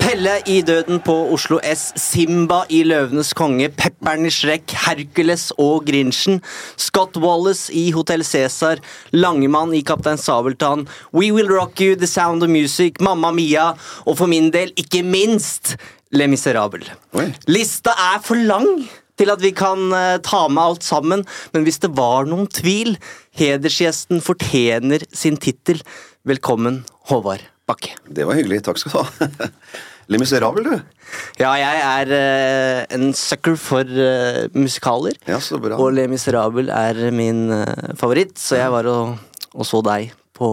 Pelle 0.00 0.34
i 0.44 0.58
Døden 0.60 0.98
på 1.00 1.14
Oslo 1.32 1.56
S, 1.64 1.86
Simba 1.96 2.58
i 2.68 2.82
Løvenes 2.84 3.30
konge, 3.32 3.70
Pepperen 3.72 4.28
i 4.28 4.32
Shrek, 4.34 4.74
Hercules 4.82 5.46
og 5.56 5.86
Grinchen, 5.88 6.42
Scott 6.76 7.16
Wallace 7.16 7.72
i 7.72 7.86
Hotell 7.96 8.26
Cæsar, 8.28 8.82
Langemann 9.16 9.72
i 9.72 9.80
Kaptein 9.80 10.20
Sabeltann, 10.20 10.84
We 11.16 11.30
Will 11.32 11.48
Rock 11.48 11.80
You, 11.80 11.96
The 11.96 12.10
Sound 12.10 12.44
of 12.44 12.52
Music, 12.52 13.00
Mamma 13.00 13.32
Mia 13.32 13.70
og 14.04 14.18
for 14.20 14.28
min 14.28 14.52
del, 14.52 14.74
ikke 14.76 15.00
minst, 15.00 15.78
Le 16.12 16.28
Miserable. 16.28 16.92
Oi. 17.16 17.30
Lista 17.48 17.96
er 18.12 18.20
for 18.20 18.36
lang 18.36 18.84
til 19.20 19.32
at 19.32 19.40
vi 19.40 19.52
kan 19.56 19.90
eh, 19.96 20.18
ta 20.24 20.46
med 20.48 20.62
alt 20.62 20.84
sammen, 20.86 21.24
men 21.54 21.64
hvis 21.64 21.80
det 21.82 21.92
var 21.96 22.28
noen 22.28 22.48
tvil, 22.52 22.96
hedersgjesten 23.36 24.20
fortjener 24.24 25.04
sin 25.12 25.36
tittel. 25.40 25.80
Velkommen, 26.28 26.82
Håvard 27.08 27.40
Bakke. 27.64 27.94
Det 28.04 28.26
var 28.28 28.36
hyggelig. 28.36 28.58
Takk 28.66 28.76
skal 28.76 28.92
du 28.92 28.96
ha. 29.00 29.48
Le 30.10 30.18
Miserable, 30.20 30.60
du. 30.66 31.06
Ja, 31.40 31.54
jeg 31.56 31.78
er 31.80 32.10
uh, 32.12 32.80
en 32.92 33.14
sucker 33.16 33.54
for 33.56 33.88
uh, 33.88 34.42
musikaler. 34.52 35.16
Ja, 35.24 35.38
så 35.40 35.56
bra. 35.62 35.78
Og 35.80 35.94
Le 35.96 36.04
Miserable 36.12 36.66
er 36.68 37.00
min 37.14 37.46
uh, 37.54 37.64
favoritt, 37.96 38.34
så 38.36 38.58
jeg 38.60 38.74
var 38.74 38.90
og, 38.90 39.14
og 39.54 39.64
så 39.64 39.80
deg 39.86 40.10
på 40.36 40.50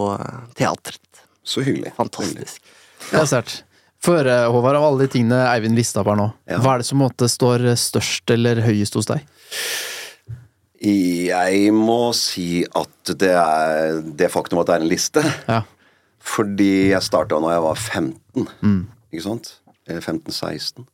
teatret. 0.56 1.04
Så 1.44 1.66
hyggelig. 1.68 1.92
Fantastisk. 2.00 2.64
Det 3.10 3.20
er 3.20 3.28
sterkt. 3.28 3.60
Få 4.08 4.16
høre, 4.22 4.40
Håvard, 4.54 4.80
av 4.80 4.88
alle 4.88 5.04
de 5.04 5.12
tingene 5.18 5.42
Eivind 5.50 5.76
lista 5.76 6.00
opp 6.00 6.14
her 6.14 6.20
nå, 6.20 6.30
Ja. 6.48 6.62
hva 6.64 6.78
er 6.78 6.84
det 6.84 6.88
som 6.88 7.02
måtte 7.02 7.28
står 7.28 7.66
størst 7.82 8.32
eller 8.38 8.64
høyest 8.64 8.96
hos 8.96 9.10
deg? 9.10 9.26
Jeg 10.78 11.72
må 11.74 12.12
si 12.14 12.62
at 12.78 13.14
det 13.18 13.34
er 13.34 14.02
det 14.20 14.30
faktum 14.34 14.62
at 14.62 14.70
det 14.70 14.76
er 14.76 14.86
en 14.86 14.92
liste. 14.92 15.24
Ja. 15.48 15.64
Fordi 16.28 16.92
jeg 16.92 17.06
starta 17.06 17.40
da 17.42 17.56
jeg 17.56 17.64
var 17.66 17.80
15. 17.80 18.48
Ikke 19.12 19.26
sant? 19.26 19.56
Eller 19.88 20.04
15-16. 20.04 20.86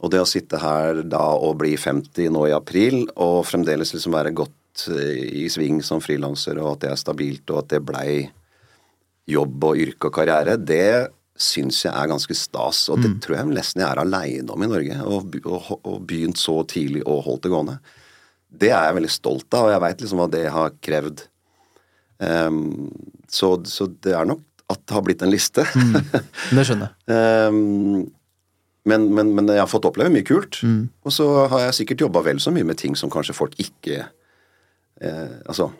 Og 0.00 0.12
det 0.12 0.22
å 0.22 0.28
sitte 0.28 0.60
her 0.60 1.02
da 1.08 1.22
og 1.36 1.58
bli 1.60 1.74
50 1.78 2.32
nå 2.32 2.46
i 2.48 2.56
april, 2.56 3.04
og 3.20 3.44
fremdeles 3.48 3.92
liksom 3.94 4.16
være 4.16 4.32
godt 4.36 4.86
eh, 4.88 5.44
i 5.44 5.46
sving 5.52 5.82
som 5.84 6.00
frilanser, 6.00 6.58
og 6.60 6.74
at 6.74 6.84
det 6.84 6.92
er 6.94 7.00
stabilt, 7.00 7.44
og 7.52 7.62
at 7.62 7.72
det 7.74 7.82
blei 7.84 8.12
jobb 9.30 9.68
og 9.68 9.80
yrke 9.84 10.08
og 10.08 10.16
karriere, 10.16 10.56
det 10.56 11.12
syns 11.40 11.84
jeg 11.84 11.92
er 11.92 12.08
ganske 12.10 12.36
stas. 12.36 12.82
Og 12.92 13.00
det 13.04 13.14
tror 13.24 13.38
jeg 13.38 13.52
nesten 13.52 13.84
jeg 13.84 13.88
er 13.88 14.02
aleine 14.02 14.52
om 14.52 14.64
i 14.64 14.68
Norge. 14.68 14.96
Og, 15.06 15.36
og, 15.44 15.70
og 15.78 16.00
begynt 16.08 16.40
så 16.40 16.58
tidlig 16.68 17.04
og 17.06 17.22
holdt 17.28 17.46
det 17.46 17.52
gående. 17.52 17.76
Det 18.50 18.70
er 18.70 18.88
jeg 18.88 18.96
veldig 18.98 19.12
stolt 19.14 19.54
av, 19.54 19.68
og 19.68 19.74
jeg 19.74 19.82
veit 19.86 20.04
liksom 20.04 20.22
hva 20.22 20.30
det 20.32 20.44
har 20.50 20.72
krevd. 20.84 21.26
Um, 22.20 22.88
så, 23.30 23.54
så 23.64 23.86
det 24.04 24.12
er 24.16 24.28
nok 24.28 24.42
at 24.70 24.80
det 24.84 24.94
har 24.94 25.04
blitt 25.06 25.22
en 25.24 25.32
liste. 25.32 25.64
Det 26.50 26.64
skjønner 26.66 26.90
jeg. 26.90 27.50
um, 27.50 28.08
men, 28.90 29.06
men, 29.14 29.32
men 29.36 29.50
jeg 29.52 29.62
har 29.62 29.70
fått 29.70 29.86
oppleve 29.88 30.12
mye 30.12 30.26
kult. 30.26 30.60
Og 31.04 31.14
så 31.14 31.28
har 31.52 31.68
jeg 31.68 31.80
sikkert 31.82 32.06
jobba 32.06 32.24
vel 32.26 32.42
så 32.42 32.52
mye 32.54 32.66
med 32.66 32.80
ting 32.80 32.96
som 32.98 33.12
kanskje 33.12 33.36
folk 33.36 33.56
ikke 33.60 34.02
eh, 34.02 35.34
Altså 35.44 35.70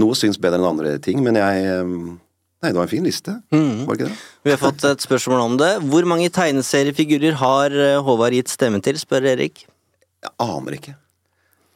Noe 0.00 0.16
syns 0.18 0.40
bedre 0.42 0.58
enn 0.58 0.66
andre 0.66 0.96
ting, 0.98 1.20
men 1.22 1.36
jeg 1.38 1.66
ehm, 1.70 2.16
Nei, 2.64 2.70
det 2.72 2.78
var 2.78 2.86
en 2.86 2.90
fin 2.90 3.04
liste. 3.04 3.34
Var 3.52 3.84
det 3.92 3.98
ikke 3.98 4.06
det? 4.08 4.20
Vi 4.48 4.52
har 4.54 4.58
fått 4.62 4.84
et 4.88 5.02
spørsmål 5.04 5.42
om 5.42 5.56
det. 5.60 5.68
Hvor 5.84 6.06
mange 6.08 6.30
tegneseriefigurer 6.32 7.36
har 7.36 7.74
eh, 7.76 7.98
Håvard 8.00 8.32
gitt 8.32 8.48
stemme 8.48 8.80
til, 8.80 8.96
spør 8.96 9.26
Erik. 9.34 9.66
Jeg 10.24 10.32
aner 10.40 10.78
ikke. 10.78 10.94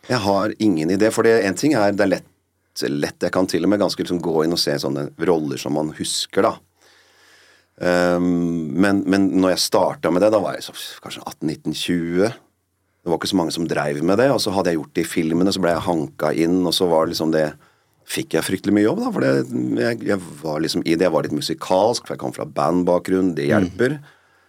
Jeg 0.08 0.24
har 0.24 0.54
ingen 0.58 0.90
idé. 0.90 1.10
For 1.12 1.28
én 1.28 1.44
en 1.50 1.58
ting 1.58 1.76
er 1.76 1.92
det 1.92 2.06
er 2.06 2.14
lett, 2.16 2.26
lett 2.88 3.26
Jeg 3.26 3.34
kan 3.34 3.48
til 3.50 3.66
og 3.66 3.72
med 3.72 3.82
ganske 3.82 4.00
liksom 4.00 4.22
gå 4.24 4.44
inn 4.44 4.54
og 4.54 4.62
se 4.62 4.76
sånne 4.80 5.10
roller 5.28 5.60
som 5.60 5.76
man 5.76 5.92
husker, 5.98 6.46
da. 6.46 6.56
Um, 7.78 8.74
men, 8.74 9.04
men 9.06 9.28
når 9.38 9.54
jeg 9.54 9.66
starta 9.68 10.10
med 10.10 10.24
det, 10.24 10.32
da 10.34 10.40
var 10.42 10.56
jeg 10.56 10.66
så, 10.66 10.74
kanskje 11.04 11.22
18-19-20. 11.22 12.36
Det 12.98 13.12
var 13.12 13.20
ikke 13.20 13.30
så 13.30 13.38
mange 13.38 13.54
som 13.54 13.68
dreiv 13.70 14.00
med 14.02 14.18
det. 14.20 14.30
Og 14.34 14.40
så 14.42 14.54
hadde 14.54 14.72
jeg 14.72 14.80
gjort 14.80 14.94
det 14.96 15.04
i 15.04 15.10
filmene, 15.12 15.54
så 15.54 15.62
ble 15.62 15.74
jeg 15.76 15.86
hanka 15.86 16.32
inn, 16.34 16.60
og 16.64 16.74
så 16.74 16.88
var 16.90 17.06
det 17.06 17.16
liksom 17.16 17.34
det 17.36 17.48
Fikk 18.08 18.38
jeg 18.38 18.40
fryktelig 18.46 18.72
mye 18.72 18.86
jobb, 18.86 19.02
da. 19.02 19.08
For 19.12 19.20
det, 19.20 19.30
jeg, 19.82 19.96
jeg 20.08 20.16
var 20.40 20.62
liksom 20.64 20.80
i 20.80 20.94
det. 20.94 21.04
Jeg 21.04 21.12
var 21.12 21.26
litt 21.26 21.34
musikalsk, 21.36 22.06
for 22.06 22.14
jeg 22.14 22.22
kom 22.22 22.32
fra 22.32 22.46
bandbakgrunn. 22.48 23.34
Det 23.36 23.50
hjelper. 23.50 23.98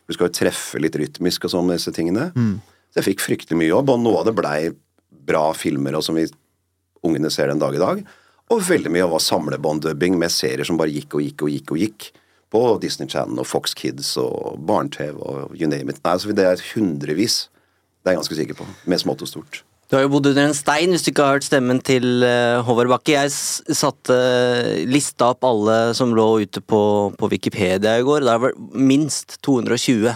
Du 0.08 0.16
skal 0.16 0.30
jo 0.30 0.36
treffe 0.38 0.80
litt 0.80 0.96
rytmisk 0.96 1.44
og 1.44 1.52
sånn 1.52 1.68
med 1.68 1.76
disse 1.76 1.92
tingene. 1.92 2.30
Så 2.88 3.02
jeg 3.02 3.10
fikk 3.10 3.26
fryktelig 3.26 3.60
mye 3.60 3.68
jobb, 3.68 3.92
og 3.92 4.00
noe 4.00 4.22
av 4.22 4.30
det 4.30 4.34
blei 4.38 4.62
bra 5.28 5.50
filmer, 5.58 5.98
og 5.98 6.06
som 6.06 6.18
vi 6.20 6.28
ungene 7.06 7.32
ser 7.34 7.52
den 7.52 7.62
dag 7.62 7.76
i 7.76 7.82
dag. 7.82 8.02
Og 8.50 8.66
veldig 8.66 8.92
mye 8.94 9.10
var 9.12 9.22
samlebånddubbing 9.22 10.18
med 10.20 10.34
serier 10.34 10.66
som 10.68 10.80
bare 10.80 10.94
gikk 10.94 11.18
og 11.18 11.24
gikk 11.26 11.46
og 11.46 11.54
gikk 11.54 11.74
og 11.76 11.84
gikk. 11.84 12.10
På 12.50 12.64
Disney 12.82 13.06
Channel 13.06 13.44
og 13.44 13.46
Fox 13.46 13.76
Kids 13.78 14.16
og 14.18 14.58
barne-TV 14.66 15.20
og 15.22 15.52
you 15.54 15.70
name 15.70 15.94
it. 15.94 16.00
Nei, 16.02 16.16
altså 16.16 16.34
det 16.34 16.48
er 16.50 16.64
hundrevis. 16.72 17.44
Det 18.02 18.10
er 18.10 18.16
jeg 18.16 18.24
ganske 18.24 18.38
sikker 18.40 18.58
på. 18.58 18.66
Med 18.90 19.02
smått 19.04 19.22
og 19.22 19.30
stort. 19.30 19.60
Du 19.90 19.96
har 19.98 20.04
jo 20.06 20.12
bodd 20.14 20.28
under 20.30 20.46
en 20.46 20.58
stein 20.58 20.94
hvis 20.94 21.02
du 21.06 21.12
ikke 21.12 21.26
har 21.26 21.38
hørt 21.38 21.46
stemmen 21.46 21.80
til 21.82 22.26
eh, 22.26 22.60
Håvard 22.66 22.92
Bakke. 22.92 23.16
Jeg 23.16 23.78
satte 23.78 24.14
eh, 24.14 24.82
lista 24.90 25.32
opp 25.34 25.46
alle 25.46 25.78
som 25.98 26.14
lå 26.14 26.28
ute 26.46 26.62
på, 26.62 26.82
på 27.18 27.30
Wikipedia 27.30 27.96
i 27.98 28.06
går. 28.06 28.26
Det 28.26 28.36
var 28.46 28.58
minst 28.74 29.40
220. 29.46 30.14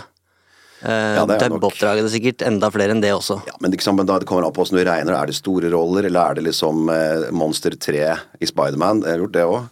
Uh, 0.84 1.16
Ja, 1.16 1.26
det 1.26 1.38
er. 1.42 1.50
Dubbeoppdrag 1.54 2.02
er 2.02 2.10
sikkert 2.12 2.42
enda 2.44 2.68
flere 2.74 2.92
enn 2.92 3.00
det 3.04 3.14
også. 3.16 3.38
Ja, 3.48 3.54
men 3.64 3.72
liksom, 3.72 3.96
men 3.96 4.06
da 4.10 4.18
det 4.20 4.28
kommer 4.28 4.44
an 4.48 4.52
på 4.56 4.64
hvordan 4.66 4.82
du 4.82 4.90
regner. 4.90 5.16
Er 5.16 5.30
det 5.32 5.36
store 5.38 5.72
roller, 5.72 6.04
eller 6.10 6.32
er 6.34 6.40
det 6.40 6.44
liksom 6.50 6.90
eh, 6.92 7.30
Monster 7.32 7.72
3 7.80 8.02
i 8.44 8.50
Spiderman? 8.50 9.02
Jeg 9.06 9.16
har 9.16 9.24
gjort 9.24 9.38
det 9.38 9.46
òg. 9.48 9.70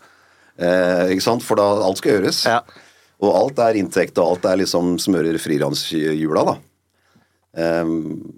Eh, 0.61 1.11
ikke 1.17 1.25
sant? 1.25 1.43
For 1.43 1.59
da 1.59 1.65
alt 1.83 1.99
skal 1.99 2.15
gjøres. 2.19 2.43
Ja. 2.47 2.61
Og 3.21 3.35
alt 3.37 3.59
er 3.61 3.77
inntekt, 3.81 4.17
og 4.17 4.37
alt 4.37 4.45
er 4.49 4.61
liksom 4.63 4.95
smører 5.03 5.35
frilanshjula, 5.41 6.45
da. 6.53 6.55
Um, 7.81 8.33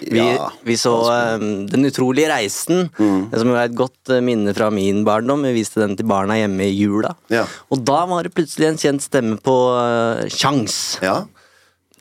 Vi, 0.00 0.18
ja, 0.18 0.48
vi 0.64 0.74
så 0.80 0.90
um, 1.38 1.66
Den 1.70 1.84
utrolige 1.86 2.28
reisen, 2.28 2.88
Mm. 2.98 3.28
som 3.32 3.48
jo 3.52 3.54
er 3.54 3.68
et 3.68 3.76
godt 3.78 4.10
eh, 4.10 4.20
minne 4.24 4.52
fra 4.56 4.70
min 4.74 5.04
barndom. 5.06 5.44
Vi 5.46 5.52
viste 5.60 5.80
den 5.80 5.94
til 5.96 6.06
barna 6.08 6.34
hjemme 6.40 6.64
i 6.66 6.72
jula. 6.74 7.12
Ja. 7.30 7.44
Og 7.70 7.84
da 7.86 8.00
var 8.10 8.24
det 8.26 8.32
plutselig 8.34 8.68
en 8.72 8.80
kjent 8.80 9.04
stemme 9.04 9.36
på 9.44 9.54
uh, 9.76 10.24
Kjangs. 10.28 10.98
ja. 11.04 11.22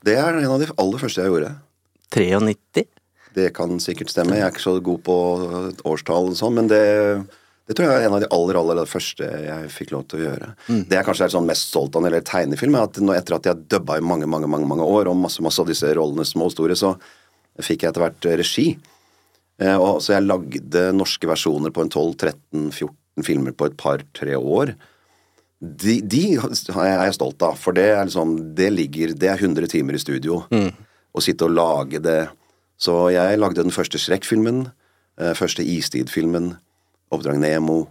Det 0.03 0.17
er 0.19 0.35
en 0.35 0.51
av 0.51 0.59
de 0.59 0.67
aller 0.81 0.99
første 1.01 1.23
jeg 1.23 1.31
gjorde. 1.31 1.53
93. 2.13 2.83
Det 3.33 3.47
kan 3.55 3.79
sikkert 3.81 4.11
stemme. 4.13 4.35
Jeg 4.37 4.45
er 4.45 4.53
ikke 4.53 4.65
så 4.67 4.75
god 4.83 4.99
på 5.07 5.15
årstall 5.89 6.33
og 6.33 6.37
sånn, 6.37 6.57
men 6.59 6.69
det, 6.69 6.83
det 7.65 7.77
tror 7.77 7.87
jeg 7.87 8.03
er 8.03 8.07
en 8.09 8.17
av 8.19 8.21
de 8.21 8.29
aller 8.35 8.59
aller 8.59 8.89
første 8.89 9.25
jeg 9.25 9.71
fikk 9.73 9.93
lov 9.95 10.05
til 10.11 10.21
å 10.21 10.25
gjøre. 10.27 10.49
Det 10.67 10.99
jeg 10.99 11.07
kanskje 11.07 11.29
er 11.29 11.33
sånn 11.33 11.49
mest 11.49 11.71
stolt 11.71 11.95
av 11.95 12.03
når 12.03 12.11
det 12.11 12.19
gjelder 12.19 12.29
tegnefilm, 12.29 12.77
er 12.77 12.89
at 12.89 13.01
nå 13.01 13.15
etter 13.15 13.37
at 13.39 13.49
jeg 13.49 13.65
dubba 13.73 13.97
i 13.97 14.05
mange 14.05 14.29
mange, 14.29 14.49
mange, 14.51 14.69
mange 14.69 14.85
år, 14.85 15.09
og 15.09 15.17
masse 15.23 15.45
masse 15.45 15.63
av 15.63 15.71
disse 15.71 15.89
rollene 15.97 16.27
små 16.27 16.51
og 16.51 16.53
store, 16.53 16.77
så 16.77 16.93
fikk 17.63 17.85
jeg 17.85 17.93
etter 17.93 18.05
hvert 18.05 18.29
regi. 18.43 18.67
Eh, 19.61 19.77
og, 19.77 20.01
så 20.03 20.17
jeg 20.17 20.27
lagde 20.27 20.87
norske 20.97 21.29
versjoner 21.29 21.73
på 21.73 21.85
en 21.85 21.93
12-13-14 21.93 23.25
filmer 23.25 23.55
på 23.55 23.69
et 23.69 23.79
par-tre 23.79 24.37
år. 24.37 24.73
De, 25.63 26.01
de 26.03 26.21
er 26.35 27.05
jeg 27.05 27.13
stolt 27.15 27.43
av, 27.47 27.55
for 27.55 27.71
det 27.77 27.85
er 27.93 28.01
liksom 28.03 28.33
Det 28.57 28.65
ligger 28.73 29.13
Det 29.15 29.29
er 29.31 29.39
100 29.39 29.69
timer 29.71 29.95
i 29.95 30.01
studio. 30.01 30.41
Å 30.51 31.21
sitte 31.23 31.45
og 31.47 31.53
lage 31.55 32.01
det. 32.03 32.25
Så 32.77 32.97
jeg 33.13 33.39
lagde 33.39 33.63
den 33.63 33.71
første 33.71 33.99
Shrek-filmen, 34.01 34.65
eh, 35.21 35.31
første 35.37 35.63
Istid-filmen, 35.63 36.55
Oppdrag 37.13 37.37
Nemo, 37.39 37.87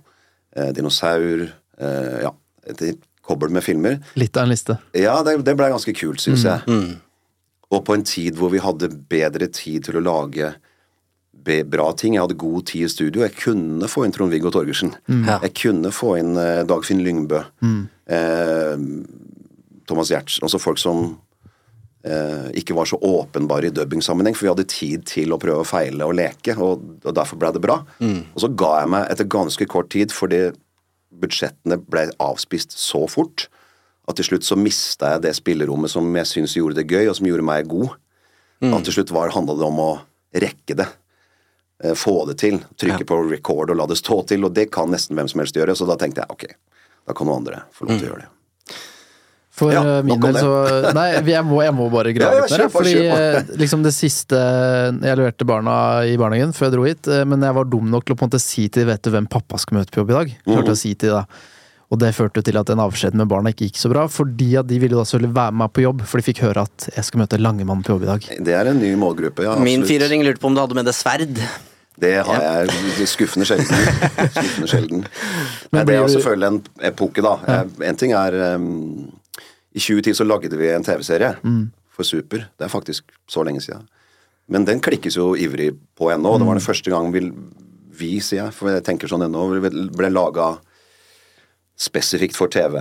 eh, 0.57 0.73
Dinosaur 0.77 1.47
eh, 1.79 2.19
Ja. 2.27 2.33
et 2.67 2.99
kobbel 3.23 3.49
med 3.55 3.63
filmer. 3.65 4.01
Litt 4.19 4.37
av 4.37 4.43
en 4.45 4.51
liste. 4.51 4.77
Ja, 4.99 5.23
det, 5.23 5.39
det 5.47 5.55
ble 5.57 5.71
ganske 5.71 5.95
kult, 5.95 6.21
syns 6.21 6.43
jeg. 6.45 6.99
Og 7.73 7.85
på 7.87 7.95
en 7.95 8.03
tid 8.05 8.37
hvor 8.37 8.51
vi 8.53 8.59
hadde 8.61 8.91
bedre 9.09 9.47
tid 9.49 9.87
til 9.87 9.97
å 9.97 10.05
lage 10.05 10.51
bra 11.43 11.91
ting. 11.97 12.15
Jeg 12.17 12.23
hadde 12.25 12.39
god 12.39 12.67
tid 12.71 12.87
i 12.87 12.93
studio. 12.93 13.25
Jeg 13.25 13.37
kunne 13.41 13.89
få 13.91 14.05
inn 14.07 14.15
Trond-Viggo 14.15 14.53
Torgersen. 14.55 14.95
Mm. 15.09 15.27
Jeg 15.29 15.55
kunne 15.59 15.93
få 15.95 16.17
inn 16.21 16.37
eh, 16.39 16.63
Dagfinn 16.69 17.03
Lyngbø. 17.03 17.43
Eh, 18.07 18.87
Thomas 19.89 20.13
Giertz. 20.13 20.39
Altså 20.43 20.61
folk 20.63 20.79
som 20.79 21.17
eh, 22.07 22.51
ikke 22.61 22.77
var 22.79 22.89
så 22.91 22.99
åpenbare 23.03 23.71
i 23.71 23.75
dubbingsammenheng, 23.75 24.37
for 24.39 24.47
vi 24.47 24.53
hadde 24.53 24.69
tid 24.71 25.07
til 25.11 25.35
å 25.35 25.41
prøve 25.43 25.65
å 25.65 25.69
feile 25.69 26.07
og 26.07 26.15
leke, 26.19 26.55
og, 26.59 26.85
og 27.03 27.17
derfor 27.17 27.41
ble 27.41 27.53
det 27.57 27.65
bra. 27.65 27.81
Og 28.03 28.45
så 28.45 28.53
ga 28.53 28.77
jeg 28.83 28.93
meg 28.95 29.09
etter 29.11 29.33
ganske 29.33 29.69
kort 29.71 29.91
tid, 29.95 30.15
fordi 30.15 30.45
budsjettene 31.23 31.77
ble 31.91 32.07
avspist 32.23 32.79
så 32.79 33.05
fort, 33.11 33.49
at 34.09 34.19
til 34.19 34.33
slutt 34.33 34.47
så 34.47 34.57
mista 34.59 35.13
jeg 35.15 35.27
det 35.27 35.37
spillerommet 35.39 35.93
som 35.93 36.07
jeg 36.19 36.31
syns 36.31 36.57
gjorde 36.59 36.81
det 36.81 36.89
gøy, 36.91 37.07
og 37.11 37.19
som 37.19 37.29
gjorde 37.29 37.47
meg 37.47 37.69
god. 37.71 37.93
At 38.63 38.85
til 38.87 38.95
slutt 38.95 39.11
var, 39.11 39.33
handla 39.35 39.57
det 39.59 39.67
om 39.67 39.79
å 39.83 39.93
rekke 40.39 40.77
det. 40.79 40.87
Eh, 41.83 41.95
Få 41.99 42.27
det 42.29 42.39
til. 42.39 42.61
Trykke 42.79 43.05
på 43.09 43.19
record 43.31 43.71
og 43.71 43.77
la 43.81 43.87
det 43.91 43.97
stå 43.99 44.21
til, 44.31 44.45
og 44.47 44.55
det 44.55 44.71
kan 44.71 44.89
nesten 44.93 45.17
hvem 45.19 45.29
som 45.29 45.41
helst 45.43 45.57
gjøre. 45.59 45.75
Så 45.77 45.87
da 45.89 45.97
tenkte 45.99 46.23
jeg 46.23 46.31
ok, 46.31 46.45
da 47.09 47.13
kan 47.19 47.27
noen 47.27 47.43
andre 47.43 47.65
få 47.75 47.89
lov 47.89 47.99
til 47.99 48.07
å 48.07 48.13
gjøre 48.13 48.23
det. 48.23 48.29
For 49.53 49.69
Ja, 49.75 49.83
eh, 49.99 50.03
min 50.03 50.17
del 50.23 50.33
så 50.41 50.51
Nei, 50.97 51.09
jeg 51.29 51.45
må, 51.45 51.59
jeg 51.61 51.75
må 51.77 51.91
bare 51.93 52.15
grave 52.17 52.39
Ja, 52.39 52.45
ja, 52.47 52.47
litt 52.49 52.63
mer. 52.63 52.71
Fordi 52.73 52.93
eh, 53.05 53.51
liksom 53.61 53.83
det 53.85 53.93
siste 53.93 54.39
Jeg 55.05 55.19
leverte 55.21 55.45
barna 55.45 55.75
i 56.09 56.15
barnehagen 56.17 56.55
før 56.57 56.71
jeg 56.71 56.73
dro 56.73 56.87
hit, 56.89 57.11
men 57.29 57.45
jeg 57.45 57.53
var 57.59 57.69
dum 57.69 57.91
nok 57.93 58.07
til 58.09 58.15
å 58.15 58.19
på 58.19 58.25
en 58.25 58.31
måte 58.31 58.41
si 58.41 58.65
til 58.73 58.87
Vet 58.89 59.03
du 59.05 59.11
hvem 59.13 59.27
pappa 59.29 59.61
skal 59.61 59.77
møte 59.83 59.93
på 59.93 60.01
jobb 60.01 60.15
i 60.15 60.17
dag? 60.17 60.33
Klarte 60.47 60.71
Mhm. 60.71 60.73
å 60.73 60.79
si 60.81 60.95
til 60.95 61.13
da. 61.19 61.27
Og 61.93 61.99
det 62.01 62.15
førte 62.17 62.41
til 62.43 62.57
at 62.57 62.71
en 62.73 62.81
avskjed 62.81 63.13
med 63.21 63.29
barna 63.29 63.53
ikke 63.53 63.67
gikk 63.69 63.77
så 63.77 63.91
bra, 63.93 64.07
fordi 64.09 64.55
at 64.57 64.65
de 64.71 64.79
ville 64.81 64.97
da 64.97 65.05
selvfølgelig 65.05 65.35
være 65.37 65.53
med 65.53 65.61
meg 65.67 65.73
på 65.77 65.83
jobb, 65.85 66.01
for 66.09 66.17
de 66.17 66.25
fikk 66.33 66.39
høre 66.47 66.63
at 66.65 66.87
jeg 66.97 67.05
skal 67.05 67.21
møte 67.21 67.37
Langemann 67.37 67.83
på 67.85 67.93
jobb 67.93 68.07
i 68.07 68.09
dag. 68.09 68.29
Det 68.49 68.55
er 68.57 68.71
en 68.73 68.81
ny 68.81 68.95
målgruppe, 68.97 69.45
ja. 69.45 69.59
Min 69.61 69.83
absolutt. 69.85 69.91
fireåring 70.01 70.25
lurte 70.25 70.41
på 70.41 70.49
om 70.49 70.57
du 70.57 70.63
hadde 70.65 70.79
med 70.81 70.89
deg 70.89 70.97
sverd. 70.97 71.37
Det 72.01 72.15
har 72.25 72.41
jeg 72.43 73.07
skuffende 73.11 73.45
sjelden. 73.47 73.83
skuffende 74.33 74.69
sjelden. 74.71 75.03
Nei, 75.73 75.83
det 75.85 75.95
er 75.95 76.01
jo 76.01 76.09
selvfølgelig 76.15 76.49
en 76.49 76.61
epoke, 76.89 77.23
da. 77.23 77.35
Eh, 77.47 77.89
En 77.91 77.97
ting 78.01 78.13
er 78.17 78.37
um, 78.57 79.11
I 79.75 79.79
2010 79.81 80.15
så 80.17 80.25
lagde 80.27 80.57
vi 80.57 80.71
en 80.73 80.85
TV-serie 80.85 81.35
for 81.93 82.03
Super. 82.09 82.47
Det 82.59 82.65
er 82.65 82.73
faktisk 82.73 83.05
så 83.29 83.45
lenge 83.45 83.61
siden. 83.61 83.85
Men 84.49 84.65
den 84.65 84.81
klikkes 84.81 85.17
jo 85.17 85.35
ivrig 85.37 85.71
på 85.97 86.11
ennå. 86.13 86.39
Det 86.39 86.47
var 86.49 86.55
den 86.59 86.65
første 86.65 86.91
gang 86.91 87.13
vi, 87.13 87.21
vi 87.97 88.15
sier 88.21 88.47
jeg, 88.47 88.53
for 88.57 88.73
jeg 88.73 88.83
tenker 88.85 89.09
sånn 89.09 89.23
ennå, 89.29 89.45
ble 89.95 90.11
laga 90.11 90.55
spesifikt 91.79 92.37
for 92.37 92.49
TV. 92.53 92.81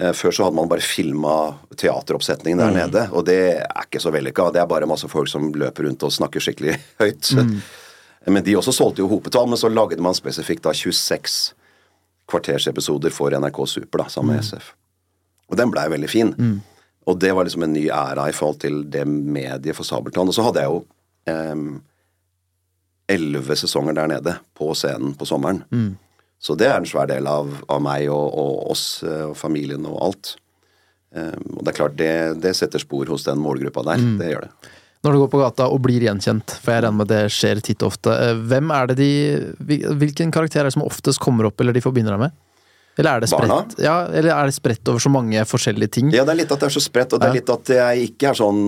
Eh, 0.00 0.12
Før 0.14 0.30
så 0.34 0.44
hadde 0.46 0.56
man 0.58 0.68
bare 0.70 0.84
filma 0.84 1.36
teateroppsetningen 1.76 2.58
der 2.60 2.74
nede, 2.76 3.06
og 3.12 3.24
det 3.28 3.38
er 3.60 3.84
ikke 3.86 4.00
så 4.02 4.12
vellykka. 4.14 4.50
Det 4.54 4.60
er 4.62 4.68
bare 4.70 4.86
masse 4.90 5.08
folk 5.10 5.28
som 5.30 5.50
løper 5.54 5.88
rundt 5.88 6.02
og 6.06 6.12
snakker 6.14 6.40
skikkelig 6.44 6.76
høyt. 7.02 7.32
Men 8.26 8.44
de 8.44 8.56
også 8.58 8.72
solgte 8.74 9.00
jo 9.04 9.08
hopetall, 9.08 9.46
men 9.48 9.60
så 9.60 9.68
lagde 9.70 10.02
man 10.02 10.14
spesifikt 10.16 10.64
da 10.66 10.72
26 10.74 11.54
kvartersepisoder 12.28 13.10
for 13.14 13.30
NRK 13.32 13.62
Super, 13.68 14.02
da, 14.02 14.08
sammen 14.12 14.34
med 14.36 14.44
SF. 14.44 14.72
Og 15.48 15.56
den 15.56 15.70
blei 15.72 15.86
veldig 15.88 16.10
fin. 16.12 16.34
Og 17.08 17.16
det 17.20 17.30
var 17.32 17.46
liksom 17.46 17.62
en 17.64 17.72
ny 17.72 17.86
æra 17.88 18.26
i 18.28 18.34
forhold 18.36 18.58
til 18.60 18.82
det 18.92 19.06
mediet 19.08 19.76
for 19.76 19.86
Sabeltann. 19.88 20.28
Og 20.28 20.34
så 20.36 20.42
hadde 20.44 20.60
jeg 20.60 20.68
jo 20.74 20.82
elleve 23.08 23.56
sesonger 23.56 23.96
der 23.96 24.10
nede 24.12 24.34
på 24.58 24.74
scenen 24.76 25.14
på 25.16 25.24
sommeren. 25.24 25.62
Så 26.38 26.54
det 26.54 26.68
er 26.68 26.76
en 26.78 26.86
svær 26.86 27.08
del 27.10 27.26
av, 27.26 27.48
av 27.68 27.80
meg 27.82 28.10
og, 28.12 28.28
og 28.38 28.70
oss 28.70 29.02
eh, 29.02 29.24
og 29.30 29.36
familien 29.36 29.86
og 29.88 29.96
alt. 30.04 30.34
Em, 31.16 31.46
og 31.56 31.64
det 31.64 31.72
er 31.72 31.78
klart, 31.80 31.96
det, 31.98 32.12
det 32.44 32.52
setter 32.54 32.78
spor 32.78 33.08
hos 33.10 33.24
den 33.26 33.40
målgruppa 33.42 33.82
der. 33.88 34.04
Det 34.20 34.28
gjør 34.30 34.44
det. 34.46 34.70
Når 35.06 35.14
du 35.14 35.20
går 35.22 35.30
på 35.30 35.40
gata 35.40 35.68
og 35.70 35.80
blir 35.84 36.02
gjenkjent, 36.02 36.56
for 36.58 36.74
jeg 36.74 36.82
regner 36.82 36.98
med 36.98 37.10
det 37.10 37.20
skjer 37.30 37.60
titt 37.62 37.84
og 37.84 37.92
ofte, 37.92 38.10
eh, 38.10 38.34
hvem 38.50 38.72
er 38.74 38.90
det 38.90 38.96
de 38.98 39.10
Hvilken 40.00 40.32
karakter 40.34 40.64
er 40.64 40.68
det 40.68 40.74
som 40.74 40.82
oftest 40.86 41.22
kommer 41.22 41.48
opp, 41.48 41.60
eller 41.60 41.76
de 41.76 41.84
forbinder 41.84 42.16
deg 42.16 42.26
med? 42.26 42.36
Eller 42.98 43.14
er 43.14 43.22
det 43.22 43.28
spredt, 43.30 43.76
ja, 43.78 44.08
eller 44.10 44.32
er 44.34 44.48
det 44.50 44.56
spredt 44.56 44.90
over 44.90 44.98
så 44.98 45.10
mange 45.14 45.44
forskjellige 45.46 45.92
ting? 46.00 46.08
Ja, 46.10 46.24
det 46.26 46.34
er 46.34 46.40
litt 46.40 46.54
at 46.54 46.64
det 46.64 46.66
er 46.66 46.74
så 46.74 46.82
spredt, 46.82 47.14
og 47.14 47.22
det 47.22 47.28
er 47.28 47.36
litt 47.38 47.52
at 47.54 47.70
jeg 47.70 48.08
ikke 48.10 48.32
er 48.32 48.38
sånn 48.40 48.62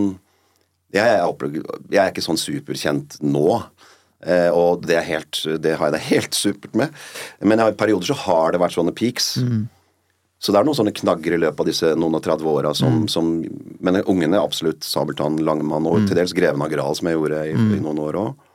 Jeg 0.94 1.06
er, 1.06 1.50
jeg 1.90 1.98
er 2.02 2.10
ikke 2.10 2.22
sånn 2.22 2.38
superkjent 2.38 3.18
nå. 3.22 3.58
Eh, 4.26 4.50
og 4.52 4.82
det, 4.86 4.98
helt, 5.06 5.38
det 5.62 5.76
har 5.78 5.88
jeg 5.88 5.94
det 5.94 6.00
helt 6.08 6.38
supert 6.38 6.74
med. 6.78 6.94
Men 7.42 7.62
i 7.62 7.68
perioder 7.78 8.10
så 8.10 8.16
har 8.26 8.54
det 8.54 8.62
vært 8.62 8.74
sånne 8.74 8.94
peaks. 8.94 9.36
Så 10.40 10.52
det 10.54 10.60
er 10.60 10.64
noen 10.64 10.76
sånne 10.78 10.94
knagger 10.96 11.34
i 11.36 11.40
løpet 11.42 11.60
av 11.60 11.66
disse 11.68 11.88
noen 12.00 12.16
og 12.16 12.22
30 12.24 12.46
åra 12.48 12.70
som, 12.74 13.02
som 13.12 13.26
Men 13.84 13.98
ungene 14.08 14.38
er 14.38 14.44
absolutt 14.44 14.86
Sabeltann, 14.88 15.36
Langemann 15.44 15.84
og 15.88 16.06
til 16.08 16.16
dels 16.16 16.32
Greven 16.36 16.62
av 16.64 16.70
Gral, 16.72 16.94
som 16.96 17.10
jeg 17.10 17.18
gjorde 17.18 17.42
i, 17.50 17.52
i 17.76 17.80
noen 17.82 18.00
år 18.00 18.16
òg. 18.22 18.46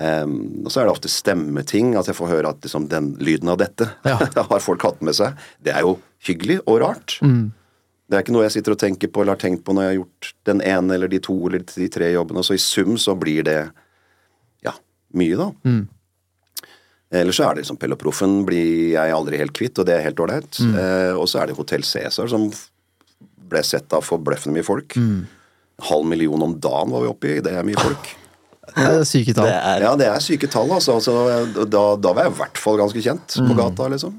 og 0.00 0.70
så 0.72 0.80
er 0.80 0.86
det 0.88 0.94
ofte 0.94 1.10
stemmeting, 1.12 1.94
at 2.00 2.06
jeg 2.08 2.16
får 2.16 2.30
høre 2.32 2.52
at 2.54 2.64
liksom, 2.64 2.88
den 2.88 3.10
lyden 3.20 3.48
av 3.52 3.58
dette 3.60 3.90
Ja. 4.06 4.16
har 4.52 4.64
folk 4.64 4.82
hatt 4.86 5.02
med 5.04 5.16
seg. 5.18 5.36
Det 5.60 5.74
er 5.74 5.84
jo 5.84 5.98
hyggelig 6.24 6.60
og 6.66 6.80
rart. 6.84 7.18
Det 8.08 8.16
er 8.16 8.24
ikke 8.24 8.32
noe 8.32 8.46
jeg 8.46 8.54
sitter 8.56 8.72
og 8.72 8.80
tenker 8.80 9.10
på 9.12 9.20
eller 9.20 9.36
har 9.36 9.42
tenkt 9.42 9.66
på 9.66 9.74
når 9.76 9.84
jeg 9.84 9.90
har 9.92 9.98
gjort 10.00 10.32
den 10.48 10.62
ene 10.64 10.94
eller 10.96 11.12
de 11.12 11.20
to 11.20 11.36
eller 11.50 11.60
de 11.68 11.88
tre 11.92 12.08
jobbene. 12.14 12.40
Så 12.46 12.56
i 12.56 12.62
sum 12.62 12.96
så 12.96 13.12
blir 13.20 13.44
det 13.44 13.58
ja, 14.64 14.72
mye, 15.12 15.36
da. 15.36 15.50
Eller 17.10 17.32
så 17.32 17.46
er 17.46 17.56
det 17.56 17.62
liksom 17.62 17.78
Pelloproffen 17.80 18.42
blir 18.44 18.92
jeg 18.92 19.14
aldri 19.16 19.40
helt 19.40 19.54
kvitt, 19.56 19.78
og 19.80 19.88
det 19.88 19.96
er 19.96 20.04
helt 20.04 20.20
ålreit. 20.20 20.60
Eh, 20.60 21.14
og 21.16 21.24
så 21.30 21.40
er 21.40 21.48
det 21.48 21.56
Hotell 21.56 21.86
Cæsar 21.86 22.28
som 22.28 22.50
ble 23.48 23.62
sett 23.64 23.92
av 23.96 24.04
forbløffende 24.04 24.58
mye 24.58 24.66
folk. 24.66 24.98
Halv 25.88 26.08
million 26.10 26.42
om 26.44 26.56
dagen 26.60 26.92
var 26.92 27.04
vi 27.06 27.12
oppe 27.12 27.30
i, 27.32 27.38
det 27.44 27.54
er 27.56 27.66
mye 27.66 27.80
folk. 27.80 28.14
Det 28.68 28.84
er 28.84 29.04
syke 29.08 29.32
tall. 29.32 29.46
Det 29.48 29.54
er 29.56 29.82
Ja, 29.82 29.90
det 29.96 30.06
er 30.06 30.20
syke 30.20 30.46
tall, 30.52 30.68
altså. 30.76 30.98
altså 30.98 31.64
da, 31.72 31.84
da 31.96 32.10
var 32.12 32.26
jeg 32.26 32.34
i 32.34 32.36
hvert 32.42 32.58
fall 32.60 32.76
ganske 32.76 33.00
kjent 33.02 33.38
på 33.48 33.56
gata, 33.56 33.86
liksom. 33.88 34.18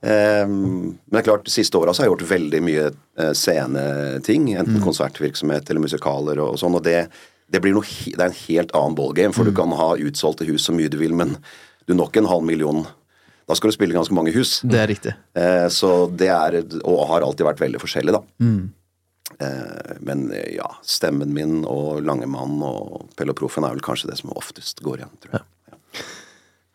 Um, 0.00 0.96
men 1.06 1.14
det 1.14 1.20
er 1.20 1.26
klart, 1.28 1.44
de 1.46 1.52
siste 1.54 1.78
åra 1.78 1.92
har 1.92 2.06
jeg 2.06 2.10
gjort 2.10 2.26
veldig 2.32 2.60
mye 2.64 2.86
eh, 2.88 3.32
sceneting. 3.36 4.50
Enten 4.58 4.82
konsertvirksomhet 4.82 5.70
eller 5.70 5.84
musikaler 5.84 6.40
og, 6.40 6.56
og 6.56 6.60
sånn. 6.60 6.76
Og 6.80 6.84
det, 6.84 7.04
det 7.52 7.62
blir 7.62 7.76
noe, 7.76 7.86
det 7.86 8.18
er 8.18 8.28
en 8.30 8.38
helt 8.42 8.74
annen 8.76 8.96
ballgame, 8.98 9.36
for 9.36 9.48
du 9.48 9.54
kan 9.56 9.72
ha 9.76 9.92
utsolgte 10.00 10.48
hus 10.48 10.66
så 10.66 10.74
mye 10.76 10.90
du 10.90 10.98
vil, 11.00 11.14
men 11.16 11.36
du 11.88 11.94
nok 11.96 12.16
en 12.20 12.28
halv 12.30 12.44
million. 12.46 12.82
Da 13.48 13.56
skal 13.58 13.72
du 13.72 13.76
spille 13.76 13.96
ganske 13.96 14.14
mange 14.14 14.34
hus. 14.34 14.60
Det 14.62 14.78
er 14.78 14.90
riktig. 14.90 15.14
Eh, 15.38 15.66
så 15.74 16.06
det 16.10 16.28
er, 16.30 16.60
og 16.84 17.06
har 17.10 17.26
alltid 17.26 17.48
vært 17.48 17.62
veldig 17.64 17.80
forskjellig, 17.82 18.14
da. 18.14 18.22
Eh, 19.40 19.96
men 20.06 20.28
ja, 20.54 20.68
stemmen 20.86 21.34
min 21.34 21.62
og 21.64 22.02
Langemann 22.06 22.60
og 22.66 23.08
Pelle 23.18 23.34
og 23.34 23.40
Proffen 23.40 23.66
er 23.66 23.74
vel 23.74 23.84
kanskje 23.84 24.10
det 24.12 24.20
som 24.20 24.34
oftest 24.36 24.84
går 24.86 25.02
igjen, 25.02 25.16
tror 25.24 25.40
jeg. 25.40 25.48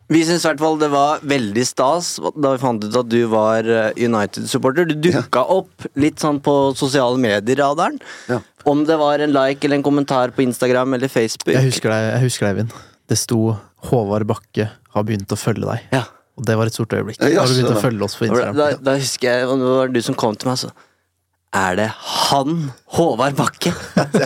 Vi 0.06 0.20
syns 0.22 0.44
i 0.44 0.46
hvert 0.46 0.60
fall 0.62 0.76
det 0.78 0.88
var 0.92 1.22
veldig 1.26 1.62
stas 1.66 2.12
da 2.38 2.52
vi 2.52 2.60
fant 2.62 2.84
ut 2.84 2.98
at 3.00 3.08
du 3.10 3.18
var 3.30 3.66
eh, 3.66 3.96
United-supporter. 3.98 4.86
Du 4.86 5.08
dukka 5.08 5.42
opp 5.50 5.88
litt 5.98 6.22
sånn 6.22 6.38
på 6.44 6.54
sosiale 6.78 7.18
medier-radaren. 7.18 7.98
Ja. 8.30 8.38
Om 8.70 8.84
det 8.86 9.00
var 9.00 9.22
en 9.22 9.34
like 9.34 9.66
eller 9.66 9.80
en 9.80 9.86
kommentar 9.86 10.34
på 10.36 10.44
Instagram 10.46 10.94
eller 10.94 11.10
Facebook. 11.10 11.50
Jeg 11.56 11.72
husker 11.72 11.90
deg, 11.90 12.12
jeg 12.12 12.28
husker 12.28 12.46
deg, 12.46 12.52
Eivind. 12.54 12.76
Det 13.06 13.18
sto 13.18 13.56
'Håvard 13.86 14.26
Bakke 14.26 14.70
har 14.94 15.04
begynt 15.06 15.30
å 15.30 15.38
følge 15.38 15.66
deg'. 15.68 15.88
Ja. 15.94 16.04
Og 16.36 16.44
det 16.44 16.56
var 16.58 16.68
et 16.68 16.76
stort 16.76 16.92
øyeblikk. 16.92 17.20
Ja, 17.22 17.40
har 17.40 17.48
du 17.48 17.54
begynte 17.56 17.78
å 17.78 17.80
følge 17.80 18.04
oss 18.04 18.16
på 18.18 18.26
Instagram. 18.28 18.58
da, 18.58 18.68
da 18.76 18.96
husker 19.00 19.30
jeg 19.30 19.48
og 19.48 19.62
det 19.62 19.72
var 19.72 19.92
du 19.94 20.02
som 20.04 20.16
kom 20.18 20.36
til 20.36 20.50
meg 20.50 20.58
og 20.58 20.66
sa 20.66 20.72
Er 21.56 21.76
det 21.78 21.86
han, 21.96 22.72
Håvard 22.92 23.36
Bakke, 23.38 23.72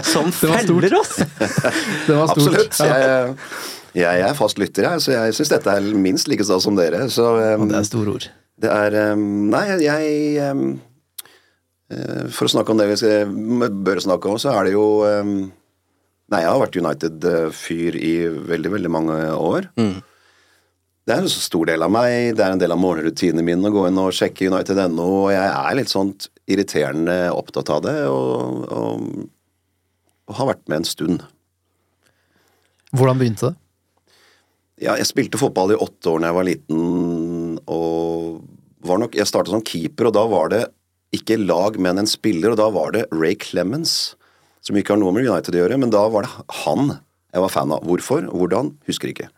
som 0.09 0.33
følger 0.41 0.97
oss? 0.99 1.21
Det 2.09 2.17
var 2.17 2.33
stort. 2.33 2.49
Absolutt. 2.49 2.81
Ja. 2.83 2.97
Jeg, 3.95 4.03
jeg 4.03 4.25
er 4.27 4.35
fast 4.39 4.59
lytter, 4.59 4.89
jeg, 4.89 5.03
så 5.05 5.15
jeg 5.15 5.37
syns 5.37 5.53
dette 5.53 5.71
er 5.71 5.87
minst 5.95 6.31
like 6.31 6.43
stas 6.47 6.67
som 6.67 6.79
dere. 6.79 7.05
Så 7.13 7.29
um, 7.59 7.69
Det 7.71 7.79
er 7.79 7.87
store 7.87 8.17
ord. 8.17 8.27
det 8.63 8.73
er 8.75 8.99
um, 9.13 9.23
Nei, 9.53 9.65
jeg 9.85 10.51
um, 10.51 10.67
eh, 11.93 12.27
For 12.35 12.49
å 12.49 12.53
snakke 12.57 12.75
om 12.75 12.83
det 12.83 12.89
vi 12.91 12.99
skal, 13.05 13.39
bør 13.87 14.03
snakke 14.03 14.31
om, 14.31 14.39
så 14.43 14.57
er 14.57 14.67
det 14.67 14.75
jo 14.75 14.89
um, 15.07 15.35
Nei, 16.31 16.45
jeg 16.45 16.53
har 16.53 16.61
vært 16.63 16.79
United-fyr 16.79 17.97
i 17.99 18.15
veldig, 18.51 18.71
veldig 18.77 18.91
mange 18.93 19.19
år. 19.35 19.67
Det 19.75 21.15
er 21.17 21.25
en 21.25 21.33
så 21.33 21.43
stor 21.43 21.67
del 21.67 21.83
av 21.83 21.91
meg. 21.91 22.37
Det 22.39 22.45
er 22.45 22.55
en 22.55 22.61
del 22.61 22.71
av 22.71 22.79
morgenrutinene 22.79 23.43
mine 23.43 23.67
å 23.67 23.75
gå 23.75 23.89
inn 23.89 23.99
og 23.99 24.15
sjekke 24.15 24.47
United.no, 24.47 25.09
og 25.25 25.33
jeg 25.35 25.49
er 25.49 25.79
litt 25.79 25.91
sånn 25.91 26.13
irriterende 26.51 27.17
opptatt 27.35 27.73
av 27.75 27.83
det, 27.87 27.97
og, 28.07 28.63
og, 28.71 29.27
og 30.31 30.39
har 30.39 30.53
vært 30.53 30.63
med 30.71 30.83
en 30.83 30.87
stund. 30.87 31.27
Hvordan 32.95 33.19
begynte 33.19 33.51
det? 33.51 33.59
Ja, 34.87 34.95
jeg 34.97 35.11
spilte 35.11 35.39
fotball 35.41 35.75
i 35.75 35.81
åtte 35.83 36.09
år 36.15 36.23
da 36.23 36.31
jeg 36.31 36.39
var 36.39 36.49
liten, 36.49 37.59
og 37.69 38.41
var 38.87 38.97
nok 39.03 39.19
Jeg 39.19 39.29
starta 39.29 39.53
som 39.53 39.61
keeper, 39.67 40.09
og 40.09 40.15
da 40.17 40.23
var 40.31 40.55
det 40.55 40.63
ikke 41.13 41.37
lag, 41.43 41.75
men 41.83 42.01
en 42.01 42.09
spiller, 42.09 42.55
og 42.55 42.61
da 42.63 42.71
var 42.73 42.95
det 42.95 43.09
Ray 43.11 43.35
Clemens, 43.37 44.15
som 44.65 44.77
ikke 44.77 44.95
har 44.95 45.01
noe 45.01 45.15
med 45.17 45.29
United 45.29 45.57
å 45.57 45.63
gjøre, 45.63 45.79
men 45.81 45.93
da 45.93 46.03
var 46.13 46.27
det 46.27 46.49
han 46.65 46.99
jeg 47.31 47.45
var 47.45 47.53
fan 47.53 47.73
av. 47.75 47.87
Hvorfor? 47.87 48.27
Hvordan? 48.27 48.75
Husker 48.91 49.13
ikke. 49.13 49.29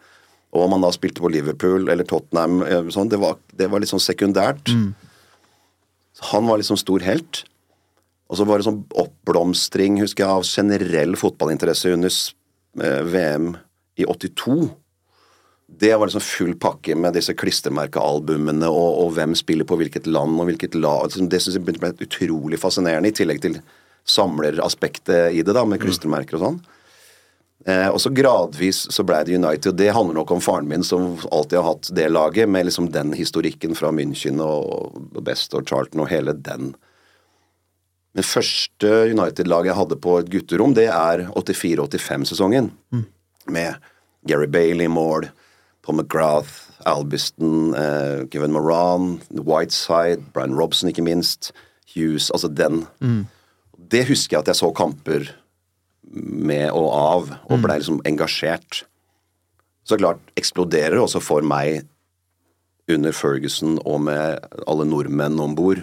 Og 0.53 0.67
om 0.67 0.75
han 0.77 0.85
da 0.85 0.91
spilte 0.93 1.23
på 1.25 1.31
Liverpool 1.33 1.89
eller 1.93 2.07
Tottenham, 2.09 2.61
eh, 2.65 2.91
sånn, 2.93 3.11
det, 3.13 3.21
var, 3.21 3.39
det 3.57 3.69
var 3.73 3.83
litt 3.83 3.93
sånn 3.93 4.03
sekundært. 4.03 4.73
Mm. 4.73 4.93
han 6.33 6.47
var 6.47 6.61
liksom 6.61 6.79
stor 6.81 7.03
helt. 7.05 7.45
Og 8.33 8.39
så 8.39 8.47
var 8.49 8.61
det 8.61 8.65
sånn 8.69 8.85
oppblomstring, 8.97 9.99
husker 10.01 10.25
jeg, 10.25 10.33
av 10.33 10.47
generell 10.49 11.17
fotballinteresse 11.21 11.93
under 11.93 12.13
eh, 12.81 13.03
VM 13.13 13.51
i 14.01 14.07
82. 14.09 14.57
Det 15.83 15.93
var 15.97 16.09
liksom 16.09 16.25
full 16.25 16.55
pakke 16.61 16.97
med 16.97 17.17
disse 17.17 17.35
klistremerkealbumene 17.37 18.69
og, 18.69 18.91
og 19.05 19.13
hvem 19.17 19.37
spiller 19.37 19.69
på 19.69 19.77
hvilket 19.81 20.09
land 20.09 20.41
og 20.41 20.49
hvilket 20.49 20.77
lag. 20.77 21.07
Altså, 21.09 21.25
Det 21.29 21.41
synes 21.45 21.59
jeg 21.59 21.65
ble 21.69 21.93
utrolig 21.93 22.61
fascinerende, 22.61 23.13
i 23.13 23.17
tillegg 23.17 23.41
til 23.45 23.61
samleraspektet 24.09 25.33
i 25.33 25.43
det, 25.43 25.55
da, 25.55 25.65
med 25.69 25.83
klistremerker 25.83 26.39
og 26.39 26.47
sånn. 26.47 26.63
Eh, 27.67 27.89
og 27.89 28.01
så 28.03 28.11
gradvis 28.11 28.87
så 28.91 29.05
ble 29.07 29.21
det 29.23 29.37
United, 29.39 29.71
og 29.71 29.79
det 29.79 29.93
handler 29.95 30.19
nok 30.19 30.33
om 30.35 30.41
faren 30.43 30.69
min, 30.71 30.83
som 30.87 31.15
alltid 31.31 31.61
har 31.61 31.69
hatt 31.69 31.91
det 31.95 32.09
laget, 32.11 32.51
med 32.51 32.67
liksom 32.67 32.91
den 32.95 33.13
historikken 33.15 33.77
fra 33.79 33.93
München 33.95 34.43
og, 34.43 34.99
Best 35.23 35.55
og 35.55 35.69
Charlton 35.69 36.03
og 36.03 36.11
hele 36.11 36.35
den. 36.35 36.73
Men 38.13 38.27
første 38.27 38.91
United-laget 39.13 39.71
jeg 39.71 39.79
hadde 39.79 40.01
på 40.05 40.19
et 40.19 40.33
gutterom, 40.33 40.75
det 40.77 40.89
er 40.91 41.29
84-85-sesongen. 41.39 42.73
Med 43.49 43.79
Gary 44.29 44.51
Bailey 44.51 44.91
i 44.91 44.93
mål, 44.93 45.31
Paul 45.87 45.97
McGrath, 46.01 46.69
Albiston, 46.87 47.75
eh, 47.79 48.27
Kevin 48.31 48.53
Moran, 48.53 49.21
Whiteside, 49.31 50.23
Brian 50.35 50.59
Robson 50.59 50.91
ikke 50.91 51.03
minst, 51.07 51.53
Hughes, 51.95 52.31
altså 52.31 52.49
den. 52.49 52.85
Det 53.93 54.07
husker 54.09 54.39
jeg 54.39 54.45
at 54.45 54.53
jeg 54.53 54.61
så 54.63 54.73
kamper 54.77 55.29
med 56.13 56.69
og 56.73 56.89
av, 56.93 57.31
og 57.49 57.63
blei 57.63 57.79
liksom 57.81 58.01
engasjert. 58.09 58.83
Så 59.85 59.99
klart 60.01 60.23
eksploderer 60.39 60.97
det 60.97 61.05
også 61.05 61.23
for 61.23 61.45
meg 61.47 61.85
under 62.91 63.15
Ferguson 63.15 63.79
og 63.85 64.03
med 64.09 64.43
alle 64.69 64.87
nordmenn 64.89 65.41
om 65.41 65.57
bord, 65.59 65.83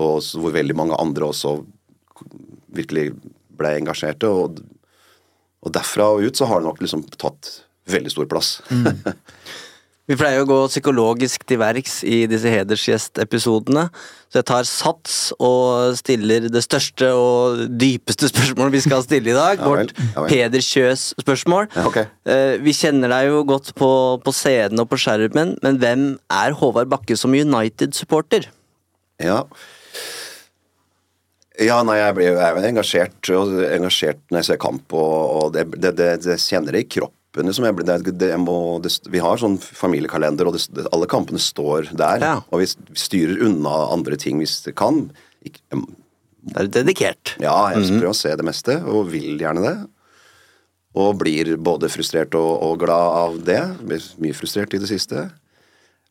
og 0.00 0.22
så 0.24 0.40
hvor 0.40 0.54
veldig 0.54 0.76
mange 0.78 0.98
andre 1.00 1.28
også 1.28 1.58
virkelig 2.72 3.12
ble 3.58 3.74
engasjerte. 3.78 4.30
Og, 4.30 4.62
og 5.62 5.74
derfra 5.74 6.08
og 6.14 6.26
ut 6.26 6.38
så 6.38 6.48
har 6.50 6.62
det 6.62 6.70
nok 6.70 6.82
liksom 6.82 7.04
tatt 7.18 7.52
veldig 7.92 8.14
stor 8.14 8.30
plass. 8.30 8.56
Vi 10.10 10.16
pleier 10.18 10.42
å 10.42 10.46
gå 10.48 10.56
psykologisk 10.66 11.44
til 11.46 11.60
verks 11.60 12.00
i 12.02 12.24
disse 12.26 12.50
hedersgjestepisodene. 12.50 13.84
Så 14.32 14.40
jeg 14.40 14.46
tar 14.48 14.66
sats 14.66 15.18
og 15.36 15.94
stiller 15.94 16.48
det 16.50 16.62
største 16.64 17.12
og 17.14 17.62
dypeste 17.78 18.26
spørsmålet 18.32 18.74
vi 18.74 18.80
skal 18.82 19.04
stille 19.06 19.30
i 19.30 19.36
dag. 19.36 19.62
Vårt 19.62 19.94
ja. 19.94 20.24
Peder 20.26 20.64
Kjøs-spørsmål. 20.66 21.70
Ja, 21.76 21.86
ok. 21.86 22.00
Eh, 22.26 22.56
Vi 22.64 22.74
kjenner 22.74 23.14
deg 23.14 23.30
jo 23.30 23.44
godt 23.46 23.70
på, 23.78 23.92
på 24.24 24.34
scenen 24.34 24.82
og 24.82 24.90
på 24.90 24.98
skjermen, 24.98 25.54
men 25.62 25.78
hvem 25.78 26.04
er 26.34 26.58
Håvard 26.58 26.90
Bakke 26.90 27.16
som 27.18 27.38
United-supporter? 27.38 28.50
Ja. 29.22 29.44
Ja, 31.62 31.78
nei, 31.86 32.00
jeg 32.00 32.26
jeg 32.26 32.36
er 32.42 32.62
engasjert, 32.66 33.32
engasjert 33.76 34.22
når 34.32 34.40
jeg 34.40 34.50
ser 34.50 34.62
kamp, 34.66 34.90
og, 34.96 35.18
og 35.38 35.52
det, 35.54 35.68
det, 35.76 35.94
det, 36.00 36.14
det 36.24 36.40
kjenner 36.42 36.74
det 36.74 36.88
i 36.88 36.92
kroppen. 36.98 37.21
Liksom. 37.32 37.64
Jeg, 37.64 37.76
ble, 37.78 37.86
det, 37.88 38.12
det, 38.20 38.28
jeg 38.34 38.40
må, 38.42 38.56
det, 38.84 38.92
vi 39.08 39.22
har 39.24 39.40
sånn 39.40 39.56
familiekalender, 39.62 40.50
og 40.50 40.58
det, 40.58 40.84
alle 40.92 41.08
kampene 41.08 41.40
står 41.40 41.92
der. 41.96 42.20
Ja. 42.20 42.34
Og 42.52 42.60
vi 42.60 42.68
styrer 42.98 43.40
unna 43.46 43.72
andre 43.94 44.18
ting 44.20 44.42
hvis 44.42 44.58
det 44.66 44.74
kan. 44.76 45.06
Ikke, 45.46 45.62
Det 46.42 46.58
er 46.60 46.68
dedikert. 46.82 47.36
ja, 47.40 47.56
jeg 47.72 47.88
prøver 47.94 48.10
å 48.12 48.18
se 48.18 48.34
det 48.36 48.44
meste, 48.44 48.76
og 48.84 49.08
vil 49.14 49.40
gjerne 49.40 49.64
det. 49.64 49.76
Og 50.92 51.14
blir 51.22 51.54
både 51.56 51.88
frustrert 51.88 52.34
og, 52.36 52.50
og 52.66 52.82
glad 52.82 53.14
av 53.22 53.38
det. 53.46 53.62
Blir 53.80 54.10
mye 54.20 54.36
frustrert 54.36 54.74
i 54.76 54.82
det 54.82 54.90
siste. 54.90 55.30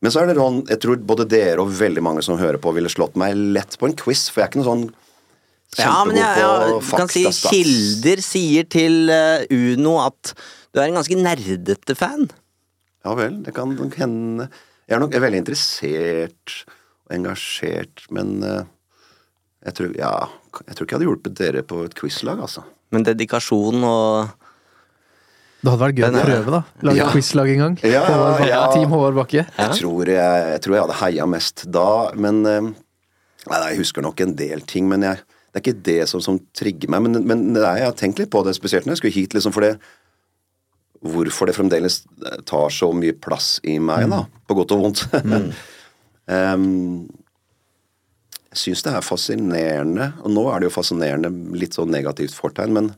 Men 0.02 0.14
så 0.14 0.24
er 0.24 0.32
det 0.32 0.40
sånn, 0.40 0.64
jeg 0.66 0.82
tror 0.82 1.04
både 1.06 1.28
dere 1.30 1.62
og 1.62 1.70
veldig 1.78 2.02
mange 2.02 2.24
som 2.26 2.40
hører 2.40 2.58
på, 2.62 2.74
ville 2.74 2.90
slått 2.90 3.14
meg 3.22 3.38
lett 3.38 3.78
på 3.78 3.86
en 3.86 3.94
quiz, 3.94 4.26
for 4.32 4.42
jeg 4.42 4.48
er 4.48 4.50
ikke 4.50 4.62
noe 4.64 4.70
sånn 4.72 4.88
Ja, 5.78 6.00
men 6.08 6.18
jeg, 6.18 6.26
kjempegod 6.26 6.72
jeg, 6.72 6.88
på 6.90 6.98
kan 6.98 7.12
si. 7.14 7.52
Kilder 7.54 8.24
sier 8.26 8.66
til 8.74 9.14
eh, 9.14 9.46
Uno 9.54 10.00
at 10.08 10.34
du 10.72 10.80
er 10.80 10.88
en 10.90 10.98
ganske 11.00 11.18
nerdete 11.20 11.96
fan. 12.00 12.30
Ja 13.06 13.16
vel, 13.18 13.40
det 13.46 13.54
kan 13.58 13.72
nok 13.76 13.96
hende. 14.00 14.50
Jeg 14.88 14.96
er 14.98 15.02
nok 15.04 15.16
veldig 15.24 15.40
interessert 15.42 16.54
og 17.08 17.16
engasjert, 17.16 18.06
men 18.14 18.38
eh, 18.46 18.64
jeg 19.68 19.76
tror, 19.78 19.96
ja, 19.98 20.12
jeg 20.68 20.76
tror 20.78 20.86
ikke 20.86 20.96
jeg 20.96 21.00
hadde 21.00 21.10
hjulpet 21.10 21.36
dere 21.40 21.64
på 21.68 21.84
et 21.86 21.96
quizlag, 21.98 22.40
altså. 22.44 22.64
Men 22.92 23.06
dedikasjon 23.08 23.84
og 23.88 24.32
Det 25.62 25.70
hadde 25.70 25.82
vært 25.84 26.00
gøy 26.00 26.06
å 26.08 26.12
er- 26.18 26.26
prøve, 26.26 26.52
da. 26.56 26.62
Lage 26.88 26.98
Ja. 26.98 27.10
quizlag 27.14 27.50
en 27.54 27.60
gang. 27.62 27.76
Ja, 27.86 28.02
Håvard 28.08 28.48
ja. 28.48 28.62
Team 28.74 28.90
Håvard 28.90 29.14
Bakke. 29.16 29.46
Jeg, 29.58 29.76
tror 29.80 30.06
jeg, 30.10 30.48
jeg 30.56 30.62
tror 30.62 30.74
jeg 30.76 30.82
hadde 30.88 31.00
heia 31.04 31.26
mest 31.30 31.66
da, 31.72 32.12
men 32.16 32.46
eh, 32.46 32.62
Nei, 33.50 33.58
jeg 33.72 33.80
husker 33.80 34.04
nok 34.06 34.20
en 34.22 34.36
del 34.38 34.62
ting, 34.70 34.86
men 34.88 35.02
jeg, 35.02 35.18
det 35.50 35.58
er 35.58 35.62
ikke 35.64 35.84
det 35.84 36.02
som, 36.08 36.22
som 36.22 36.36
trigger 36.54 36.92
meg. 36.94 37.02
Men, 37.02 37.24
men 37.26 37.40
nei, 37.56 37.72
jeg 37.80 37.88
har 37.88 37.96
tenkt 37.98 38.20
litt 38.22 38.30
på 38.30 38.44
det, 38.46 38.54
spesielt 38.54 38.86
når 38.86 38.94
jeg 38.94 39.00
skulle 39.02 39.16
hit, 39.16 39.34
liksom, 39.34 39.52
for 39.56 39.62
det 39.66 39.80
Hvorfor 41.02 41.50
det 41.50 41.56
fremdeles 41.58 42.04
tar 42.46 42.70
så 42.74 42.92
mye 42.94 43.16
plass 43.18 43.56
i 43.66 43.80
meg, 43.82 44.06
da. 44.12 44.24
På 44.48 44.58
godt 44.60 44.76
og 44.76 44.86
vondt. 44.86 45.08
Em, 46.32 47.10
jeg 48.54 48.60
syns 48.62 48.84
det 48.86 48.92
er 48.94 49.04
fascinerende, 49.04 50.12
og 50.22 50.32
nå 50.32 50.44
er 50.52 50.62
det 50.62 50.70
jo 50.70 50.76
fascinerende 50.78 51.32
litt 51.58 51.76
sånn 51.76 51.92
negativt 51.92 52.38
fortegn, 52.38 52.72
men 52.78 52.92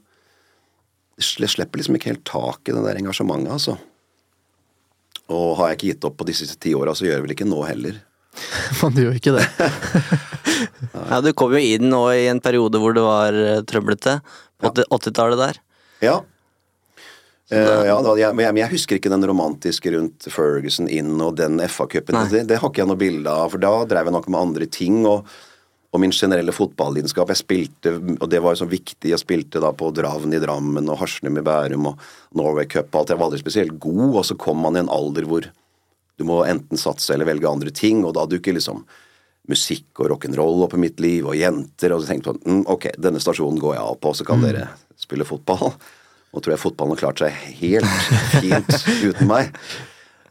jeg 1.17 1.49
slipper 1.49 1.79
liksom 1.79 1.97
ikke 1.97 2.11
helt 2.11 2.25
tak 2.27 2.69
i 2.69 2.75
det 2.75 2.83
der 2.83 2.99
engasjementet, 2.99 3.53
altså. 3.55 3.77
Og 5.33 5.55
har 5.57 5.71
jeg 5.71 5.79
ikke 5.79 5.89
gitt 5.93 6.07
opp 6.09 6.17
på 6.19 6.27
disse 6.27 6.49
ti 6.61 6.73
åra, 6.75 6.93
så 6.93 7.07
gjør 7.07 7.15
jeg 7.15 7.25
vel 7.25 7.35
ikke 7.35 7.49
nå 7.49 7.61
heller. 7.65 8.01
Man 8.83 8.97
gjør 8.99 9.17
ikke 9.21 9.37
det. 9.39 9.47
Ja, 10.93 11.19
du 11.23 11.31
kom 11.35 11.53
jo 11.55 11.59
inn 11.59 11.87
nå 11.89 12.01
i 12.13 12.27
en 12.29 12.39
periode 12.43 12.79
hvor 12.79 12.93
det 12.95 13.01
var 13.03 13.35
eh, 13.35 13.61
trøblete. 13.67 14.17
På 14.61 14.69
80 14.69 14.85
80-tallet 14.93 15.39
der. 15.39 15.59
Ja. 16.03 16.13
Eh, 17.51 17.85
ja 17.89 17.95
da, 17.99 18.13
jeg, 18.17 18.35
men 18.35 18.45
jeg, 18.45 18.55
men 18.55 18.61
jeg 18.63 18.73
husker 18.77 18.99
ikke 18.99 19.11
den 19.11 19.25
romantiske 19.27 19.91
rundt 19.93 20.27
Ferguson 20.31 20.87
inn 20.87 21.17
og 21.21 21.35
den 21.41 21.59
FA-cupen. 21.67 22.21
Det, 22.31 22.45
det 22.49 22.61
har 22.61 22.71
ikke 22.71 22.83
jeg 22.83 22.91
noe 22.91 23.01
bilde 23.01 23.33
av, 23.33 23.51
for 23.51 23.63
da 23.63 23.73
drev 23.89 24.09
jeg 24.09 24.15
nok 24.15 24.29
med 24.31 24.39
andre 24.39 24.69
ting. 24.71 25.01
Og, 25.09 25.27
og 25.93 26.01
min 26.01 26.13
generelle 26.15 26.53
fotballidenskap. 26.55 27.29
Jeg 27.29 27.41
spilte, 27.43 27.93
og 28.15 28.25
det 28.31 28.41
var 28.41 28.55
jo 28.55 28.63
så 28.63 28.69
viktig, 28.69 29.11
jeg 29.11 29.21
spilte 29.21 29.61
da 29.61 29.69
på 29.77 29.91
Dravn 29.93 30.33
i 30.33 30.41
Drammen 30.41 30.89
og 30.89 30.97
Harsnum 31.03 31.37
i 31.37 31.45
Bærum 31.45 31.91
og 31.91 32.07
Norway 32.37 32.65
Cup 32.65 32.89
og 32.89 33.03
alt. 33.03 33.13
Jeg 33.13 33.21
var 33.21 33.29
aldri 33.29 33.41
spesielt 33.43 33.75
god, 33.83 34.07
og 34.09 34.25
så 34.25 34.37
kom 34.39 34.63
man 34.63 34.79
i 34.79 34.81
en 34.81 34.89
alder 34.93 35.27
hvor 35.29 35.45
du 36.17 36.25
må 36.29 36.43
enten 36.47 36.79
satse 36.81 37.13
eller 37.13 37.29
velge 37.29 37.49
andre 37.49 37.73
ting, 37.73 38.01
og 38.07 38.15
da 38.17 38.25
dukker 38.29 38.57
liksom 38.57 38.81
musikk 39.49 39.99
og 39.99 40.13
rock'n'roll 40.13 40.63
opp 40.63 40.73
i 40.77 40.81
mitt 40.81 41.01
liv, 41.03 41.27
og 41.27 41.35
jenter, 41.37 41.93
og 41.93 42.01
så 42.01 42.13
tenkte 42.13 42.31
jeg 42.31 42.41
mm, 42.47 42.63
ok, 42.73 42.93
denne 43.01 43.21
stasjonen 43.21 43.59
går 43.61 43.75
jeg 43.75 43.83
av 43.83 43.97
på, 44.01 44.13
så 44.15 44.25
kan 44.25 44.41
dere 44.45 44.69
spille 44.97 45.27
fotball. 45.27 45.75
Nå 46.33 46.41
tror 46.41 46.55
jeg 46.55 46.61
fotballen 46.63 46.95
har 46.95 47.01
klart 47.03 47.21
seg 47.21 47.35
helt 47.59 47.97
fint 48.41 48.71
uten 49.05 49.27
meg. 49.29 49.51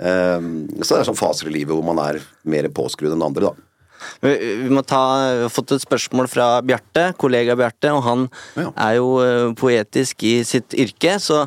Um, 0.02 0.46
så 0.82 0.96
det 0.96 1.02
er 1.04 1.08
sånn 1.12 1.18
faser 1.20 1.46
i 1.46 1.52
livet 1.54 1.76
hvor 1.76 1.84
man 1.86 2.00
er 2.02 2.16
mer 2.50 2.66
påskrudd 2.74 3.14
enn 3.14 3.22
andre, 3.22 3.52
da. 3.52 3.68
Vi, 4.24 4.32
må 4.74 4.82
ta, 4.82 4.98
vi 5.38 5.44
har 5.44 5.52
fått 5.54 5.76
et 5.76 5.84
spørsmål 5.84 6.26
fra 6.26 6.46
Bjarte, 6.66 7.12
kollega 7.22 7.54
Bjarte, 7.54 7.92
og 7.94 8.02
han 8.02 8.24
Ja. 8.58 8.72
er 8.88 8.96
jo 8.98 9.12
eh, 9.22 9.52
poetisk 9.54 10.24
i 10.26 10.40
sitt 10.48 10.74
yrke, 10.74 11.20
så 11.22 11.44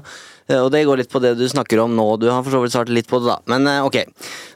og 0.53 0.69
det 0.73 0.83
går 0.85 0.99
litt 1.01 1.09
på 1.09 1.21
det 1.23 1.33
du 1.39 1.45
snakker 1.49 1.81
om 1.81 1.95
nå. 1.97 2.05
Du 2.21 2.27
har 2.29 2.43
for 2.45 2.53
så 2.53 2.61
vidt 2.61 2.75
svart 2.75 2.91
litt 2.93 3.09
på 3.09 3.17
det, 3.21 3.31
da. 3.31 3.37
Men 3.49 3.65
eh, 3.69 3.85
ok. 3.85 3.97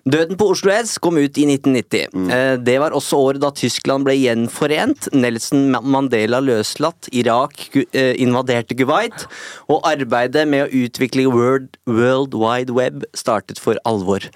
Døden 0.10 0.38
på 0.38 0.50
Oslo 0.53 0.74
S 0.74 0.98
kom 1.01 1.17
ut 1.17 1.38
i 1.41 1.48
1990. 1.50 2.13
Mm. 2.13 2.29
Det 2.65 2.77
var 2.81 2.96
også 2.98 3.19
året 3.19 3.41
da 3.43 3.50
Tyskland 3.55 4.05
ble 4.08 4.15
gjenforent. 4.19 5.10
Nelson 5.17 5.69
Mandela 5.74 6.41
løslatt. 6.46 7.10
Irak 7.17 7.69
eh, 7.89 8.13
invaderte 8.22 8.77
Kuwait. 8.77 9.25
Og 9.69 9.81
arbeidet 9.89 10.46
med 10.50 10.67
å 10.67 10.84
utvikle 10.86 11.25
World, 11.34 11.79
World 11.89 12.38
Wide 12.38 12.75
Web 12.77 13.08
startet 13.17 13.62
for 13.62 13.81
alvor. 13.89 14.29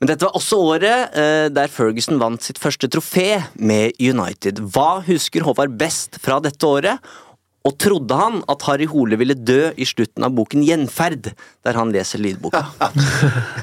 Men 0.00 0.08
dette 0.08 0.24
var 0.24 0.36
også 0.38 0.56
året 0.64 1.16
eh, 1.20 1.46
der 1.52 1.68
Ferguson 1.68 2.20
vant 2.22 2.40
sitt 2.44 2.60
første 2.60 2.88
trofé 2.88 3.42
med 3.60 3.98
United. 4.00 4.62
Hva 4.72 5.02
husker 5.04 5.44
Håvard 5.44 5.74
best 5.80 6.16
fra 6.24 6.38
dette 6.40 6.64
året? 6.64 7.10
Og 7.68 7.76
trodde 7.76 8.16
han 8.16 8.40
at 8.48 8.62
Harry 8.70 8.86
Hole 8.88 9.18
ville 9.20 9.36
dø 9.36 9.68
i 9.76 9.84
slutten 9.88 10.24
av 10.24 10.32
boken 10.36 10.62
Gjenferd, 10.64 11.32
der 11.66 11.76
han 11.76 11.92
leser 11.94 12.22
lydboka? 12.22 12.64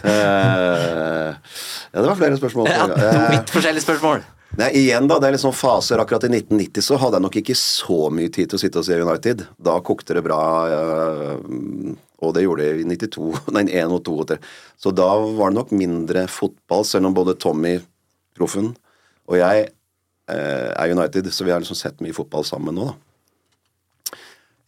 Eh, 0.08 1.34
ja, 1.92 2.00
det 2.00 2.08
var 2.08 2.18
flere 2.20 2.38
spørsmål. 2.40 2.68
Ja, 2.72 2.86
to 2.88 2.98
Eh, 3.04 3.24
vidt 3.34 3.52
forskjellige 3.52 3.84
spørsmål. 3.84 4.22
Nei, 4.58 4.70
igjen 4.80 5.10
da, 5.10 5.18
det 5.20 5.32
er 5.34 5.40
sånn 5.42 5.56
faser. 5.56 6.00
Akkurat 6.00 6.24
i 6.28 6.30
1990 6.32 6.86
så 6.86 6.98
hadde 7.02 7.18
jeg 7.18 7.26
nok 7.26 7.38
ikke 7.42 7.56
så 7.60 7.98
mye 8.14 8.32
tid 8.34 8.52
til 8.52 8.58
å 8.58 8.62
sitte 8.62 8.80
og 8.80 8.86
se 8.88 9.00
United. 9.02 9.44
Da 9.60 9.76
kokte 9.86 10.16
det 10.16 10.24
bra, 10.26 10.40
øh, 10.72 11.98
og 12.24 12.36
det 12.38 12.46
gjorde 12.46 12.64
det 12.64 12.86
i 12.86 12.88
92, 12.88 13.34
nei, 13.58 13.66
1 13.82 13.98
og 13.98 14.06
2 14.08 14.16
og 14.24 14.30
3. 14.32 14.40
Så 14.86 14.94
da 14.96 15.10
var 15.42 15.52
det 15.52 15.60
nok 15.60 15.74
mindre 15.76 16.28
fotball, 16.32 16.86
selv 16.88 17.10
om 17.10 17.18
både 17.18 17.36
Tommy, 17.42 17.76
proffen, 18.38 18.72
og 19.28 19.40
jeg 19.42 19.68
er 20.30 20.92
United, 20.94 21.30
så 21.34 21.46
vi 21.48 21.52
har 21.56 21.62
liksom 21.64 21.78
sett 21.80 22.02
mye 22.04 22.16
fotball 22.16 22.46
sammen 22.46 22.76
nå, 22.78 22.92
da. 22.92 23.07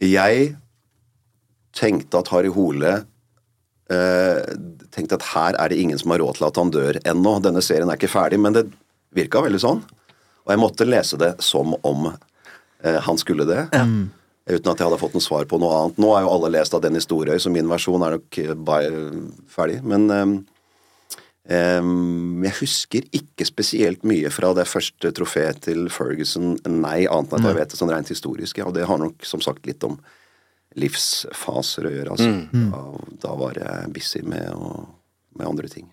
Jeg 0.03 0.53
tenkte 1.75 2.21
at 2.21 2.29
Harry 2.33 2.51
Hole 2.53 2.93
øh, 3.91 4.43
tenkte 4.95 5.19
at 5.19 5.27
her 5.33 5.57
er 5.59 5.71
det 5.71 5.79
ingen 5.79 5.99
som 5.99 6.13
har 6.13 6.21
råd 6.23 6.39
til 6.39 6.47
at 6.47 6.59
han 6.61 6.71
dør 6.73 6.99
ennå. 7.03 7.35
Denne 7.43 7.63
serien 7.65 7.89
er 7.89 7.99
ikke 7.99 8.11
ferdig, 8.11 8.39
men 8.41 8.55
det 8.55 8.69
virka 9.15 9.41
veldig 9.43 9.61
sånn. 9.61 9.83
Og 10.45 10.53
jeg 10.53 10.61
måtte 10.61 10.87
lese 10.87 11.19
det 11.21 11.33
som 11.43 11.75
om 11.85 12.09
eh, 12.09 12.99
han 13.05 13.19
skulle 13.21 13.47
det. 13.49 13.67
Uten 14.49 14.71
at 14.71 14.79
jeg 14.79 14.87
hadde 14.87 15.01
fått 15.01 15.17
noe 15.17 15.25
svar 15.25 15.45
på 15.49 15.59
noe 15.61 15.75
annet. 15.75 15.99
Nå 16.01 16.13
er 16.15 16.25
jo 16.25 16.31
alle 16.33 16.53
lest 16.55 16.73
av 16.73 16.81
Dennis 16.85 17.05
Storøy, 17.05 17.37
så 17.37 17.51
min 17.53 17.69
versjon 17.69 18.05
er 18.05 18.17
nok 18.17 18.39
eh, 18.41 18.55
ferdig. 19.51 19.81
Men 19.85 20.07
jeg 21.49 22.53
husker 22.59 23.05
ikke 23.15 23.45
spesielt 23.47 24.03
mye 24.05 24.29
fra 24.29 24.51
det 24.53 24.67
første 24.69 25.09
trofeet 25.17 25.63
til 25.65 25.87
Ferguson, 25.89 26.55
nei, 26.69 27.07
annet 27.09 27.33
enn 27.33 27.39
at 27.39 27.49
jeg 27.49 27.57
vet 27.57 27.73
det 27.73 27.79
sånn 27.79 27.93
rent 27.93 28.11
historisk. 28.13 28.59
Ja, 28.61 28.67
og 28.69 28.75
det 28.77 28.85
har 28.85 29.01
nok 29.01 29.25
som 29.25 29.41
sagt 29.41 29.65
litt 29.65 29.83
om 29.87 29.97
livsfaser 30.77 31.87
å 31.89 31.93
gjøre. 31.93 32.17
Altså. 32.17 32.33
Da, 32.69 32.83
da 33.25 33.37
var 33.39 33.57
jeg 33.57 33.93
busy 33.95 34.21
med, 34.29 34.51
å, 34.53 34.83
med 35.39 35.49
andre 35.49 35.71
ting. 35.71 35.89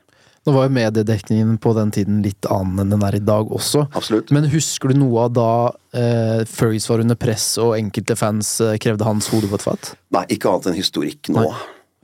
Nå 0.46 0.52
var 0.54 0.68
jo 0.68 0.76
mediedekningen 0.76 1.56
på 1.58 1.72
den 1.74 1.90
tiden 1.90 2.20
litt 2.22 2.46
annen 2.54 2.84
enn 2.84 2.92
den 2.94 3.02
er 3.02 3.16
i 3.18 3.22
dag 3.24 3.48
også. 3.50 3.88
Absolutt. 3.98 4.30
Men 4.34 4.46
husker 4.52 4.92
du 4.92 5.00
noe 5.00 5.24
av 5.26 5.32
da 5.34 5.52
eh, 5.90 6.44
Fergus 6.46 6.86
var 6.86 7.02
under 7.02 7.18
press 7.18 7.48
og 7.58 7.74
enkelte 7.74 8.14
fans 8.18 8.52
eh, 8.62 8.76
krevde 8.82 9.08
hans 9.08 9.26
hode 9.32 9.50
på 9.50 9.58
et 9.58 9.66
fat? 9.66 9.90
Nei, 10.14 10.22
ikke 10.36 10.52
annet 10.52 10.70
enn 10.70 10.78
historikk 10.78 11.32
nå. 11.34 11.48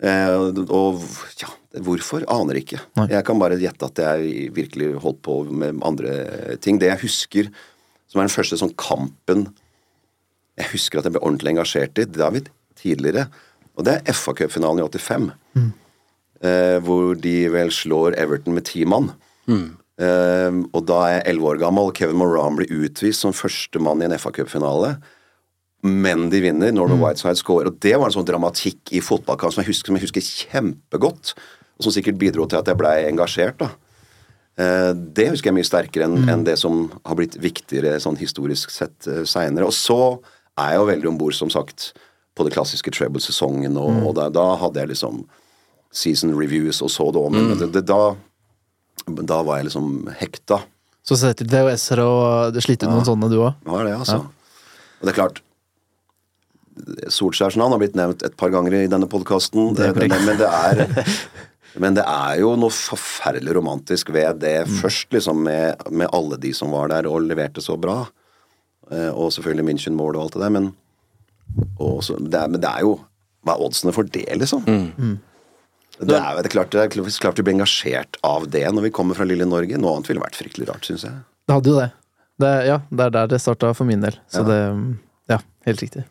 Eh, 0.03 0.35
og 0.65 1.05
ja, 1.39 1.53
hvorfor? 1.81 2.27
Aner 2.31 2.59
ikke. 2.61 2.81
Nei. 2.99 3.09
Jeg 3.15 3.25
kan 3.25 3.41
bare 3.41 3.61
gjette 3.61 3.89
at 3.89 4.01
jeg 4.03 4.51
virkelig 4.57 4.93
holdt 5.03 5.23
på 5.25 5.39
med 5.49 5.81
andre 5.87 6.57
ting. 6.61 6.81
Det 6.81 6.91
jeg 6.91 7.05
husker, 7.07 7.53
som 8.11 8.21
er 8.21 8.29
den 8.29 8.35
første 8.35 8.59
sånn 8.61 8.75
kampen 8.77 9.49
jeg 10.61 10.69
husker 10.75 11.01
at 11.01 11.07
jeg 11.09 11.15
ble 11.15 11.23
ordentlig 11.25 11.55
engasjert 11.55 12.01
i, 12.01 12.05
vi 12.05 12.43
tidligere, 12.83 13.29
og 13.79 13.87
det 13.89 13.95
er 14.03 14.17
FA 14.17 14.35
Cup-finalen 14.37 14.83
i 14.83 14.85
85. 14.85 15.31
Eh, 16.43 16.79
hvor 16.83 17.15
de 17.23 17.37
vel 17.55 17.71
slår 17.73 18.19
Everton 18.21 18.57
med 18.57 18.67
ti 18.69 18.85
mann. 18.89 19.13
Eh, 19.49 20.51
og 20.75 20.85
da 20.89 20.99
er 21.07 21.15
jeg 21.15 21.27
elleve 21.33 21.55
år 21.55 21.63
gammel. 21.63 21.93
Kevin 21.97 22.19
Moran 22.21 22.59
blir 22.59 22.73
utvist 22.83 23.25
som 23.25 23.33
førstemann 23.37 24.03
i 24.03 24.09
en 24.09 24.17
FA 24.19 24.33
Cup-finale. 24.35 24.97
Men 25.87 26.29
de 26.31 26.43
vinner. 26.45 26.75
Northern 26.75 27.01
Whiteside 27.01 27.41
scorer. 27.41 27.71
Og 27.71 27.81
det 27.83 27.95
var 27.97 28.11
en 28.11 28.17
sånn 28.19 28.29
dramatikk 28.29 28.93
i 28.95 29.03
fotballkamp 29.03 29.55
som 29.55 29.63
jeg 29.63 29.73
husker, 29.73 29.91
som 29.91 29.99
jeg 29.99 30.07
husker 30.09 30.29
kjempegodt. 30.29 31.33
Og 31.79 31.87
som 31.87 31.95
sikkert 31.95 32.21
bidro 32.21 32.47
til 32.47 32.61
at 32.61 32.69
jeg 32.69 32.79
blei 32.79 32.97
engasjert. 33.09 33.59
da. 33.63 33.71
Eh, 34.61 34.93
Det 34.93 35.31
husker 35.31 35.51
jeg 35.51 35.59
mye 35.59 35.69
sterkere 35.69 36.09
enn 36.09 36.29
enn 36.29 36.45
det 36.45 36.59
som 36.61 36.91
har 37.05 37.19
blitt 37.19 37.39
viktigere 37.41 37.99
sånn 38.01 38.19
historisk 38.21 38.71
sett 38.71 39.09
uh, 39.09 39.25
seinere. 39.25 39.67
Og 39.67 39.73
så 39.77 40.19
er 40.59 40.75
jeg 40.75 40.83
jo 40.83 40.91
veldig 40.91 41.09
om 41.09 41.21
bord, 41.21 41.35
som 41.35 41.51
sagt, 41.51 41.93
på 42.37 42.45
det 42.45 42.53
klassiske 42.55 42.93
treble-sesongen, 42.93 43.77
og, 43.77 44.07
og 44.09 44.15
da, 44.17 44.29
da 44.33 44.55
hadde 44.61 44.81
jeg 44.81 44.93
liksom 44.95 45.25
season 45.93 46.33
reviews 46.33 46.81
og 46.81 46.91
så 46.93 47.11
det 47.13 47.21
om. 47.21 47.35
Men 47.37 47.59
det, 47.61 47.73
det, 47.75 47.85
da, 47.89 48.15
da 49.21 49.41
var 49.45 49.61
jeg 49.61 49.69
liksom 49.69 50.09
hekta. 50.17 50.63
Så 51.05 51.19
setter 51.19 51.49
du 51.49 51.53
DHS-er 51.53 52.01
og 52.05 52.61
sliter 52.63 52.87
ut 52.87 52.93
ja. 52.93 52.97
noen 52.97 53.09
sånne, 53.09 53.29
du 53.33 53.41
òg? 53.43 53.57
Ja, 53.67 53.81
det, 53.85 53.97
altså? 53.99 54.21
Og 55.01 55.09
det 55.09 55.15
er 55.15 55.19
klart 55.19 55.43
Solskjærs 57.13 57.59
navn 57.61 57.75
har 57.75 57.81
blitt 57.83 57.97
nevnt 57.99 58.23
et 58.25 58.37
par 58.41 58.49
ganger 58.53 58.73
i 58.79 58.87
denne 58.89 59.05
podkasten, 59.11 59.75
men, 59.77 60.39
det 60.41 60.49
er 60.49 60.87
men 61.81 61.95
det 61.97 62.05
er 62.05 62.41
jo 62.43 62.53
noe 62.61 62.71
forferdelig 62.75 63.55
romantisk 63.57 64.11
ved 64.13 64.41
det 64.43 64.67
først, 64.81 65.09
liksom, 65.15 65.43
med, 65.47 65.81
med 65.91 66.11
alle 66.13 66.37
de 66.43 66.53
som 66.57 66.71
var 66.75 66.89
der 66.93 67.09
og 67.09 67.23
leverte 67.25 67.63
så 67.65 67.79
bra. 67.81 68.03
Eh, 68.91 69.09
Og 69.15 69.31
selvfølgelig 69.33 69.65
München-målet 69.71 70.19
og 70.19 70.25
alt 70.27 70.37
det 70.37 70.43
der, 70.43 70.51
men, 70.59 70.67
og 71.81 72.03
så, 72.05 72.19
det 72.21 72.35
er, 72.39 72.49
men 72.53 72.61
det 72.61 72.69
er 72.71 72.81
jo 72.87 72.99
Hva 73.43 73.57
er 73.57 73.63
oddsene 73.67 73.93
for 73.95 74.07
det, 74.07 74.27
liksom? 74.39 74.63
Det 76.03 76.15
er, 76.15 76.37
det 76.39 76.47
er 76.47 76.53
klart, 76.55 76.71
det 76.71 76.81
er 76.85 76.93
klart 77.21 77.39
vi 77.41 77.43
blir 77.47 77.57
engasjert 77.57 78.17
av 78.25 78.47
det 78.51 78.63
når 78.71 78.87
vi 78.87 78.91
kommer 78.95 79.19
fra 79.19 79.27
lille 79.27 79.45
Norge. 79.49 79.79
Noe 79.83 79.97
annet 79.97 80.09
ville 80.13 80.23
vært 80.23 80.39
fryktelig 80.39 80.69
rart, 80.71 80.87
syns 80.87 81.03
jeg. 81.09 81.17
Det 81.49 81.57
hadde 81.57 81.73
jo 81.73 81.81
det. 81.81 81.89
det. 82.43 82.53
Ja, 82.69 82.77
det 82.91 83.05
er 83.09 83.13
der 83.17 83.33
det 83.35 83.41
starta 83.43 83.73
for 83.75 83.89
min 83.89 84.01
del. 84.05 84.15
Så 84.31 84.45
det 84.47 84.61
Ja, 85.31 85.41
helt 85.67 85.83
riktig. 85.83 86.05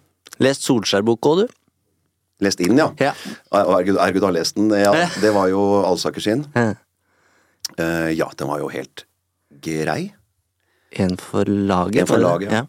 Lest 0.44 0.68
Solskjær-boka 0.68 1.32
òg, 1.32 1.42
du? 1.46 1.56
Lest 2.42 2.62
inn, 2.66 2.80
ja. 2.80 2.90
Ja. 2.98 3.14
Ergud, 3.54 4.00
Ergud 4.02 4.26
har 4.26 4.34
lest 4.34 4.58
den. 4.58 4.72
Ja, 4.74 4.94
det 5.22 5.34
var 5.36 5.52
jo 5.52 5.62
Alsaker 5.86 6.24
sin. 6.24 6.48
Ja. 6.58 6.74
Uh, 7.78 8.10
ja, 8.12 8.28
den 8.38 8.50
var 8.50 8.60
jo 8.64 8.70
helt 8.74 9.06
grei. 9.62 10.14
En 10.92 11.18
for 11.22 11.48
laget? 11.48 12.02
En 12.02 12.10
for 12.10 12.22
laget, 12.22 12.52
ja. 12.52 12.66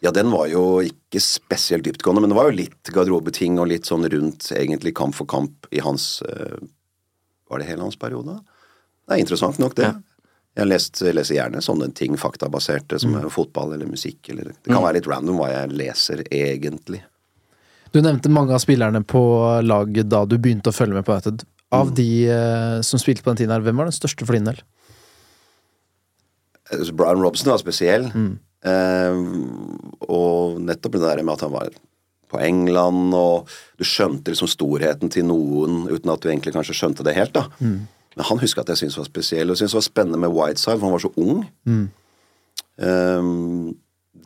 Ja, 0.00 0.10
den 0.16 0.30
var 0.32 0.46
jo 0.48 0.80
ikke 0.80 1.20
spesielt 1.20 1.84
dyptgående, 1.84 2.22
men 2.24 2.32
det 2.32 2.36
var 2.38 2.48
jo 2.48 2.56
litt 2.56 2.90
garderobeting 2.92 3.58
og 3.60 3.68
litt 3.68 3.88
sånn 3.88 4.06
rundt 4.08 4.48
egentlig 4.56 4.94
kamp 4.96 5.16
for 5.16 5.28
kamp 5.28 5.68
i 5.76 5.82
hans 5.84 6.22
uh, 6.24 6.56
Var 7.50 7.60
det 7.60 7.68
hele 7.68 7.84
hans 7.84 8.00
periode? 8.00 8.38
Det 9.04 9.16
er 9.16 9.22
interessant 9.22 9.60
nok, 9.60 9.76
det. 9.76 9.90
Jeg 10.58 10.66
lest, 10.66 11.00
leser 11.02 11.36
gjerne 11.36 11.62
sånne 11.62 11.90
ting, 11.94 12.16
faktabaserte, 12.18 12.98
som 13.02 13.14
er 13.18 13.28
fotball 13.30 13.74
eller 13.76 13.90
musikk. 13.90 14.32
Eller, 14.32 14.50
det 14.50 14.70
kan 14.70 14.82
være 14.82 14.98
litt 14.98 15.08
random 15.10 15.38
hva 15.38 15.50
jeg 15.52 15.74
leser, 15.78 16.22
egentlig. 16.26 17.02
Du 17.90 18.00
nevnte 18.02 18.30
mange 18.30 18.54
av 18.54 18.62
spillerne 18.62 19.02
på 19.02 19.22
laget 19.66 20.10
da 20.10 20.22
du 20.28 20.36
begynte 20.38 20.70
å 20.70 20.76
følge 20.76 20.94
med 20.98 21.06
på 21.06 21.16
United. 21.16 21.42
Av 21.74 21.90
de 21.94 22.10
eh, 22.30 22.80
som 22.86 22.98
spilte 23.02 23.22
på 23.22 23.30
den 23.30 23.42
tiden 23.42 23.54
her, 23.54 23.62
hvem 23.62 23.78
var 23.78 23.90
den 23.90 23.94
største 23.94 24.26
for 24.26 24.34
din 24.34 24.46
del? 24.48 24.58
Altså, 26.70 26.94
Brian 26.94 27.22
Robson 27.22 27.50
var 27.52 27.62
spesiell. 27.62 28.08
Eh, 28.66 29.20
og 30.06 30.58
nettopp 30.66 30.98
det 30.98 31.04
der 31.06 31.22
med 31.22 31.34
at 31.36 31.46
han 31.46 31.54
var 31.54 31.70
på 32.30 32.38
England, 32.46 33.14
og 33.16 33.50
du 33.80 33.86
skjønte 33.86 34.30
liksom 34.30 34.50
storheten 34.50 35.10
til 35.10 35.26
noen 35.26 35.88
uten 35.90 36.12
at 36.12 36.22
du 36.22 36.28
egentlig 36.30 36.54
kanskje 36.54 36.76
skjønte 36.78 37.06
det 37.06 37.16
helt. 37.16 37.34
da. 37.34 37.48
Men 37.58 38.26
han 38.26 38.42
husker 38.42 38.62
at 38.62 38.70
jeg 38.70 38.84
syntes 38.84 38.98
var 39.00 39.08
spesiell, 39.10 39.50
og 39.50 39.58
syntes 39.58 39.74
det 39.74 39.80
var 39.80 39.86
spennende 39.88 40.20
med 40.22 40.34
Whiteside, 40.34 40.78
for 40.78 40.86
han 40.86 40.94
var 40.94 41.02
så 41.06 41.12
ung. 41.18 41.40
Eh, 42.78 43.30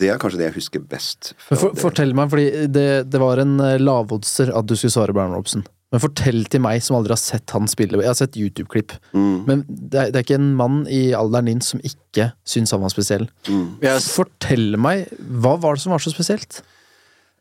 det 0.00 0.09
er 0.11 0.18
kanskje 0.22 0.40
det 0.40 0.48
jeg 0.50 0.57
husker 0.59 0.83
best. 0.90 1.33
for, 1.48 1.70
fortell 1.78 2.14
meg, 2.16 2.30
fordi 2.33 2.66
det, 2.72 2.87
det 3.11 3.20
var 3.22 3.38
en 3.42 3.57
lavodser 3.83 4.50
at 4.57 4.66
du 4.66 4.74
skulle 4.76 4.94
svare 4.94 5.14
Brian 5.16 5.35
Robson. 5.37 5.64
Men 5.94 6.02
fortell 6.02 6.40
til 6.50 6.59
meg 6.64 6.80
som 6.83 6.96
aldri 6.98 7.14
har 7.14 7.20
sett 7.22 7.52
han 7.54 7.68
spille. 7.70 8.00
Jeg 8.02 8.11
har 8.11 8.16
sett 8.18 8.35
YouTube-klipp. 8.40 8.96
Men 9.14 9.61
det 9.68 10.00
er, 10.00 10.09
det 10.11 10.18
er 10.18 10.24
ikke 10.26 10.38
en 10.40 10.48
mann 10.59 10.80
i 10.90 11.12
alderen 11.14 11.46
din 11.52 11.61
som 11.62 11.78
ikke 11.87 12.33
syns 12.50 12.72
han 12.74 12.83
var 12.83 12.90
spesiell. 12.90 13.28
Mm. 13.46 13.68
Yes. 13.85 14.09
Fortell 14.16 14.74
meg, 14.83 15.04
hva 15.22 15.54
var 15.62 15.76
det 15.78 15.85
som 15.85 15.94
var 15.94 16.02
så 16.02 16.11
spesielt? 16.11 16.64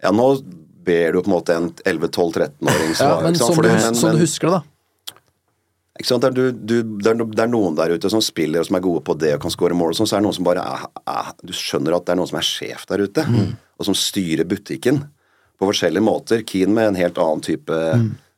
Ja, 0.03 0.11
nå 0.13 0.27
ber 0.85 1.15
du 1.15 1.21
på 1.23 1.31
en 1.31 1.33
måte 1.33 1.55
en 1.57 1.69
11-12-13-åring 1.81 2.93
Ja, 2.99 3.15
men 3.23 3.33
du, 3.33 3.41
men- 3.63 3.95
som 3.95 4.09
men- 4.11 4.19
du 4.19 4.21
husker 4.21 4.51
det, 4.51 4.59
da. 4.59 4.61
Det, 5.93 6.09
er, 6.09 6.31
du, 6.33 6.45
du, 6.51 6.75
det, 6.81 7.11
er, 7.11 7.19
det 7.21 7.43
er 7.43 7.49
noen 7.51 7.75
der 7.77 7.91
ute 7.93 8.09
som 8.09 8.21
spiller 8.23 8.63
og 8.63 8.65
som 8.65 8.79
er 8.79 8.81
gode 8.81 9.03
på 9.05 9.13
det 9.21 9.35
og 9.35 9.43
kan 9.43 9.51
score 9.53 9.75
mål, 9.77 9.91
og 9.93 9.97
sånn, 9.99 10.07
så 10.09 10.15
er 10.17 10.23
det 10.23 10.25
noen 10.25 10.37
som 10.39 10.47
bare 10.47 10.63
er, 10.65 10.87
er 11.05 11.27
Du 11.45 11.53
skjønner 11.53 11.93
at 11.93 12.07
det 12.07 12.15
er 12.15 12.17
noen 12.17 12.31
som 12.31 12.39
er 12.39 12.47
sjef 12.47 12.87
der 12.89 13.03
ute, 13.05 13.25
og 13.77 13.85
som 13.85 13.93
styrer 13.97 14.47
butikken 14.49 15.03
på 15.59 15.67
forskjellige 15.69 16.01
måter. 16.03 16.41
Keen 16.49 16.73
med 16.73 16.87
en 16.91 16.97
helt 16.97 17.17
annen 17.21 17.43
type 17.45 17.77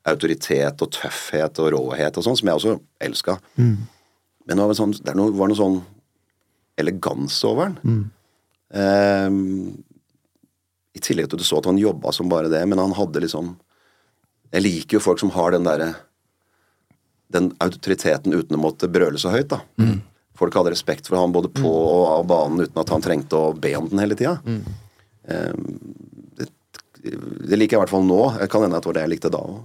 autoritet 0.06 0.82
og 0.84 0.92
tøffhet 0.94 1.58
og 1.64 1.72
råhet 1.74 2.18
og 2.20 2.24
sånn, 2.28 2.36
som 2.38 2.48
jeg 2.52 2.60
også 2.60 2.74
elska. 3.02 3.40
Men 4.46 4.60
det 4.60 4.66
var, 4.68 4.76
sånn, 4.78 4.92
det 5.02 5.16
noe, 5.18 5.32
var 5.34 5.50
noe 5.50 5.58
sånn 5.58 5.80
elegans 6.78 7.40
over 7.48 7.72
den. 7.72 7.80
Eh, 8.76 9.32
I 11.00 11.02
tillegg 11.02 11.32
til 11.32 11.40
at 11.40 11.42
du 11.42 11.48
så 11.48 11.58
at 11.64 11.70
han 11.72 11.80
jobba 11.80 12.12
som 12.14 12.30
bare 12.30 12.52
det, 12.52 12.62
men 12.68 12.78
han 12.84 12.94
hadde 12.94 13.24
liksom 13.24 13.56
Jeg 14.52 14.62
liker 14.62 14.98
jo 15.00 15.04
folk 15.08 15.20
som 15.20 15.32
har 15.34 15.52
den 15.56 15.66
derre 15.66 15.96
den 17.34 17.52
autoriteten 17.64 18.36
uten 18.36 18.58
å 18.58 18.62
måtte 18.62 18.90
brøle 18.92 19.20
så 19.22 19.34
høyt. 19.34 19.54
da. 19.54 19.62
Folk 20.36 20.56
hadde 20.58 20.74
respekt 20.74 21.08
for 21.08 21.20
han 21.20 21.34
både 21.36 21.50
på 21.54 21.70
og 21.70 22.08
av 22.12 22.26
banen 22.30 22.66
uten 22.66 22.82
at 22.82 22.92
han 22.92 23.04
trengte 23.04 23.40
å 23.40 23.54
be 23.56 23.72
om 23.78 23.88
den 23.92 24.02
hele 24.04 24.18
tida. 24.20 24.36
det, 25.26 26.50
det 27.06 27.58
liker 27.58 27.76
jeg 27.76 27.80
i 27.80 27.84
hvert 27.86 27.94
fall 27.94 28.06
nå. 28.08 28.22
Jeg 28.42 28.52
kan 28.52 28.66
hende 28.66 28.78
at 28.78 28.84
det 28.84 28.92
var 28.92 29.00
det 29.00 29.06
jeg 29.08 29.14
likte 29.16 29.32
da 29.34 29.42
òg. 29.42 29.64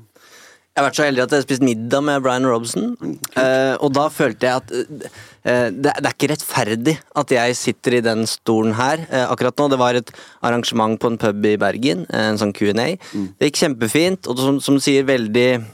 Jeg 0.70 0.85
har 0.85 0.87
vært 0.87 0.99
så 1.01 1.05
heldig 1.09 1.23
at 1.25 1.33
jeg 1.35 1.40
har 1.40 1.44
spist 1.49 1.64
middag 1.66 2.03
med 2.07 2.23
Brian 2.23 2.46
Robson. 2.46 2.92
uh, 3.35 3.75
og 3.83 3.90
da 3.96 4.05
følte 4.09 4.46
jeg 4.46 4.62
at 4.62 4.70
uh, 4.70 5.66
det, 5.75 5.90
det 5.90 6.07
er 6.07 6.14
ikke 6.14 6.31
rettferdig 6.31 6.94
at 7.18 7.35
jeg 7.35 7.57
sitter 7.59 7.96
i 7.99 8.03
den 8.07 8.23
stolen 8.31 8.77
her 8.79 9.03
uh, 9.11 9.27
akkurat 9.33 9.59
nå. 9.59 9.66
Det 9.73 9.81
var 9.83 9.99
et 9.99 10.12
arrangement 10.46 10.94
på 11.01 11.11
en 11.11 11.18
pub 11.18 11.49
i 11.51 11.57
Bergen, 11.59 12.07
eh, 12.09 12.29
en 12.31 12.38
sånn 12.38 12.55
Q&A. 12.55 12.87
Det 12.94 13.51
gikk 13.51 13.64
kjempefint, 13.64 14.31
og 14.31 14.38
som, 14.38 14.62
som 14.62 14.79
du 14.79 14.85
sier, 14.85 15.05
veldig 15.11 15.46
eh, 15.59 15.66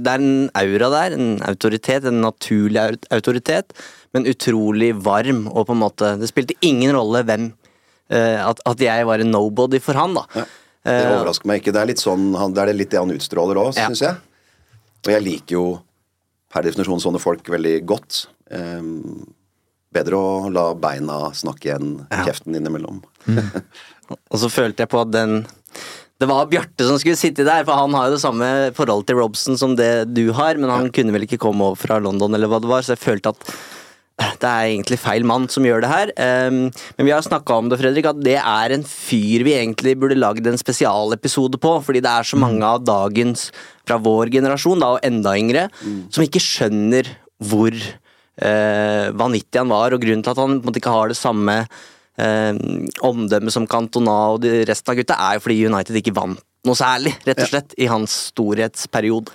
Det 0.00 0.12
er 0.12 0.20
en 0.22 0.50
aura 0.60 0.88
der, 0.92 1.14
en 1.16 1.30
autoritet, 1.48 2.04
en 2.08 2.20
naturlig 2.24 2.82
autoritet, 3.10 3.72
men 4.14 4.26
utrolig 4.30 4.92
varm, 5.06 5.44
og 5.48 5.66
på 5.68 5.74
en 5.76 5.82
måte 5.84 6.14
Det 6.20 6.28
spilte 6.30 6.56
ingen 6.66 6.92
rolle 6.96 7.22
hvem 7.28 7.50
eh, 8.10 8.40
at, 8.42 8.60
at 8.66 8.80
jeg 8.82 9.06
var 9.06 9.22
en 9.22 9.30
nobody 9.30 9.78
for 9.82 9.94
han, 10.00 10.16
da. 10.18 10.26
Det 10.34 10.48
Eh, 10.96 11.10
overrasker 11.12 11.44
meg 11.50 11.58
ikke. 11.60 11.72
Det 11.76 11.80
er 11.82 11.88
litt 11.90 12.00
sånn, 12.00 12.30
det 12.56 12.62
er 12.62 12.70
litt 12.72 12.88
det 12.90 12.98
han 13.02 13.10
utstråler 13.12 13.58
òg, 13.60 13.74
Ja. 13.76 13.90
syns 13.90 14.00
jeg. 14.00 14.16
Og 15.04 15.10
jeg 15.12 15.22
liker 15.26 15.52
jo 15.58 15.64
per 16.50 16.64
definisjon 16.64 17.02
sånne 17.04 17.20
folk 17.20 17.44
veldig 17.52 17.74
godt. 17.86 18.22
Um, 18.50 19.26
bedre 19.92 20.16
å 20.16 20.48
la 20.50 20.64
beina 20.74 21.30
snakke 21.36 21.74
enn 21.76 21.92
kjeften 22.24 22.56
innimellom. 22.56 23.02
Og 24.32 24.38
så 24.40 24.48
følte 24.50 24.82
jeg 24.86 24.90
på 24.90 25.02
at 25.04 25.12
den 25.12 25.42
Det 26.20 26.28
var 26.28 26.48
Bjarte 26.50 26.84
som 26.84 26.98
skulle 27.00 27.16
sitte 27.16 27.46
der, 27.48 27.64
for 27.64 27.78
han 27.80 27.94
har 27.96 28.08
jo 28.10 28.16
det 28.18 28.20
samme 28.20 28.46
forholdet 28.76 29.08
til 29.08 29.16
Robson 29.16 29.56
som 29.56 29.72
det 29.78 30.10
du 30.12 30.26
har, 30.36 30.58
men 30.60 30.68
han 30.68 30.90
kunne 30.92 31.14
vel 31.14 31.24
ikke 31.24 31.40
komme 31.40 31.70
over 31.70 31.80
fra 31.80 31.96
London, 31.96 32.34
eller 32.36 32.50
hva 32.50 32.58
det 32.60 32.68
var, 32.68 32.84
så 32.84 32.92
jeg 32.92 33.00
følte 33.00 33.32
at 33.32 33.46
eh, 34.20 34.34
det 34.42 34.50
er 34.50 34.66
egentlig 34.66 34.98
feil 35.00 35.24
mann 35.24 35.46
som 35.48 35.64
gjør 35.64 35.80
det 35.80 35.88
her. 35.88 36.12
Um, 36.20 36.58
men 36.98 37.08
vi 37.08 37.14
har 37.14 37.24
snakka 37.24 37.56
om 37.56 37.70
det, 37.72 37.78
Fredrik, 37.80 38.10
at 38.10 38.20
det 38.20 38.36
er 38.36 38.74
en 38.76 38.84
fyr 38.84 39.46
vi 39.48 39.54
egentlig 39.56 39.94
burde 40.02 40.18
lagd 40.18 40.44
en 40.50 40.60
spesialepisode 40.60 41.56
på. 41.62 41.72
Fordi 41.86 42.02
det 42.04 42.12
er 42.12 42.28
så 42.28 42.36
mange 42.42 42.68
av 42.68 42.84
dagens, 42.84 43.48
fra 43.88 43.96
vår 43.96 44.28
generasjon 44.34 44.84
da, 44.84 44.90
og 44.98 45.06
enda 45.08 45.32
yngre, 45.40 45.64
som 46.12 46.26
ikke 46.26 46.42
skjønner 46.44 47.08
hvor 47.48 47.72
uh, 47.72 49.08
vanvittig 49.16 49.62
han 49.62 49.72
var, 49.72 49.96
og 49.96 50.04
grunnen 50.04 50.26
til 50.26 50.36
at 50.36 50.44
han 50.44 50.58
på 50.58 50.60
en 50.60 50.68
måte 50.68 50.84
ikke 50.84 50.98
har 50.98 51.14
det 51.14 51.16
samme 51.16 51.62
omdømmet 53.06 53.54
som 53.54 53.66
Cantona 53.70 54.16
og 54.34 54.40
de 54.44 54.60
resten 54.68 54.92
av 54.92 54.98
gutta, 55.00 55.16
er 55.28 55.38
jo 55.38 55.44
fordi 55.46 55.58
United 55.70 56.00
ikke 56.02 56.14
vant 56.16 56.40
noe 56.68 56.76
særlig, 56.76 57.14
rett 57.24 57.38
og 57.40 57.48
slett, 57.48 57.76
i 57.80 57.86
hans 57.88 58.12
storhetsperiode. 58.34 59.32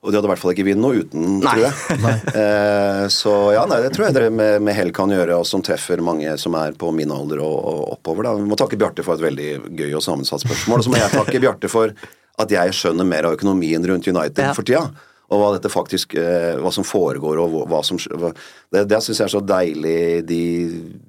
Og 0.00 0.08
de 0.12 0.16
hadde 0.16 0.28
i 0.28 0.30
hvert 0.32 0.40
fall 0.40 0.52
ikke 0.54 0.64
vunnet 0.64 0.80
noe 0.80 1.00
uten, 1.02 1.24
Nei. 1.40 1.50
tror 1.52 1.64
jeg. 1.66 2.20
Eh, 2.40 3.06
så 3.12 3.32
ja, 3.52 3.66
nei, 3.68 3.80
det 3.84 3.90
tror 3.92 4.06
jeg 4.06 4.14
dere 4.16 4.30
med, 4.32 4.62
med 4.64 4.76
hell 4.76 4.92
kan 4.96 5.12
gjøre, 5.12 5.36
og 5.40 5.44
som 5.48 5.60
treffer 5.64 6.00
mange 6.04 6.32
som 6.40 6.54
er 6.56 6.72
på 6.80 6.88
min 6.96 7.12
alder 7.12 7.42
og, 7.44 7.56
og 7.68 7.82
oppover. 7.98 8.28
Da. 8.28 8.32
Vi 8.38 8.48
må 8.48 8.56
takke 8.60 8.78
Bjarte 8.80 9.04
for 9.04 9.16
et 9.20 9.24
veldig 9.26 9.50
gøy 9.76 9.92
og 9.98 10.04
sammensatt 10.04 10.44
spørsmål. 10.44 10.80
Og 10.80 10.86
så 10.86 10.92
må 10.94 11.00
jeg 11.00 11.12
takke 11.12 11.42
Bjarte 11.42 11.68
for 11.72 11.92
at 12.40 12.54
jeg 12.54 12.76
skjønner 12.76 13.08
mer 13.08 13.28
av 13.28 13.36
økonomien 13.36 13.84
rundt 13.90 14.08
United 14.08 14.40
Ja. 14.40 14.54
for 14.56 14.64
tida. 14.64 14.86
Og 15.30 15.38
hva 15.38 15.48
dette 15.54 15.70
faktisk, 15.70 16.16
eh, 16.18 16.56
hva 16.58 16.72
som 16.74 16.82
foregår 16.86 17.38
og 17.38 17.68
hva- 17.70 17.84
som 17.86 17.96
Det, 17.98 18.82
det 18.90 18.98
syns 19.02 19.20
jeg 19.20 19.26
er 19.28 19.34
så 19.36 19.42
deilig, 19.46 20.26
de, 20.26 20.40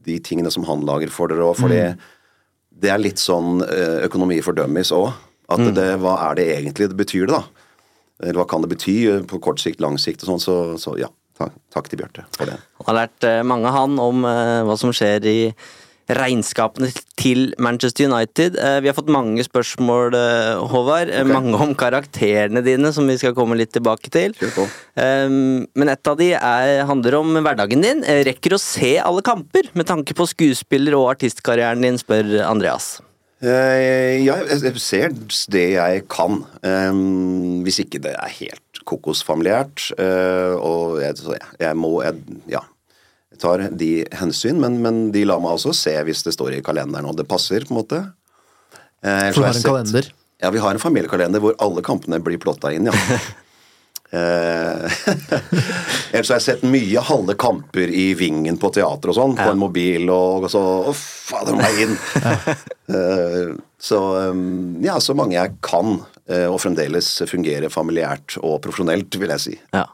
de 0.06 0.20
tingene 0.22 0.52
som 0.54 0.64
han 0.68 0.84
lager 0.86 1.10
for 1.10 1.28
dere. 1.32 1.42
òg, 1.42 1.56
fordi 1.58 1.80
det 2.82 2.90
er 2.94 3.02
litt 3.02 3.18
sånn 3.22 3.64
eh, 3.66 4.06
økonomi 4.06 4.38
for 4.46 4.54
dummies 4.54 4.92
òg. 4.94 5.10
At 5.52 5.60
det, 5.76 5.88
hva 6.00 6.14
er 6.30 6.36
det 6.38 6.46
egentlig 6.56 6.88
det 6.94 6.98
betyr 7.02 7.26
det, 7.28 7.34
da? 7.40 7.44
Eller 8.22 8.38
hva 8.44 8.48
kan 8.48 8.62
det 8.62 8.70
bety 8.76 8.96
eh, 9.10 9.24
på 9.26 9.42
kort 9.42 9.60
sikt, 9.60 9.82
lang 9.82 9.98
sikt 9.98 10.22
og 10.24 10.30
sånn. 10.36 10.44
Så, 10.46 10.56
så 10.78 10.94
ja, 11.02 11.10
takk, 11.42 11.58
takk 11.74 11.90
til 11.90 12.00
Bjarte 12.04 12.28
for 12.38 12.46
det. 12.46 12.60
Han 12.86 12.92
har 12.94 13.00
lært 13.02 13.28
mange, 13.50 13.74
han, 13.74 13.98
om 14.00 14.22
hva 14.24 14.78
som 14.78 14.94
skjer 14.94 15.26
i 15.26 15.38
regnskapene 16.18 16.90
til 17.20 17.52
Manchester 17.62 18.08
United. 18.10 18.58
Eh, 18.60 18.80
vi 18.84 18.90
har 18.90 18.98
fått 18.98 19.12
mange 19.12 19.44
spørsmål, 19.46 20.16
eh, 20.18 20.62
Håvard. 20.72 21.12
Okay. 21.12 21.28
Mange 21.32 21.60
om 21.62 21.76
karakterene 21.78 22.64
dine, 22.66 22.92
som 22.96 23.08
vi 23.08 23.18
skal 23.22 23.36
komme 23.38 23.58
litt 23.60 23.74
tilbake 23.76 24.12
til. 24.14 24.34
Kjør 24.40 24.56
på. 24.56 24.66
Eh, 25.02 25.28
men 25.30 25.94
et 25.94 26.08
av 26.12 26.18
de 26.18 26.32
er, 26.38 26.86
handler 26.90 27.20
om 27.22 27.38
hverdagen 27.42 27.86
din. 27.86 28.04
Eh, 28.04 28.24
Rekker 28.28 28.58
å 28.58 28.62
se 28.62 28.98
alle 29.00 29.22
kamper 29.26 29.70
med 29.74 29.88
tanke 29.88 30.14
på 30.18 30.28
skuespiller- 30.30 30.98
og 30.98 31.16
artistkarrieren 31.16 31.82
din, 31.82 31.98
spør 32.02 32.42
Andreas. 32.48 33.00
Eh, 33.42 34.22
ja, 34.22 34.36
jeg 34.46 34.78
ser 34.78 35.10
det 35.50 35.68
jeg 35.74 36.08
kan. 36.14 36.44
Eh, 36.62 36.92
hvis 37.66 37.80
ikke 37.82 38.02
det 38.04 38.14
er 38.14 38.36
helt 38.38 38.84
kokosfamiliært. 38.86 39.92
eh, 39.98 40.54
og 40.58 41.00
jeg, 41.02 41.40
jeg 41.60 41.76
må 41.76 42.04
jeg, 42.04 42.16
Ja. 42.48 42.62
Tar 43.42 43.68
de 43.74 43.92
hensyn, 44.20 44.60
men, 44.62 44.80
men 44.84 45.04
de 45.16 45.26
lar 45.26 45.42
meg 45.44 45.58
også 45.58 45.74
se 45.76 45.96
hvis 46.08 46.22
det 46.28 46.36
står 46.36 46.60
i 46.60 46.64
kalenderen 46.66 47.10
og 47.10 47.18
det 47.18 47.28
passer, 47.30 47.66
på 47.66 47.74
en 47.74 47.82
måte. 47.82 48.02
Eh, 49.02 49.30
For 49.34 49.42
du 49.42 49.48
har 49.48 49.56
en 49.58 49.70
kalender? 49.70 50.12
Ja, 50.42 50.50
vi 50.54 50.62
har 50.62 50.74
en 50.74 50.82
familiekalender 50.82 51.42
hvor 51.42 51.58
alle 51.62 51.84
kampene 51.86 52.22
blir 52.24 52.42
plotta 52.42 52.74
inn, 52.74 52.90
ja. 52.90 52.96
Eh, 54.12 54.92
Ellers 56.12 56.30
har 56.34 56.36
jeg 56.36 56.44
sett 56.44 56.64
mye 56.68 57.00
halve 57.08 57.32
kamper 57.40 57.88
i 57.96 58.10
Vingen 58.20 58.58
på 58.60 58.68
teater 58.76 59.14
og 59.14 59.16
sånn, 59.16 59.36
på 59.40 59.46
en 59.54 59.62
mobil, 59.62 60.10
og, 60.12 60.48
og 60.48 60.52
så 60.52 60.64
Å, 60.90 60.96
fader 60.98 61.56
meg 61.60 61.84
inn! 61.88 61.98
Eh, 62.92 63.54
så 63.80 63.98
um, 64.34 64.74
ja, 64.84 64.98
så 65.00 65.14
mange 65.16 65.38
jeg 65.38 65.54
kan, 65.64 65.94
eh, 66.28 66.44
og 66.52 66.58
fremdeles 66.60 67.08
fungere 67.30 67.70
familiært 67.72 68.36
og 68.42 68.58
profesjonelt, 68.66 69.16
vil 69.16 69.32
jeg 69.32 69.44
si. 69.46 69.54
Ja. 69.72 69.86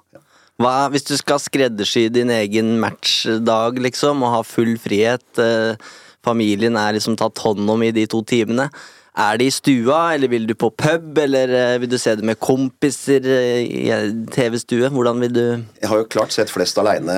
Hva, 0.58 0.88
hvis 0.90 1.06
du 1.06 1.14
skal 1.20 1.42
skreddersy 1.42 2.08
din 2.10 2.32
egen 2.34 2.78
matchdag, 2.82 3.78
liksom, 3.84 4.24
og 4.26 4.34
ha 4.40 4.44
full 4.46 4.74
frihet, 4.82 5.26
eh, 5.38 5.78
familien 6.26 6.78
er 6.82 6.98
liksom 6.98 7.18
tatt 7.20 7.38
hånd 7.44 7.70
om 7.70 7.84
i 7.86 7.94
de 7.94 8.08
to 8.10 8.24
timene, 8.26 8.72
er 9.18 9.38
det 9.40 9.48
i 9.50 9.54
stua, 9.54 10.00
eller 10.14 10.30
vil 10.30 10.46
du 10.46 10.54
på 10.58 10.70
pub, 10.78 11.18
eller 11.18 11.50
eh, 11.50 11.78
vil 11.82 11.90
du 11.90 11.98
se 11.98 12.14
det 12.18 12.26
med 12.26 12.38
kompiser 12.42 13.26
eh, 13.26 13.64
i 13.66 13.88
TV-stue? 14.34 14.92
Hvordan 14.94 15.24
vil 15.24 15.34
du 15.34 15.44
Jeg 15.46 15.90
har 15.90 16.02
jo 16.04 16.10
klart 16.10 16.36
sett 16.36 16.54
flest 16.54 16.78
aleine, 16.78 17.16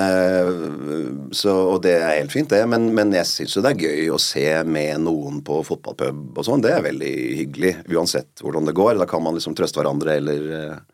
og 1.52 1.76
det 1.84 1.96
er 1.98 2.22
helt 2.22 2.32
fint, 2.32 2.48
det. 2.52 2.62
Men, 2.72 2.88
men 2.96 3.12
jeg 3.16 3.28
syns 3.28 3.56
jo 3.56 3.64
det 3.64 3.74
er 3.74 3.84
gøy 3.84 4.14
å 4.14 4.20
se 4.22 4.46
med 4.64 5.04
noen 5.04 5.42
på 5.44 5.60
fotballpub 5.68 6.40
og 6.40 6.48
sånn. 6.48 6.64
Det 6.64 6.72
er 6.72 6.88
veldig 6.88 7.12
hyggelig, 7.42 7.74
uansett 7.92 8.44
hvordan 8.44 8.68
det 8.68 8.76
går. 8.80 8.96
Da 9.00 9.08
kan 9.10 9.24
man 9.24 9.36
liksom 9.36 9.56
trøste 9.58 9.82
hverandre 9.82 10.16
eller, 10.22 10.48
eh, 10.56 10.89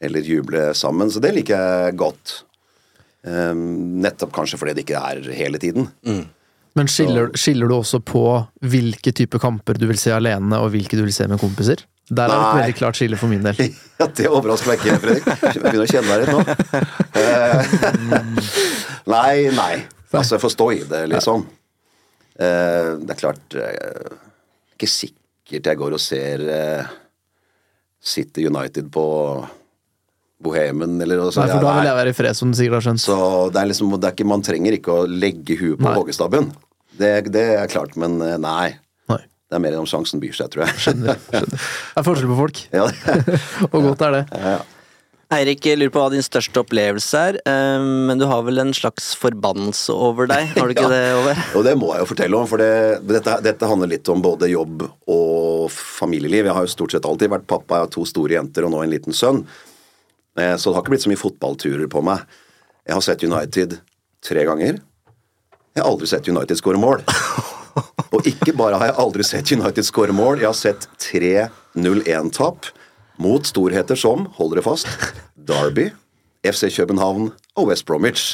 eller 0.00 0.26
juble 0.26 0.70
sammen. 0.74 1.10
Så 1.12 1.22
det 1.22 1.34
liker 1.36 1.60
jeg 1.60 1.96
godt. 2.00 2.40
Um, 3.20 4.00
nettopp 4.00 4.32
kanskje 4.32 4.56
fordi 4.56 4.78
det 4.78 4.86
ikke 4.86 5.00
er 5.00 5.26
hele 5.36 5.60
tiden. 5.60 5.90
Men 6.78 6.88
skiller, 6.88 7.32
skiller 7.38 7.68
du 7.68 7.74
også 7.76 8.00
på 8.06 8.22
hvilke 8.70 9.12
type 9.16 9.40
kamper 9.42 9.78
du 9.80 9.88
vil 9.90 9.98
se 10.00 10.12
alene, 10.14 10.60
og 10.60 10.70
hvilke 10.74 10.96
du 10.96 11.02
vil 11.04 11.14
se 11.14 11.26
med 11.28 11.40
kompiser? 11.42 11.82
Der 12.10 12.26
er 12.26 12.32
det 12.32 12.38
et 12.40 12.58
veldig 12.58 12.76
klart 12.78 12.98
skille 12.98 13.18
for 13.18 13.30
min 13.30 13.44
del. 13.44 13.58
Ja, 14.00 14.06
det 14.16 14.26
overrasker 14.30 14.70
meg 14.70 14.80
ikke, 14.80 14.98
Fredrik. 15.02 15.26
Jeg 15.44 15.62
begynner 15.62 15.84
å 15.84 15.90
kjenne 15.90 16.10
deg 16.10 16.22
litt 16.22 16.32
nå. 16.32 16.40
Eh, 17.20 17.60
nei, 19.14 19.34
nei. 19.54 19.74
Altså, 20.10 20.34
jeg 20.34 20.42
får 20.42 20.54
stå 20.56 20.68
i 20.74 20.80
det, 20.90 21.02
liksom. 21.12 21.44
Eh, 22.40 22.88
det 23.02 23.14
er 23.14 23.20
klart 23.20 23.56
eh, 23.60 24.16
Ikke 24.74 24.88
sikkert 24.90 25.68
jeg 25.68 25.78
går 25.82 25.94
og 25.94 26.00
ser 26.02 26.42
City 28.00 28.46
United 28.48 28.88
på 28.94 29.04
Bohemen, 30.40 30.94
eller 31.04 31.20
noe 31.20 31.28
Nei, 31.36 31.46
for 31.52 31.60
da 31.60 31.74
vil 31.76 31.88
jeg 31.90 31.96
være 32.00 32.12
i 32.14 32.16
fred, 32.16 32.36
som 32.38 32.50
du 32.52 32.56
sikkert 32.56 32.78
har 32.80 32.86
skjønt. 32.88 33.02
Så 33.04 33.16
det 33.52 33.60
er 33.60 33.68
liksom, 33.68 33.90
det 34.00 34.08
er 34.08 34.14
ikke, 34.16 34.28
man 34.30 34.44
trenger 34.46 34.76
ikke 34.78 34.94
å 35.02 35.06
legge 35.08 35.58
huet 35.60 35.80
på 35.82 35.92
hoggestabben. 35.98 36.50
Det, 37.00 37.12
det 37.32 37.44
er 37.58 37.68
klart, 37.72 37.92
men 38.00 38.16
eh, 38.24 38.38
nei. 38.40 38.72
Nei, 39.12 39.20
Det 39.50 39.56
er 39.58 39.64
mer 39.68 39.76
om 39.80 39.86
sjansen 39.88 40.20
byr 40.22 40.32
seg, 40.36 40.50
tror 40.52 40.66
jeg. 40.66 40.80
skjønner. 40.86 41.20
skjønner. 41.28 41.56
Det 41.60 42.02
er 42.02 42.06
forskjell 42.08 42.32
på 42.32 42.38
folk, 42.42 42.60
Ja, 42.80 42.88
det- 42.88 43.40
og 43.72 43.80
godt 43.90 44.06
er 44.08 44.18
det. 44.20 44.26
Eirik 45.30 45.62
jeg 45.62 45.78
lurer 45.78 45.92
på 45.94 46.00
hva 46.02 46.08
din 46.10 46.24
største 46.26 46.58
opplevelse 46.64 47.18
er, 47.28 47.36
eh, 47.46 47.84
men 48.08 48.18
du 48.18 48.24
har 48.26 48.40
vel 48.48 48.58
en 48.64 48.72
slags 48.74 49.12
forbannelse 49.20 49.94
over 49.94 50.26
deg, 50.26 50.48
har 50.56 50.66
du 50.66 50.72
ikke 50.74 50.88
Ja. 50.88 50.90
det, 50.90 51.02
Over? 51.20 51.42
Og 51.60 51.64
det 51.68 51.74
må 51.78 51.92
jeg 51.94 52.02
jo 52.02 52.08
fortelle 52.10 52.40
om, 52.40 52.48
for 52.50 52.58
det, 52.64 52.72
dette, 53.06 53.36
dette 53.44 53.68
handler 53.70 53.92
litt 53.92 54.08
om 54.10 54.24
både 54.24 54.48
jobb 54.50 54.88
og 55.06 55.68
familieliv. 55.70 56.48
Jeg 56.50 56.56
har 56.56 56.66
jo 56.66 56.72
stort 56.72 56.96
sett 56.96 57.06
alltid 57.06 57.30
vært 57.30 57.46
pappa, 57.46 57.76
jeg 57.78 57.86
har 57.86 57.92
to 57.94 58.06
store 58.10 58.34
jenter 58.40 58.66
og 58.66 58.72
nå 58.74 58.82
en 58.82 58.90
liten 58.96 59.14
sønn. 59.14 59.44
Eh, 60.40 60.56
Så 60.56 60.70
det 60.70 60.76
har 60.78 60.82
ikke 60.84 60.94
blitt 60.94 61.04
så 61.04 61.12
mye 61.12 61.20
fotballturer 61.20 61.90
på 61.92 62.02
meg. 62.06 62.24
Jeg 62.88 62.96
har 62.96 63.04
sett 63.04 63.24
United 63.26 63.76
tre 64.24 64.44
ganger. 64.48 64.80
Jeg 65.76 65.82
har 65.84 65.90
aldri 65.90 66.08
sett 66.10 66.28
United 66.32 66.58
skåre 66.58 66.80
mål. 66.80 67.04
Og 68.16 68.26
ikke 68.26 68.52
bare 68.58 68.78
har 68.80 68.90
jeg 68.90 68.98
aldri 68.98 69.24
sett 69.26 69.52
United 69.54 69.86
skåre 69.86 70.14
mål, 70.16 70.40
jeg 70.42 70.48
har 70.50 70.56
sett 70.58 70.88
3-0-1-tap 70.98 72.66
mot 73.22 73.46
storheter 73.46 73.98
som, 74.00 74.24
hold 74.38 74.54
dere 74.56 74.64
fast, 74.64 74.88
Derby, 75.36 75.90
FC 76.42 76.70
København 76.74 77.28
og 77.60 77.68
West 77.70 77.86
Bromwich. 77.86 78.32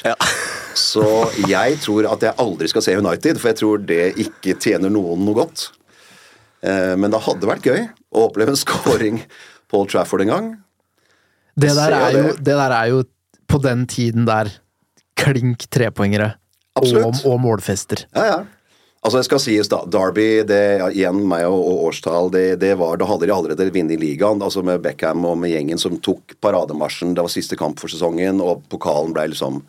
Så 0.76 1.04
jeg 1.50 1.76
tror 1.82 2.08
at 2.12 2.22
jeg 2.24 2.38
aldri 2.40 2.68
skal 2.72 2.84
se 2.86 2.96
United, 2.96 3.40
for 3.42 3.50
jeg 3.52 3.60
tror 3.60 3.84
det 3.88 4.02
ikke 4.22 4.56
tjener 4.62 4.92
noen 4.92 5.24
noe 5.26 5.36
godt. 5.42 5.66
Eh, 6.64 6.94
Men 6.96 7.10
det 7.12 7.20
hadde 7.26 7.48
vært 7.50 7.66
gøy 7.68 7.82
å 8.16 8.26
oppleve 8.30 8.54
en 8.54 8.60
scoring 8.60 9.20
på 9.68 9.82
Old 9.82 9.90
Trafford 9.92 10.24
en 10.24 10.32
gang. 10.32 10.48
Det 11.56 11.72
der, 11.72 11.94
er 11.96 12.12
jo 12.12 12.26
det. 12.36 12.44
der 12.46 12.74
er 12.76 12.90
jo 12.92 13.04
på 13.48 13.60
den 13.64 13.86
tiden 13.88 14.26
der 14.28 14.50
klink 15.16 15.64
trepoengere 15.72 16.34
og, 16.76 17.24
og 17.24 17.40
målfester. 17.40 18.04
Ja, 18.14 18.26
ja. 18.26 18.36
Altså, 19.06 19.20
det 19.20 19.26
skal 19.28 19.38
sies 19.38 19.68
da, 19.70 19.78
Derby, 19.86 20.42
det, 20.48 20.60
ja, 20.80 20.86
igjen 20.90 21.20
meg 21.30 21.44
og, 21.46 21.60
og 21.62 21.84
årstall, 21.92 22.30
det, 22.34 22.44
det 22.58 22.72
var, 22.80 22.96
da 22.98 23.06
hadde 23.06 23.28
de 23.28 23.34
allerede 23.36 23.68
vunnet 23.70 24.00
ligaen, 24.02 24.42
altså 24.42 24.64
med 24.66 24.82
Beckham 24.82 25.22
og 25.28 25.36
med 25.38 25.52
gjengen 25.52 25.78
som 25.78 25.94
tok 26.02 26.34
parademarsjen. 26.42 27.14
Det 27.14 27.22
var 27.22 27.30
siste 27.30 27.58
kamp 27.60 27.78
for 27.78 27.92
sesongen, 27.92 28.42
og 28.42 28.64
pokalen 28.72 29.14
ble 29.14 29.28
liksom 29.30 29.60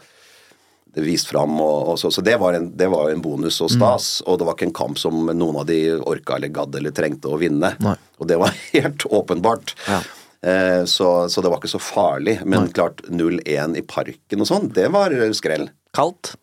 det 0.98 1.04
vist 1.06 1.30
fram. 1.30 1.54
Og, 1.62 1.92
og 1.94 2.00
så, 2.02 2.10
så 2.10 2.24
det 2.26 2.40
var, 2.42 2.58
en, 2.58 2.72
det 2.80 2.90
var 2.90 3.12
en 3.14 3.22
bonus 3.22 3.60
og 3.62 3.70
stas, 3.70 4.10
og 4.26 4.40
det 4.40 4.48
var 4.48 4.58
ikke 4.58 4.72
en 4.72 4.78
kamp 4.80 4.98
som 4.98 5.30
noen 5.30 5.62
av 5.62 5.68
de 5.70 5.82
orka 6.00 6.40
eller 6.40 6.50
gadd 6.56 6.80
eller 6.80 6.96
trengte 6.98 7.30
å 7.30 7.38
vinne. 7.38 7.76
Nei. 7.86 7.94
Og 8.18 8.32
det 8.32 8.40
var 8.42 8.58
helt 8.74 9.06
åpenbart. 9.06 9.76
Ja. 9.86 10.02
Eh, 10.46 10.84
så, 10.86 11.30
så 11.30 11.42
det 11.44 11.52
var 11.52 11.62
ikke 11.62 11.72
så 11.72 11.82
farlig. 11.82 12.40
Men 12.46 12.70
klart 12.76 13.02
0-1 13.10 13.78
i 13.80 13.86
parken 13.88 14.44
og 14.44 14.50
sånn, 14.50 14.70
det 14.76 14.90
var 14.94 15.16
skrell. 15.38 15.70
Kaldt? 15.98 16.36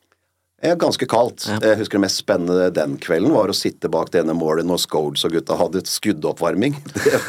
Ganske 0.80 1.04
kaldt. 1.10 1.44
Jeg 1.60 1.76
husker 1.76 1.98
det 1.98 2.06
mest 2.06 2.22
spennende 2.22 2.70
den 2.72 2.94
kvelden 3.02 3.34
var 3.34 3.50
å 3.52 3.56
sitte 3.56 3.90
bak 3.92 4.14
det 4.14 4.22
ene 4.22 4.32
målet 4.38 4.64
når 4.64 4.80
Scholes 4.86 5.26
og 5.26 5.34
gutta 5.36 5.58
hadde 5.60 5.82
et 5.82 5.90
skuddoppvarming. 5.92 6.78
Det, 7.04 7.20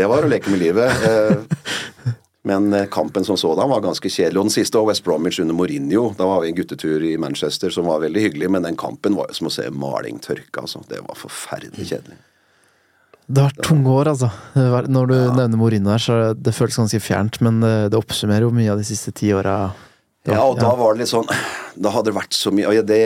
det 0.00 0.06
var 0.08 0.24
å 0.24 0.30
leke 0.30 0.48
med 0.48 0.62
livet. 0.62 1.04
Eh, 1.04 2.14
Men 2.42 2.72
eh, 2.72 2.86
kampen 2.86 3.24
som 3.24 3.36
sådan 3.36 3.68
var 3.68 3.80
ganske 3.84 4.08
kjedelig. 4.08 4.38
Og 4.40 4.48
den 4.48 4.54
siste 4.54 4.78
var 4.80 4.88
West 4.88 5.04
Bromwich 5.04 5.40
under 5.40 5.54
Mourinho. 5.54 6.14
Da 6.16 6.24
var 6.26 6.40
vi 6.40 6.48
en 6.48 6.56
guttetur 6.56 7.04
i 7.04 7.16
Manchester 7.20 7.70
som 7.70 7.84
var 7.84 8.00
veldig 8.00 8.22
hyggelig, 8.24 8.48
men 8.50 8.64
den 8.64 8.78
kampen 8.80 9.14
var 9.18 9.28
jo 9.28 9.36
som 9.36 9.50
å 9.50 9.52
se 9.52 9.66
maling 9.70 10.18
tørke. 10.24 10.62
Altså. 10.62 10.80
Det 10.88 11.02
var 11.04 11.20
forferdelig 11.20 11.90
kjedelig. 11.92 12.16
Det 13.30 13.38
har 13.38 13.52
vært 13.52 13.62
tunge 13.62 13.92
år, 13.94 14.10
altså. 14.10 14.28
Når 14.90 15.10
du 15.10 15.14
nevner 15.36 15.58
Mourinho 15.58 15.92
her, 15.92 16.02
så 16.02 16.18
det 16.34 16.54
føles 16.56 16.78
ganske 16.80 16.98
fjernt, 17.02 17.38
men 17.46 17.60
det, 17.62 17.74
det 17.92 17.98
oppsummerer 18.00 18.48
jo 18.48 18.54
mye 18.54 18.72
av 18.72 18.80
de 18.80 18.86
siste 18.88 19.12
ti 19.14 19.30
åra. 19.36 19.70
Ja, 20.26 20.42
og 20.42 20.58
da 20.58 20.72
var 20.76 20.92
det 20.92 21.00
litt 21.00 21.08
sånn 21.08 21.28
Da 21.80 21.92
hadde 21.94 22.10
det 22.10 22.18
vært 22.18 22.36
så 22.36 22.50
mye 22.52 22.68
Og 22.68 22.76
det 22.84 22.98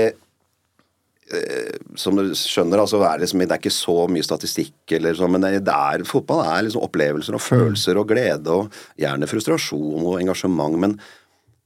eh, 1.30 1.76
Som 1.94 2.16
du 2.18 2.32
skjønner, 2.34 2.80
altså, 2.82 2.98
er 3.06 3.20
liksom, 3.22 3.44
det 3.44 3.54
er 3.54 3.60
ikke 3.62 3.70
så 3.70 3.94
mye 4.10 4.26
statistikk, 4.26 4.74
eller 4.98 5.14
sånn, 5.14 5.30
men 5.36 5.44
det 5.46 5.60
det 5.68 5.76
er, 5.76 6.02
fotball 6.08 6.42
er 6.42 6.64
liksom 6.66 6.82
opplevelser 6.88 7.38
og 7.38 7.44
følelser 7.44 8.00
og 8.00 8.08
glede, 8.10 8.56
og 8.56 8.98
gjerne 9.00 9.30
frustrasjon 9.30 10.08
og 10.08 10.18
engasjement. 10.18 10.80
Men 10.80 10.98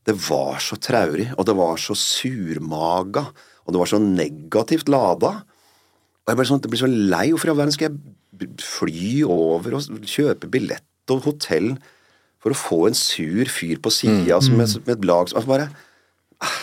det 0.09 0.19
var 0.27 0.61
så 0.65 0.77
traurig, 0.77 1.31
og 1.37 1.49
det 1.49 1.57
var 1.57 1.81
så 1.81 1.97
surmaga, 1.97 3.25
og 3.65 3.73
det 3.73 3.81
var 3.81 3.91
så 3.95 4.03
negativt 4.05 4.93
lada. 4.93 5.33
Og 6.25 6.33
jeg 6.33 6.43
ble 6.43 6.49
sånn, 6.51 6.63
jeg 6.65 6.75
ble 6.75 6.85
så 6.85 6.93
lei. 6.93 7.27
Hvorfor 7.33 7.49
i 7.49 7.55
all 7.55 7.61
verden 7.63 7.77
skal 7.77 7.89
jeg 7.89 8.18
fly 8.63 9.23
over 9.27 9.79
og 9.79 10.09
kjøpe 10.09 10.51
billett 10.53 11.13
og 11.13 11.25
hotell 11.27 11.73
for 12.43 12.55
å 12.55 12.59
få 12.59 12.81
en 12.89 12.97
sur 12.97 13.51
fyr 13.51 13.81
på 13.83 13.93
sida 13.93 14.39
med, 14.53 14.75
med 14.87 14.95
et 14.95 15.07
lag 15.09 15.31
som 15.31 15.41
altså 15.41 15.51
bare 15.51 15.71
ah. 16.45 16.59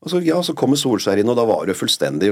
Og 0.00 0.12
så, 0.12 0.20
ja, 0.24 0.38
så 0.40 0.54
kommer 0.56 0.80
Solskjær 0.80 1.20
inn, 1.20 1.28
og 1.28 1.36
da 1.36 1.44
var 1.44 1.66
det 1.68 1.76
fullstendig 1.76 2.30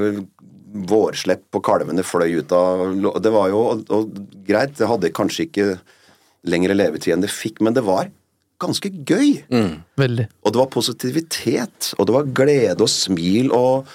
vårslepp, 0.88 1.46
og 1.52 1.64
kalvene 1.64 2.04
fløy 2.04 2.38
ut 2.40 2.52
av 2.56 2.86
Det 3.24 3.32
var 3.32 3.50
jo 3.52 3.60
og, 3.60 3.82
og, 3.92 4.22
greit, 4.46 4.76
det 4.78 4.88
hadde 4.88 5.12
kanskje 5.16 5.48
ikke 5.48 5.66
lengre 6.48 6.76
levetid 6.76 7.12
enn 7.12 7.24
det 7.24 7.32
fikk, 7.32 7.60
men 7.64 7.76
det 7.76 7.84
var 7.84 8.08
ganske 8.62 8.90
gøy. 8.90 9.44
Veldig. 10.00 10.26
Og 10.42 10.54
det 10.54 10.60
var 10.60 10.70
positivitet, 10.72 11.92
og 11.98 12.08
det 12.08 12.14
var 12.16 12.30
glede 12.40 12.84
og 12.84 12.90
smil, 12.90 13.52
og 13.54 13.90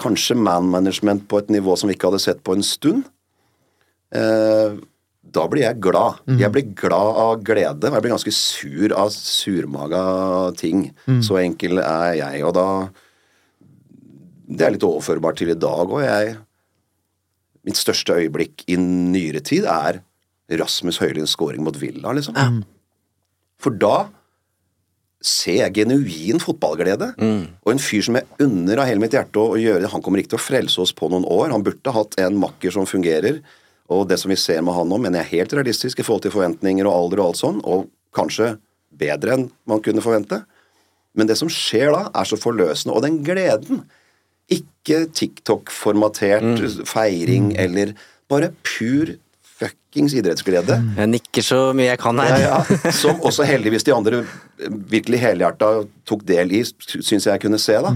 kanskje 0.00 0.36
man-management 0.36 1.24
på 1.30 1.40
et 1.40 1.52
nivå 1.52 1.76
som 1.78 1.88
vi 1.88 1.96
ikke 1.96 2.10
hadde 2.10 2.22
sett 2.26 2.42
på 2.44 2.56
en 2.56 2.64
stund. 2.66 3.06
Eh, 4.16 4.76
da 5.36 5.44
blir 5.52 5.64
jeg 5.66 5.80
glad. 5.84 6.20
Jeg 6.40 6.52
blir 6.54 6.68
glad 6.78 7.18
av 7.20 7.42
glede. 7.44 7.88
og 7.90 7.96
Jeg 7.98 8.02
blir 8.04 8.14
ganske 8.14 8.32
sur 8.32 8.92
av 8.96 9.10
surmaga 9.12 10.02
ting. 10.56 10.86
Så 11.20 11.36
enkel 11.42 11.78
er 11.82 12.14
jeg, 12.22 12.44
og 12.46 12.54
da 12.56 12.68
Det 14.48 14.62
er 14.62 14.70
litt 14.76 14.84
overførbart 14.86 15.36
til 15.40 15.50
i 15.50 15.54
dag 15.58 15.88
òg. 15.90 16.02
Jeg 16.06 16.36
Mitt 17.66 17.74
største 17.74 18.14
øyeblikk 18.14 18.62
i 18.70 18.76
nyere 18.78 19.40
tid 19.42 19.64
er 19.66 20.00
Rasmus 20.54 20.98
Høylunds 21.02 21.32
scoring 21.34 21.64
mot 21.66 21.74
Villa, 21.74 22.12
liksom. 22.14 22.36
For 23.58 23.70
da 23.74 24.06
ser 25.20 25.64
jeg 25.64 25.74
genuin 25.74 26.38
fotballglede. 26.38 27.08
Og 27.66 27.72
en 27.72 27.78
fyr 27.82 28.04
som 28.06 28.14
jeg 28.14 28.28
unner 28.38 28.78
av 28.78 28.86
hele 28.86 29.00
mitt 29.02 29.10
hjerte 29.16 29.34
å 29.42 29.58
gjøre 29.58 29.82
det. 29.82 29.90
Han 29.90 30.00
kommer 30.00 30.20
ikke 30.22 30.36
til 30.36 30.38
å 30.38 30.46
frelse 30.46 30.78
oss 30.84 30.92
på 30.94 31.10
noen 31.10 31.26
år. 31.26 31.50
Han 31.50 31.64
burde 31.66 31.90
hatt 31.96 32.14
en 32.22 32.38
makker 32.38 32.70
som 32.70 32.86
fungerer. 32.86 33.40
Og 33.92 34.06
det 34.10 34.18
som 34.18 34.32
vi 34.32 34.38
ser 34.40 34.62
med 34.66 34.74
han 34.74 34.88
nå, 34.90 34.98
mener 34.98 35.22
jeg 35.22 35.26
er 35.26 35.34
helt 35.40 35.54
realistisk 35.58 36.00
i 36.00 36.06
forhold 36.06 36.24
til 36.26 36.34
forventninger 36.34 36.88
og 36.88 36.94
alder 36.94 37.22
og 37.22 37.30
alt 37.30 37.40
sånn, 37.42 37.60
og 37.62 37.86
kanskje 38.16 38.56
bedre 38.96 39.36
enn 39.36 39.46
man 39.68 39.82
kunne 39.84 40.04
forvente. 40.04 40.40
Men 41.16 41.28
det 41.30 41.38
som 41.40 41.50
skjer 41.52 41.92
da, 41.94 42.06
er 42.12 42.28
så 42.28 42.38
forløsende. 42.40 42.96
Og 42.96 43.04
den 43.06 43.22
gleden 43.26 43.86
Ikke 44.46 45.08
TikTok-formatert 45.10 46.84
feiring 46.86 47.48
eller 47.58 47.96
bare 48.30 48.52
pur 48.62 49.16
fuckings 49.56 50.14
idrettsglede. 50.14 50.76
Jeg 50.98 51.10
nikker 51.10 51.42
så 51.42 51.58
mye 51.74 51.88
jeg 51.88 51.98
kan 51.98 52.20
her. 52.22 52.36
Ja, 52.44 52.60
ja. 52.62 52.92
Som 52.94 53.22
også 53.26 53.46
heldigvis 53.48 53.86
de 53.88 53.94
andre 53.96 54.20
virkelig 54.92 55.18
helhjerta 55.24 55.72
tok 56.06 56.22
del 56.28 56.54
i, 56.60 56.62
syns 56.62 57.26
jeg 57.26 57.42
kunne 57.42 57.58
se, 57.58 57.74
da. 57.82 57.90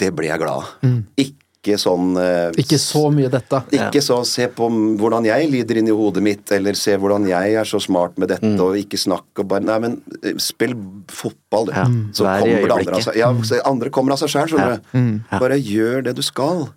Det 0.00 0.08
ble 0.16 0.30
jeg 0.30 0.40
glad 0.40 0.62
av. 0.62 0.94
Ikke 1.20 1.45
sånn 1.74 2.12
eh, 2.22 2.52
Ikke 2.62 2.78
så 2.78 3.02
mye 3.10 3.26
dette. 3.28 3.58
ikke 3.74 4.00
så 4.06 4.20
se 4.24 4.46
på 4.54 4.68
hvordan 4.70 5.26
jeg 5.26 5.50
lider 5.50 5.80
inni 5.82 5.90
hodet 5.90 6.22
mitt, 6.22 6.52
eller 6.54 6.78
se 6.78 6.94
hvordan 6.96 7.26
jeg 7.26 7.56
er 7.58 7.64
så 7.66 7.80
smart 7.82 8.16
med 8.22 8.28
dette, 8.28 8.46
Mm. 8.46 8.60
og 8.62 8.76
ikke 8.78 8.96
snakk 9.02 9.42
og 9.42 9.48
bare 9.48 9.64
Nei, 9.66 9.78
men 9.82 9.96
eh, 10.22 10.38
spill 10.38 10.76
fotball, 11.10 11.66
du. 11.66 11.72
Ja, 11.72 11.84
Så 12.14 12.24
vær 12.24 12.40
kommer 12.46 12.62
det 12.70 12.78
andre 12.78 12.94
av 12.94 13.02
seg. 13.02 13.16
Ja, 13.16 13.32
så 13.42 13.60
andre 13.66 13.90
kommer 13.90 14.12
av 14.12 14.18
seg 14.22 14.28
sjøl, 14.30 14.48
skjønner 14.54 14.76
du. 14.78 14.98
Mm. 14.98 15.14
Bare 15.42 15.58
gjør 15.58 16.04
det 16.06 16.14
du 16.14 16.22
skal. 16.22 16.68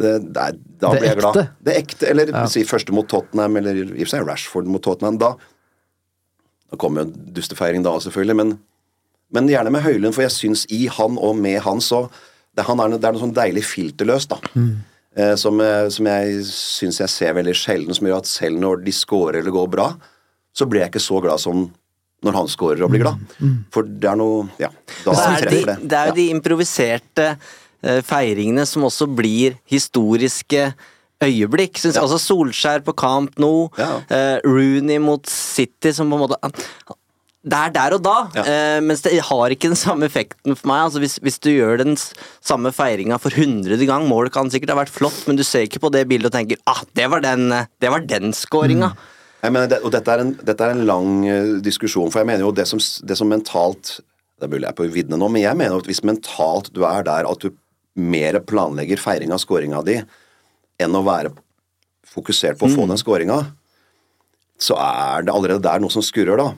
Det, 0.00 0.32
det 0.32 0.40
er, 0.40 0.52
da 0.80 0.90
Det 0.94 1.00
blir 1.02 1.08
jeg 1.10 1.18
glad. 1.20 1.36
ekte. 1.36 1.48
Det 1.68 1.76
ekte. 1.76 2.08
Eller 2.08 2.46
si 2.48 2.62
første 2.64 2.92
mot 2.96 3.06
Tottenham, 3.10 3.56
eller 3.60 3.74
i 3.76 3.84
og 3.90 4.06
for 4.06 4.14
seg 4.16 4.26
Rashford 4.26 4.66
mot 4.72 4.80
Tottenham. 4.82 5.18
Da 5.20 5.34
Da 6.70 6.76
kommer 6.78 7.02
jo 7.04 7.10
dustefeiring 7.34 7.82
da, 7.82 7.96
selvfølgelig, 7.98 8.36
men, 8.38 8.52
men 9.34 9.48
gjerne 9.50 9.72
med 9.74 9.82
Høylund, 9.82 10.14
for 10.14 10.22
jeg 10.22 10.30
syns 10.30 10.62
i 10.70 10.84
han 10.86 11.18
og 11.18 11.34
med 11.36 11.58
han 11.66 11.80
så 11.82 12.04
det, 12.60 12.66
han 12.68 12.84
er, 12.84 12.92
noe- 12.92 13.00
det 13.00 13.08
er 13.10 13.16
noe 13.16 13.24
sånn 13.24 13.34
deilig 13.40 13.64
filterløst, 13.66 14.36
da. 14.36 14.62
Eh, 15.16 15.34
som, 15.40 15.58
eh, 15.64 15.88
som 15.90 16.06
jeg 16.06 16.44
syns 16.46 17.00
jeg 17.02 17.10
ser 17.10 17.32
veldig 17.40 17.56
sjelden, 17.58 17.96
som 17.96 18.06
gjør 18.06 18.20
at 18.22 18.28
selv 18.30 18.60
når 18.62 18.84
de 18.86 18.92
scorer 18.94 19.40
eller 19.40 19.50
går 19.56 19.70
bra, 19.72 19.88
så 20.54 20.66
blir 20.70 20.84
jeg 20.84 20.92
ikke 20.92 21.02
så 21.02 21.18
glad 21.24 21.40
som 21.42 21.64
når 22.22 22.36
han 22.36 22.48
scorer 22.52 22.82
og 22.84 22.90
blir 22.92 23.00
glad. 23.00 23.18
For 23.72 23.82
det 23.88 24.04
er 24.10 24.16
noe 24.20 24.44
Ja, 24.60 24.68
da 25.06 25.14
Så 25.16 25.22
er 25.24 25.46
det, 25.48 25.60
Er 25.62 25.66
de, 25.80 25.88
det 25.88 25.96
er 25.98 26.10
jo 26.10 26.16
de 26.18 26.26
improviserte 26.34 27.26
eh, 27.82 28.02
feiringene 28.04 28.66
som 28.68 28.84
også 28.84 29.06
blir 29.16 29.56
historiske 29.72 30.66
øyeblikk. 31.24 31.78
Synes, 31.80 31.96
ja. 31.96 32.02
Altså 32.04 32.18
Solskjær 32.20 32.84
på 32.84 32.92
Camp 33.00 33.38
Nou, 33.40 33.70
Ja. 33.80 34.02
eh, 34.12 34.38
Rooney 34.44 34.98
mot 35.00 35.24
City, 35.26 35.92
som 35.96 36.10
på 36.12 36.18
en 36.20 36.26
måte 36.28 36.38
Det 37.40 37.56
er 37.56 37.70
der 37.72 37.94
og 37.96 38.02
da, 38.04 38.16
Ja. 38.36 38.42
eh, 38.44 38.80
mens 38.84 39.00
det 39.00 39.14
har 39.24 39.48
ikke 39.48 39.70
den 39.72 39.78
samme 39.78 40.04
effekten 40.04 40.52
for 40.58 40.68
meg. 40.68 40.82
Altså 40.90 41.00
hvis, 41.00 41.18
hvis 41.24 41.38
du 41.40 41.48
gjør 41.48 41.78
den 41.80 41.96
samme 41.96 42.68
feiringa 42.70 43.16
for 43.18 43.30
hundrede 43.32 43.86
gang, 43.88 44.04
målet 44.06 44.32
kan 44.34 44.50
sikkert 44.52 44.74
ha 44.74 44.76
vært 44.82 44.92
flott, 44.92 45.22
men 45.26 45.36
du 45.36 45.42
ser 45.42 45.64
ikke 45.64 45.80
på 45.80 45.90
det 45.90 46.06
bildet 46.10 46.28
og 46.28 46.36
tenker 46.36 46.60
ah, 46.68 46.82
det 46.94 47.08
var 47.08 47.24
den, 47.24 47.50
eh, 47.52 47.64
det 47.80 47.90
var 47.90 48.00
den 48.04 48.34
scoringa. 48.36 48.92
Jeg 49.40 49.52
mener, 49.54 49.70
det, 49.72 49.80
og 49.80 49.90
dette 49.94 50.12
er 50.12 50.20
en, 50.20 50.34
dette 50.36 50.60
er 50.60 50.74
en 50.74 50.84
lang 50.84 51.24
eh, 51.26 51.54
diskusjon, 51.64 52.10
for 52.12 52.20
jeg 52.20 52.28
mener 52.28 52.44
jo 52.44 52.52
det 52.52 52.68
som, 52.68 52.78
det 52.78 53.16
som 53.16 53.28
mentalt 53.32 54.00
Det 54.36 54.44
er 54.44 54.52
mulig 54.52 54.64
jeg 54.68 54.72
er 54.72 54.76
på 54.76 54.92
viddene 54.92 55.16
nå, 55.20 55.28
men 55.32 55.42
jeg 55.42 55.56
mener 55.56 55.74
jo 55.76 55.80
at 55.80 55.88
hvis 55.88 56.04
mentalt 56.04 56.68
du 56.76 56.84
er 56.84 57.02
der 57.04 57.26
at 57.28 57.40
du 57.40 57.50
mer 58.00 58.38
planlegger 58.40 59.00
feiring 59.00 59.32
av 59.32 59.40
scoringa 59.40 59.80
di 59.84 59.98
enn 60.80 60.96
å 60.96 61.02
være 61.04 61.32
fokusert 62.08 62.56
på 62.60 62.68
å 62.68 62.72
få 62.72 62.86
den 62.88 62.96
scoringa, 63.00 63.36
så 64.60 64.76
er 64.80 65.26
det 65.26 65.32
allerede 65.34 65.60
der 65.64 65.80
noe 65.82 65.92
som 65.92 66.04
skurrer, 66.04 66.36
da. 66.40 66.54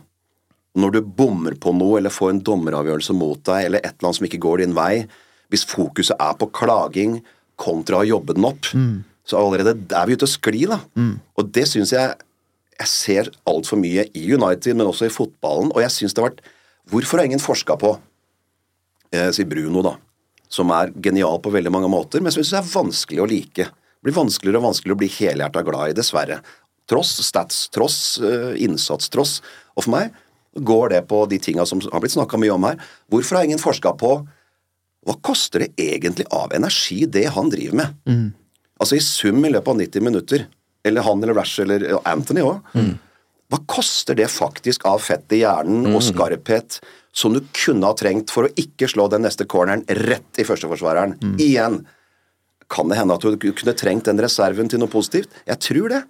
Når 0.78 0.92
du 0.94 1.00
bommer 1.04 1.54
på 1.60 1.74
noe, 1.76 1.98
eller 1.98 2.12
får 2.12 2.30
en 2.32 2.42
dommeravgjørelse 2.46 3.12
mot 3.16 3.40
deg, 3.44 3.66
eller 3.66 3.82
et 3.82 3.92
eller 3.92 4.08
annet 4.08 4.20
som 4.20 4.28
ikke 4.28 4.40
går 4.42 4.62
din 4.62 4.76
vei, 4.76 5.06
hvis 5.52 5.66
fokuset 5.68 6.16
er 6.16 6.36
på 6.40 6.48
klaging 6.48 7.18
kontra 7.60 8.00
å 8.00 8.08
jobbe 8.08 8.34
den 8.38 8.46
opp, 8.48 8.70
så 9.28 9.38
allerede 9.38 9.76
er 9.92 10.06
vi 10.08 10.16
ute 10.16 10.24
og 10.24 10.32
skli, 10.32 10.64
da. 10.70 10.80
Og 11.36 11.50
det 11.52 11.66
syns 11.68 11.92
jeg 11.92 12.14
jeg 12.82 12.88
ser 12.90 13.28
altfor 13.46 13.78
mye 13.78 14.08
i 14.16 14.24
United, 14.32 14.74
men 14.74 14.88
også 14.88 15.06
i 15.06 15.12
fotballen, 15.12 15.70
og 15.74 15.82
jeg 15.84 15.92
syns 15.94 16.16
det 16.16 16.22
har 16.24 16.32
vært 16.32 16.42
Hvorfor 16.90 17.20
har 17.20 17.28
ingen 17.28 17.38
forska 17.38 17.76
på, 17.78 17.92
eh, 19.14 19.28
sier 19.30 19.46
Bruno, 19.46 19.82
da, 19.86 19.92
som 20.50 20.68
er 20.74 20.90
genial 20.98 21.38
på 21.38 21.52
veldig 21.52 21.70
mange 21.70 21.88
måter, 21.88 22.20
men 22.20 22.32
som 22.32 22.42
jeg 22.42 22.48
syns 22.48 22.58
er 22.58 22.72
vanskelig 22.72 23.22
å 23.22 23.28
like. 23.30 23.68
Det 23.68 24.02
blir 24.02 24.16
vanskeligere 24.16 24.58
og 24.58 24.66
vanskeligere 24.66 24.96
å 24.96 25.02
bli 25.04 25.12
helhjerta 25.14 25.62
glad 25.62 25.90
i, 25.90 25.94
dessverre. 25.94 26.40
Tross 26.90 27.12
stats, 27.22 27.68
tross 27.70 28.18
eh, 28.18 28.58
innsats, 28.64 29.08
tross 29.08 29.40
Og 29.76 29.84
for 29.84 29.92
meg 29.94 30.10
går 30.60 30.88
det 30.92 31.02
på 31.08 31.26
de 31.26 31.38
tinga 31.38 31.66
som 31.66 31.80
har 31.92 32.00
blitt 32.00 32.12
snakka 32.12 32.38
mye 32.40 32.52
om 32.52 32.64
her. 32.68 32.80
Hvorfor 33.10 33.36
har 33.38 33.44
ingen 33.48 33.62
forska 33.62 33.94
på 34.00 34.14
hva 35.02 35.14
koster 35.24 35.64
det 35.64 35.72
egentlig 35.82 36.26
av 36.30 36.52
energi, 36.54 37.06
det 37.06 37.24
han 37.34 37.48
driver 37.50 37.76
med? 37.80 37.94
Altså 38.78 38.96
i 38.98 39.00
sum 39.02 39.44
i 39.44 39.50
løpet 39.50 39.68
av 39.68 39.80
90 39.80 40.02
minutter, 40.02 40.44
eller 40.84 41.02
han 41.02 41.22
eller 41.22 41.34
Rash 41.34 41.60
eller 41.62 41.86
Anthony 42.04 42.42
òg, 42.46 42.60
hva 43.52 43.58
koster 43.68 44.14
det 44.16 44.30
faktisk 44.32 44.86
av 44.88 44.98
fett 45.04 45.32
i 45.32 45.42
hjernen 45.42 45.90
og 45.94 46.02
skarphet 46.06 46.78
som 47.12 47.34
du 47.34 47.42
kunne 47.52 47.84
ha 47.84 47.92
trengt 47.98 48.30
for 48.32 48.46
å 48.48 48.52
ikke 48.56 48.88
slå 48.88 49.08
den 49.12 49.26
neste 49.26 49.44
corneren 49.44 49.82
rett 49.88 50.38
i 50.40 50.46
førsteforsvareren? 50.48 51.18
Igjen. 51.38 51.82
Kan 52.72 52.88
det 52.88 52.96
hende 52.96 53.14
at 53.18 53.20
du 53.20 53.36
kunne 53.36 53.74
trengt 53.76 54.06
den 54.08 54.22
reserven 54.22 54.70
til 54.72 54.80
noe 54.80 54.88
positivt? 54.88 55.28
Jeg 55.44 55.58
tror 55.60 55.88
det. 55.92 56.02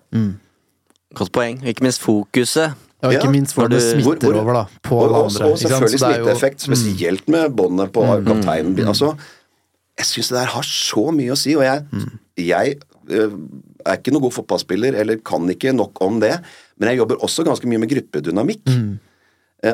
Godt 1.18 1.32
poeng. 1.34 1.58
Ikke 1.66 1.82
minst 1.82 2.00
fokuset. 2.04 2.76
Ja, 3.02 3.10
ikke 3.10 3.24
Ja, 3.26 3.30
minst 3.34 3.54
hvor 3.56 3.68
det 3.68 3.80
smitter 3.82 4.04
Hvor- 4.04 4.32
hvor- 4.32 4.40
over 4.42 4.52
da, 4.54 4.64
på 4.82 4.96
og, 4.96 5.04
alle 5.08 5.16
andre. 5.26 5.46
og 5.50 5.58
selvfølgelig 5.58 6.02
er 6.02 6.18
jo- 6.18 6.24
smitteeffekt, 6.24 6.60
spesielt 6.60 7.28
med 7.28 7.50
båndet 7.56 7.92
på 7.92 8.02
kapteinen. 8.26 8.78
Altså, 8.86 9.16
jeg 9.98 10.06
syns 10.06 10.28
det 10.28 10.38
der 10.38 10.44
har 10.54 10.62
så 10.62 11.10
mye 11.12 11.32
å 11.32 11.36
si, 11.36 11.54
og 11.56 11.62
jeg, 11.64 11.84
jeg 12.38 12.76
øh, 13.10 13.32
er 13.84 13.96
ikke 13.98 14.12
noen 14.12 14.22
god 14.22 14.32
fotballspiller, 14.38 14.94
eller 14.94 15.16
kan 15.16 15.48
ikke 15.50 15.72
nok 15.74 15.98
om 16.00 16.20
det, 16.20 16.38
men 16.78 16.88
jeg 16.88 16.98
jobber 16.98 17.16
også 17.16 17.44
ganske 17.44 17.66
mye 17.66 17.78
med 17.82 17.90
gruppedynamikk. 17.90 18.62
Mm. 18.70 18.98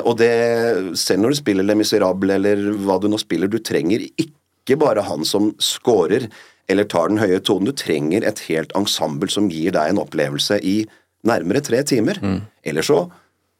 Og 0.05 0.17
det, 0.17 0.97
selv 0.97 1.21
når 1.21 1.29
du 1.29 1.35
spiller 1.35 1.63
Le 1.63 1.75
Miserable 1.75 2.33
eller 2.33 2.55
hva 2.77 2.99
du 3.01 3.07
nå 3.07 3.17
spiller, 3.19 3.47
du 3.49 3.57
trenger 3.59 3.99
ikke 4.17 4.77
bare 4.77 5.01
han 5.05 5.23
som 5.25 5.53
scorer 5.59 6.27
eller 6.69 6.83
tar 6.85 7.07
den 7.09 7.17
høye 7.17 7.39
tonen, 7.41 7.65
du 7.65 7.71
trenger 7.73 8.23
et 8.25 8.39
helt 8.49 8.71
ensemble 8.77 9.29
som 9.29 9.49
gir 9.49 9.71
deg 9.71 9.89
en 9.89 9.97
opplevelse 9.97 10.59
i 10.61 10.85
nærmere 11.27 11.61
tre 11.65 11.83
timer. 11.83 12.19
eller 12.63 12.85
så 12.85 13.03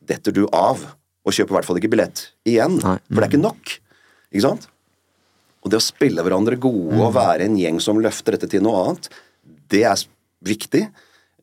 detter 0.10 0.34
du 0.36 0.46
av, 0.56 0.82
og 1.26 1.36
kjøper 1.36 1.52
i 1.52 1.58
hvert 1.58 1.68
fall 1.68 1.80
ikke 1.82 1.92
billett 1.92 2.22
igjen, 2.48 2.80
Nei. 2.82 2.98
for 3.10 3.20
det 3.20 3.26
er 3.28 3.32
ikke 3.34 3.44
nok. 3.44 3.74
Ikke 4.32 4.46
sant? 4.46 4.70
Og 5.60 5.72
det 5.74 5.80
å 5.82 5.84
spille 5.84 6.24
hverandre 6.24 6.58
gode 6.62 6.98
og 6.98 7.14
være 7.18 7.46
en 7.50 7.58
gjeng 7.60 7.80
som 7.84 8.00
løfter 8.02 8.38
dette 8.38 8.50
til 8.54 8.64
noe 8.64 8.80
annet, 8.86 9.10
det 9.70 9.84
er 9.86 10.04
viktig. 10.48 10.86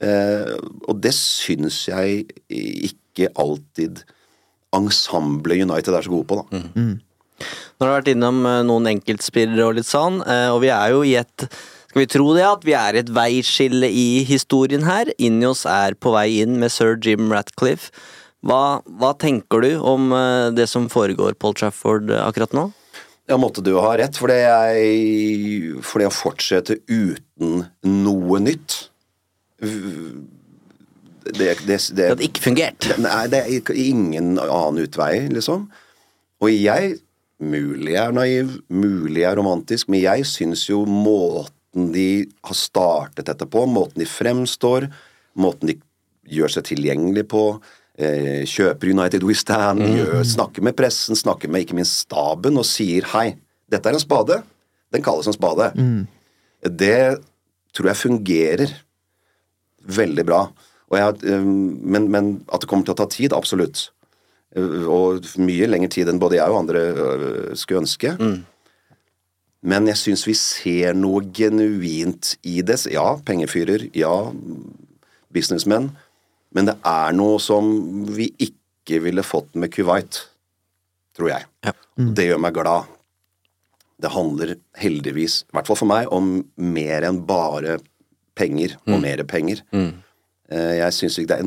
Eh, 0.01 0.53
og 0.89 1.01
det 1.05 1.13
syns 1.17 1.83
jeg 1.91 2.25
ikke 2.49 3.31
alltid 3.37 4.03
ensemblet 4.77 5.63
United 5.65 5.95
er 5.95 6.05
så 6.05 6.13
gode 6.13 6.29
på, 6.29 6.41
da. 6.41 6.63
Nå 6.67 7.85
har 7.85 7.91
du 7.91 7.95
vært 7.99 8.11
innom 8.13 8.41
eh, 8.49 8.63
noen 8.67 8.89
enkeltspillere 8.95 9.69
og 9.69 9.77
litt 9.79 9.89
sånn, 9.89 10.23
eh, 10.25 10.49
og 10.53 10.63
vi 10.65 10.73
er 10.73 10.93
jo 10.95 11.03
i 11.05 11.15
et 11.21 11.47
Skal 11.97 12.05
vi 12.05 12.13
tro 12.13 12.25
det, 12.37 12.43
at 12.45 12.65
vi 12.69 12.75
er 12.77 12.97
et 13.01 13.09
veiskille 13.09 13.89
i 13.89 14.21
historien 14.29 14.83
her? 14.85 15.09
Inni 15.17 15.47
oss 15.49 15.63
er 15.65 15.95
på 15.97 16.11
vei 16.13 16.43
inn 16.43 16.59
med 16.61 16.69
sir 16.69 16.99
Jim 17.01 17.31
Ratcliffe. 17.33 17.89
Hva, 18.45 18.83
hva 19.01 19.15
tenker 19.17 19.65
du 19.65 19.79
om 19.81 20.13
eh, 20.13 20.51
det 20.53 20.67
som 20.69 20.91
foregår 20.93 21.39
Paul 21.41 21.57
Trafford 21.57 22.13
eh, 22.13 22.21
akkurat 22.21 22.53
nå? 22.53 22.67
Ja, 23.33 23.41
måtte 23.41 23.65
du 23.65 23.73
ha 23.81 23.95
rett, 23.97 24.21
for 24.21 24.29
det, 24.29 24.43
er, 24.45 25.81
for 25.81 26.05
det 26.05 26.11
å 26.11 26.15
fortsette 26.19 26.77
uten 26.85 27.65
noe 27.89 28.43
nytt 28.45 28.77
Det, 29.57 31.33
det, 31.33 31.57
det, 31.65 31.81
Det 31.97 32.13
hadde 32.13 32.29
ikke 32.29 32.45
fungert. 32.51 32.93
Nei, 33.01 33.25
det 33.33 33.41
er 33.41 33.75
ingen 33.89 34.35
annen 34.37 34.85
utvei, 34.85 35.31
liksom. 35.33 35.71
Og 36.45 36.53
jeg 36.53 36.99
Mulig 37.37 37.93
jeg 37.93 38.01
er 38.01 38.15
naiv, 38.17 38.53
mulig 38.73 39.21
jeg 39.21 39.29
er 39.29 39.37
romantisk, 39.37 39.91
men 39.93 40.01
jeg 40.01 40.25
syns 40.25 40.63
jo 40.71 40.87
måten 40.89 41.56
de 41.93 42.27
har 42.47 42.57
startet 42.57 43.27
dette 43.29 43.47
på, 43.53 43.65
måten 43.69 44.01
de 44.03 44.07
fremstår, 44.09 44.89
måten 45.37 45.71
de 45.71 45.77
gjør 46.33 46.55
seg 46.57 46.65
tilgjengelig 46.71 47.27
på, 47.31 47.43
eh, 47.99 48.43
kjøper 48.49 48.91
United 48.93 49.23
We 49.27 49.35
Stand, 49.37 49.83
gjør, 49.99 50.23
snakker 50.27 50.65
med 50.65 50.77
pressen, 50.79 51.17
snakker 51.17 51.49
med 51.53 51.67
ikke 51.67 51.77
minst 51.79 52.07
staben 52.07 52.57
og 52.59 52.65
sier 52.69 53.05
hei, 53.13 53.37
dette 53.71 53.87
er 53.91 53.99
en 53.99 54.03
spade, 54.03 54.41
den 54.93 55.03
kalles 55.03 55.27
en 55.31 55.37
spade. 55.37 55.73
Det 56.63 57.19
tror 57.77 57.87
jeg 57.93 58.01
fungerer 58.01 58.73
veldig 59.87 60.25
bra. 60.27 60.41
Og 60.91 60.99
jeg, 60.99 61.21
eh, 61.31 61.45
men, 61.45 62.09
men 62.11 62.33
at 62.53 62.63
det 62.63 62.69
kommer 62.71 62.87
til 62.87 62.95
å 62.95 63.01
ta 63.03 63.07
tid, 63.11 63.33
absolutt. 63.37 63.91
Eh, 64.57 64.87
Og 64.87 65.27
mye 65.43 65.67
lengre 65.69 65.91
tid 65.93 66.09
enn 66.09 66.21
både 66.23 66.39
jeg 66.39 66.51
og 66.51 66.61
andre 66.65 66.85
øh, 66.95 67.55
skulle 67.59 67.83
ønske. 67.85 68.17
Men 69.67 69.89
jeg 69.91 69.99
syns 69.99 70.23
vi 70.29 70.35
ser 70.39 70.95
noe 70.95 71.25
genuint 71.35 72.37
i 72.47 72.61
det. 72.63 72.79
Ja, 72.93 73.17
pengefyrer. 73.27 73.89
Ja, 73.99 74.15
businessmenn. 75.35 75.91
Men 76.55 76.71
det 76.71 76.77
er 76.87 77.17
noe 77.17 77.41
som 77.43 77.67
vi 78.15 78.31
ikke 78.39 79.01
ville 79.03 79.25
fått 79.27 79.57
med 79.59 79.73
Kuwait, 79.75 80.23
tror 81.19 81.33
jeg. 81.33 81.49
Ja. 81.67 81.75
Det 81.97 82.29
gjør 82.29 82.41
meg 82.45 82.55
glad. 82.55 82.93
Det 83.99 84.13
handler 84.13 84.55
heldigvis, 84.79 85.41
i 85.49 85.57
hvert 85.57 85.69
fall 85.69 85.79
for 85.81 85.91
meg, 85.91 86.09
om 86.13 86.45
mer 86.61 87.07
enn 87.09 87.23
bare 87.27 87.79
penger 88.37 88.77
og 88.85 89.01
mer 89.03 89.23
penger. 89.29 89.63
Mm. 89.73 89.95
Jeg 90.53 90.95
syns 90.95 91.17
ikke, 91.19 91.41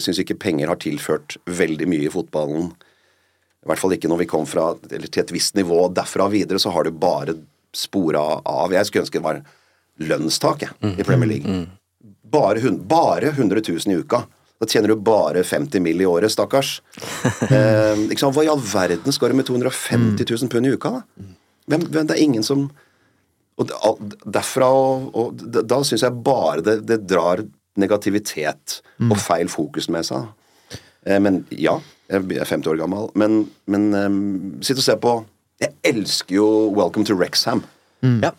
synes 0.00 0.20
ikke 0.22 0.38
penger 0.40 0.70
har 0.70 0.78
tilført 0.80 1.36
veldig 1.44 1.88
mye 1.90 2.06
i 2.06 2.12
fotballen. 2.14 2.70
I 2.72 3.68
hvert 3.68 3.82
fall 3.82 3.92
ikke 3.98 4.08
når 4.08 4.22
vi 4.22 4.28
kom 4.30 4.46
fra, 4.48 4.70
eller 4.88 5.10
til 5.10 5.24
et 5.24 5.34
visst 5.34 5.58
nivå. 5.58 5.82
Derfra 5.92 6.30
videre 6.32 6.62
så 6.62 6.72
har 6.72 6.86
det 6.86 6.94
bare 7.02 7.36
spora 7.78 8.24
av. 8.42 8.74
Jeg 8.74 8.88
skulle 8.88 9.06
ønske 9.06 9.20
det 9.20 9.26
var 9.26 9.42
lønnstak 9.98 10.66
jeg, 10.66 10.94
i 10.98 11.06
Premier 11.06 11.30
League. 11.30 11.60
Bare, 12.28 12.74
bare 12.90 13.32
100 13.32 13.62
000 13.68 13.94
i 13.94 14.02
uka. 14.02 14.24
Da 14.58 14.66
tjener 14.66 14.90
du 14.90 14.96
bare 14.96 15.44
50 15.46 15.80
mill. 15.80 16.00
i 16.02 16.06
året, 16.06 16.32
stakkars. 16.34 16.80
eh, 17.50 17.94
liksom. 18.10 18.34
Hva 18.34 18.44
i 18.44 18.50
all 18.50 18.62
verden 18.62 19.14
skal 19.14 19.30
du 19.30 19.38
med 19.38 19.46
250 19.46 20.26
000 20.26 20.50
pund 20.50 20.66
i 20.66 20.74
uka, 20.74 20.98
da? 20.98 21.26
Hvem, 21.68 21.86
hvem, 21.92 22.08
det 22.08 22.16
er 22.16 22.24
ingen 22.24 22.46
som 22.46 22.68
og 23.58 24.02
derfra 24.22 24.68
og, 24.70 25.08
og 25.18 25.40
Da 25.66 25.80
syns 25.82 26.04
jeg 26.04 26.20
bare 26.22 26.62
det, 26.62 26.76
det 26.86 27.00
drar 27.10 27.42
negativitet 27.78 28.76
og 29.02 29.16
feil 29.18 29.50
fokus 29.50 29.88
med 29.90 30.06
seg. 30.06 30.28
Eh, 31.06 31.18
men 31.22 31.42
ja, 31.50 31.76
jeg 32.10 32.38
er 32.38 32.48
50 32.48 32.70
år 32.72 32.78
gammel. 32.82 33.10
Men, 33.18 33.40
men 33.70 33.88
eh, 33.94 34.08
sitt 34.66 34.78
og 34.78 34.86
se 34.86 34.96
på 35.02 35.14
Jeg 35.58 35.74
elsker 35.90 36.36
jo 36.36 36.48
Welcome 36.76 37.06
to 37.08 37.16
Rexham. 37.18 37.64
Ja. 38.02 38.30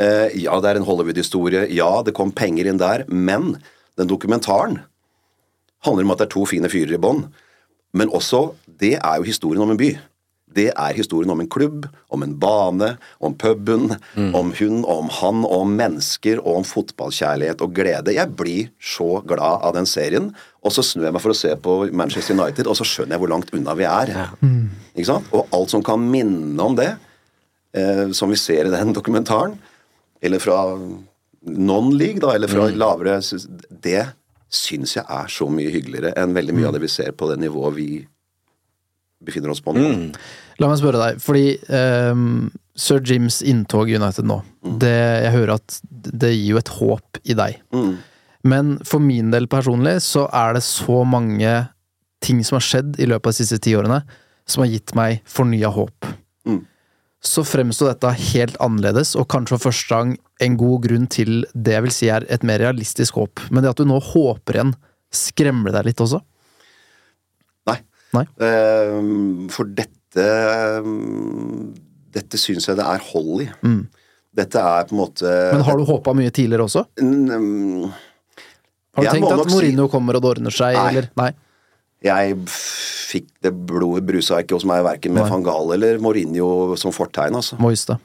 Uh, 0.00 0.28
ja, 0.34 0.56
det 0.58 0.70
er 0.70 0.80
en 0.80 0.86
Hollywood-historie. 0.88 1.66
Ja, 1.70 2.00
det 2.02 2.16
kom 2.16 2.32
penger 2.34 2.66
inn 2.66 2.80
der. 2.80 3.04
Men 3.06 3.58
den 4.00 4.10
dokumentaren 4.10 4.80
handler 5.86 6.06
om 6.06 6.14
at 6.14 6.22
det 6.22 6.28
er 6.28 6.34
to 6.34 6.46
fine 6.50 6.70
fyrer 6.72 6.96
i 6.96 7.00
bånn. 7.00 7.28
Men 7.96 8.12
også 8.14 8.54
Det 8.80 8.94
er 8.96 9.16
jo 9.20 9.26
historien 9.28 9.60
om 9.60 9.74
en 9.74 9.76
by. 9.76 9.90
Det 10.50 10.70
er 10.72 10.96
historien 10.96 11.30
om 11.30 11.40
en 11.42 11.48
klubb, 11.50 11.84
om 12.08 12.22
en 12.24 12.32
bane, 12.40 12.94
om 13.20 13.34
puben, 13.36 13.92
om 14.16 14.52
hun, 14.56 14.78
om 14.88 15.10
han, 15.20 15.44
om 15.44 15.74
mennesker, 15.76 16.40
og 16.40 16.62
om 16.62 16.64
fotballkjærlighet 16.64 17.60
og 17.60 17.74
glede. 17.76 18.14
Jeg 18.16 18.32
blir 18.38 18.70
så 18.80 19.20
glad 19.20 19.60
av 19.60 19.76
den 19.76 19.86
serien, 19.86 20.32
og 20.60 20.74
så 20.74 20.84
snur 20.84 21.06
jeg 21.08 21.16
meg 21.16 21.22
for 21.24 21.32
å 21.32 21.38
se 21.38 21.54
på 21.64 21.76
Manchester 21.96 22.36
United, 22.36 22.68
og 22.68 22.76
så 22.76 22.84
skjønner 22.84 23.16
jeg 23.16 23.22
hvor 23.22 23.32
langt 23.32 23.52
unna 23.56 23.74
vi 23.78 23.86
er. 23.88 24.12
Ikke 24.92 25.08
sant? 25.08 25.30
Og 25.32 25.48
alt 25.56 25.72
som 25.72 25.84
kan 25.84 26.02
minne 26.12 26.60
om 26.60 26.76
det, 26.76 26.90
eh, 27.72 28.10
som 28.16 28.28
vi 28.32 28.36
ser 28.36 28.68
i 28.68 28.74
den 28.74 28.92
dokumentaren, 28.96 29.56
eller 30.20 30.42
fra 30.42 30.58
non-league, 31.48 32.20
da, 32.20 32.34
eller 32.36 32.50
fra 32.52 32.68
lavere 32.68 33.16
Det 33.70 34.02
syns 34.52 34.96
jeg 34.98 35.04
er 35.08 35.30
så 35.32 35.46
mye 35.48 35.70
hyggeligere 35.72 36.12
enn 36.20 36.34
veldig 36.36 36.56
mye 36.58 36.68
av 36.68 36.76
det 36.76 36.82
vi 36.82 36.90
ser 36.92 37.14
på 37.16 37.30
det 37.30 37.38
nivået 37.40 37.76
vi 37.78 37.90
befinner 39.24 39.52
oss 39.52 39.62
på 39.64 39.72
nå. 39.76 39.86
La 40.60 40.68
meg 40.68 40.80
spørre 40.80 41.00
deg, 41.00 41.20
fordi 41.22 41.54
um, 42.12 42.50
sir 42.76 43.00
Jims 43.04 43.40
inntog 43.46 43.88
i 43.88 43.96
United 43.96 44.26
nå, 44.28 44.40
det, 44.82 44.92
jeg 45.24 45.34
hører 45.36 45.54
at 45.56 45.80
det 45.88 46.34
gir 46.34 46.54
jo 46.54 46.60
et 46.60 46.72
håp 46.80 47.20
i 47.24 47.36
deg. 47.38 47.60
Men 48.46 48.78
for 48.88 49.02
min 49.04 49.30
del 49.34 49.48
personlig 49.50 49.98
så 50.04 50.26
er 50.32 50.56
det 50.56 50.64
så 50.64 51.02
mange 51.08 51.52
ting 52.24 52.42
som 52.44 52.58
har 52.58 52.64
skjedd 52.64 52.98
i 53.00 53.08
løpet 53.08 53.28
av 53.28 53.34
de 53.34 53.42
siste 53.42 53.60
ti 53.64 53.74
årene, 53.76 54.02
som 54.48 54.64
har 54.64 54.72
gitt 54.72 54.94
meg 54.98 55.20
fornya 55.28 55.70
håp. 55.72 56.08
Mm. 56.48 56.62
Så 57.20 57.44
fremsto 57.44 57.84
dette 57.88 58.10
helt 58.32 58.56
annerledes, 58.64 59.12
og 59.18 59.28
kanskje 59.32 59.58
for 59.58 59.68
første 59.68 59.92
gang 59.92 60.14
en 60.40 60.56
god 60.60 60.86
grunn 60.86 61.06
til 61.12 61.42
det 61.52 61.76
jeg 61.76 61.84
vil 61.84 61.94
si 61.94 62.08
er 62.12 62.24
et 62.32 62.44
mer 62.48 62.62
realistisk 62.62 63.20
håp. 63.20 63.42
Men 63.52 63.64
det 63.64 63.74
at 63.74 63.80
du 63.80 63.88
nå 63.88 64.00
håper 64.10 64.56
igjen, 64.56 64.74
skremmer 65.12 65.70
det 65.70 65.80
deg 65.80 65.90
litt 65.90 66.02
også? 66.06 66.22
Nei. 67.68 67.76
Nei? 68.16 68.24
Ehm, 68.46 69.48
for 69.52 69.68
dette 69.68 70.26
ehm, 70.26 71.70
Dette 72.10 72.40
syns 72.42 72.64
jeg 72.66 72.74
det 72.74 72.82
er 72.82 73.02
hold 73.12 73.44
i. 73.44 73.46
Dette 74.34 74.58
er 74.58 74.86
på 74.88 74.96
en 74.96 74.98
måte 74.98 75.28
Mm. 75.30 75.52
Men 75.54 75.66
har 75.68 75.76
du 75.78 75.84
håpa 75.86 76.14
mye 76.18 76.32
tidligere 76.34 76.66
også? 76.66 76.82
Mm, 76.98 77.92
Har 78.96 79.02
du 79.04 79.06
Jeg 79.06 79.14
tenkt 79.20 79.32
at 79.32 79.40
at 79.40 79.50
si- 79.50 79.54
Mourinho 79.56 79.88
kommer 79.88 80.16
og 80.18 80.22
det 80.24 80.30
ordner 80.32 80.50
seg, 80.54 80.74
Nei. 80.74 80.88
eller? 80.90 81.10
Nei. 81.16 81.30
Jeg 82.02 82.36
fikk 82.46 83.26
det 83.44 83.52
blodet 83.66 84.06
brusa 84.08 84.38
ikke 84.42 84.56
hos 84.56 84.64
meg, 84.64 84.82
verken 84.86 85.12
med 85.12 85.22
Nei. 85.26 85.30
van 85.30 85.42
Gaal 85.44 85.72
eller 85.76 85.98
Mourinho 86.02 86.76
som 86.80 86.92
fortegn, 86.92 87.36
altså. 87.36 87.58
Moiste. 87.60 87.98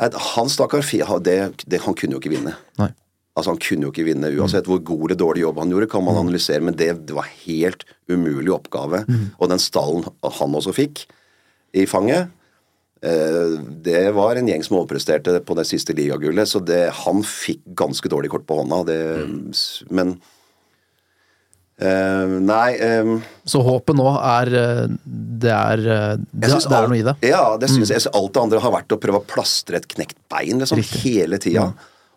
Han 0.00 0.48
stakkar 0.48 0.80
det, 1.22 1.64
det, 1.68 1.80
Han 1.82 1.94
kunne 1.94 2.12
jo 2.16 2.20
ikke 2.20 2.32
vinne. 2.32 2.54
Nei. 2.78 2.88
Altså 3.36 3.50
Han 3.52 3.58
kunne 3.60 3.82
jo 3.86 3.90
ikke 3.92 4.06
vinne 4.08 4.30
uansett 4.40 4.64
hvor 4.66 4.80
god 4.82 5.10
eller 5.10 5.16
dårlig 5.20 5.42
jobb 5.44 5.58
han 5.58 5.70
gjorde, 5.70 5.88
kan 5.90 6.04
man 6.04 6.16
analysere, 6.16 6.62
men 6.62 6.74
det, 6.74 7.06
det 7.06 7.14
var 7.14 7.28
helt 7.46 7.84
umulig 8.08 8.50
oppgave. 8.52 9.04
Og 9.38 9.48
den 9.52 9.58
stallen 9.62 10.04
han 10.24 10.54
også 10.56 10.72
fikk 10.74 11.04
i 11.74 11.84
fanget, 11.86 12.30
det 13.00 14.10
var 14.12 14.36
en 14.36 14.48
gjeng 14.50 14.64
som 14.64 14.76
overpresterte 14.76 15.38
på 15.46 15.54
det 15.56 15.64
siste 15.68 15.94
ligagullet, 15.96 16.48
så 16.48 16.60
det, 16.60 16.82
han 17.06 17.22
fikk 17.24 17.62
ganske 17.78 18.10
dårlig 18.12 18.28
kort 18.32 18.44
på 18.48 18.58
hånda. 18.60 18.82
Det, 18.90 18.98
Men 19.88 20.18
uh, 21.80 22.34
Nei 22.44 22.68
Um, 22.76 23.14
Så 23.48 23.62
håpet 23.64 23.96
nå 23.96 24.04
er 24.18 24.52
eh, 24.52 24.82
Det 25.40 25.52
er 25.54 25.80
eh, 25.80 26.12
Det, 26.20 26.50
er 26.50 26.56
alt- 26.58 26.90
noe 26.92 26.98
i 26.98 27.06
det. 27.06 27.16
Ja, 27.24 27.56
det 27.60 27.70
synes 27.72 27.88
mm. 27.88 27.94
jeg. 27.96 28.12
Alt 28.20 28.34
det 28.36 28.42
andre 28.44 28.60
har 28.66 28.74
vært 28.76 28.92
å 28.92 29.00
prøve 29.00 29.22
å 29.22 29.28
plastre 29.28 29.80
et 29.80 29.88
knekt 29.88 30.18
bein 30.28 30.60
liksom, 30.60 30.84
hele 31.00 31.40
tida. 31.40 31.70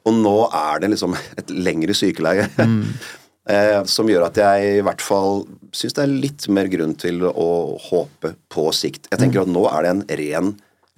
Og 0.03 0.19
nå 0.19 0.37
er 0.51 0.83
det 0.83 0.91
liksom 0.91 1.15
et 1.39 1.53
lengre 1.55 1.95
sykeleie. 1.95 2.49
Uh, 2.59 3.79
som 3.95 4.11
gjør 4.11 4.27
at 4.27 4.43
jeg 4.43 4.77
i 4.81 4.83
hvert 4.83 5.03
fall 5.03 5.45
syns 5.71 5.95
det 5.95 6.03
er 6.03 6.11
litt 6.27 6.47
mer 6.51 6.67
grunn 6.71 6.93
til 6.99 7.23
å 7.31 7.49
håpe 7.87 8.35
på 8.51 8.67
sikt. 8.75 9.07
Jeg 9.11 9.23
tenker 9.23 9.45
at 9.45 9.51
nå 9.51 9.63
er 9.71 9.87
det 9.87 9.95
en 9.95 10.05
ren, 10.19 10.53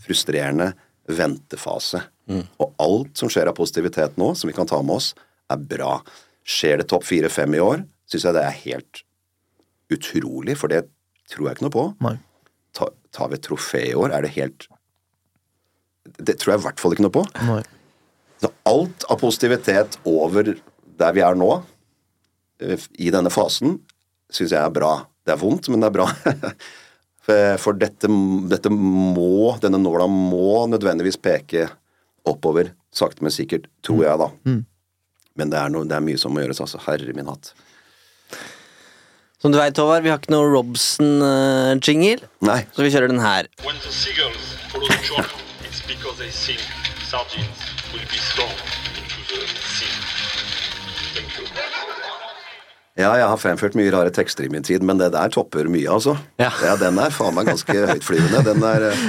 frustrerende 0.06 0.72
ventefase. 1.10 2.02
Og 2.62 2.72
alt 2.82 3.20
som 3.20 3.30
skjer 3.30 3.52
av 3.52 3.58
positivitet 3.58 4.16
nå, 4.22 4.32
som 4.38 4.50
vi 4.50 4.56
kan 4.58 4.70
ta 4.70 4.80
med 4.82 4.98
oss, 4.98 5.12
er 5.52 5.62
bra. 5.62 6.00
Skjer 6.46 6.82
det 6.82 6.88
topp 6.90 7.06
fire-fem 7.06 7.58
i 7.58 7.62
år, 7.62 7.84
syns 8.10 8.26
jeg 8.28 8.38
det 8.38 8.46
er 8.46 8.62
helt 8.64 9.04
utrolig, 9.94 10.56
for 10.58 10.72
det 10.74 10.86
tror 11.30 11.50
jeg 11.50 11.58
ikke 11.58 11.66
noe 11.68 11.74
på 11.74 11.84
Nei. 12.06 12.16
ta, 12.78 12.90
tar 13.14 13.30
vi 13.32 13.38
et 13.38 13.46
trofé 13.46 13.82
i 13.92 13.96
år, 13.98 14.14
er 14.14 14.26
det 14.26 14.34
helt 14.36 14.68
Det 16.06 16.36
tror 16.42 16.54
jeg 16.54 16.62
i 16.62 16.66
hvert 16.66 16.82
fall 16.82 16.94
ikke 16.94 17.06
noe 17.06 17.14
på. 17.14 17.24
Nei. 17.48 17.62
Så 18.42 18.52
alt 18.70 19.06
av 19.10 19.22
positivitet 19.22 19.98
over 20.06 20.54
der 21.00 21.16
vi 21.16 21.24
er 21.26 21.38
nå, 21.38 21.50
eh, 22.62 22.82
i 23.02 23.10
denne 23.14 23.32
fasen, 23.34 23.80
syns 24.30 24.54
jeg 24.54 24.62
er 24.62 24.74
bra. 24.74 25.08
Det 25.26 25.34
er 25.34 25.42
vondt, 25.42 25.70
men 25.70 25.82
det 25.82 25.90
er 25.90 25.96
bra. 25.96 26.10
For- 27.26 27.74
dette, 27.82 28.08
dette 28.52 28.70
må, 28.70 29.56
denne 29.64 29.80
nåla 29.82 30.06
må 30.12 30.68
nødvendigvis 30.70 31.18
peke 31.18 31.68
oppover, 32.30 32.70
sakte, 32.94 33.22
men 33.26 33.34
sikkert, 33.34 33.66
tror 33.86 34.04
jeg, 34.06 34.18
da. 34.22 34.30
Men 35.36 35.50
det 35.52 35.58
er, 35.60 35.70
noe, 35.74 35.88
det 35.90 35.98
er 35.98 36.04
mye 36.06 36.18
som 36.22 36.32
må 36.36 36.44
gjøres, 36.44 36.62
altså. 36.64 36.80
Herre 36.86 37.14
min 37.18 37.28
hatt. 37.32 37.52
Som 39.42 39.52
du 39.54 39.58
veit, 39.60 39.78
Håvard, 39.78 40.02
vi 40.06 40.10
har 40.14 40.22
ikke 40.22 40.32
noe 40.34 40.48
Robson-jingle, 40.54 42.30
Nei. 42.46 42.62
så 42.74 42.86
vi 42.86 42.94
kjører 42.94 43.12
den 43.12 43.20
her. 43.22 43.50
When 43.66 43.78
the 43.84 43.92
seagulls 43.94 44.54
follow 44.72 44.88
the 44.88 45.02
trawler, 45.06 45.30
it's 45.68 45.82
because 45.86 46.18
they 46.22 46.30
think 46.32 46.62
sardines 47.10 47.62
will 47.94 48.06
be 48.10 48.22
thrown 48.32 48.54
into 48.98 49.22
the 49.34 49.46
sea. 49.76 49.92
Thank 51.14 51.38
you. 51.42 51.65
Ja, 52.96 53.10
jeg 53.20 53.28
har 53.28 53.40
fremført 53.42 53.74
mye 53.76 53.92
rare 53.92 54.12
tekster 54.16 54.46
i 54.46 54.50
min 54.52 54.64
tid, 54.64 54.84
men 54.88 55.00
det 55.02 55.10
der 55.12 55.32
topper 55.34 55.68
mye, 55.68 55.88
altså. 55.92 56.14
Ja. 56.40 56.52
den 56.80 57.00
er 57.04 57.12
faen 57.12 57.36
meg 57.36 57.50
ganske 57.50 57.74
høytflyvende. 57.90 58.40
Den 58.48 58.64
er 58.64 58.86
eh, 58.94 59.02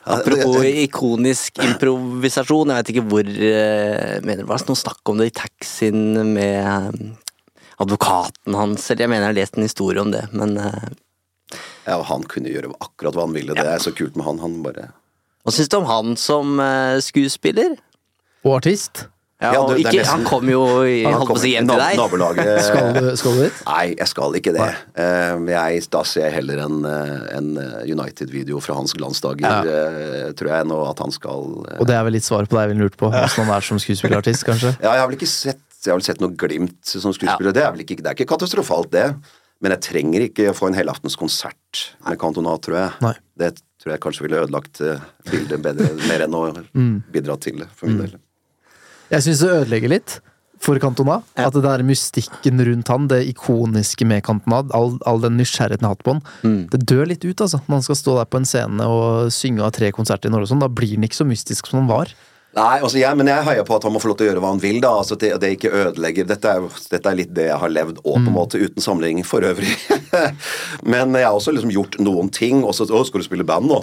ja, 0.00 0.16
Apropos 0.16 0.56
det- 0.64 0.72
ikonisk 0.88 1.60
improvisasjon, 1.62 2.72
jeg 2.72 2.80
vet 2.80 2.90
ikke 2.94 3.04
hvor 3.12 3.30
mener, 4.26 4.42
Var 4.48 4.58
det 4.58 4.68
noe 4.72 4.80
snakk 4.80 5.12
om 5.12 5.20
det 5.22 5.28
i 5.30 5.36
taxien 5.38 6.32
med 6.34 6.66
eh, 6.66 7.12
advokaten 7.78 8.58
hans, 8.58 8.90
eller 8.90 9.06
jeg 9.06 9.12
mener 9.12 9.28
jeg 9.28 9.34
har 9.34 9.38
lest 9.38 9.56
en 9.60 9.68
historie 9.68 10.02
om 10.02 10.10
det, 10.10 10.24
men 10.32 10.56
Ja, 10.58 10.74
ja, 11.86 12.02
Han 12.10 12.26
kunne 12.26 12.50
gjøre 12.50 12.74
akkurat 12.80 13.14
hva 13.14 13.24
han 13.28 13.34
ville. 13.38 13.54
Det 13.54 13.66
er 13.70 13.78
så 13.82 13.94
kult 13.94 14.16
med 14.18 14.26
han. 14.26 14.38
Han 14.42 14.58
bare 14.66 14.90
Hva 15.46 15.54
syns 15.54 15.70
du 15.70 15.78
om 15.78 15.86
han 15.88 16.16
som 16.20 16.58
eh, 16.60 16.98
skuespiller? 17.06 17.78
Og 18.44 18.58
artist. 18.58 19.06
Ja, 19.40 19.52
Ja, 19.54 19.60
og 19.62 19.70
du, 19.72 19.78
ikke, 19.80 19.94
nesten- 19.96 20.10
han 20.20 20.24
kom 20.28 20.48
jo 20.52 20.62
i, 20.84 20.98
Han 21.06 21.14
holdt 21.16 21.30
på 21.30 21.36
å 21.38 21.40
si 21.40 21.52
hjem 21.54 21.68
til 21.70 21.80
deg. 21.80 21.96
Nabolaget 21.96 22.50
Skal 22.68 22.90
du, 22.92 23.06
skal 23.16 23.38
du 23.38 23.42
dit? 23.46 23.60
Nei, 23.66 23.84
jeg 23.96 24.08
skal 24.10 24.36
ikke 24.36 24.52
det. 24.56 24.66
Eh, 25.00 25.46
jeg, 25.54 25.84
da 25.94 26.02
ser 26.04 26.26
jeg 26.26 26.34
heller 26.40 26.60
en, 26.66 26.76
eh, 26.84 27.38
en 27.38 27.48
United-video 27.88 28.60
fra 28.60 28.76
hans 28.76 28.92
glansdager, 28.98 29.70
eh, 29.70 30.28
tror 30.36 30.52
jeg, 30.52 30.66
enn 30.66 30.76
at 30.76 31.02
han 31.06 31.14
skal 31.16 31.48
eh, 31.70 31.80
Og 31.80 31.88
det 31.88 31.96
er 31.96 32.04
vel 32.04 32.16
litt 32.18 32.28
svaret 32.28 32.52
på 32.52 32.58
det 32.58 32.66
jeg 32.66 32.74
ville 32.74 32.84
lurt 32.90 33.00
på. 33.00 33.08
Hvordan 33.14 33.48
han 33.48 33.56
er 33.56 33.68
som 33.70 33.80
skuespillerartist, 33.80 34.44
kanskje. 34.50 34.74
Ja, 34.84 34.92
jeg 34.98 35.04
har 35.06 35.08
vel 35.10 35.16
ikke 35.20 35.30
sett 35.32 35.64
Jeg 35.80 35.94
har 35.94 35.96
vel 36.02 36.04
sett 36.10 36.20
noe 36.20 36.36
glimt 36.36 36.84
som 36.84 37.12
skuespiller. 37.16 37.54
Det, 37.56 37.64
er 37.64 37.72
vel 37.72 37.86
ikke, 37.86 37.96
det 38.04 38.10
er 38.12 38.18
ikke 38.20 38.28
katastrofalt, 38.36 38.92
det. 38.92 39.06
Men 39.64 39.72
jeg 39.76 39.80
trenger 39.88 40.22
ikke 40.28 40.50
å 40.52 40.56
få 40.56 40.68
en 40.70 40.76
helaftens 40.76 41.16
konsert 41.20 41.86
med 42.04 42.16
Cantona, 42.20 42.54
tror 42.60 42.76
jeg. 42.78 42.92
Nei. 43.04 43.14
Det 43.40 43.54
tror 43.80 43.94
jeg 43.94 44.00
kanskje 44.04 44.24
ville 44.26 44.38
ødelagt 44.44 44.80
eh, 44.84 45.00
bildet 45.32 45.60
bedre, 45.64 45.88
mer 46.08 46.24
enn 46.26 46.36
å 46.36 46.42
bidra 47.12 47.36
til 47.40 47.62
det, 47.64 47.68
for 47.76 47.88
min 47.88 48.02
del. 48.04 48.18
Jeg 49.10 49.26
syns 49.26 49.40
det 49.42 49.50
ødelegger 49.50 49.90
litt 49.90 50.16
for 50.60 50.78
Cantona. 50.78 51.20
At 51.40 51.54
det 51.56 51.64
der 51.64 51.82
mystikken 51.86 52.60
rundt 52.68 52.90
han, 52.92 53.08
det 53.10 53.22
ikoniske 53.32 54.06
med 54.06 54.22
Cantona, 54.26 54.62
all, 54.76 54.98
all 55.08 55.22
den 55.24 55.38
nysgjerrigheten 55.40 55.86
jeg 55.86 55.88
har 55.88 55.96
hatt 55.96 56.06
på 56.06 56.16
han, 56.16 56.24
det 56.70 56.82
dør 56.86 57.08
litt 57.10 57.24
ut, 57.24 57.40
altså. 57.40 57.62
Når 57.66 57.80
han 57.80 57.86
skal 57.88 58.00
stå 58.02 58.18
der 58.20 58.28
på 58.30 58.40
en 58.40 58.48
scene 58.48 58.90
og 58.90 59.32
synge 59.34 59.64
av 59.66 59.72
tre 59.76 59.90
konserter 59.96 60.30
i 60.30 60.34
Norge 60.34 60.50
og 60.50 60.52
sånn, 60.52 60.62
da 60.62 60.70
blir 60.70 60.98
han 60.98 61.08
ikke 61.08 61.22
så 61.22 61.28
mystisk 61.28 61.70
som 61.70 61.82
han 61.82 61.90
var. 61.90 62.12
Nei, 62.50 62.80
altså 62.82 62.98
jeg, 62.98 63.14
men 63.14 63.28
jeg 63.30 63.46
heier 63.46 63.66
på 63.66 63.76
at 63.76 63.84
han 63.86 63.92
må 63.94 64.00
få 64.02 64.10
lov 64.10 64.16
til 64.18 64.26
å 64.26 64.30
gjøre 64.32 64.40
hva 64.42 64.50
han 64.50 64.62
vil, 64.62 64.80
da. 64.82 64.90
Altså 65.00 65.14
det, 65.22 65.30
det 65.42 65.52
ikke 65.54 65.70
ødelegger 65.70 66.26
Dette 66.26 66.54
er, 66.58 66.64
dette 66.90 67.10
er 67.12 67.18
litt 67.20 67.30
det 67.34 67.46
jeg 67.46 67.58
har 67.62 67.70
levd 67.70 68.00
òg, 68.02 68.16
på 68.16 68.26
en 68.26 68.34
måte, 68.34 68.58
uten 68.58 68.82
sammenligning 68.82 69.26
for 69.26 69.46
øvrig. 69.46 69.70
men 70.92 71.14
jeg 71.14 71.28
har 71.28 71.38
også 71.38 71.54
liksom 71.54 71.70
gjort 71.74 72.00
noen 72.02 72.30
ting. 72.34 72.64
Og 72.66 72.74
så 72.74 72.88
skal 72.90 73.22
du 73.22 73.26
spille 73.26 73.46
band 73.46 73.70
nå? 73.70 73.78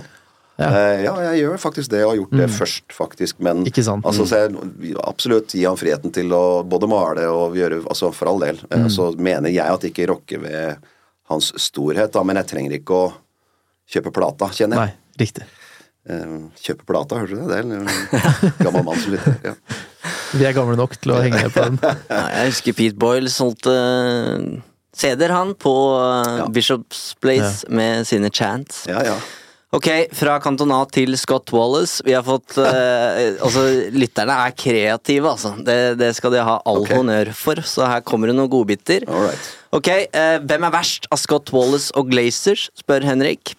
Ja. 0.57 0.67
Eh, 0.73 1.03
ja, 1.05 1.13
jeg 1.27 1.43
gjør 1.43 1.59
faktisk 1.61 1.91
det, 1.93 1.99
og 2.05 2.11
har 2.11 2.19
gjort 2.21 2.31
det 2.39 2.47
først, 2.49 2.85
faktisk. 2.95 3.39
Men 3.45 3.61
Ikke 3.69 3.83
sant? 3.85 4.05
Altså, 4.09 4.25
så 4.25 4.39
jeg, 4.45 4.95
absolutt 5.05 5.53
gi 5.53 5.65
han 5.67 5.77
friheten 5.77 6.13
til 6.15 6.33
å 6.33 6.63
både 6.65 6.89
male 6.89 7.27
og 7.29 7.57
gjøre 7.59 7.83
Altså, 7.85 8.09
for 8.15 8.31
all 8.31 8.41
del. 8.41 8.61
Mm. 8.71 8.87
Så 8.89 9.11
mener 9.21 9.53
jeg 9.53 9.69
at 9.69 9.85
det 9.85 9.91
ikke 9.93 10.07
rokker 10.13 10.41
ved 10.41 10.89
hans 11.29 11.51
storhet, 11.61 12.09
da, 12.15 12.23
men 12.25 12.39
jeg 12.41 12.49
trenger 12.49 12.77
ikke 12.79 12.97
å 12.97 13.07
kjøpe 13.91 14.13
plata, 14.15 14.49
kjenner 14.55 14.81
Nei, 14.81 14.91
riktig. 15.19 15.45
Eh, 16.09 16.37
kjøpe 16.63 16.87
plata, 16.87 17.19
hørte 17.21 17.35
du 17.35 17.43
det? 17.43 17.47
Det 17.51 17.57
er 17.59 17.65
en 17.67 18.63
gammel 18.65 18.85
mann 18.87 18.99
som 19.03 19.13
lytter. 19.13 19.37
Ja. 19.43 19.55
Vi 20.33 20.43
er 20.47 20.55
gamle 20.55 20.75
nok 20.79 20.95
til 20.99 21.13
å 21.13 21.21
henge 21.23 21.49
på 21.53 21.63
den. 21.69 21.77
Ja, 21.83 22.21
jeg 22.39 22.49
husker 22.53 22.75
Pete 22.75 22.97
Boyle 22.99 23.29
solgte 23.31 23.73
eh, 23.75 24.45
CD-er, 24.97 25.33
han, 25.35 25.53
på 25.59 25.73
eh, 26.01 26.37
Ja. 26.41 26.47
Bishops 26.51 27.11
Place 27.21 27.67
med 27.69 28.07
sine 28.09 28.31
chants. 28.33 28.85
ja, 28.89 29.03
ja. 29.13 29.19
Ok, 29.75 29.87
fra 30.15 30.37
Cantona 30.39 30.77
til 30.95 31.11
Scott 31.19 31.51
Wallace. 31.51 31.99
Vi 32.07 32.13
har 32.15 32.23
fått 32.23 32.55
eh, 32.63 33.35
Altså, 33.43 33.65
lytterne 33.91 34.37
er 34.45 34.55
kreative, 34.55 35.33
altså. 35.33 35.57
Det, 35.59 35.97
det 35.99 36.13
skal 36.15 36.37
de 36.37 36.45
ha 36.47 36.57
all 36.63 36.85
okay. 36.85 37.01
honnør 37.01 37.33
for, 37.35 37.59
så 37.67 37.89
her 37.91 38.05
kommer 38.07 38.31
det 38.31 38.37
noen 38.37 38.51
godbiter. 38.51 39.03
Ok, 39.75 39.91
eh, 39.91 40.37
hvem 40.47 40.67
er 40.69 40.75
verst 40.77 41.09
av 41.11 41.19
Scott 41.19 41.51
Wallace 41.55 41.91
og 41.99 42.13
Glazers, 42.13 42.69
spør 42.79 43.09
Henrik. 43.09 43.57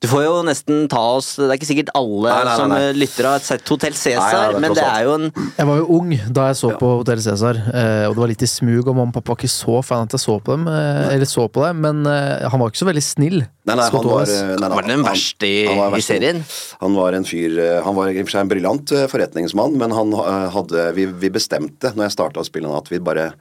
Du 0.00 0.06
får 0.08 0.22
jo 0.24 0.36
nesten 0.48 0.86
ta 0.88 1.00
oss 1.18 1.34
Det 1.36 1.44
er 1.50 1.58
ikke 1.58 1.66
sikkert 1.68 1.90
alle 1.98 2.30
Nei, 2.30 2.36
nei, 2.38 2.44
nei, 2.48 2.54
som 2.56 2.70
nei. 2.72 2.78
eh, 2.86 2.94
lytter 2.96 3.26
har 3.28 3.42
sett 3.44 3.68
Hotell 3.68 3.92
Cæsar, 3.92 4.54
men 4.56 4.72
det 4.72 4.80
er 4.86 5.02
jo 5.04 5.10
en 5.18 5.26
Jeg 5.58 5.66
var 5.68 5.76
jo 5.82 5.84
ung 5.98 6.14
da 6.32 6.46
jeg 6.48 6.56
så 6.62 6.70
på 6.80 6.92
Hotell 7.02 7.20
Cæsar, 7.20 7.58
eh, 7.68 8.06
og 8.08 8.14
det 8.16 8.22
var 8.22 8.30
litt 8.32 8.44
i 8.46 8.48
smug, 8.48 8.88
og 8.88 8.96
mamma 8.96 9.10
og 9.12 9.18
pappa 9.18 9.34
var 9.34 9.40
ikke 9.42 9.52
så 9.52 9.76
fan 9.84 10.08
at 10.08 10.16
jeg 10.16 10.22
så 10.24 10.38
på 10.40 10.54
dem, 10.56 10.64
eh, 10.72 11.10
eller 11.18 11.28
så 11.28 11.44
på 11.52 11.66
det, 11.66 11.74
men 11.84 12.00
han 12.08 12.56
var 12.62 12.72
ikke 12.72 12.80
så 12.80 12.88
veldig 12.88 13.04
snill. 13.04 13.38
Nei, 13.68 13.76
nei, 13.76 13.90
han 13.92 14.08
var, 14.08 14.24
nei, 14.32 14.56
nei, 14.64 14.72
Var 14.78 14.88
den 14.88 15.04
verste 15.04 15.46
i- 15.50 15.66
han 15.68 15.76
var 15.82 15.98
i 15.98 16.02
serien? 16.08 16.40
Han 16.80 16.96
var 16.96 17.12
en 17.20 17.28
fyr 17.28 17.60
Han 17.84 17.94
var 18.00 18.08
i 18.08 18.16
og 18.16 18.24
for 18.24 18.32
seg 18.38 18.40
en 18.46 18.52
briljant 18.54 18.94
forretningsmann, 19.12 19.76
men 19.76 19.92
han 19.92 20.16
hadde 20.56 20.88
Vi, 20.96 21.04
vi 21.06 21.28
bestemte 21.36 21.92
når 21.92 22.08
jeg 22.08 22.16
starta 22.16 22.40
å 22.40 22.48
spille 22.48 22.72
han, 22.72 22.80
at 22.80 22.88
vi 22.88 22.98
bare 23.04 23.34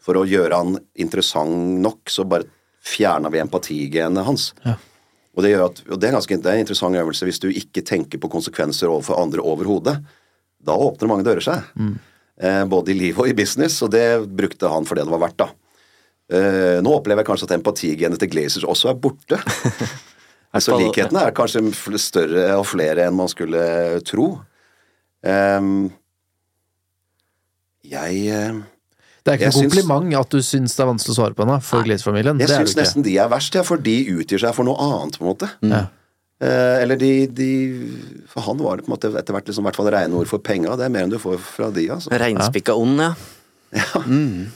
For 0.00 0.16
å 0.16 0.24
gjøre 0.26 0.56
han 0.64 0.78
interessant 0.96 1.76
nok, 1.84 2.08
så 2.08 2.24
bare 2.24 2.48
fjerna 2.86 3.28
vi 3.30 3.40
empatigenet 3.44 4.24
hans. 4.24 4.52
Ja. 4.64 4.76
Og 5.36 5.44
det, 5.44 5.52
gjør 5.52 5.66
at, 5.68 5.82
og 5.92 6.00
det 6.00 6.08
er 6.08 6.16
ganske 6.16 6.38
det 6.40 6.48
er 6.48 6.58
en 6.58 6.64
interessant 6.64 6.96
øvelse 6.96 7.26
hvis 7.28 7.42
du 7.42 7.50
ikke 7.50 7.84
tenker 7.84 8.20
på 8.22 8.30
konsekvenser 8.32 8.88
overfor 8.88 9.20
andre 9.20 9.44
overhodet. 9.44 9.98
Da 10.64 10.76
åpner 10.80 11.10
mange 11.10 11.26
dører 11.26 11.44
seg. 11.44 11.68
Eh, 12.40 12.64
både 12.68 12.92
i 12.92 12.96
livet 12.96 13.20
og 13.20 13.28
i 13.28 13.36
business, 13.36 13.78
og 13.84 13.92
det 13.92 14.06
brukte 14.32 14.70
han 14.72 14.88
for 14.88 14.96
det 14.96 15.04
det 15.06 15.12
var 15.12 15.24
verdt, 15.26 15.44
da. 15.44 15.50
Eh, 16.26 16.78
nå 16.82 16.90
opplever 16.96 17.22
jeg 17.22 17.28
kanskje 17.28 17.46
at 17.50 17.54
empatigenet 17.58 18.20
til 18.20 18.32
Glazers 18.32 18.66
også 18.66 18.90
er 18.90 19.00
borte. 19.00 19.40
Så 20.56 20.72
likhetene 20.80 21.20
er 21.28 21.34
kanskje 21.36 21.60
større 22.00 22.46
og 22.56 22.64
flere 22.64 23.04
enn 23.04 23.16
man 23.18 23.28
skulle 23.28 23.60
tro. 24.08 24.30
Eh, 25.20 25.68
jeg 27.92 28.22
eh, 28.32 28.62
Det 29.26 29.32
er 29.34 29.38
ikke 29.40 29.50
noe 29.50 29.52
noe 29.52 29.66
syns- 29.66 29.74
kompliment 29.74 30.16
at 30.22 30.30
du 30.30 30.38
syns 30.46 30.76
det 30.78 30.84
er 30.84 30.90
vanskelig 30.92 31.12
å 31.12 31.18
svare 31.18 31.34
på 31.34 31.42
henne 31.44 31.58
for 31.66 31.82
Glaze-familien. 31.86 32.38
Jeg 32.38 32.48
Det 32.48 32.54
er 32.56 32.62
syns 32.64 32.76
nesten 32.78 33.02
de 33.06 33.16
er 33.18 33.28
verst, 33.32 33.54
ja, 33.58 33.62
for 33.66 33.76
de 33.82 33.96
utgir 34.14 34.38
seg 34.42 34.54
for 34.54 34.64
noe 34.68 34.78
annet, 34.78 35.18
på 35.18 35.26
en 35.26 35.30
måte. 35.34 35.50
Ja. 35.66 35.84
Eh, 36.38 36.82
eller 36.84 36.96
de, 37.00 37.10
de 37.32 37.48
For 38.28 38.44
han 38.44 38.58
var 38.60 38.76
det 38.76 38.84
på 38.86 38.90
en 38.92 38.94
måte 38.96 39.08
etter 39.16 39.32
hvert 39.34 39.46
liksom, 39.48 39.64
hvert 39.64 39.76
fall 39.78 39.88
rene 39.90 40.14
ord 40.20 40.28
for 40.30 40.38
penga. 40.38 40.76
Det 40.76 40.84
er 40.86 40.92
mer 40.92 41.06
enn 41.08 41.10
du 41.10 41.18
får 41.18 41.38
fra 41.40 41.70
de, 41.72 41.88
altså. 41.90 42.12
Reinspikka 42.12 42.76
ond, 42.76 43.00
ja. 43.00 43.14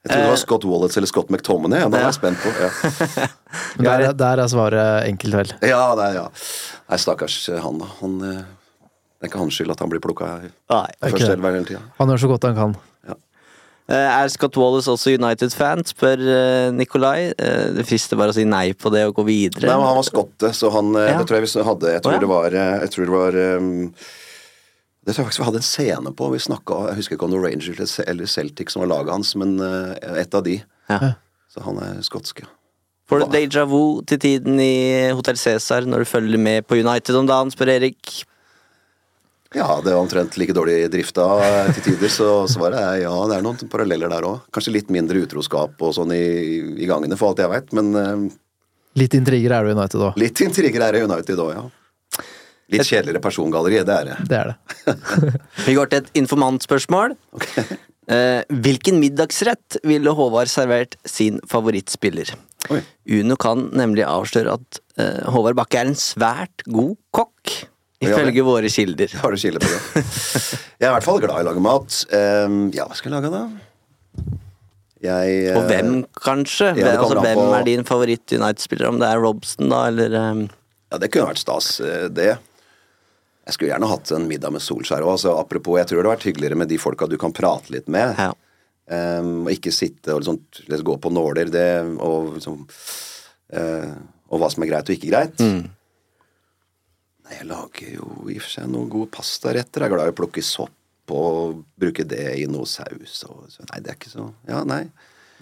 Jeg 0.00 0.08
trodde 0.12 0.24
det 0.24 0.30
var 0.32 0.38
Scott 0.40 0.64
Wallets 0.64 0.96
eller 0.96 1.08
Scott 1.10 1.28
McTominay. 1.32 1.80
Ja, 1.82 1.88
det 1.92 2.00
Ja. 2.00 2.06
jeg 2.08 2.14
spent 2.16 2.38
på. 2.40 2.48
Ja, 2.56 3.26
Men 3.76 3.84
der, 3.84 4.00
er- 4.08 4.12
der 4.16 4.40
er 4.44 4.48
svaret 4.48 5.06
enkelt, 5.08 5.34
vel. 5.36 5.52
ja, 5.68 5.94
det 5.96 6.04
er, 6.06 6.14
ja. 6.14 6.26
Nei, 6.88 6.96
stakkars 7.00 7.36
han, 7.62 7.78
da. 7.78 7.88
Han, 8.00 8.14
eh, 8.24 8.40
det 9.20 9.28
er 9.28 9.28
ikke 9.28 9.38
hans 9.42 9.54
skyld 9.60 9.70
at 9.74 9.78
han 9.84 9.90
blir 9.92 10.00
plukka 10.00 10.28
første 10.70 11.36
hele 11.36 11.64
tida. 11.68 11.80
Han 11.98 12.08
gjør 12.08 12.22
så 12.24 12.28
godt 12.32 12.42
han 12.48 12.54
kan. 12.56 12.76
Eh, 13.90 14.22
Er 14.22 14.28
Scott 14.30 14.54
Wallace 14.60 14.90
også 14.92 15.16
United-fan, 15.18 15.82
spør 15.88 16.20
eh, 16.22 16.70
Nikolai. 16.76 17.32
Eh, 17.34 17.72
Det 17.74 17.86
frister 17.88 18.16
bare 18.20 18.30
å 18.30 18.36
si 18.36 18.44
nei 18.46 18.70
på 18.78 18.92
det 18.94 19.02
og 19.08 19.16
gå 19.18 19.24
videre. 19.26 19.66
Nei, 19.66 19.76
men 19.80 19.88
han 19.88 19.98
var 19.98 20.06
skotte, 20.06 20.52
så 20.54 20.70
han 20.74 20.92
Ja. 20.94 21.18
Det 21.18 21.26
tror 21.26 21.40
jeg 21.40 21.48
vi 21.48 21.64
hadde 21.70 21.92
Jeg 21.96 22.02
tror 22.04 22.12
oh, 22.12 22.14
ja. 22.14 22.20
det 22.20 22.28
var 22.30 22.50
Jeg 22.58 22.90
tror 22.94 23.04
det 23.04 23.16
var 23.16 23.32
Det 25.00 25.14
tror 25.14 25.24
jeg 25.24 25.26
faktisk 25.26 25.42
vi 25.42 25.48
hadde 25.48 25.62
en 25.64 25.68
scene 25.72 26.12
på. 26.14 26.30
Vi 26.30 26.38
snakket, 26.38 26.86
Jeg 26.92 26.96
husker 27.00 27.16
ikke 27.16 27.24
om 27.26 27.30
det 27.34 27.40
var 27.40 27.48
Rangers 27.50 27.98
eller- 28.06 28.26
Celtic 28.30 28.70
som 28.70 28.80
var 28.86 28.92
laget 28.94 29.12
hans, 29.12 29.34
men 29.36 29.58
et 29.60 30.34
av 30.34 30.44
de. 30.44 30.62
Ja. 30.88 31.14
Så 31.50 31.62
han 31.64 31.78
er 31.82 32.00
skotsk, 32.06 32.40
ja. 32.44 32.46
Får 33.10 33.24
du 33.24 33.26
déjà 33.34 33.64
vu 33.66 34.02
til 34.06 34.18
tiden 34.22 34.60
i 34.62 35.10
Hotell 35.10 35.34
Cæsar 35.34 35.82
når 35.82 36.04
du 36.04 36.04
følger 36.04 36.38
med 36.38 36.62
på 36.68 36.78
United 36.78 37.16
om 37.18 37.26
dagen, 37.26 37.50
spør 37.50 37.72
Erik. 37.74 38.24
Ja, 39.54 39.80
det 39.82 39.90
er 39.90 39.98
omtrent 39.98 40.36
like 40.38 40.54
dårlig 40.54 40.84
drifta 40.92 41.24
til 41.74 41.82
tider, 41.88 42.12
så 42.12 42.28
svaret 42.50 42.78
er 42.78 43.00
ja. 43.02 43.14
Det 43.26 43.38
er 43.40 43.42
noen 43.42 43.70
paralleller 43.72 44.12
der 44.12 44.26
òg. 44.28 44.44
Kanskje 44.54 44.76
litt 44.76 44.92
mindre 44.94 45.24
utroskap 45.24 45.80
og 45.82 45.94
sånn 45.96 46.12
i, 46.14 46.20
i 46.84 46.86
gangene, 46.86 47.18
for 47.18 47.32
alt 47.32 47.42
jeg 47.42 47.50
veit, 47.50 47.72
men 47.74 47.90
eh, 47.98 48.28
Litt 49.00 49.14
intriger 49.14 49.54
er 49.54 49.66
det 49.66 49.72
i 49.72 49.78
United 49.78 50.02
òg. 50.06 50.16
litt 50.18 50.40
intriger 50.42 50.82
er 50.86 50.94
det 50.94 51.02
i 51.02 51.08
United 51.08 51.42
òg, 51.42 51.50
ja. 51.56 51.64
Litt 52.70 52.86
kjedeligere 52.86 53.18
persongalleri, 53.24 53.80
det 53.82 53.94
er 53.96 54.08
det. 54.12 54.16
Det 54.30 54.38
er 54.38 54.52
det. 54.52 54.94
Vi 55.66 55.74
går 55.74 55.90
til 55.90 56.04
et 56.04 56.12
informantspørsmål. 56.22 57.16
Eh, 58.10 58.40
hvilken 58.50 58.96
middagsrett 58.98 59.76
ville 59.86 60.10
Håvard 60.18 60.48
servert 60.50 60.96
sin 61.06 61.36
favorittspiller? 61.46 62.32
Oi. 62.74 62.80
Uno 63.20 63.36
kan 63.38 63.68
nemlig 63.78 64.02
avsløre 64.02 64.56
at 64.56 64.80
eh, 64.98 65.28
Håvard 65.30 65.54
Bakke 65.60 65.78
er 65.78 65.92
en 65.92 65.94
svært 65.94 66.64
god 66.66 66.96
kokk. 67.14 67.52
Ifølge 68.00 68.44
våre 68.46 68.70
kilder. 68.72 69.12
Har 69.20 69.34
du 69.34 69.40
kilder 69.40 69.64
på 69.64 69.70
det? 69.70 70.04
Jeg 70.80 70.86
er 70.86 70.90
i 70.90 70.94
hvert 70.96 71.06
fall 71.06 71.20
glad 71.22 71.36
i 71.40 71.44
å 71.44 71.48
lage 71.50 71.64
mat. 71.64 71.98
Um, 72.14 72.60
ja, 72.76 72.86
hva 72.88 72.96
skal 72.96 73.12
jeg 73.12 73.18
lage 73.20 73.32
da? 73.34 73.42
Jeg 75.00 75.54
Og 75.56 75.62
eh, 75.62 75.68
hvem, 75.70 75.92
kanskje? 76.20 76.74
ja, 76.76 76.94
altså, 77.00 77.20
hvem 77.24 77.38
på- 77.40 77.48
er 77.56 77.64
din 77.64 77.84
favoritt-United-spiller? 77.88 78.88
Om 78.90 78.98
det 79.00 79.08
er 79.08 79.22
Robson, 79.22 79.70
da, 79.72 79.86
eller 79.88 80.16
um... 80.20 80.42
Ja, 80.90 80.98
det 81.00 81.08
kunne 81.12 81.30
vært 81.30 81.40
stas, 81.40 81.68
eh, 81.80 82.08
det. 82.12 82.34
Jeg 83.48 83.56
skulle 83.56 83.72
gjerne 83.72 83.88
hatt 83.90 84.10
en 84.14 84.28
middag 84.28 84.52
med 84.52 84.62
Solskjær 84.62 85.04
òg. 85.06 85.14
Altså, 85.16 85.32
apropos, 85.40 85.78
jeg 85.80 85.88
tror 85.88 86.00
det 86.00 86.04
hadde 86.04 86.16
vært 86.18 86.28
hyggeligere 86.28 86.58
med 86.60 86.68
de 86.70 86.78
folka 86.78 87.08
du 87.08 87.16
kan 87.20 87.32
prate 87.34 87.72
litt 87.72 87.88
med. 87.90 88.12
Ja. 88.20 88.32
Um, 88.90 89.44
og 89.46 89.52
ikke 89.54 89.72
sitte 89.72 90.12
og 90.16 90.24
liksom, 90.24 90.40
gå 90.84 90.96
på 91.00 91.12
nåler 91.14 91.48
det, 91.52 91.68
og, 92.02 92.32
liksom, 92.36 92.64
uh, 93.54 93.92
og 94.30 94.42
hva 94.42 94.48
som 94.52 94.64
er 94.66 94.70
greit 94.72 94.90
og 94.90 94.96
ikke 94.96 95.12
greit. 95.12 95.40
Nei, 95.40 95.68
jeg 97.36 97.46
lager 97.48 97.94
jo 97.96 98.08
i 98.30 98.36
og 98.38 98.42
for 98.44 98.50
seg 98.56 98.68
noen 98.72 98.88
gode 98.92 99.10
pastaretter. 99.14 99.82
Jeg 99.84 99.90
er 99.90 99.94
glad 99.94 100.10
i 100.10 100.14
å 100.14 100.18
plukke 100.20 100.42
sopp 100.44 101.14
og 101.14 101.64
bruke 101.80 102.04
det 102.06 102.26
i 102.38 102.44
noe 102.50 102.66
saus. 102.70 103.24
Og, 103.26 103.46
så, 103.50 103.64
nei, 103.72 103.80
det 103.82 103.90
er 103.94 103.96
ikke 103.98 104.12
så 104.12 104.28
Ja, 104.48 104.60
nei. 104.64 104.84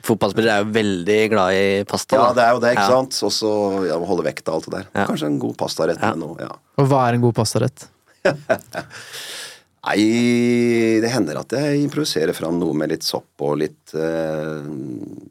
Fotballspillere 0.06 0.60
er 0.60 0.62
jo 0.62 0.70
veldig 0.76 1.18
glad 1.32 1.56
i 1.58 1.64
pasta. 1.90 2.16
Ja, 2.20 2.28
det 2.36 2.44
er 2.44 2.52
jo 2.54 2.60
det, 2.62 2.70
ikke 2.76 2.84
Ja. 2.86 2.92
sant? 3.00 3.16
Og 3.26 3.32
så 3.34 3.50
ja, 3.88 3.96
holde 3.98 4.24
vekta 4.28 4.52
og 4.52 4.60
alt 4.60 4.68
det 4.68 4.74
der. 4.76 4.86
Ja. 4.94 5.06
Kanskje 5.10 5.26
en 5.26 5.38
god 5.42 5.56
pastarett 5.58 5.98
Ja. 6.00 6.12
med 6.14 6.18
noe. 6.22 6.36
ja. 6.40 6.52
Og 6.78 6.86
hva 6.88 7.08
er 7.08 7.14
en 7.18 7.20
god 7.26 7.34
pastarett? 7.34 7.88
Nei, 9.88 11.00
det 11.00 11.10
hender 11.12 11.38
at 11.40 11.52
jeg 11.54 11.82
improviserer 11.86 12.34
fram 12.36 12.58
noe 12.60 12.74
med 12.76 12.90
litt 12.92 13.06
sopp 13.06 13.40
og 13.46 13.54
litt 13.62 13.94
eh, 13.96 14.64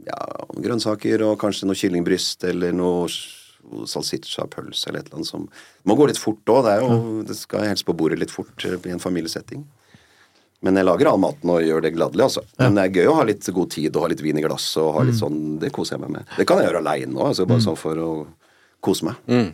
ja, 0.08 0.20
grønnsaker 0.58 1.22
og 1.28 1.36
kanskje 1.41 1.68
noe 1.70 1.78
kyllingbryst 1.78 2.45
eller 2.49 2.74
noe 2.74 3.05
salsiccia-pølse 3.89 4.89
eller 4.89 5.01
et 5.01 5.09
eller 5.09 5.20
annet 5.22 5.30
som 5.30 5.47
Det 5.47 5.89
må 5.89 5.95
gå 5.99 6.07
litt 6.09 6.22
fort 6.22 6.53
òg. 6.53 6.68
Det, 6.68 7.28
det 7.30 7.38
skal 7.39 7.68
helst 7.68 7.86
på 7.88 7.95
bordet 7.97 8.20
litt 8.22 8.34
fort 8.34 8.65
eh, 8.65 8.78
i 8.88 8.93
en 8.95 9.03
familiesetting. 9.03 9.65
Men 10.65 10.80
jeg 10.80 10.88
lager 10.88 11.11
all 11.11 11.20
maten 11.22 11.51
og 11.53 11.61
gjør 11.61 11.84
det 11.86 11.93
gladelig, 11.93 12.24
altså. 12.26 12.41
Men 12.57 12.78
det 12.80 12.88
er 12.88 12.95
gøy 12.97 13.11
å 13.11 13.18
ha 13.20 13.26
litt 13.30 13.45
god 13.53 13.70
tid 13.76 13.95
og 13.95 14.07
ha 14.07 14.09
litt 14.09 14.24
vin 14.26 14.39
i 14.39 14.41
glasset 14.41 14.82
og 14.82 14.95
ha 14.95 15.03
litt 15.05 15.20
sånn 15.20 15.59
Det 15.61 15.70
koser 15.76 15.95
jeg 15.95 16.01
meg 16.07 16.15
med. 16.15 16.32
Det 16.39 16.47
kan 16.49 16.57
jeg 16.57 16.72
gjøre 16.72 16.82
aleine 16.82 17.13
òg, 17.13 17.28
altså, 17.30 17.45
bare 17.45 17.61
sånn 17.68 17.78
for 17.78 18.01
å 18.01 18.11
kose 18.82 19.05
meg. 19.05 19.20
Eh, 19.30 19.51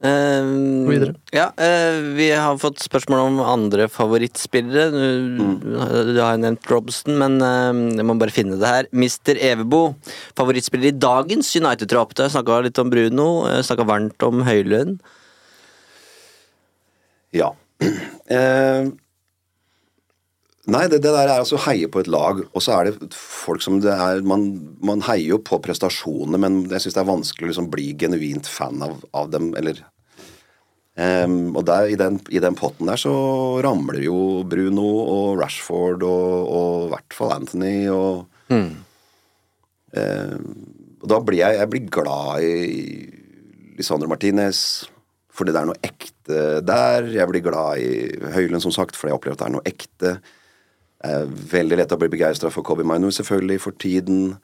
Gå 0.00 0.88
videre. 0.94 1.12
Ja, 1.36 1.50
uh, 1.52 2.00
vi 2.16 2.30
har 2.32 2.56
fått 2.62 2.80
spørsmål 2.80 3.20
om 3.26 3.40
andre 3.44 3.84
favorittspillere. 3.92 4.88
Du, 4.94 5.70
du 6.14 6.20
har 6.22 6.38
jo 6.38 6.42
nevnt 6.46 6.70
Robson, 6.72 7.18
men 7.20 7.36
uh, 7.44 7.96
jeg 7.98 8.08
må 8.08 8.16
bare 8.20 8.32
finne 8.34 8.56
det 8.60 8.74
her. 8.74 8.88
Mister 8.96 9.36
Evebo, 9.36 9.90
favorittspiller 10.40 10.94
i 10.94 10.96
dagens 10.96 11.52
United-tropp. 11.52 12.16
Du 12.16 12.24
har 12.24 12.32
snakka 12.32 12.62
litt 12.64 12.80
om 12.80 12.92
Bruno, 12.92 13.30
snakka 13.60 13.88
varmt 13.88 14.28
om 14.28 14.44
Høylund. 14.48 15.00
Ja. 17.36 17.54
Eh, 18.30 18.84
nei, 20.70 20.82
det, 20.86 21.00
det 21.02 21.10
der 21.10 21.24
er 21.24 21.40
altså 21.40 21.56
å 21.56 21.62
heie 21.64 21.88
på 21.90 21.98
et 21.98 22.10
lag, 22.12 22.44
og 22.46 22.62
så 22.62 22.76
er 22.76 22.92
det 22.92 23.08
folk 23.10 23.64
som 23.64 23.80
det 23.82 23.90
er 23.90 24.22
Man, 24.22 24.44
man 24.86 25.02
heier 25.08 25.32
jo 25.32 25.40
på 25.42 25.58
prestasjonene, 25.64 26.38
men 26.38 26.60
jeg 26.70 26.84
syns 26.84 26.94
det 26.94 27.02
er 27.02 27.08
vanskelig 27.08 27.48
å 27.48 27.50
liksom 27.50 27.70
bli 27.72 27.88
genuint 27.98 28.46
fan 28.46 28.78
av, 28.86 29.00
av 29.10 29.32
dem, 29.34 29.50
eller 29.58 29.82
Ehm, 31.00 31.56
og 31.56 31.64
der, 31.64 31.88
i, 31.88 31.96
den, 31.96 32.18
i 32.28 32.42
den 32.42 32.56
potten 32.58 32.90
der 32.90 33.00
så 33.00 33.12
ramler 33.64 34.02
jo 34.04 34.42
Bruno 34.48 34.88
og 35.00 35.40
Rashford 35.40 36.04
og, 36.04 36.86
i 36.86 36.92
hvert 36.92 37.16
fall 37.16 37.36
Anthony 37.38 37.88
og 37.88 38.26
Ehm, 39.96 40.44
Og 41.00 41.08
da 41.08 41.18
blir 41.24 41.40
jeg, 41.40 41.56
jeg 41.56 41.70
blir 41.72 41.86
glad 41.90 42.44
i 42.44 43.76
Lisandro 43.78 44.10
Martinez 44.10 44.84
fordi 45.30 45.54
det 45.54 45.60
er 45.62 45.68
noe 45.70 45.80
ekte 45.86 46.40
der. 46.66 47.06
Jeg 47.14 47.30
blir 47.30 47.40
glad 47.46 47.80
i 47.80 48.10
Høylund, 48.34 48.60
som 48.60 48.74
sagt, 48.74 48.98
fordi 48.98 49.08
jeg 49.08 49.16
opplever 49.16 49.38
at 49.38 49.40
det 49.40 49.46
er 49.46 49.54
noe 49.54 49.70
ekte. 49.70 50.10
Er 51.06 51.30
veldig 51.54 51.78
lett 51.80 51.94
å 51.94 51.98
bli 52.02 52.10
begeistra 52.12 52.50
for 52.52 52.66
Kobe 52.66 52.84
Minu, 52.84 53.08
selvfølgelig, 53.14 53.56
for 53.64 53.78
tiden. 53.80 54.34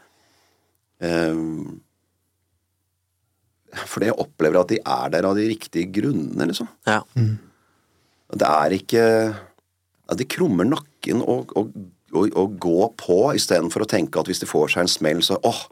Ehm, 1.04 1.82
fordi 3.84 4.10
jeg 4.10 4.18
opplever 4.22 4.60
at 4.60 4.72
de 4.72 4.78
er 4.80 5.10
der 5.12 5.28
av 5.28 5.36
de 5.38 5.48
riktige 5.50 5.90
grunnene, 5.98 6.48
liksom. 6.50 6.68
Ja. 6.88 7.02
Det 8.36 8.48
er 8.48 8.74
ikke 8.74 9.04
at 10.06 10.20
De 10.20 10.24
krummer 10.30 10.66
nakken 10.68 11.18
og, 11.22 11.50
og, 11.58 11.72
og, 12.14 12.28
og 12.38 12.52
går 12.62 12.92
på 13.00 13.16
istedenfor 13.34 13.82
å 13.82 13.88
tenke 13.90 14.20
at 14.20 14.28
hvis 14.30 14.38
de 14.38 14.46
får 14.46 14.70
seg 14.76 14.84
en 14.84 14.92
smell, 14.92 15.22
så 15.26 15.38
åh, 15.42 15.64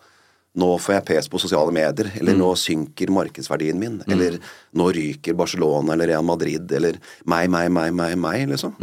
nå 0.58 0.72
får 0.82 0.96
jeg 0.96 1.06
pes 1.06 1.28
på 1.30 1.38
sosiale 1.42 1.70
medier, 1.74 2.10
eller 2.18 2.34
nå 2.38 2.52
synker 2.58 3.10
markedsverdien 3.14 3.78
min, 3.78 4.00
eller 4.10 4.40
nå 4.78 4.88
ryker 4.94 5.34
Barcelona 5.38 5.94
eller 5.94 6.10
Real 6.12 6.26
Madrid, 6.26 6.66
eller 6.74 6.98
meg, 7.30 7.46
meg, 7.50 7.70
meg, 7.74 7.94
meg, 7.94 8.16
meg, 8.18 8.44
liksom. 8.50 8.74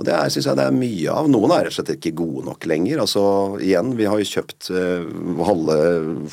Og 0.00 0.06
det 0.08 0.16
syns 0.32 0.46
jeg 0.48 0.56
det 0.56 0.64
er 0.64 0.72
mye 0.72 1.12
av. 1.12 1.26
Noen 1.28 1.52
er 1.52 1.66
rett 1.66 1.74
og 1.74 1.76
slett 1.76 1.90
ikke 1.98 2.14
gode 2.22 2.46
nok 2.46 2.64
lenger. 2.70 3.02
Altså, 3.02 3.22
igjen, 3.60 3.92
vi 3.98 4.06
har 4.08 4.16
jo 4.16 4.30
kjøpt 4.30 4.70
uh, 4.72 5.04
halve 5.44 5.76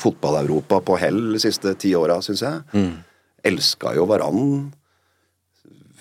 fotball-Europa 0.00 0.80
på 0.88 0.96
hell 1.02 1.20
de 1.34 1.42
siste 1.42 1.74
ti 1.76 1.92
åra, 1.98 2.16
syns 2.24 2.46
jeg. 2.46 2.86
Elska 3.48 3.92
jo 3.98 4.06
Varan 4.08 4.40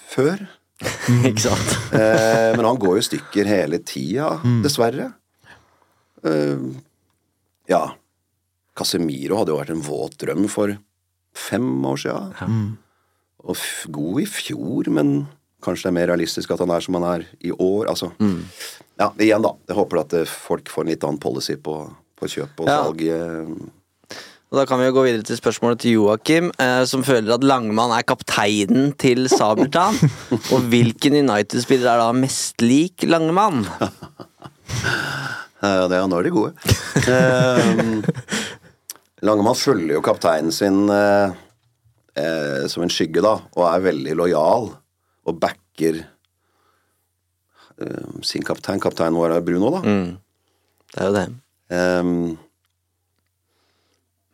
før. 0.07 0.45
Ikke 1.28 1.43
sant? 1.43 1.76
Eh, 1.91 2.53
men 2.55 2.63
han 2.63 2.80
går 2.80 2.99
jo 2.99 3.05
stykker 3.09 3.49
hele 3.49 3.82
tida, 3.84 4.38
dessverre. 4.63 5.11
Uh, 6.24 6.72
ja. 7.68 7.84
Casemiro 8.78 9.41
hadde 9.41 9.51
jo 9.51 9.59
vært 9.59 9.74
en 9.74 9.84
våt 9.84 10.20
drøm 10.22 10.47
for 10.53 10.72
fem 11.36 11.68
år 11.89 11.99
sia. 11.99 12.20
Og 13.43 13.57
f 13.57 13.88
god 13.91 14.22
i 14.24 14.28
fjor, 14.30 14.88
men 14.93 15.18
kanskje 15.63 15.87
det 15.87 15.91
er 15.91 15.97
mer 15.99 16.07
realistisk 16.13 16.51
at 16.53 16.59
han 16.63 16.71
er 16.75 16.83
som 16.85 16.97
han 16.99 17.07
er 17.15 17.25
i 17.43 17.51
år. 17.51 17.87
Altså. 17.93 18.11
Ja, 18.99 19.11
igjen, 19.19 19.41
da. 19.45 19.53
Jeg 19.69 19.77
håper 19.77 20.01
at 20.03 20.13
eh, 20.13 20.25
folk 20.29 20.69
får 20.69 20.85
en 20.85 20.91
litt 20.93 21.03
annen 21.07 21.19
policy 21.21 21.55
på, 21.61 21.79
på 22.17 22.29
kjøp 22.35 22.63
og 22.63 22.69
Ja. 22.69 22.77
salg. 22.85 23.01
eh. 23.01 23.73
Og 24.47 24.55
Da 24.55 24.63
kan 24.65 24.79
vi 24.79 24.85
jo 24.87 24.93
gå 24.95 25.01
videre 25.03 25.25
til 25.27 25.35
spørsmålet 25.35 25.81
til 25.83 25.97
Joakim, 25.97 26.51
eh, 26.57 26.85
som 26.87 27.01
føler 27.03 27.33
at 27.35 27.43
Langmann 27.43 27.91
er 27.91 28.05
kapteinen 28.07 28.93
til 28.97 29.27
Sabeltann. 29.27 29.97
og 30.53 30.69
hvilken 30.71 31.17
United-spiller 31.19 31.89
er 31.91 31.99
da 32.05 32.11
mest 32.15 32.61
lik 32.63 33.03
Langemann? 33.03 33.65
Ja, 35.57 35.87
nå 36.07 36.19
er 36.19 36.23
de 36.27 36.31
gode. 36.31 36.51
Ehm, 37.09 38.03
Langemann 39.25 39.57
følger 39.57 39.95
jo 39.97 40.03
kapteinen 40.05 40.53
sin 40.53 40.83
eh, 40.93 41.31
eh, 42.15 42.67
som 42.69 42.83
en 42.85 42.91
skygge, 42.93 43.23
da, 43.25 43.31
og 43.57 43.63
er 43.65 43.81
veldig 43.87 44.13
lojal 44.19 44.69
og 45.28 45.39
backer 45.41 46.01
eh, 47.82 48.07
sin 48.25 48.45
kaptein. 48.47 48.82
Kapteinen 48.84 49.19
vår 49.19 49.38
er 49.38 49.45
Bruno, 49.45 49.71
da. 49.75 49.82
Det 50.93 51.01
er 51.03 51.09
jo 51.09 51.15
det. 51.17 51.28
Um, 51.67 52.38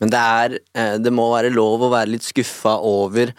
Men 0.03 0.11
det 0.13 0.19
er 0.21 0.53
eh, 0.77 0.97
Det 1.01 1.09
må 1.09 1.25
være 1.31 1.49
lov 1.49 1.81
å 1.87 1.89
være 1.89 2.11
litt 2.13 2.25
skuffa 2.27 2.75
over 2.85 3.31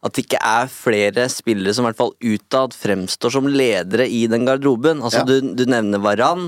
at 0.00 0.14
det 0.16 0.22
ikke 0.24 0.38
er 0.40 0.68
flere 0.72 1.26
spillere 1.28 1.74
som 1.76 1.84
i 1.84 1.90
hvert 1.90 1.98
fall 1.98 2.14
utad 2.24 2.72
fremstår 2.72 3.34
som 3.34 3.48
ledere 3.52 4.06
i 4.08 4.22
den 4.32 4.46
garderoben. 4.48 5.02
Altså 5.04 5.20
Ja. 5.20 5.28
du, 5.28 5.52
du 5.54 5.66
nevner 5.68 6.00
Varan. 6.00 6.46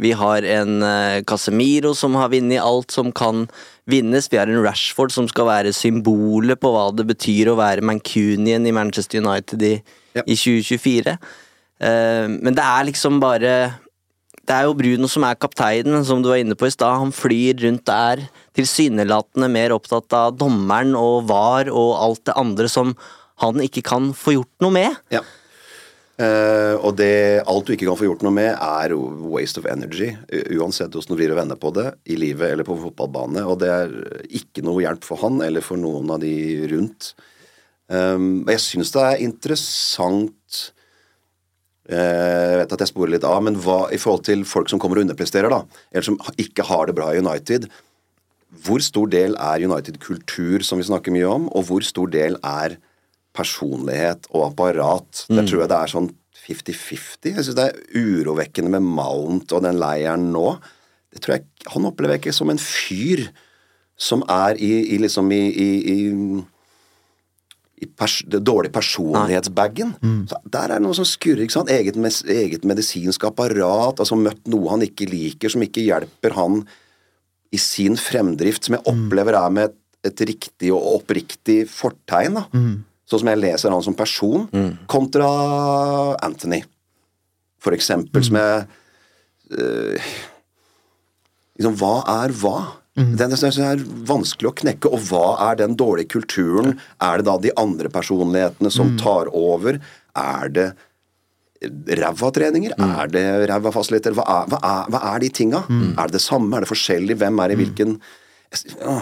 Vi 0.00 0.14
har 0.16 0.42
en 0.48 0.80
uh, 0.82 1.20
Casemiro 1.28 1.92
som 1.94 2.16
har 2.16 2.32
vunnet 2.32 2.62
alt 2.64 2.90
som 2.96 3.12
kan 3.12 3.44
vinnes. 3.86 4.30
Vi 4.32 4.40
har 4.40 4.48
en 4.48 4.64
Rashford 4.64 5.12
som 5.12 5.28
skal 5.28 5.46
være 5.50 5.74
symbolet 5.76 6.58
på 6.58 6.72
hva 6.72 6.88
det 6.96 7.04
betyr 7.12 7.52
å 7.52 7.58
være 7.60 7.84
Mancunian 7.84 8.64
i 8.66 8.72
Manchester 8.74 9.20
United 9.20 9.62
i, 9.62 9.74
Ja. 10.16 10.22
i 10.26 10.34
2024. 10.38 11.18
Uh, 11.84 12.26
men 12.40 12.54
det 12.56 12.64
er 12.64 12.84
liksom 12.88 13.20
bare 13.20 13.54
det 14.44 14.52
er 14.52 14.66
jo 14.66 14.74
Bruno 14.76 15.08
som 15.08 15.24
er 15.24 15.38
kapteinen, 15.40 16.02
som 16.04 16.20
du 16.22 16.28
var 16.28 16.36
inne 16.40 16.56
på 16.56 16.66
i 16.68 16.72
stad. 16.72 16.98
Han 17.00 17.12
flyr 17.16 17.62
rundt 17.64 17.84
der, 17.88 18.26
tilsynelatende 18.54 19.50
mer 19.50 19.74
opptatt 19.74 20.14
av 20.16 20.36
dommeren 20.38 20.94
og 20.98 21.24
VAR 21.30 21.70
og 21.72 21.94
alt 21.98 22.26
det 22.28 22.36
andre 22.38 22.70
som 22.70 22.94
han 23.42 23.58
ikke 23.62 23.82
kan 23.86 24.12
få 24.14 24.36
gjort 24.38 24.54
noe 24.62 24.76
med. 24.76 25.00
ja. 25.14 25.24
Uh, 26.14 26.78
og 26.78 26.92
det, 26.94 27.42
alt 27.42 27.66
du 27.66 27.72
ikke 27.74 27.88
kan 27.88 27.98
få 27.98 28.06
gjort 28.06 28.20
noe 28.22 28.34
med, 28.36 28.52
er 28.54 28.92
waste 28.94 29.58
of 29.58 29.66
energy. 29.66 30.12
Uansett 30.54 30.94
hvordan 30.94 31.10
du 31.10 31.18
vrir 31.18 31.32
og 31.34 31.40
vender 31.40 31.58
på 31.58 31.72
det, 31.74 31.88
i 32.06 32.14
livet 32.18 32.52
eller 32.52 32.66
på 32.66 32.76
fotballbane. 32.78 33.42
Og 33.50 33.58
det 33.58 33.70
er 33.72 33.96
ikke 34.38 34.62
noe 34.62 34.84
hjelp 34.84 35.02
for 35.06 35.18
han 35.24 35.42
eller 35.42 35.64
for 35.64 35.80
noen 35.80 36.12
av 36.14 36.22
de 36.22 36.36
rundt. 36.70 37.10
Um, 37.90 38.44
jeg 38.46 38.62
syns 38.62 38.94
det 38.94 39.02
er 39.04 39.20
interessant 39.20 40.60
uh, 41.90 41.98
Jeg 41.98 42.62
vet 42.62 42.70
at 42.72 42.84
jeg 42.86 42.92
sporer 42.94 43.12
litt 43.16 43.26
av, 43.28 43.42
men 43.44 43.58
hva 43.60 43.82
i 43.92 43.98
forhold 44.00 44.24
til 44.30 44.46
folk 44.48 44.70
som 44.70 44.80
kommer 44.80 45.02
og 45.02 45.08
underpresterer, 45.08 45.50
da, 45.50 45.82
eller 45.90 46.06
som 46.06 46.20
ikke 46.38 46.68
har 46.70 46.86
det 46.88 46.94
bra 46.96 47.10
i 47.10 47.20
United 47.20 47.66
Hvor 48.64 48.82
stor 48.84 49.10
del 49.10 49.36
er 49.40 49.64
United-kultur, 49.66 50.62
som 50.66 50.78
vi 50.80 50.86
snakker 50.86 51.14
mye 51.14 51.30
om, 51.30 51.48
og 51.52 51.66
hvor 51.68 51.84
stor 51.86 52.10
del 52.12 52.38
er 52.40 52.76
personlighet 53.34 54.28
og 54.30 54.52
apparat? 54.52 55.24
Der 55.28 55.42
tror 55.42 55.64
jeg 55.64 55.72
det 55.72 55.80
er 55.80 55.92
sånn 55.94 56.10
50-50. 56.44 57.32
Jeg 57.32 57.46
syns 57.46 57.58
det 57.58 57.66
er 57.70 57.82
urovekkende 57.96 58.76
med 58.76 58.86
Mount 58.86 59.54
og 59.56 59.64
den 59.64 59.80
leiren 59.80 60.30
nå. 60.34 60.54
Det 61.14 61.22
tror 61.24 61.38
jeg 61.38 61.46
Han 61.72 61.86
opplever 61.88 62.16
jeg 62.16 62.24
ikke 62.24 62.36
som 62.36 62.50
en 62.52 62.60
fyr 62.60 63.28
som 63.96 64.24
er 64.28 64.58
i, 64.58 64.72
i 64.94 64.98
liksom 64.98 65.30
i, 65.32 65.44
i, 65.48 65.70
i 65.94 65.98
i 67.84 67.88
pers 67.90 68.20
det 68.30 68.40
dårlige 68.46 68.72
personlighetsbagen. 68.72 69.94
Mm. 70.00 70.20
Der 70.52 70.68
er 70.68 70.78
det 70.78 70.84
noe 70.84 70.96
som 70.96 71.06
skurrer. 71.08 71.42
ikke 71.44 71.56
sant? 71.56 71.72
Eget, 71.72 71.98
eget 72.30 72.64
medisinsk 72.64 73.26
apparat. 73.28 74.00
altså 74.00 74.16
Møtt 74.18 74.46
noe 74.50 74.70
han 74.72 74.84
ikke 74.86 75.08
liker, 75.10 75.52
som 75.52 75.64
ikke 75.64 75.84
hjelper 75.84 76.36
han 76.38 76.62
i 77.54 77.60
sin 77.60 77.96
fremdrift, 78.00 78.66
som 78.66 78.78
jeg 78.78 78.86
opplever 78.90 79.38
er 79.38 79.54
med 79.54 79.70
et, 79.70 79.78
et 80.10 80.26
riktig 80.28 80.72
og 80.74 81.00
oppriktig 81.00 81.62
fortegn. 81.70 82.40
da. 82.40 82.46
sånn 83.08 83.22
som 83.22 83.30
jeg 83.30 83.42
leser 83.42 83.74
han 83.74 83.84
som 83.84 83.96
person, 83.96 84.46
kontra 84.90 85.28
Anthony, 86.24 86.62
for 87.62 87.76
eksempel, 87.76 88.24
som 88.24 88.36
jeg 88.40 88.64
øh, 89.56 90.08
liksom, 91.56 91.76
Hva 91.80 91.94
er 92.22 92.34
hva? 92.40 92.56
Mm. 92.94 93.14
Den 93.18 93.32
er 93.34 93.84
vanskelig 94.06 94.50
å 94.50 94.56
knekke. 94.60 94.90
Og 94.94 95.08
hva 95.08 95.24
er 95.48 95.58
den 95.58 95.74
dårlige 95.78 96.12
kulturen? 96.14 96.76
Er 97.02 97.18
det 97.18 97.26
da 97.26 97.38
de 97.42 97.54
andre 97.58 97.90
personlighetene 97.90 98.70
som 98.70 98.94
tar 99.00 99.32
over? 99.34 99.80
Er 100.14 100.52
det 100.54 100.68
ræva 102.00 102.30
treninger? 102.34 102.74
Er 102.78 103.12
det 103.12 103.24
ræva 103.50 103.72
fasiliteter? 103.74 104.16
Hva 104.16 104.44
hva, 104.50 104.74
hva 104.90 105.00
er 105.12 105.22
de 105.24 105.30
tinga? 105.34 105.64
Er 105.94 106.10
det 106.10 106.18
det 106.18 106.24
samme? 106.24 106.56
Er 106.56 106.64
det 106.64 106.72
forskjellig? 106.72 107.18
Hvem 107.20 107.40
er 107.44 107.54
i 107.54 107.60
hvilken 107.62 107.96
ja. 108.80 108.98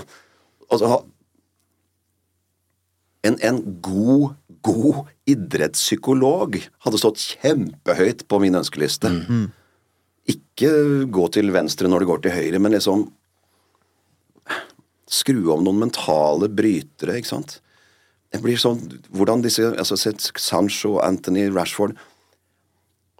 Altså, 0.73 1.03
en, 3.23 3.37
en 3.45 3.59
god, 3.85 4.33
god 4.65 5.03
idrettspsykolog 5.29 6.57
hadde 6.87 7.01
stått 7.01 7.21
kjempehøyt 7.37 8.25
på 8.29 8.41
min 8.43 8.57
ønskeliste. 8.59 9.11
Ikke 10.33 10.71
gå 11.13 11.27
til 11.35 11.53
venstre 11.55 11.91
når 11.91 12.03
det 12.03 12.11
går 12.11 12.23
til 12.25 12.35
høyre, 12.39 12.63
men 12.63 12.75
liksom 12.75 13.11
skru 15.13 15.43
om 15.53 15.61
noen 15.67 15.83
mentale 15.85 16.49
brytere, 16.49 17.19
ikke 17.21 17.35
sant. 17.35 17.59
Det 18.33 18.41
blir 18.41 18.57
sånn, 18.57 18.81
hvordan 19.13 19.43
disse, 19.45 19.67
altså 19.77 19.99
Sancho, 20.41 20.97
Anthony, 21.05 21.51
Rashford 21.53 21.99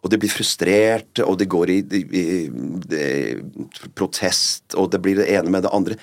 og 0.03 0.11
de 0.11 0.18
blir 0.18 0.32
frustrerte, 0.32 1.22
og 1.22 1.38
de 1.38 1.46
går 1.46 1.70
i, 1.70 1.78
i, 1.94 2.03
i, 2.18 3.86
protest, 3.94 4.74
og 4.74 4.90
det 4.90 5.00
blir 5.05 5.20
det 5.20 5.28
ene 5.30 5.53
med 5.55 5.62
det 5.62 5.70
andre. 5.74 5.98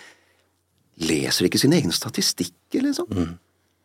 Leser 1.03 1.49
ikke 1.49 1.59
sine 1.59 1.79
egne 1.81 1.95
statistikker, 1.95 2.85
liksom. 2.85 3.11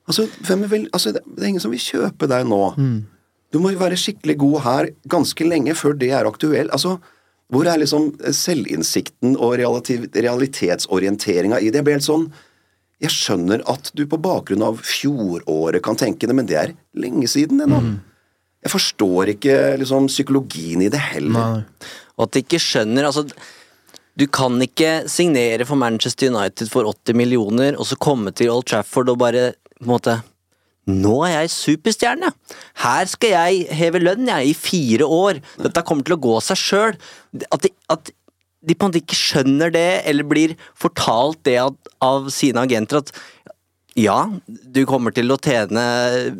Altså, 0.06 0.28
hvem 0.46 0.68
vil, 0.70 0.86
altså, 0.92 1.14
det 1.16 1.24
det 1.26 1.42
er 1.42 1.50
ingen 1.50 1.64
som 1.64 1.74
vil 1.74 1.82
kjøpe 1.82 2.28
deg 2.30 2.46
nå. 2.46 2.62
Du 3.54 3.60
må 3.62 3.70
jo 3.70 3.82
være 3.82 3.98
skikkelig 3.98 4.38
god 4.38 4.56
her 4.64 4.88
ganske 5.10 5.46
lenge 5.46 5.74
før 5.78 5.94
det 5.98 6.10
er 6.14 6.30
aktuelt. 6.30 6.70
Altså, 6.74 6.96
hvor 7.52 7.68
er 7.70 7.78
liksom 7.78 8.12
selvinnsikten 8.34 9.36
og 9.36 9.58
relativ, 9.60 10.08
realitetsorienteringa 10.14 11.60
i 11.60 11.70
det? 11.70 11.82
Jeg 11.82 11.86
blir 11.86 11.98
helt 11.98 12.06
sånn 12.06 12.32
Jeg 13.02 13.10
skjønner 13.10 13.60
at 13.68 13.90
du 13.92 14.06
på 14.08 14.16
bakgrunn 14.22 14.62
av 14.64 14.78
fjoråret 14.80 15.82
kan 15.84 15.98
tenke 15.98 16.26
det, 16.30 16.34
men 16.34 16.46
det 16.46 16.56
er 16.56 16.74
lenge 16.96 17.26
siden 17.28 17.58
det 17.60 17.66
nå. 17.68 17.82
Jeg 18.64 18.72
forstår 18.72 19.34
ikke 19.34 19.58
liksom 19.80 20.08
psykologien 20.08 20.84
i 20.86 20.90
det 20.92 21.02
heller. 21.12 21.64
Og 22.16 22.26
at 22.26 22.34
de 22.34 22.44
ikke 22.44 22.62
skjønner 22.62 23.10
altså, 23.10 23.26
Du 24.16 24.26
kan 24.30 24.56
ikke 24.62 25.08
signere 25.10 25.66
for 25.66 25.76
Manchester 25.76 26.30
United 26.30 26.70
for 26.70 26.86
80 26.86 27.18
millioner, 27.18 27.74
og 27.76 27.86
så 27.86 27.98
komme 27.98 28.32
til 28.32 28.52
Old 28.52 28.68
Trafford 28.70 29.10
og 29.10 29.18
bare 29.18 29.52
på 29.74 29.84
en 29.84 29.90
måte 29.90 30.20
Nå 30.84 31.22
er 31.24 31.38
jeg 31.38 31.52
superstjerne! 31.52 32.28
Her 32.82 33.08
skal 33.08 33.30
jeg 33.32 33.76
heve 33.78 34.02
lønn 34.02 34.28
jeg, 34.28 34.50
i 34.50 34.56
fire 34.56 35.06
år! 35.08 35.40
Dette 35.56 35.82
kommer 35.84 36.04
til 36.04 36.18
å 36.18 36.20
gå 36.20 36.34
seg 36.44 36.60
sjøl. 36.60 36.98
At, 37.48 37.64
at 37.88 38.10
de 38.64 38.76
på 38.76 38.84
en 38.84 38.92
måte 38.92 39.00
ikke 39.00 39.16
skjønner 39.16 39.72
det, 39.72 40.02
eller 40.08 40.28
blir 40.28 40.52
fortalt 40.76 41.40
det 41.48 41.56
av, 41.62 41.78
av 42.04 42.28
sine 42.32 42.66
agenter 42.68 43.00
at 43.00 43.14
ja, 43.94 44.18
du 44.46 44.82
kommer 44.90 45.14
til 45.14 45.30
å 45.30 45.38
tjene 45.38 45.84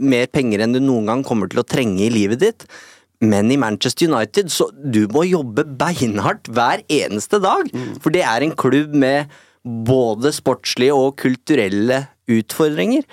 mer 0.01 0.27
penger 0.33 0.65
enn 0.65 0.75
du 0.75 0.81
noen 0.83 1.07
gang 1.11 1.23
kommer 1.27 1.51
til 1.51 1.63
å 1.63 1.67
trenge 1.67 2.03
i 2.07 2.13
livet 2.13 2.43
ditt, 2.43 2.67
men 3.25 3.51
i 3.53 3.59
Manchester 3.61 4.11
United, 4.11 4.51
så 4.53 4.69
du 4.75 5.05
må 5.15 5.23
jobbe 5.29 5.65
beinhardt 5.65 6.51
hver 6.53 6.83
eneste 6.93 7.39
dag. 7.41 7.71
For 8.03 8.13
det 8.13 8.25
er 8.27 8.45
en 8.45 8.57
klubb 8.59 8.93
med 8.95 9.31
både 9.65 10.33
sportslige 10.35 10.97
og 10.99 11.15
kulturelle 11.23 12.03
utfordringer. 12.29 13.07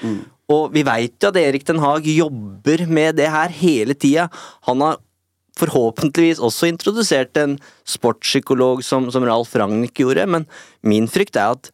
Og 0.51 0.73
vi 0.73 0.83
veit 0.83 1.15
jo 1.21 1.29
at 1.29 1.39
Erik 1.39 1.63
Den 1.67 1.79
Haag 1.79 2.09
jobber 2.11 2.83
med 2.91 3.21
det 3.21 3.29
her 3.31 3.53
hele 3.55 3.95
tida. 3.95 4.27
Han 4.67 4.83
har 4.83 4.99
forhåpentligvis 5.59 6.41
også 6.43 6.71
introdusert 6.71 7.37
en 7.37 7.57
sportspsykolog 7.87 8.83
som, 8.83 9.09
som 9.11 9.23
Ralf 9.27 9.53
Ragnhild 9.55 9.95
gjorde, 9.99 10.25
men 10.27 10.47
min 10.81 11.07
frykt 11.11 11.37
er 11.37 11.55
at 11.55 11.71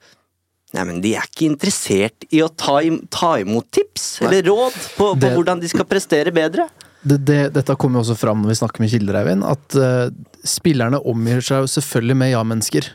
Nei, 0.78 0.84
men 0.92 1.00
De 1.02 1.16
er 1.18 1.26
ikke 1.26 1.48
interessert 1.50 2.28
i 2.30 2.44
å 2.46 2.50
ta, 2.54 2.78
im 2.86 3.00
ta 3.14 3.36
imot 3.42 3.70
tips 3.74 4.22
eller 4.22 4.46
råd 4.46 4.76
på, 4.98 5.08
på 5.16 5.20
Det- 5.24 5.32
hvordan 5.34 5.60
de 5.64 5.72
skal 5.72 5.88
prestere 5.90 6.32
bedre. 6.36 6.68
det, 7.08 7.18
det, 7.26 7.40
dette 7.56 7.76
kommer 7.80 8.00
jo 8.02 8.06
også 8.12 8.18
fram 8.20 8.42
når 8.44 8.52
vi 8.54 8.60
snakker 8.62 8.84
med 8.84 8.92
kilder, 8.92 9.18
Eivind, 9.22 9.46
at 9.48 9.76
uh, 9.80 10.10
spillerne 10.46 11.00
omgir 11.08 11.42
seg 11.46 11.66
selvfølgelig 11.72 12.18
med 12.20 12.32
ja-mennesker. 12.34 12.90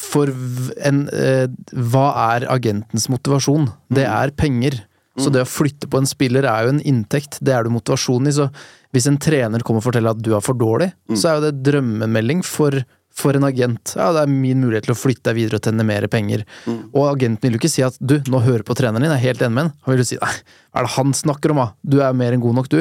For 0.00 0.30
en, 0.86 1.02
uh, 1.12 1.46
hva 1.92 2.06
er 2.36 2.46
agentens 2.48 3.08
motivasjon? 3.12 3.66
Det 3.92 4.06
er 4.08 4.32
penger. 4.38 4.78
Så 5.20 5.28
det 5.34 5.42
å 5.42 5.48
flytte 5.50 5.88
på 5.90 5.98
en 6.00 6.06
spiller 6.08 6.46
er 6.48 6.64
jo 6.64 6.70
en 6.72 6.78
inntekt, 6.88 7.36
det 7.44 7.52
er 7.52 7.66
du 7.66 7.72
motivasjon 7.74 8.30
i. 8.30 8.32
Så 8.32 8.46
hvis 8.94 9.08
en 9.10 9.18
trener 9.20 9.60
kommer 9.66 9.82
og 9.82 9.88
forteller 9.90 10.14
at 10.14 10.22
du 10.24 10.30
er 10.36 10.40
for 10.40 10.56
dårlig, 10.56 10.92
så 11.12 11.28
er 11.28 11.34
jo 11.36 11.42
det 11.50 11.58
drømmemelding 11.66 12.40
for, 12.46 12.78
for 13.12 13.36
en 13.36 13.44
agent. 13.44 13.92
Ja, 13.98 14.12
det 14.14 14.22
er 14.22 14.30
min 14.32 14.60
mulighet 14.62 14.86
til 14.86 14.94
å 14.94 14.98
flytte 14.98 15.28
deg 15.30 15.36
videre 15.36 15.58
og 15.58 15.64
tjene 15.66 15.84
mer 15.84 16.06
penger. 16.08 16.44
Og 16.94 17.02
agenten 17.10 17.42
vil 17.42 17.56
jo 17.56 17.60
ikke 17.60 17.70
si 17.72 17.82
at 17.84 17.96
du, 18.00 18.14
nå 18.30 18.40
hører 18.44 18.62
på 18.64 18.76
treneren 18.78 19.02
din, 19.02 19.10
jeg 19.10 19.18
er 19.18 19.26
helt 19.28 19.42
enig 19.44 19.54
med 19.56 19.64
han. 19.66 19.72
Han 19.84 19.92
vil 19.94 20.02
jo 20.04 20.08
si 20.12 20.18
nei, 20.22 20.30
hva 20.70 20.80
er 20.80 20.86
det 20.86 20.92
han 20.94 21.12
snakker 21.18 21.52
om, 21.52 21.60
da? 21.60 21.66
Du 21.82 21.98
er 22.06 22.12
mer 22.16 22.32
enn 22.36 22.40
god 22.44 22.54
nok, 22.60 22.68
du. 22.72 22.78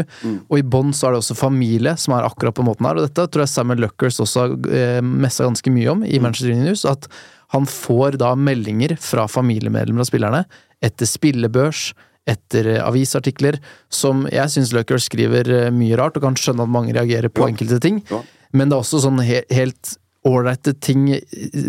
Og 0.49 0.55
i 0.61 0.63
bånn 0.63 0.93
så 0.95 1.07
er 1.09 1.15
det 1.17 1.23
også 1.23 1.35
familie 1.39 1.95
som 1.99 2.13
er 2.15 2.27
akkurat 2.29 2.55
på 2.55 2.63
måten 2.67 2.85
her, 2.87 2.95
og 3.01 3.07
dette 3.09 3.25
tror 3.27 3.43
jeg 3.45 3.51
Samuel 3.55 3.81
Luckers 3.83 4.19
også 4.23 4.45
har 4.45 4.55
eh, 4.69 4.99
messa 5.03 5.43
ganske 5.49 5.73
mye 5.73 5.91
om 5.91 6.05
i 6.05 6.19
Manchester 6.23 6.53
United 6.53 6.69
News, 6.71 6.85
at 6.85 7.09
han 7.55 7.65
får 7.65 8.19
da 8.21 8.35
meldinger 8.37 8.93
fra 9.01 9.25
familiemedlemmer 9.27 10.05
av 10.05 10.09
spillerne 10.11 10.43
etter 10.85 11.09
spillebørs, 11.09 11.87
etter 12.29 12.67
eh, 12.75 12.83
avisartikler, 12.85 13.57
som 13.89 14.27
jeg 14.29 14.53
syns 14.53 14.71
Luckers 14.77 15.07
skriver 15.09 15.49
eh, 15.65 15.71
mye 15.73 15.97
rart, 15.99 16.15
og 16.19 16.27
kan 16.27 16.37
skjønne 16.37 16.63
at 16.67 16.71
mange 16.77 16.93
reagerer 16.93 17.33
på 17.33 17.47
Ja. 17.47 17.51
enkelte 17.55 17.79
ting, 17.81 18.03
Ja. 18.13 18.21
men 18.53 18.69
det 18.69 18.77
er 18.77 18.83
også 18.85 19.01
sånn 19.03 19.19
he 19.25 19.41
helt 19.49 19.97
ålreite 20.27 20.73
ting 20.83 21.05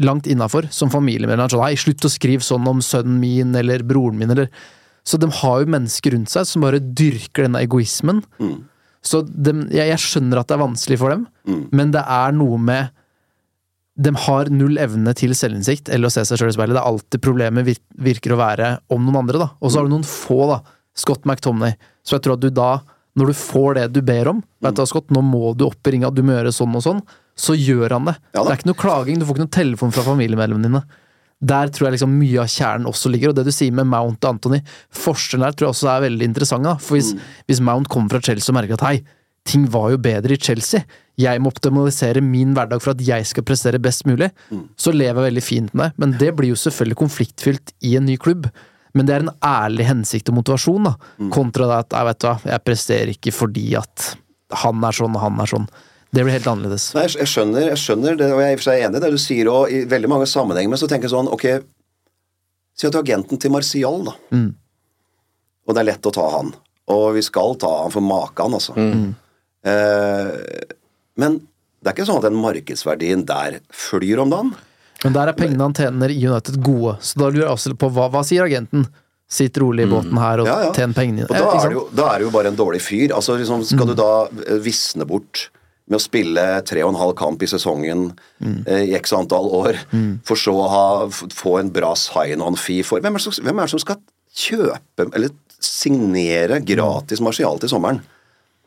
langt 0.03 0.27
innafor, 0.27 0.67
som 0.75 0.91
familiemedlemmer. 0.91 1.53
Sånn, 1.53 1.63
Nei, 1.63 1.77
slutt 1.79 2.07
å 2.07 2.11
skrive 2.11 2.43
sånn 2.43 2.67
om 2.67 2.81
sønnen 2.83 3.21
min 3.23 3.55
eller 3.57 3.85
broren 3.87 4.19
min, 4.19 4.31
eller 4.35 4.51
Så 5.07 5.17
de 5.17 5.31
har 5.33 5.61
jo 5.63 5.67
mennesker 5.73 6.13
rundt 6.13 6.29
seg 6.29 6.45
som 6.47 6.61
bare 6.63 6.79
dyrker 6.79 7.47
denne 7.47 7.63
egoismen. 7.65 8.21
Så 9.03 9.23
de, 9.25 9.55
jeg, 9.73 9.89
jeg 9.89 9.99
skjønner 10.03 10.43
at 10.43 10.51
det 10.51 10.59
er 10.59 10.61
vanskelig 10.61 10.99
for 11.01 11.15
dem, 11.15 11.23
men 11.73 11.91
det 11.95 12.03
er 12.05 12.35
noe 12.37 12.59
med 12.61 12.91
De 13.97 14.13
har 14.27 14.49
null 14.53 14.77
evne 14.79 15.13
til 15.17 15.33
selvinnsikt 15.35 15.89
eller 15.89 16.09
å 16.09 16.13
se 16.13 16.23
seg 16.25 16.39
sjøl 16.39 16.53
i 16.53 16.55
speilet. 16.57 16.77
Det 16.77 16.83
er 16.83 16.91
alltid 16.91 17.23
problemet 17.25 17.81
virker 17.97 18.33
å 18.33 18.39
være 18.41 18.69
om 18.89 19.03
noen 19.05 19.23
andre, 19.25 19.41
da. 19.41 19.49
Og 19.61 19.71
så 19.73 19.81
har 19.81 19.89
du 19.89 19.95
noen 19.95 20.07
få, 20.07 20.47
da. 20.49 20.61
Scott 20.97 21.25
McTomney. 21.25 21.75
Så 22.05 22.17
jeg 22.17 22.25
tror 22.25 22.37
at 22.37 22.45
du 22.45 22.51
da, 22.51 22.71
når 23.17 23.33
du 23.33 23.35
får 23.41 23.75
det 23.77 23.89
du 23.95 24.01
ber 24.07 24.29
om 24.31 24.41
Vet 24.63 24.77
du 24.77 24.81
hva, 24.83 24.87
Scott, 24.89 25.11
nå 25.11 25.21
må 25.25 25.53
du 25.57 25.67
opp 25.67 25.89
i 25.89 25.97
ringa, 25.97 26.11
du 26.13 26.23
må 26.25 26.37
gjøre 26.37 26.53
sånn 26.55 26.77
og 26.77 26.85
sånn. 26.85 27.03
Så 27.41 27.57
gjør 27.57 27.97
han 27.97 28.11
det. 28.11 28.17
Ja 28.37 28.43
det 28.45 28.53
er 28.53 28.61
ikke 28.61 28.71
noe 28.71 28.83
klaging, 28.83 29.21
du 29.21 29.27
får 29.27 29.39
ikke 29.39 29.45
noen 29.47 29.57
telefon 29.57 29.95
fra 29.97 30.05
familiemedlemmene 30.07 30.69
dine. 30.69 30.83
Der 31.41 31.71
tror 31.73 31.89
jeg 31.89 31.95
liksom 31.97 32.19
mye 32.21 32.43
av 32.43 32.51
kjernen 32.53 32.89
også 32.91 33.09
ligger, 33.09 33.33
og 33.33 33.39
det 33.39 33.47
du 33.49 33.55
sier 33.55 33.73
med 33.73 33.89
Mount 33.89 34.21
og 34.21 34.35
Anthony, 34.35 34.59
forskjellen 34.93 35.47
der 35.47 35.55
tror 35.57 35.71
jeg 35.71 35.77
også 35.77 35.89
er 35.95 36.03
veldig 36.05 36.27
interessant. 36.29 36.67
Da. 36.69 36.75
For 36.77 36.99
hvis, 36.99 37.15
hvis 37.49 37.63
Mount 37.65 37.89
kommer 37.89 38.13
fra 38.13 38.21
Chelsea 38.29 38.53
og 38.53 38.59
merker 38.59 38.77
at 38.77 38.85
hei, 38.85 38.99
ting 39.49 39.65
var 39.73 39.89
jo 39.95 40.01
bedre 40.05 40.37
i 40.37 40.41
Chelsea, 40.41 40.85
jeg 41.21 41.41
må 41.41 41.49
optimalisere 41.53 42.21
min 42.25 42.53
hverdag 42.57 42.83
for 42.85 42.93
at 42.93 43.01
jeg 43.05 43.25
skal 43.29 43.45
prestere 43.49 43.81
best 43.81 44.05
mulig, 44.09 44.29
så 44.77 44.93
lever 44.93 45.17
jeg 45.17 45.29
veldig 45.31 45.45
fint 45.47 45.73
med 45.73 45.89
det. 45.89 46.03
Men 46.05 46.13
det 46.21 46.35
blir 46.37 46.53
jo 46.53 46.61
selvfølgelig 46.61 47.01
konfliktfylt 47.01 47.73
i 47.89 47.97
en 47.97 48.05
ny 48.09 48.19
klubb. 48.21 48.51
Men 48.93 49.07
det 49.09 49.15
er 49.17 49.25
en 49.25 49.33
ærlig 49.47 49.87
hensikt 49.89 50.29
og 50.29 50.37
motivasjon, 50.43 50.91
da, 50.91 50.95
kontra 51.33 51.69
det 51.71 51.79
at 51.87 51.97
jeg 51.97 52.09
vet 52.11 52.27
hva, 52.27 52.35
jeg 52.53 52.65
presterer 52.69 53.13
ikke 53.15 53.33
fordi 53.33 53.67
at 53.81 54.11
han 54.65 54.85
er 54.85 54.97
sånn 54.97 55.17
og 55.17 55.25
han 55.25 55.41
er 55.41 55.53
sånn. 55.57 55.69
Det 56.13 56.25
blir 56.27 56.35
helt 56.35 56.47
annerledes. 56.51 56.89
Nei, 56.97 57.05
jeg, 57.07 57.19
jeg 57.23 57.31
skjønner, 57.31 57.69
jeg 57.71 57.79
skjønner 57.79 58.17
det, 58.19 58.31
og 58.35 58.41
jeg 58.43 58.49
er 58.49 58.55
i 58.55 58.57
og 58.57 58.63
for 58.63 58.67
seg 58.71 58.81
enig 58.87 58.99
i 58.99 59.03
det 59.05 59.11
du 59.15 59.19
sier, 59.23 59.51
og 59.53 59.71
i 59.71 59.85
veldig 59.91 60.09
mange 60.11 60.27
sammenhenger, 60.27 60.73
men 60.73 60.81
så 60.81 60.89
tenker 60.91 61.07
jeg 61.07 61.15
sånn, 61.15 61.29
ok, 61.31 61.45
si 62.75 62.87
at 62.89 62.93
du 62.95 62.99
er 62.99 63.05
agenten 63.05 63.39
til 63.39 63.53
Martial, 63.55 64.01
da. 64.09 64.17
Og 65.69 65.77
det 65.77 65.83
er 65.85 65.89
lett 65.93 66.09
å 66.11 66.15
ta 66.17 66.25
han. 66.39 66.51
Og 66.91 67.05
vi 67.15 67.23
skal 67.23 67.55
ta 67.63 67.71
han 67.85 67.93
for 67.95 68.03
maken, 68.03 68.57
altså. 68.59 68.75
Eh, 69.63 70.33
men 71.21 71.37
det 71.81 71.91
er 71.91 71.95
ikke 71.95 72.09
sånn 72.09 72.19
at 72.23 72.27
den 72.29 72.41
markedsverdien 72.41 73.23
der 73.29 73.61
flyr 73.73 74.23
om 74.25 74.33
dagen. 74.33 74.51
Men 75.05 75.15
der 75.17 75.31
er 75.31 75.37
pengene 75.39 75.65
han 75.69 75.77
tjener 75.77 76.13
i 76.13 76.19
United 76.27 76.59
gode, 76.65 76.97
så 77.05 77.23
da 77.23 77.31
lurer 77.31 77.47
jeg 77.47 77.55
også 77.55 77.77
på 77.81 77.89
hva, 77.95 78.09
hva 78.13 78.25
sier 78.27 78.45
agenten? 78.49 78.89
Sitt 79.31 79.55
rolig 79.63 79.85
i 79.87 79.91
båten 79.93 80.19
her 80.19 80.41
og 80.43 80.49
Mm. 80.49 80.51
Ja, 80.51 80.59
ja. 80.67 80.71
tjen 80.75 80.93
pengene 80.97 81.23
Og 81.23 81.29
dine. 81.31 81.39
da 81.39 81.53
Eh, 81.55 81.63
er, 81.63 81.69
det 81.71 81.77
jo, 81.77 81.85
da 81.95 82.07
er 82.11 82.19
det 82.19 82.25
jo 82.27 82.31
bare 82.35 82.51
en 82.51 82.57
dårlig 82.59 82.81
fyr. 82.83 83.13
Altså, 83.15 83.37
liksom, 83.39 83.63
skal 83.65 83.87
du 83.87 83.95
da 83.95 84.09
eh, 84.27 84.59
visne 84.65 85.07
bort 85.07 85.45
med 85.91 85.99
å 85.99 86.03
spille 86.03 86.45
tre 86.69 86.85
og 86.87 86.93
en 86.95 87.01
halv 87.01 87.17
kamp 87.19 87.43
i 87.43 87.49
sesongen 87.51 88.13
eh, 88.41 88.85
i 88.87 88.95
x 88.95 89.11
antall 89.17 89.49
år, 89.59 89.79
for 90.25 90.39
så 90.39 90.55
å 90.55 90.69
ha, 90.71 90.85
få 91.35 91.57
en 91.61 91.73
bra 91.75 91.93
sign-on-fee 91.99 92.85
for 92.87 93.03
hvem 93.03 93.19
er, 93.19 93.25
som, 93.25 93.35
hvem 93.43 93.59
er 93.59 93.67
det 93.67 93.75
som 93.75 93.83
skal 93.83 93.99
kjøpe 94.31 95.09
eller 95.11 95.35
signere 95.61 96.61
gratis 96.65 97.21
Martial 97.25 97.59
til 97.61 97.73
sommeren? 97.73 98.01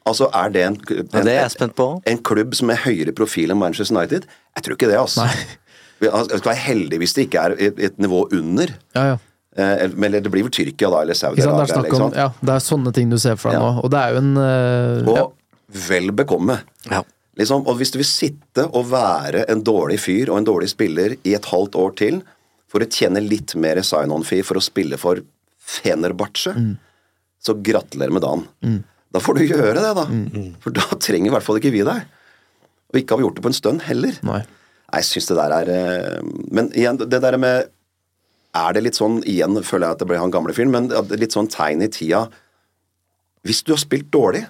Altså, 0.05 0.27
er 0.35 0.49
det 0.51 0.63
en, 0.67 0.75
en, 0.75 1.09
Ja, 1.13 1.21
det 1.23 1.33
er 1.39 1.45
jeg 1.47 2.11
en 2.11 2.23
klubb 2.27 2.55
som 2.59 2.69
er 2.73 2.81
høyere 2.83 3.13
profil 3.15 3.53
enn 3.53 3.59
Manchester 3.61 3.95
United? 3.95 4.25
Jeg 4.57 4.65
tror 4.65 4.75
ikke 4.75 4.89
det, 4.91 4.97
altså. 4.99 5.23
Nei. 5.29 5.59
Vi- 6.03 6.09
Han 6.11 6.25
skal 6.27 6.49
være 6.51 6.59
heldig 6.65 6.97
hvis 6.99 7.13
det 7.15 7.29
ikke 7.29 7.39
er 7.47 7.55
et, 7.69 7.79
et 7.79 7.97
nivå 8.03 8.25
under. 8.35 8.73
Ja, 8.97 9.05
ja. 9.13 9.17
Eh, 9.55 9.83
eller- 9.85 9.95
Men 9.95 10.11
det 10.11 10.31
blir 10.33 10.43
vel 10.43 10.51
Tyrkia 10.51 10.89
da, 10.91 10.99
eller? 11.05 11.13
Det 11.13 11.23
er 11.23 11.45
Saudi-Arabia. 11.45 12.11
Ja, 12.17 12.27
det 12.41 12.49
er 12.57 12.59
sånne 12.59 12.91
ting 12.93 13.09
du 13.09 13.17
ser 13.17 13.37
for 13.39 13.51
deg 13.53 13.61
Ja. 13.61 13.71
nå. 13.71 13.83
Og 13.85 13.91
det 13.91 13.99
er 14.01 14.09
jo 14.11 14.17
en 14.17 14.35
ja. 14.35 15.23
Og 15.23 15.33
vel 15.87 16.11
bekomme. 16.15 16.59
Ja. 16.91 17.01
Liksom, 17.39 17.63
og 17.67 17.79
hvis 17.79 17.91
du 17.93 17.97
vil 17.97 18.05
sitte 18.09 18.67
og 18.77 18.91
være 18.91 19.45
en 19.49 19.63
dårlig 19.65 19.99
fyr 20.03 20.29
og 20.29 20.37
en 20.37 20.45
dårlig 20.47 20.69
spiller 20.69 21.15
i 21.25 21.33
et 21.33 21.47
halvt 21.49 21.75
år 21.81 21.95
til 21.97 22.19
for 22.69 22.83
å 22.85 22.89
tjene 22.89 23.21
litt 23.21 23.55
mer 23.57 23.81
sign-on-fee 23.85 24.45
for 24.45 24.59
å 24.59 24.63
spille 24.63 24.97
for 25.01 25.21
Fenerbahçe, 25.63 26.53
Mm. 26.55 26.77
så 27.41 27.53
gratulerer 27.63 28.11
med 28.11 28.21
dagen. 28.21 28.83
Da 29.13 29.19
får 29.19 29.35
du 29.37 29.47
gjøre 29.47 29.75
det, 29.81 29.93
da. 29.95 30.05
Mm. 30.05 30.55
For 30.59 30.71
da 30.71 30.81
trenger 30.97 31.27
i 31.31 31.33
hvert 31.33 31.43
fall 31.45 31.57
ikke 31.59 31.71
vi 31.71 31.83
deg. 31.85 32.05
Og 32.93 32.99
ikke 32.99 33.11
har 33.15 33.17
vi 33.21 33.23
gjort 33.27 33.35
det 33.39 33.43
på 33.45 33.51
en 33.51 33.57
stund 33.61 33.81
heller. 33.87 34.17
Nei. 34.23 34.43
Jeg 34.93 35.03
syns 35.09 35.27
det 35.31 35.35
der 35.39 35.51
er 35.57 35.69
eh, 35.73 36.21
Men 36.53 36.67
igjen, 36.77 36.97
det 37.09 37.19
der 37.21 37.37
med 37.41 37.69
Er 38.53 38.73
det 38.73 38.83
litt 38.83 38.93
sånn 38.99 39.23
Igjen 39.25 39.55
føler 39.65 39.87
jeg 39.87 39.95
at 39.95 39.99
det 40.03 40.07
ble 40.11 40.19
han 40.21 40.29
gamle 40.29 40.53
fyren, 40.53 40.69
men 40.69 40.89
litt 41.17 41.33
sånn 41.33 41.47
tegn 41.49 41.81
i 41.81 41.87
tida 41.89 42.27
Hvis 43.43 43.63
du 43.65 43.71
har 43.73 43.79
spilt 43.81 44.11
dårlig, 44.13 44.43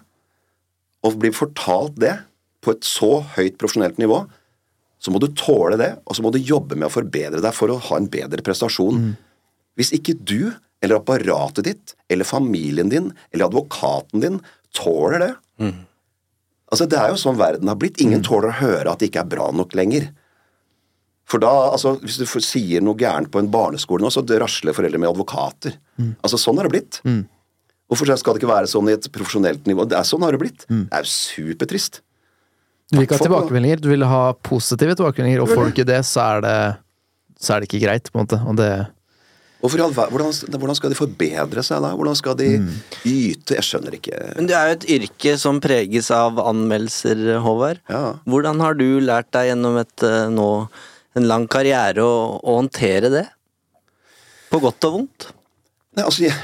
og 1.04 1.20
blir 1.20 1.36
fortalt 1.36 1.98
det 2.00 2.16
på 2.64 2.72
et 2.72 2.88
så 2.88 3.18
høyt 3.36 3.58
profesjonelt 3.60 3.98
nivå, 4.00 4.22
så 5.04 5.12
må 5.12 5.20
du 5.20 5.28
tåle 5.36 5.76
det, 5.80 5.90
og 6.08 6.16
så 6.16 6.24
må 6.24 6.32
du 6.32 6.40
jobbe 6.40 6.78
med 6.80 6.88
å 6.88 6.94
forbedre 6.94 7.42
deg 7.44 7.56
for 7.56 7.74
å 7.74 7.80
ha 7.90 7.98
en 8.00 8.08
bedre 8.08 8.40
prestasjon. 8.46 9.02
Hvis 9.76 9.92
ikke 9.98 10.16
du, 10.16 10.54
eller 10.84 11.02
apparatet 11.02 11.66
ditt, 11.68 11.96
eller 12.12 12.28
familien 12.28 12.92
din, 12.92 13.10
eller 13.34 13.50
advokaten 13.50 14.24
din 14.24 14.40
tåler 14.76 15.20
det 15.20 15.34
Altså, 16.72 16.88
Det 16.90 16.98
er 16.98 17.10
jo 17.12 17.20
sånn 17.22 17.38
verden 17.38 17.68
har 17.70 17.76
blitt. 17.78 18.00
Ingen 18.02 18.24
tåler 18.26 18.50
å 18.50 18.58
høre 18.58 18.90
at 18.92 19.00
det 19.00 19.12
ikke 19.12 19.22
er 19.22 19.30
bra 19.30 19.52
nok 19.54 19.76
lenger. 19.78 20.08
For 21.30 21.38
da, 21.40 21.52
altså, 21.76 22.00
Hvis 22.02 22.18
du 22.18 22.26
sier 22.42 22.82
noe 22.82 22.96
gærent 22.98 23.30
på 23.30 23.40
en 23.40 23.52
barneskole 23.52 24.02
nå, 24.02 24.10
så 24.10 24.24
rasler 24.26 24.74
foreldre 24.74 24.98
med 25.00 25.12
advokater. 25.12 25.76
Altså, 26.24 26.40
Sånn 26.42 26.58
har 26.58 26.66
det 26.66 26.74
blitt. 26.74 27.02
Hvorfor 27.94 28.10
skal 28.18 28.34
det 28.34 28.42
ikke 28.42 28.50
være 28.50 28.72
sånn 28.72 28.90
i 28.90 28.96
et 28.98 29.06
profesjonelt 29.14 29.70
nivå? 29.70 29.86
Det 29.86 30.00
er 30.00 30.08
Sånn 30.10 30.26
har 30.26 30.34
det 30.34 30.42
blitt. 30.42 30.66
Det 30.66 30.90
er 30.90 31.06
jo 31.06 31.14
supertrist. 31.14 32.02
Du 32.90 32.98
vil 32.98 33.06
ikke 33.06 33.18
ha 33.18 33.26
tilbakemeldinger, 33.26 33.80
du 33.82 33.88
vil 33.90 34.06
ha 34.06 34.24
positive 34.46 34.98
tilbakemeldinger, 34.98 35.46
og 35.46 35.54
får 35.54 35.64
du 35.64 35.72
ikke 35.72 35.88
det, 35.88 36.02
så 36.06 36.26
er 36.26 36.44
det, 36.46 36.58
så 37.42 37.56
er 37.56 37.62
det 37.62 37.70
ikke 37.70 37.86
greit, 37.86 38.10
på 38.12 38.20
en 38.20 38.26
måte. 38.26 38.42
Og 38.50 38.58
det 38.60 38.74
hvordan, 39.64 39.94
hvordan 40.60 40.76
skal 40.76 40.92
de 40.92 40.98
forbedre 40.98 41.62
seg 41.64 41.80
da? 41.86 41.94
Hvordan 41.96 42.18
skal 42.20 42.36
de 42.36 42.48
yte? 43.08 43.56
Jeg 43.56 43.64
skjønner 43.64 43.96
ikke. 43.96 44.18
Men 44.36 44.50
det 44.50 44.58
er 44.58 44.66
jo 44.68 44.76
et 44.76 44.88
yrke 44.98 45.36
som 45.40 45.62
preges 45.64 46.10
av 46.12 46.42
anmeldelser, 46.44 47.22
Håvard. 47.46 47.80
Ja. 47.88 48.18
Hvordan 48.28 48.60
har 48.60 48.76
du 48.76 49.00
lært 49.00 49.32
deg 49.32 49.54
gjennom 49.54 49.80
et, 49.80 49.96
eh, 50.04 50.28
nå, 50.34 50.50
en 51.16 51.30
lang 51.30 51.48
karriere 51.48 52.04
å, 52.04 52.42
å 52.44 52.58
håndtere 52.60 53.14
det? 53.14 53.24
På 54.52 54.60
godt 54.66 54.90
og 54.90 54.98
vondt? 54.98 55.30
Nei, 55.96 56.04
altså 56.04 56.28
jeg, 56.28 56.36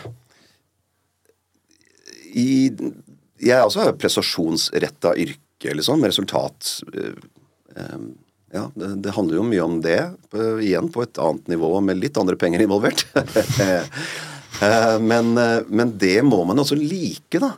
i, 2.40 2.94
jeg 3.40 3.66
også 3.66 3.86
har 3.86 4.00
prestasjonsretta 4.00 5.14
yrke, 5.20 5.76
liksom. 5.76 6.04
Resultat 6.08 6.80
eh, 6.94 7.14
eh, 7.76 8.02
Ja, 8.50 8.64
det, 8.74 8.96
det 9.06 9.14
handler 9.14 9.38
jo 9.38 9.46
mye 9.46 9.62
om 9.62 9.78
det. 9.86 10.00
Igjen 10.66 10.90
på 10.90 11.04
et 11.06 11.20
annet 11.22 11.52
nivå, 11.52 11.70
med 11.86 12.00
litt 12.02 12.18
andre 12.18 12.40
penger 12.40 12.66
involvert. 12.66 13.06
Eh, 14.60 14.96
men, 15.00 15.38
eh, 15.38 15.62
men 15.70 15.92
det 16.02 16.18
må 16.26 16.42
man 16.44 16.60
også 16.60 16.76
like, 16.76 17.40
da. 17.40 17.54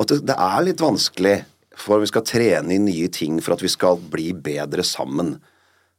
At 0.00 0.08
det, 0.08 0.20
det 0.30 0.36
er 0.40 0.62
litt 0.64 0.80
vanskelig 0.80 1.34
for 1.76 2.02
vi 2.02 2.10
skal 2.10 2.24
trene 2.26 2.74
i 2.74 2.82
nye 2.82 3.10
ting 3.12 3.40
for 3.42 3.56
at 3.56 3.62
vi 3.64 3.70
skal 3.72 3.98
bli 3.98 4.30
bedre 4.32 4.84
sammen. 4.86 5.36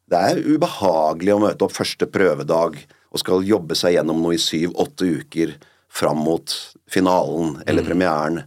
Det 0.09 0.19
er 0.19 0.43
ubehagelig 0.45 1.35
å 1.35 1.41
møte 1.43 1.67
opp 1.67 1.75
første 1.75 2.07
prøvedag 2.09 2.79
og 3.15 3.21
skal 3.21 3.47
jobbe 3.47 3.77
seg 3.77 3.95
gjennom 3.95 4.21
noe 4.23 4.35
i 4.37 4.41
syv-åtte 4.41 5.07
uker 5.21 5.55
fram 5.95 6.19
mot 6.25 6.53
finalen 6.91 7.57
eller 7.65 7.83
premieren. 7.83 8.43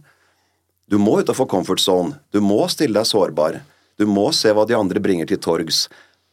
Du 0.89 0.97
må 0.97 1.19
utafor 1.19 1.45
comfort 1.45 1.79
zone. 1.79 2.15
Du 2.31 2.41
må 2.41 2.61
stille 2.69 2.97
deg 2.99 3.09
sårbar. 3.09 3.59
Du 3.97 4.05
må 4.09 4.29
se 4.33 4.53
hva 4.53 4.65
de 4.69 4.77
andre 4.77 5.01
bringer 5.01 5.29
til 5.29 5.41
torgs. 5.41 5.87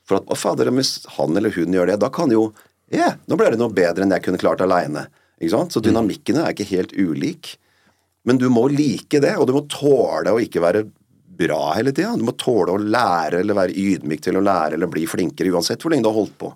For 0.07 0.21
at, 0.21 0.29
å 0.31 0.39
fader, 0.39 0.71
hvis 0.77 1.01
han 1.17 1.37
eller 1.37 1.53
hun 1.57 1.75
gjør 1.75 1.93
det, 1.93 2.01
da 2.05 2.13
kan 2.13 2.33
jo 2.33 2.51
Ja, 2.95 3.17
nå 3.27 3.35
ble 3.35 3.49
det 3.51 3.59
noe 3.59 3.75
bedre 3.75 4.05
enn 4.05 4.13
jeg 4.15 4.23
kunne 4.23 4.39
klart 4.39 4.61
aleine. 4.63 5.09
Så 5.43 5.81
dynamikkene 5.83 6.45
er 6.45 6.53
ikke 6.55 6.69
helt 6.69 6.93
ulik. 6.95 7.57
Men 8.23 8.39
du 8.39 8.47
må 8.51 8.69
like 8.71 9.19
det, 9.23 9.33
og 9.37 9.49
du 9.49 9.57
må 9.57 9.65
tåle 9.71 10.31
å 10.31 10.39
ikke 10.43 10.63
være 10.63 10.85
bra 11.37 11.75
hele 11.75 11.93
tida. 11.93 12.15
Du 12.17 12.25
må 12.29 12.37
tåle 12.39 12.77
å 12.77 12.81
lære 12.81 13.41
eller 13.43 13.59
være 13.59 13.75
ydmyk 13.75 14.23
til 14.23 14.39
å 14.39 14.45
lære 14.45 14.79
eller 14.79 14.91
bli 14.93 15.05
flinkere, 15.11 15.51
uansett 15.53 15.83
hvor 15.83 15.93
lenge 15.93 16.07
du 16.07 16.13
har 16.13 16.21
holdt 16.21 16.39
på. 16.41 16.53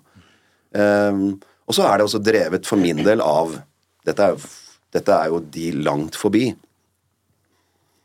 Um, 0.71 1.35
og 1.67 1.75
så 1.75 1.85
er 1.87 1.99
det 1.99 2.07
også 2.07 2.23
drevet 2.23 2.67
for 2.67 2.79
min 2.79 3.03
del 3.03 3.21
av 3.23 3.57
Dette 4.07 4.31
er, 4.31 4.49
dette 4.95 5.15
er 5.15 5.31
jo 5.31 5.39
de 5.53 5.71
langt 5.77 6.17
forbi. 6.19 6.49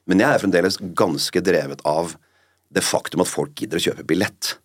Men 0.07 0.23
jeg 0.23 0.37
er 0.37 0.43
fremdeles 0.43 0.79
ganske 0.99 1.43
drevet 1.43 1.83
av 1.89 2.15
det 2.73 2.85
faktum 2.85 3.23
at 3.25 3.31
folk 3.31 3.55
gidder 3.59 3.81
å 3.81 3.85
kjøpe 3.89 4.07
billett. 4.07 4.57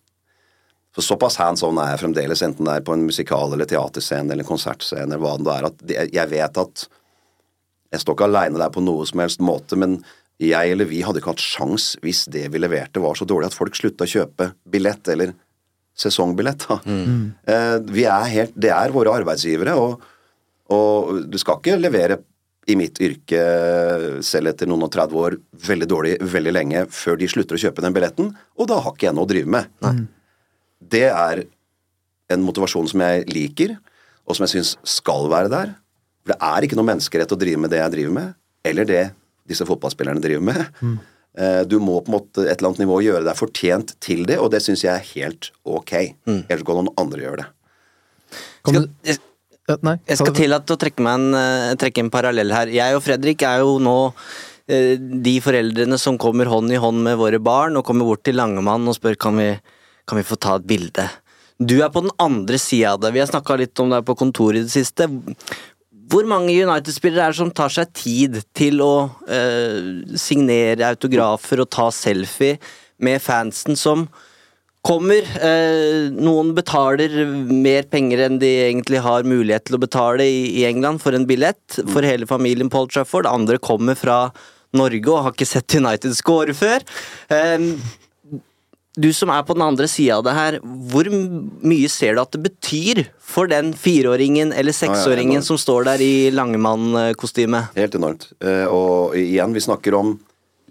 For 0.92 1.04
såpass 1.04 1.38
hands 1.40 1.62
on 1.64 1.78
er 1.80 1.94
jeg 1.94 2.02
fremdeles, 2.02 2.42
enten 2.44 2.68
det 2.68 2.74
er 2.76 2.84
på 2.84 2.94
en 2.94 3.06
musikal- 3.08 3.54
eller 3.54 3.68
teaterscene 3.68 4.34
eller 4.34 4.44
en 4.44 4.50
konsertscene, 4.50 5.06
eller 5.08 5.22
hva 5.22 5.36
det 5.40 5.54
er, 5.54 5.68
at 5.70 6.10
jeg 6.12 6.32
vet 6.34 6.60
at 6.60 6.84
jeg 7.92 8.02
står 8.02 8.16
ikke 8.16 8.28
aleine 8.28 8.60
der 8.60 8.72
på 8.72 8.84
noe 8.84 9.06
som 9.08 9.22
helst 9.22 9.40
måte, 9.44 9.76
men 9.80 10.02
jeg 10.42 10.74
eller 10.74 10.88
vi 10.88 11.02
hadde 11.04 11.20
ikke 11.20 11.34
hatt 11.34 11.44
sjans 11.44 11.92
hvis 12.02 12.24
det 12.32 12.46
vi 12.52 12.60
leverte 12.60 13.00
var 13.02 13.16
så 13.18 13.26
dårlig 13.28 13.50
at 13.50 13.56
folk 13.56 13.76
slutta 13.78 14.08
å 14.08 14.12
kjøpe 14.12 14.52
billett, 14.68 15.08
eller 15.12 15.34
sesongbillett. 15.98 16.64
Da. 16.68 16.78
Eh, 17.52 17.76
vi 17.92 18.06
er 18.08 18.30
helt, 18.32 18.54
det 18.56 18.72
er 18.72 18.94
våre 18.94 19.12
arbeidsgivere, 19.20 19.76
og, 19.80 20.00
og 20.72 21.24
du 21.28 21.38
skal 21.40 21.60
ikke 21.60 21.78
levere 21.80 22.18
i 22.70 22.76
mitt 22.78 23.00
yrke, 23.02 23.40
selv 24.22 24.52
etter 24.52 24.68
noen 24.70 24.84
og 24.86 24.92
30 24.94 25.18
år, 25.18 25.36
veldig 25.66 25.88
dårlig 25.90 26.12
veldig 26.30 26.52
lenge 26.54 26.84
før 26.94 27.18
de 27.18 27.28
slutter 27.30 27.58
å 27.58 27.62
kjøpe 27.64 27.82
den 27.82 27.94
billetten, 27.96 28.28
og 28.54 28.68
da 28.70 28.78
har 28.84 28.94
ikke 28.94 29.08
jeg 29.08 29.16
noe 29.18 29.26
å 29.26 29.32
drive 29.32 29.50
med. 29.50 30.04
Det 30.92 31.08
er 31.10 31.42
en 32.32 32.44
motivasjon 32.46 32.86
som 32.92 33.02
jeg 33.02 33.26
liker, 33.30 33.74
og 34.22 34.38
som 34.38 34.46
jeg 34.46 34.54
syns 34.54 34.76
skal 34.86 35.26
være 35.32 35.50
der. 35.52 35.72
For 36.22 36.34
det 36.34 36.38
er 36.52 36.66
ikke 36.66 36.78
noe 36.78 36.86
menneskerett 36.92 37.34
å 37.34 37.40
drive 37.40 37.64
med 37.64 37.74
det 37.74 37.80
jeg 37.82 37.94
driver 37.96 38.14
med, 38.20 38.36
eller 38.70 38.86
det 38.86 39.02
disse 39.50 39.66
fotballspillerne 39.66 40.22
driver 40.22 40.46
med. 40.52 40.62
Mm. 40.78 41.00
Du 41.66 41.78
må 41.82 41.96
på 42.04 42.12
en 42.12 42.16
måte 42.18 42.44
et 42.44 42.60
eller 42.60 42.70
annet 42.70 42.84
nivå 42.84 43.00
gjøre 43.02 43.24
deg 43.26 43.38
fortjent 43.38 43.94
til 44.04 44.22
det, 44.28 44.38
og 44.38 44.52
det 44.54 44.62
syns 44.62 44.84
jeg 44.84 44.92
er 44.94 45.10
helt 45.16 45.50
ok. 45.64 45.92
Ellers 46.28 46.64
kan 46.68 46.78
noen 46.78 46.94
andre 47.00 47.24
gjøre 47.24 47.42
det. 47.42 47.50
Skal, 48.62 48.86
Nei, 49.70 49.94
jeg 50.08 50.18
skal 50.18 50.34
tillate 50.34 50.74
å 50.74 50.78
trekke, 50.80 51.04
en, 51.06 51.34
eh, 51.38 51.74
trekke 51.78 52.02
en 52.02 52.10
parallell 52.10 52.50
her. 52.50 52.70
Jeg 52.74 52.96
og 52.96 53.02
Fredrik 53.04 53.44
er 53.46 53.62
jo 53.62 53.76
nå 53.78 54.12
eh, 54.66 54.96
de 54.98 55.36
foreldrene 55.40 55.98
som 56.02 56.18
kommer 56.18 56.50
hånd 56.50 56.72
i 56.74 56.80
hånd 56.82 56.98
med 57.04 57.20
våre 57.20 57.38
barn 57.38 57.78
og 57.78 57.84
kommer 57.86 58.08
bort 58.08 58.24
til 58.26 58.40
Langemann 58.40 58.88
og 58.90 58.96
spør 58.98 59.14
kan 59.14 59.38
vi, 59.38 59.52
kan 60.06 60.18
vi 60.18 60.26
få 60.26 60.38
ta 60.42 60.56
et 60.58 60.66
bilde. 60.66 61.06
Du 61.62 61.76
er 61.78 61.92
på 61.94 62.02
den 62.02 62.14
andre 62.18 62.58
sida 62.58 62.96
av 62.96 63.04
det. 63.04 63.12
Vi 63.14 63.22
har 63.22 63.30
snakka 63.30 63.60
litt 63.60 63.78
om 63.78 63.92
det 63.94 64.02
på 64.08 64.18
kontoret 64.18 64.64
i 64.64 64.66
det 64.66 64.74
siste. 64.74 65.06
Hvor 66.10 66.26
mange 66.26 66.50
United-spillere 66.50 67.28
er 67.28 67.32
det 67.32 67.38
som 67.38 67.54
tar 67.54 67.70
seg 67.70 67.94
tid 67.94 68.40
til 68.58 68.82
å 68.82 68.94
eh, 69.30 70.18
signere 70.18 70.90
autografer 70.90 71.62
og 71.62 71.70
ta 71.70 71.86
selfie 71.94 72.58
med 72.98 73.22
fansen 73.22 73.78
som 73.78 74.08
kommer? 74.82 75.22
Eh, 75.38 76.10
noen 76.14 76.52
betaler 76.56 77.12
mer 77.48 77.86
penger 77.92 78.24
enn 78.26 78.40
de 78.42 78.50
egentlig 78.66 79.02
har 79.04 79.22
mulighet 79.28 79.68
til 79.68 79.78
å 79.78 79.82
betale 79.82 80.26
i, 80.26 80.42
i 80.60 80.66
England 80.68 81.02
for 81.04 81.14
en 81.16 81.26
billett 81.28 81.80
for 81.92 82.02
hele 82.06 82.26
familien 82.30 82.70
Paul 82.72 82.88
Trafford. 82.90 83.28
Andre 83.30 83.60
kommer 83.62 83.98
fra 83.98 84.24
Norge 84.74 85.08
og 85.12 85.26
har 85.26 85.34
ikke 85.36 85.46
sett 85.48 85.78
United 85.78 86.14
score 86.18 86.54
før. 86.56 86.82
Eh, 87.30 87.68
du 88.92 89.08
som 89.16 89.30
er 89.32 89.44
på 89.48 89.54
den 89.56 89.64
andre 89.64 89.86
sida 89.88 90.18
av 90.18 90.24
det 90.26 90.32
her, 90.36 90.58
hvor 90.92 91.08
mye 91.08 91.88
ser 91.88 92.12
du 92.18 92.20
at 92.20 92.34
det 92.34 92.42
betyr 92.44 92.98
for 93.24 93.48
den 93.48 93.70
fireåringen 93.72 94.50
eller 94.52 94.74
seksåringen 94.76 95.38
enormt. 95.38 95.48
som 95.48 95.60
står 95.62 95.86
der 95.88 96.02
i 96.04 96.12
Langemann-kostyme? 96.34 97.62
Helt 97.78 97.96
enormt. 97.96 98.26
Eh, 98.44 98.66
Og 98.68 99.16
igjen, 99.16 99.54
vi 99.56 99.64
snakker 99.64 99.96
om 99.96 100.18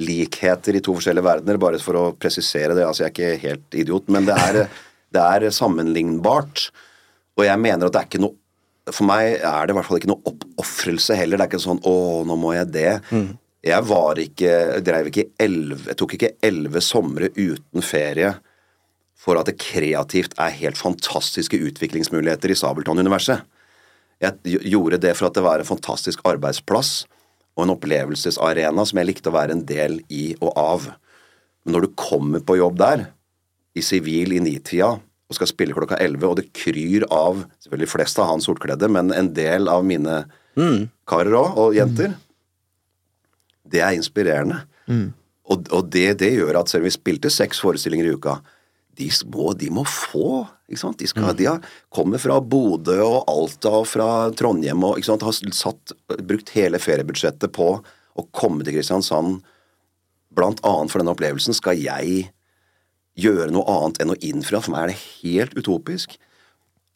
likheter 0.02 0.78
i 0.78 0.82
to 0.84 0.95
forskjellige 0.97 1.26
verdener, 1.26 1.60
bare 1.62 1.80
for 1.82 1.99
å 1.99 2.06
presisere 2.18 2.76
det. 2.78 2.86
Altså, 2.88 3.06
jeg 3.06 3.12
er 3.12 3.16
ikke 3.16 3.47
helt 3.47 3.78
idiot, 3.84 4.10
men 4.14 4.28
det 4.30 4.38
er, 4.38 4.62
det 5.16 5.26
er 5.28 5.56
sammenlignbart. 5.56 6.70
Og 7.39 7.45
jeg 7.47 7.62
mener 7.62 7.88
at 7.88 7.95
det 7.95 8.04
er 8.04 8.12
ikke 8.12 8.26
noe 8.28 8.38
For 8.91 9.06
meg 9.08 9.38
er 9.45 9.68
det 9.68 9.72
i 9.72 9.76
hvert 9.78 9.86
fall 9.88 9.99
ikke 9.99 10.10
noe 10.10 10.32
oppofrelse 10.32 11.16
heller. 11.16 11.38
Det 11.38 11.45
er 11.45 11.49
ikke 11.52 11.64
sånn 11.64 11.84
'Å, 11.86 11.93
nå 12.28 12.36
må 12.36 12.56
jeg 12.58 12.72
det'. 12.74 12.95
Jeg 13.62 13.86
var 13.86 14.18
ikke 14.18 14.54
drev 14.82 15.12
ikke 15.12 15.28
elleve 15.39 15.91
Jeg 15.91 15.99
tok 15.99 16.16
ikke 16.18 16.32
elleve 16.41 16.82
somre 16.82 17.30
uten 17.38 17.86
ferie 17.86 18.34
for 19.22 19.38
at 19.38 19.45
det 19.45 19.60
kreativt 19.62 20.34
er 20.41 20.58
helt 20.58 20.80
fantastiske 20.82 21.60
utviklingsmuligheter 21.62 22.49
i 22.49 22.58
Sabeltann-universet. 22.58 23.43
Jeg 24.22 24.58
gjorde 24.66 24.97
det 24.97 25.14
for 25.18 25.30
at 25.30 25.38
det 25.38 25.43
var 25.45 25.62
en 25.62 25.70
fantastisk 25.70 26.24
arbeidsplass 26.26 27.04
og 27.58 27.66
en 27.66 27.74
opplevelsesarena 27.76 28.86
som 28.88 28.99
jeg 28.99 29.10
likte 29.10 29.32
å 29.32 29.36
være 29.36 29.58
en 29.58 29.64
del 29.68 29.99
i 30.14 30.32
og 30.39 30.52
av. 30.60 30.89
Men 31.64 31.76
når 31.76 31.88
du 31.88 31.95
kommer 31.99 32.43
på 32.45 32.58
jobb 32.60 32.80
der, 32.82 33.08
i 33.78 33.84
sivil 33.86 34.34
i 34.36 34.41
nitida, 34.43 34.97
og 35.32 35.38
skal 35.38 35.47
spille 35.47 35.76
klokka 35.76 35.99
11, 36.04 36.28
og 36.28 36.39
det 36.41 36.49
kryr 36.58 37.06
av 37.08 37.45
selvfølgelig 37.62 37.91
flest 37.93 38.20
av 38.20 38.28
han 38.28 38.43
sortkledde, 38.43 38.89
men 38.91 39.14
en 39.16 39.30
del 39.36 39.70
av 39.72 39.86
mine 39.88 40.24
karer 41.08 41.38
òg, 41.39 41.60
og 41.62 41.78
jenter. 41.78 42.18
Det 43.72 43.80
er 43.80 43.95
inspirerende. 43.95 44.66
Og, 45.52 45.68
og 45.72 45.88
det, 45.91 46.20
det 46.20 46.34
gjør 46.36 46.60
at 46.60 46.72
selv 46.72 46.84
om 46.84 46.89
vi 46.89 46.95
spilte 46.95 47.32
seks 47.32 47.62
forestillinger 47.64 48.10
i 48.10 48.16
uka, 48.16 48.39
de 48.97 49.07
må, 49.31 49.51
de 49.57 49.69
må 49.73 49.85
få. 49.87 50.43
ikke 50.69 50.81
sant? 50.81 50.99
De, 50.99 51.07
skal, 51.09 51.31
de 51.37 51.47
har, 51.47 51.63
kommer 51.93 52.21
fra 52.21 52.39
Bodø 52.43 52.97
og 53.05 53.29
Alta 53.31 53.71
og 53.81 53.87
fra 53.89 54.09
Trondheim 54.37 54.83
og 54.87 54.99
ikke 54.99 55.11
sant? 55.11 55.25
har 55.25 55.55
satt, 55.55 55.95
brukt 56.27 56.51
hele 56.55 56.81
feriebudsjettet 56.81 57.53
på 57.55 57.73
å 57.81 58.27
komme 58.35 58.65
til 58.65 58.77
Kristiansand. 58.77 59.39
Blant 60.35 60.61
annet 60.67 60.91
for 60.91 61.01
denne 61.01 61.15
opplevelsen 61.15 61.55
skal 61.57 61.79
jeg 61.79 62.27
gjøre 63.19 63.51
noe 63.53 63.67
annet 63.71 64.01
enn 64.03 64.13
å 64.13 64.19
innfri. 64.23 64.59
For 64.59 64.73
meg 64.73 64.85
er 64.85 64.93
det 64.93 65.01
helt 65.21 65.57
utopisk. 65.59 66.15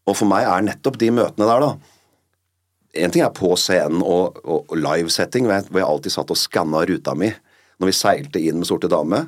Og 0.05 0.17
for 0.19 0.29
meg 0.29 0.47
er 0.47 0.67
nettopp 0.67 0.99
de 1.01 1.11
møtene 1.15 1.49
der, 1.49 1.65
da 1.65 1.75
En 2.95 3.11
ting 3.11 3.25
er 3.25 3.31
på 3.35 3.49
scenen 3.59 3.99
og, 3.99 4.37
og, 4.45 4.69
og 4.71 4.77
livesetting, 4.79 5.49
hvor 5.49 5.81
jeg 5.81 5.83
alltid 5.83 6.13
satt 6.13 6.29
og 6.31 6.39
skanna 6.39 6.85
ruta 6.87 7.11
mi 7.17 7.27
når 7.75 7.89
vi 7.89 7.95
seilte 7.97 8.39
inn 8.39 8.61
med 8.61 8.69
Sorte 8.69 8.87
dame. 8.87 9.25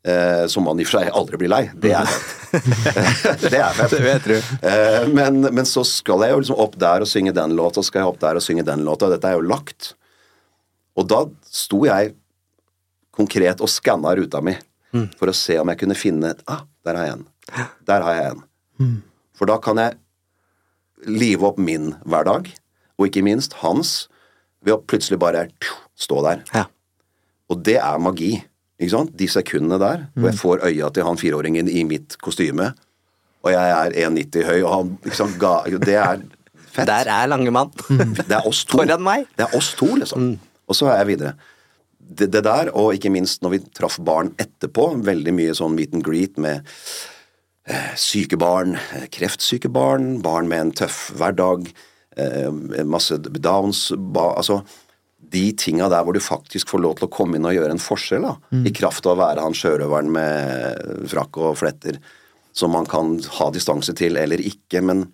Eh, 0.00 0.46
som 0.48 0.64
man 0.64 0.78
i 0.80 0.84
og 0.86 0.88
for 0.88 0.96
seg 0.96 1.10
aldri 1.12 1.38
blir 1.42 1.50
lei. 1.52 1.64
Det 1.76 1.90
er 1.92 2.08
fett. 2.08 3.42
det 3.52 3.58
er 3.58 3.74
fett. 3.76 3.92
Det 3.92 4.00
vet 4.00 4.28
du. 4.30 4.36
Eh, 4.64 5.08
men, 5.12 5.42
men 5.52 5.66
så 5.68 5.84
skal 5.84 6.24
jeg 6.24 6.32
jo 6.32 6.40
liksom 6.40 6.62
opp 6.64 6.78
der 6.80 7.04
og 7.04 7.10
synge 7.10 7.34
den 7.36 7.52
låta, 7.58 7.84
skal 7.84 8.02
jeg 8.02 8.12
opp 8.14 8.20
der 8.22 8.40
og 8.40 8.44
synge 8.44 8.64
den 8.64 8.86
låta. 8.86 9.10
Dette 9.12 9.28
er 9.28 9.36
jo 9.36 9.44
lagt. 9.44 9.92
Og 10.96 11.04
da 11.10 11.20
sto 11.52 11.82
jeg 11.84 12.14
konkret 13.12 13.60
og 13.60 13.68
skanna 13.68 14.14
ruta 14.16 14.40
mi 14.44 14.56
for 14.90 15.30
å 15.30 15.36
se 15.36 15.58
om 15.60 15.68
jeg 15.70 15.78
kunne 15.82 15.96
finne 15.98 16.32
Ah, 16.50 16.64
der 16.86 16.96
har 16.96 17.06
jeg 17.06 17.18
en. 17.18 17.26
Der 17.86 18.06
har 18.06 18.16
jeg 18.16 18.32
en. 18.32 18.94
For 19.36 19.50
da 19.50 19.58
kan 19.62 19.78
jeg 19.78 19.98
live 21.06 21.46
opp 21.46 21.60
min 21.60 21.92
hverdag, 22.08 22.50
og 22.98 23.06
ikke 23.06 23.22
minst 23.24 23.54
hans, 23.62 24.08
ved 24.64 24.74
å 24.76 24.82
plutselig 24.84 25.20
bare 25.20 25.46
stå 25.96 26.20
der. 26.26 26.42
Ja. 26.52 26.66
Og 27.50 27.62
det 27.64 27.78
er 27.80 28.02
magi. 28.02 28.34
Ikke 28.80 28.94
sant? 28.94 29.12
De 29.18 29.28
sekundene 29.28 29.78
der 29.80 30.06
hvor 30.14 30.30
jeg 30.30 30.40
får 30.40 30.64
øya 30.70 30.88
til 30.94 31.04
han 31.04 31.20
fireåringen 31.20 31.68
i 31.68 31.84
mitt 31.84 32.16
kostyme, 32.24 32.72
og 33.44 33.52
jeg 33.52 33.72
er 33.76 33.96
1,90 34.08 34.46
høy, 34.48 34.58
og 34.62 34.72
han 34.74 34.92
liksom 35.04 35.36
ga 35.40 35.54
Det 35.70 35.96
er 35.96 36.22
fett. 36.70 36.88
Der 36.88 37.08
er 37.08 37.30
Langemann. 37.30 37.72
Det 37.88 38.36
er 38.36 38.46
oss 38.46 38.64
to. 38.64 38.78
Foran 38.78 39.04
meg. 39.04 39.28
Det 39.36 39.46
er 39.46 39.56
oss 39.56 39.72
to, 39.78 39.88
liksom. 40.00 40.34
Og 40.68 40.76
så 40.76 40.90
er 40.92 41.00
jeg 41.02 41.10
videre. 41.14 41.32
Det, 41.98 42.28
det 42.32 42.42
der, 42.44 42.72
og 42.74 42.94
ikke 42.94 43.12
minst 43.12 43.42
når 43.42 43.54
vi 43.54 43.62
traff 43.76 44.00
barn 44.04 44.32
etterpå, 44.40 44.90
veldig 45.06 45.34
mye 45.36 45.54
sånn 45.56 45.76
meet 45.76 45.94
and 45.94 46.04
greet 46.04 46.40
med 46.42 46.66
eh, 47.70 47.92
syke 48.00 48.38
barn, 48.40 48.76
eh, 48.96 49.06
kreftsyke 49.12 49.70
barn, 49.72 50.16
barn 50.24 50.50
med 50.50 50.64
en 50.64 50.72
tøff 50.82 50.98
hverdag, 51.18 51.70
eh, 52.18 52.50
masse 52.84 53.18
downs 53.38 53.88
ba, 53.96 54.32
Altså 54.40 54.62
de 55.30 55.52
tinga 55.54 55.88
der 55.92 56.02
hvor 56.04 56.16
du 56.16 56.20
faktisk 56.20 56.68
får 56.72 56.80
lov 56.82 56.96
til 56.98 57.06
å 57.06 57.12
komme 57.12 57.36
inn 57.38 57.46
og 57.46 57.54
gjøre 57.54 57.76
en 57.76 57.82
forskjell, 57.82 58.24
da, 58.24 58.32
i 58.66 58.72
kraft 58.74 59.06
av 59.06 59.14
å 59.14 59.20
være 59.20 59.44
han 59.44 59.54
sjørøveren 59.54 60.10
med 60.10 61.06
frakk 61.12 61.38
og 61.38 61.58
fletter, 61.60 62.00
som 62.52 62.72
man 62.74 62.88
kan 62.90 63.12
ha 63.38 63.50
distanse 63.54 63.94
til 63.94 64.16
eller 64.18 64.42
ikke, 64.42 64.82
men 64.82 65.04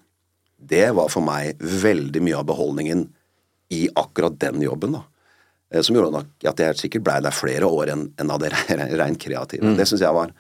det 0.57 0.87
var 0.97 1.11
for 1.13 1.21
meg 1.27 1.59
veldig 1.61 2.23
mye 2.25 2.39
av 2.39 2.47
beholdningen 2.49 3.05
i 3.77 3.89
akkurat 3.99 4.39
den 4.41 4.63
jobben, 4.65 4.97
da. 4.97 5.03
Eh, 5.75 5.83
Som 5.83 5.97
gjorde 5.99 6.25
at 6.47 6.59
jeg 6.63 6.79
sikkert 6.79 7.05
blei 7.05 7.21
der 7.21 7.35
flere 7.35 7.67
år 7.69 7.93
enn 7.93 8.09
en 8.17 8.31
av 8.31 8.41
det 8.41 8.53
rent 9.03 9.21
kreative. 9.21 9.75
Det 9.77 9.87
syns 9.91 10.01
jeg 10.07 10.15
var 10.17 10.33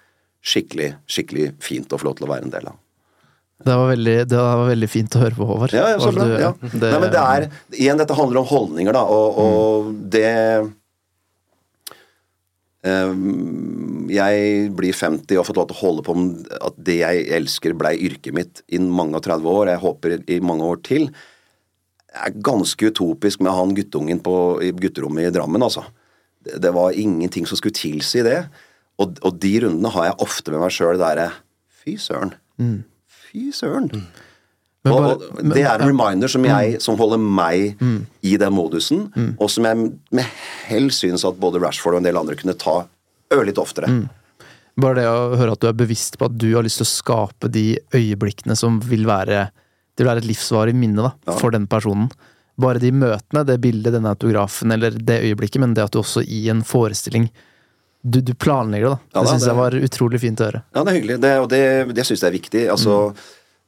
skikkelig, 0.46 0.92
skikkelig 1.10 1.52
fint 1.60 1.92
å 1.92 1.98
få 1.98 2.08
lov 2.08 2.16
til 2.16 2.28
å 2.28 2.32
være 2.32 2.46
en 2.46 2.54
del 2.54 2.68
av. 2.70 2.78
Det 3.64 3.72
var 3.72 3.88
veldig, 3.88 4.14
det 4.28 4.36
var 4.36 4.66
veldig 4.68 4.88
fint 4.92 5.14
å 5.16 5.20
høre 5.22 5.34
på, 5.38 5.46
Håvard. 5.48 5.72
Ja, 5.72 5.86
ja, 5.94 5.98
så 6.02 6.10
bra. 6.12 6.26
Ja. 6.38 6.50
det- 6.60 6.90
Nei, 6.92 6.98
men 7.00 7.10
det 7.14 7.22
er 7.22 7.46
Igjen, 7.72 7.96
dette 7.98 8.14
handler 8.18 8.42
om 8.42 8.46
holdninger, 8.50 8.92
da, 8.92 9.02
og, 9.08 9.38
og 9.40 9.94
det 10.12 10.28
um, 12.84 14.08
Jeg 14.12 14.68
blir 14.76 14.94
50 14.94 15.32
og 15.36 15.40
har 15.40 15.48
fått 15.48 15.58
lov 15.60 15.68
til 15.70 15.78
å 15.78 15.82
holde 15.82 16.04
på 16.06 16.14
med 16.18 16.52
at 16.60 16.76
det 16.86 16.98
jeg 17.00 17.24
elsker, 17.38 17.74
blei 17.78 17.94
yrket 18.06 18.36
mitt 18.36 18.62
i 18.68 18.78
mange 18.82 19.18
og 19.18 19.24
30 19.26 19.48
år. 19.50 19.72
Jeg 19.72 19.82
håper 19.82 20.18
i 20.30 20.38
mange 20.44 20.68
år 20.68 20.82
til. 20.86 21.08
Det 22.06 22.22
er 22.28 22.36
ganske 22.46 22.92
utopisk 22.92 23.42
med 23.44 23.52
han 23.56 23.74
guttungen 23.76 24.20
på, 24.24 24.36
i 24.64 24.70
gutterommet 24.72 25.26
i 25.28 25.34
Drammen, 25.34 25.64
altså. 25.66 25.82
Det, 26.46 26.60
det 26.62 26.70
var 26.76 26.94
ingenting 26.96 27.48
som 27.48 27.58
skulle 27.58 27.76
tilsi 27.76 28.22
det. 28.24 28.38
Og, 29.02 29.18
og 29.26 29.40
de 29.42 29.56
rundene 29.66 29.90
har 29.92 30.06
jeg 30.12 30.20
ofte 30.24 30.54
med 30.54 30.62
meg 30.62 30.72
sjøl, 30.76 31.00
derre 31.00 31.30
Fy 31.82 31.96
søren. 32.00 32.36
Fy 33.30 33.50
søren. 33.54 33.90
Mm. 33.92 34.06
Og, 34.86 34.92
bare- 34.92 35.14
og 35.16 35.48
det 35.50 35.64
er 35.66 35.80
en 35.82 35.88
reminder 35.90 36.30
som, 36.30 36.44
jeg, 36.46 36.76
som 36.84 36.94
holder 37.00 37.18
meg 37.18 37.80
i 38.22 38.36
den 38.38 38.52
modusen, 38.54 39.08
og 39.42 39.48
som 39.50 39.64
jeg 39.66 39.88
med 40.14 40.28
hell 40.68 40.86
syns 40.94 41.24
at 41.26 41.40
både 41.42 41.58
Rashford 41.62 41.96
og 41.96 42.04
en 42.04 42.06
del 42.06 42.20
andre 42.20 42.36
kunne 42.38 42.54
ta 42.54 42.76
ørlitt 43.34 43.58
oftere. 43.58 43.90
Bare 44.78 44.94
det 45.00 45.06
å 45.10 45.34
høre 45.40 45.56
at 45.56 45.62
du 45.64 45.66
er 45.70 45.74
bevisst 45.74 46.18
på 46.20 46.28
at 46.28 46.36
du 46.38 46.50
har 46.54 46.62
lyst 46.62 46.78
til 46.78 46.86
å 46.86 46.92
skape 46.92 47.48
de 47.50 47.64
øyeblikkene 47.96 48.54
som 48.58 48.78
vil 48.84 49.06
være 49.08 49.48
Det 49.96 50.04
vil 50.04 50.10
være 50.10 50.20
et 50.20 50.28
livsvarig 50.28 50.74
minne 50.76 51.00
da, 51.06 51.34
for 51.40 51.50
den 51.50 51.64
personen. 51.66 52.10
Bare 52.60 52.78
de 52.78 52.90
møtene, 52.92 53.42
det 53.48 53.54
bildet, 53.64 53.94
denne 53.94 54.10
autografen 54.12 54.70
eller 54.74 54.90
det 54.92 55.22
øyeblikket, 55.24 55.58
men 55.62 55.72
det 55.72 55.86
at 55.86 55.92
du 55.96 56.02
også 56.02 56.20
i 56.22 56.50
en 56.52 56.60
forestilling 56.62 57.30
Du, 58.02 58.20
du 58.20 58.34
planlegger 58.38 58.86
det, 58.86 58.92
da. 58.92 58.98
Ja, 59.16 59.24
det 59.24 59.32
syns 59.32 59.46
jeg 59.48 59.58
var 59.58 59.76
utrolig 59.88 60.20
fint 60.22 60.40
å 60.40 60.48
høre. 60.50 60.62
Ja, 60.76 60.84
det 60.84 60.92
er 60.92 60.98
hyggelig, 61.00 61.18
det, 61.24 61.32
og 61.42 61.48
det, 61.50 61.60
det 61.96 62.04
syns 62.06 62.22
jeg 62.22 62.30
er 62.30 62.36
viktig. 62.36 62.62
Altså, 62.74 62.96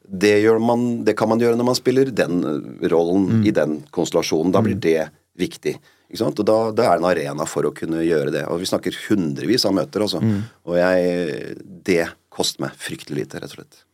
det, 0.09 0.35
gjør 0.45 0.61
man, 0.63 0.85
det 1.05 1.17
kan 1.19 1.31
man 1.31 1.43
gjøre 1.43 1.59
når 1.59 1.69
man 1.71 1.79
spiller 1.79 2.13
den 2.15 2.43
rollen 2.45 2.93
rollen 2.93 3.47
i 3.47 3.55
den 3.55 3.81
konstellasjonen. 3.95 4.55
Da 4.55 4.63
blir 4.65 4.79
det 4.79 5.11
viktig. 5.39 5.75
Ikke 6.09 6.23
sant? 6.23 6.39
Og 6.41 6.47
da, 6.49 6.59
da 6.73 6.87
er 6.87 6.97
det 6.97 7.03
en 7.03 7.11
arena 7.11 7.49
for 7.49 7.69
å 7.69 7.75
kunne 7.77 8.05
gjøre 8.07 8.33
det. 8.35 8.47
Og 8.49 8.63
vi 8.63 8.71
snakker 8.71 8.97
hundrevis 9.09 9.67
av 9.69 9.77
møter, 9.77 10.07
altså. 10.07 10.23
Og 10.69 10.79
jeg 10.79 11.59
Det 11.89 12.07
koster 12.33 12.65
meg 12.65 12.79
fryktelig 12.79 13.25
lite, 13.25 13.43
rett 13.43 13.53
og 13.53 13.61
slett. 13.61 13.85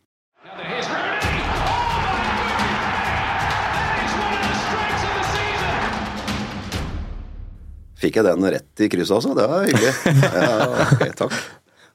Here's 0.55 1.14
Fikk 8.05 8.21
jeg 8.21 8.27
den 8.27 8.45
rett 8.53 8.85
i 8.85 8.89
krysset, 8.93 9.17
altså? 9.17 9.33
Det 9.33 9.45
var 9.49 9.65
hyggelig. 9.65 9.93
Ja, 10.21 10.55
ok, 10.85 11.05
takk. 11.17 11.37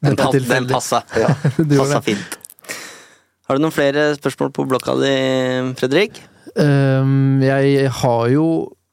Den, 0.01 0.17
den 0.17 0.67
passa. 0.71 1.03
Ja. 1.21 1.29
passa 1.77 1.99
fint. 2.01 2.37
Har 3.45 3.59
du 3.59 3.65
noen 3.67 3.75
flere 3.75 4.15
spørsmål 4.17 4.49
på 4.57 4.65
blokka 4.71 4.95
di, 4.97 5.11
Fredrik? 5.77 6.23
Um, 6.57 7.43
jeg 7.45 7.91
har 8.01 8.23
jo 8.33 8.47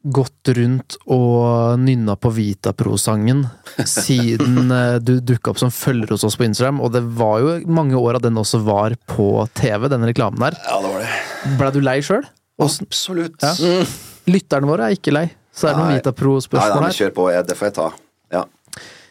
gått 0.08 0.52
rundt 0.56 0.98
og 1.12 1.80
nynna 1.82 2.16
på 2.20 2.32
Vitapro-sangen 2.36 3.46
siden 3.88 4.72
eh, 4.78 4.98
du 5.04 5.18
dukka 5.20 5.52
opp 5.52 5.60
som 5.62 5.72
følger 5.74 6.14
hos 6.14 6.24
oss 6.28 6.38
på 6.40 6.46
Instagram, 6.48 6.80
og 6.84 6.94
det 6.96 7.04
var 7.20 7.42
jo 7.44 7.56
mange 7.72 7.98
år 8.00 8.20
at 8.20 8.28
den 8.28 8.40
også 8.40 8.62
var 8.68 8.96
på 9.10 9.30
TV, 9.58 9.90
den 9.92 10.06
reklamen 10.08 10.44
der. 10.44 10.60
Ja, 10.68 10.80
det 10.84 10.94
var 10.94 11.04
det. 11.04 11.58
Blei 11.60 11.74
du 11.76 11.82
lei 11.84 11.98
sjøl? 12.06 12.28
Absolutt. 12.62 13.44
Ja. 13.44 13.84
Lytterne 14.28 14.70
våre 14.70 14.90
er 14.90 14.98
ikke 14.98 15.14
lei. 15.16 15.28
Så 15.58 15.68
er 15.70 15.74
det 15.74 15.82
noen 15.82 15.96
Vitapro-spørsmål 15.98 16.86
her. 16.86 16.96
kjør 17.00 17.14
på. 17.18 17.26
jeg- 17.34 17.48
Det 17.48 17.58
får 17.58 17.68
jeg 17.72 17.74
ta. 17.74 17.88
Ja. 18.32 18.44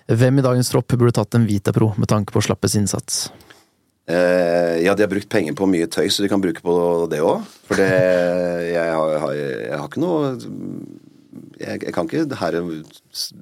Hvem 0.06 0.38
i 0.38 0.42
dagens 0.46 0.70
tropp 0.70 0.86
burde 0.94 1.12
tatt 1.12 1.34
en 1.34 1.46
Vitapro 1.46 1.92
med 1.98 2.06
tanke 2.08 2.30
på 2.32 2.42
Slappes 2.42 2.76
innsats? 2.78 3.30
Eh, 4.08 4.84
ja, 4.84 4.94
de 4.94 5.02
har 5.02 5.10
brukt 5.10 5.28
penger 5.28 5.52
på 5.58 5.66
mye 5.66 5.88
tøy, 5.90 6.06
så 6.06 6.22
de 6.22 6.28
kan 6.30 6.40
bruke 6.40 6.62
på 6.62 7.08
det 7.10 7.18
òg. 7.18 7.42
For 7.66 7.74
det 7.74 7.88
jeg 8.76 8.92
har, 8.94 9.18
har, 9.18 9.32
jeg 9.34 9.78
har 9.80 9.88
ikke 9.88 9.98
noe 10.04 10.36
jeg, 11.58 11.82
jeg 11.82 11.92
kan 11.96 12.06
ikke 12.06 12.36
her 12.38 12.60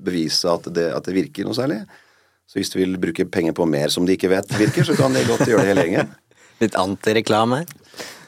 bevise 0.05 0.49
at 0.51 0.67
det, 0.73 0.87
at 0.97 1.05
det 1.05 1.15
virker 1.15 1.45
noe 1.45 1.55
særlig. 1.57 1.83
Så 2.49 2.59
hvis 2.61 2.71
du 2.73 2.79
vil 2.81 2.97
bruke 3.01 3.27
penger 3.31 3.53
på 3.57 3.67
mer 3.69 3.89
som 3.93 4.07
de 4.07 4.17
ikke 4.17 4.31
vet 4.33 4.49
virker, 4.57 4.85
så 4.87 4.97
kan 4.97 5.13
de 5.13 5.23
godt 5.29 5.45
gjøre 5.49 5.65
det 5.65 5.71
hele 5.73 5.85
gjengen. 5.89 6.15
Litt 6.63 6.77
antireklame? 6.79 7.65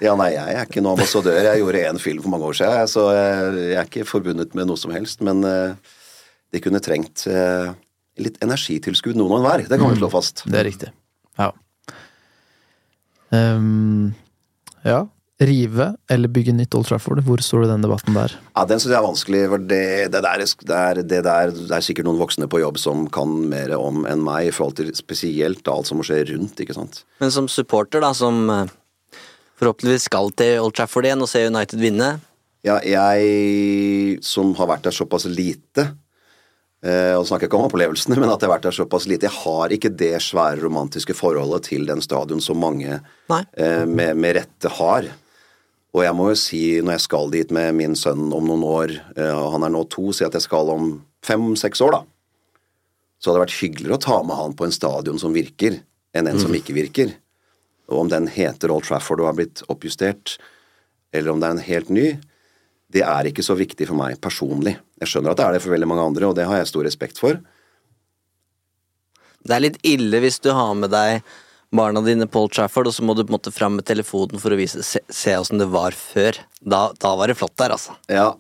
Ja, 0.04 0.12
nei, 0.18 0.30
jeg 0.34 0.54
er 0.60 0.66
ikke 0.68 0.82
noen 0.84 0.98
ambassadør. 0.98 1.38
Jeg 1.46 1.62
gjorde 1.62 1.84
én 1.88 1.98
film 2.02 2.22
for 2.24 2.34
mange 2.34 2.50
år 2.50 2.58
siden, 2.58 2.90
så 2.92 3.06
jeg, 3.16 3.54
jeg 3.72 3.78
er 3.80 3.88
ikke 3.88 4.04
forbundet 4.08 4.54
med 4.58 4.68
noe 4.68 4.76
som 4.80 4.92
helst. 4.92 5.22
Men 5.24 5.40
eh, 5.48 5.74
de 6.52 6.60
kunne 6.64 6.82
trengt 6.84 7.24
eh, 7.32 7.70
litt 8.20 8.36
energitilskudd, 8.44 9.16
noen 9.16 9.38
og 9.38 9.40
enhver. 9.42 9.64
Det 9.68 9.78
kan 9.80 9.92
vi 9.92 9.98
slå 10.02 10.10
fast. 10.12 10.44
Det 10.46 10.60
er 10.60 10.68
riktig. 10.68 10.92
Ja. 11.40 11.50
Um, 13.34 14.14
ja. 14.86 15.06
Rive 15.36 15.90
eller 16.08 16.30
bygge 16.32 16.54
nytt 16.56 16.72
Old 16.78 16.86
Trafford? 16.88 17.20
Hvor 17.26 17.42
står 17.44 17.60
du 17.60 17.66
i 17.66 17.72
den 17.74 17.82
debatten 17.84 18.14
der? 18.16 18.32
Ja, 18.56 18.62
Den 18.64 18.80
syns 18.80 18.92
jeg 18.94 18.96
er 18.96 19.04
vanskelig. 19.04 19.40
for 19.52 19.58
det, 19.68 19.80
det, 20.14 20.22
der, 20.24 20.28
er- 20.32 20.64
det, 20.70 20.76
er, 20.76 21.00
det, 21.02 21.18
der, 21.26 21.50
det 21.52 21.74
er 21.76 21.84
sikkert 21.84 22.06
noen 22.08 22.20
voksne 22.22 22.48
på 22.48 22.60
jobb 22.62 22.78
som 22.80 23.02
kan 23.12 23.34
mer 23.50 23.74
om 23.76 24.06
enn 24.08 24.22
meg, 24.24 24.48
i 24.48 24.54
forhold 24.56 24.78
til 24.78 24.88
spesielt 24.96 25.68
alt 25.68 25.90
som 25.90 26.00
må 26.00 26.06
skje 26.08 26.22
rundt. 26.30 26.56
ikke 26.64 26.76
sant? 26.78 27.02
Men 27.20 27.34
som 27.34 27.50
supporter, 27.52 28.00
da, 28.00 28.14
som 28.16 28.48
eh, 28.48 28.72
forhåpentligvis 29.58 30.08
skal 30.10 30.32
til 30.36 30.62
Old 30.62 30.76
Trafford 30.76 31.08
igjen 31.08 31.24
og 31.24 31.30
se 31.30 31.46
United 31.48 31.82
vinne 31.82 32.16
Ja, 32.66 32.80
jeg 32.82 34.18
som 34.26 34.54
har 34.58 34.68
vært 34.72 34.88
der 34.88 34.94
såpass 34.96 35.28
lite, 35.30 35.90
Eh, 36.86 37.14
og 37.16 37.24
snakker 37.26 37.48
ikke 37.48 37.58
om 37.58 37.66
opplevelsene, 37.66 38.18
men 38.20 38.30
at 38.30 38.42
jeg 38.42 38.50
har 38.50 38.58
vært 38.58 38.66
der 38.68 38.76
såpass 38.76 39.06
lite. 39.08 39.26
Jeg 39.26 39.40
har 39.42 39.72
ikke 39.74 39.90
det 39.96 40.14
svære 40.22 40.60
romantiske 40.62 41.16
forholdet 41.16 41.70
til 41.70 41.86
den 41.88 42.02
stadion 42.04 42.42
som 42.44 42.60
mange 42.62 42.98
eh, 42.98 43.84
med, 43.88 44.12
med 44.14 44.36
rette 44.38 44.70
har. 44.78 45.08
Og 45.96 46.02
jeg 46.04 46.16
må 46.18 46.28
jo 46.30 46.38
si, 46.38 46.60
når 46.84 46.98
jeg 46.98 47.06
skal 47.06 47.32
dit 47.32 47.54
med 47.54 47.72
min 47.78 47.96
sønn 47.98 48.28
om 48.28 48.50
noen 48.50 48.66
år, 48.68 48.94
eh, 49.16 49.32
og 49.32 49.56
han 49.56 49.66
er 49.66 49.72
nå 49.72 49.86
to, 49.90 50.10
si 50.14 50.26
at 50.26 50.36
jeg 50.36 50.44
skal 50.44 50.70
om 50.74 50.92
fem-seks 51.26 51.82
år, 51.86 51.96
da. 51.96 52.02
Så 53.16 53.30
hadde 53.30 53.40
det 53.40 53.46
vært 53.46 53.60
hyggeligere 53.62 53.96
å 53.96 54.04
ta 54.04 54.18
med 54.22 54.38
han 54.38 54.54
på 54.58 54.68
en 54.68 54.76
stadion 54.76 55.18
som 55.18 55.34
virker, 55.34 55.80
enn 56.14 56.28
en 56.28 56.38
som 56.38 56.52
ikke 56.54 56.76
virker. 56.76 57.16
Og 57.90 58.04
om 58.04 58.10
den 58.10 58.28
heter 58.32 58.72
Old 58.74 58.86
Trafford 58.88 59.22
og 59.22 59.30
har 59.30 59.38
blitt 59.38 59.62
oppjustert, 59.72 60.36
eller 61.14 61.32
om 61.32 61.42
det 61.42 61.48
er 61.48 61.56
en 61.56 61.68
helt 61.68 61.92
ny, 61.94 62.06
det 62.92 63.02
er 63.06 63.28
ikke 63.28 63.44
så 63.46 63.56
viktig 63.58 63.88
for 63.88 63.98
meg 63.98 64.20
personlig. 64.22 64.76
Jeg 65.02 65.10
skjønner 65.10 65.32
at 65.32 65.40
det 65.40 65.46
er 65.46 65.56
det 65.56 65.64
for 65.64 65.74
veldig 65.74 65.88
mange 65.90 66.06
andre, 66.06 66.28
og 66.28 66.36
det 66.38 66.46
har 66.48 66.60
jeg 66.60 66.70
stor 66.70 66.86
respekt 66.86 67.20
for. 67.22 67.40
Det 69.46 69.54
er 69.54 69.62
litt 69.62 69.78
ille 69.86 70.22
hvis 70.22 70.40
du 70.42 70.50
har 70.54 70.72
med 70.78 70.90
deg 70.94 71.26
barna 71.76 72.00
dine 72.02 72.28
på 72.30 72.44
Old 72.46 72.54
Trafford, 72.54 72.88
og 72.88 72.94
så 72.94 73.04
må 73.06 73.14
du 73.14 73.24
på 73.24 73.30
en 73.30 73.38
måte 73.38 73.54
fram 73.54 73.76
med 73.78 73.86
telefonen 73.88 74.40
for 74.42 74.54
å 74.54 74.58
vise 74.58 74.82
Se, 74.86 75.02
se 75.10 75.34
åssen 75.38 75.62
det 75.62 75.68
var 75.74 75.94
før. 75.98 76.38
Da, 76.62 76.88
da 77.02 77.14
var 77.18 77.30
det 77.30 77.38
flott 77.38 77.56
der, 77.58 77.74
altså. 77.74 77.96
Ja, 78.10 78.32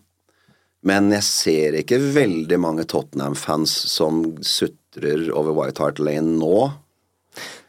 men 0.86 1.10
jeg 1.10 1.24
ser 1.26 1.76
ikke 1.80 1.98
veldig 2.14 2.58
mange 2.62 2.86
Tottenham-fans 2.86 3.72
som 3.90 4.22
sutrer 4.46 5.26
over 5.34 5.56
White 5.56 5.82
Hart 5.82 5.98
Lane 5.98 6.36
nå. 6.38 6.68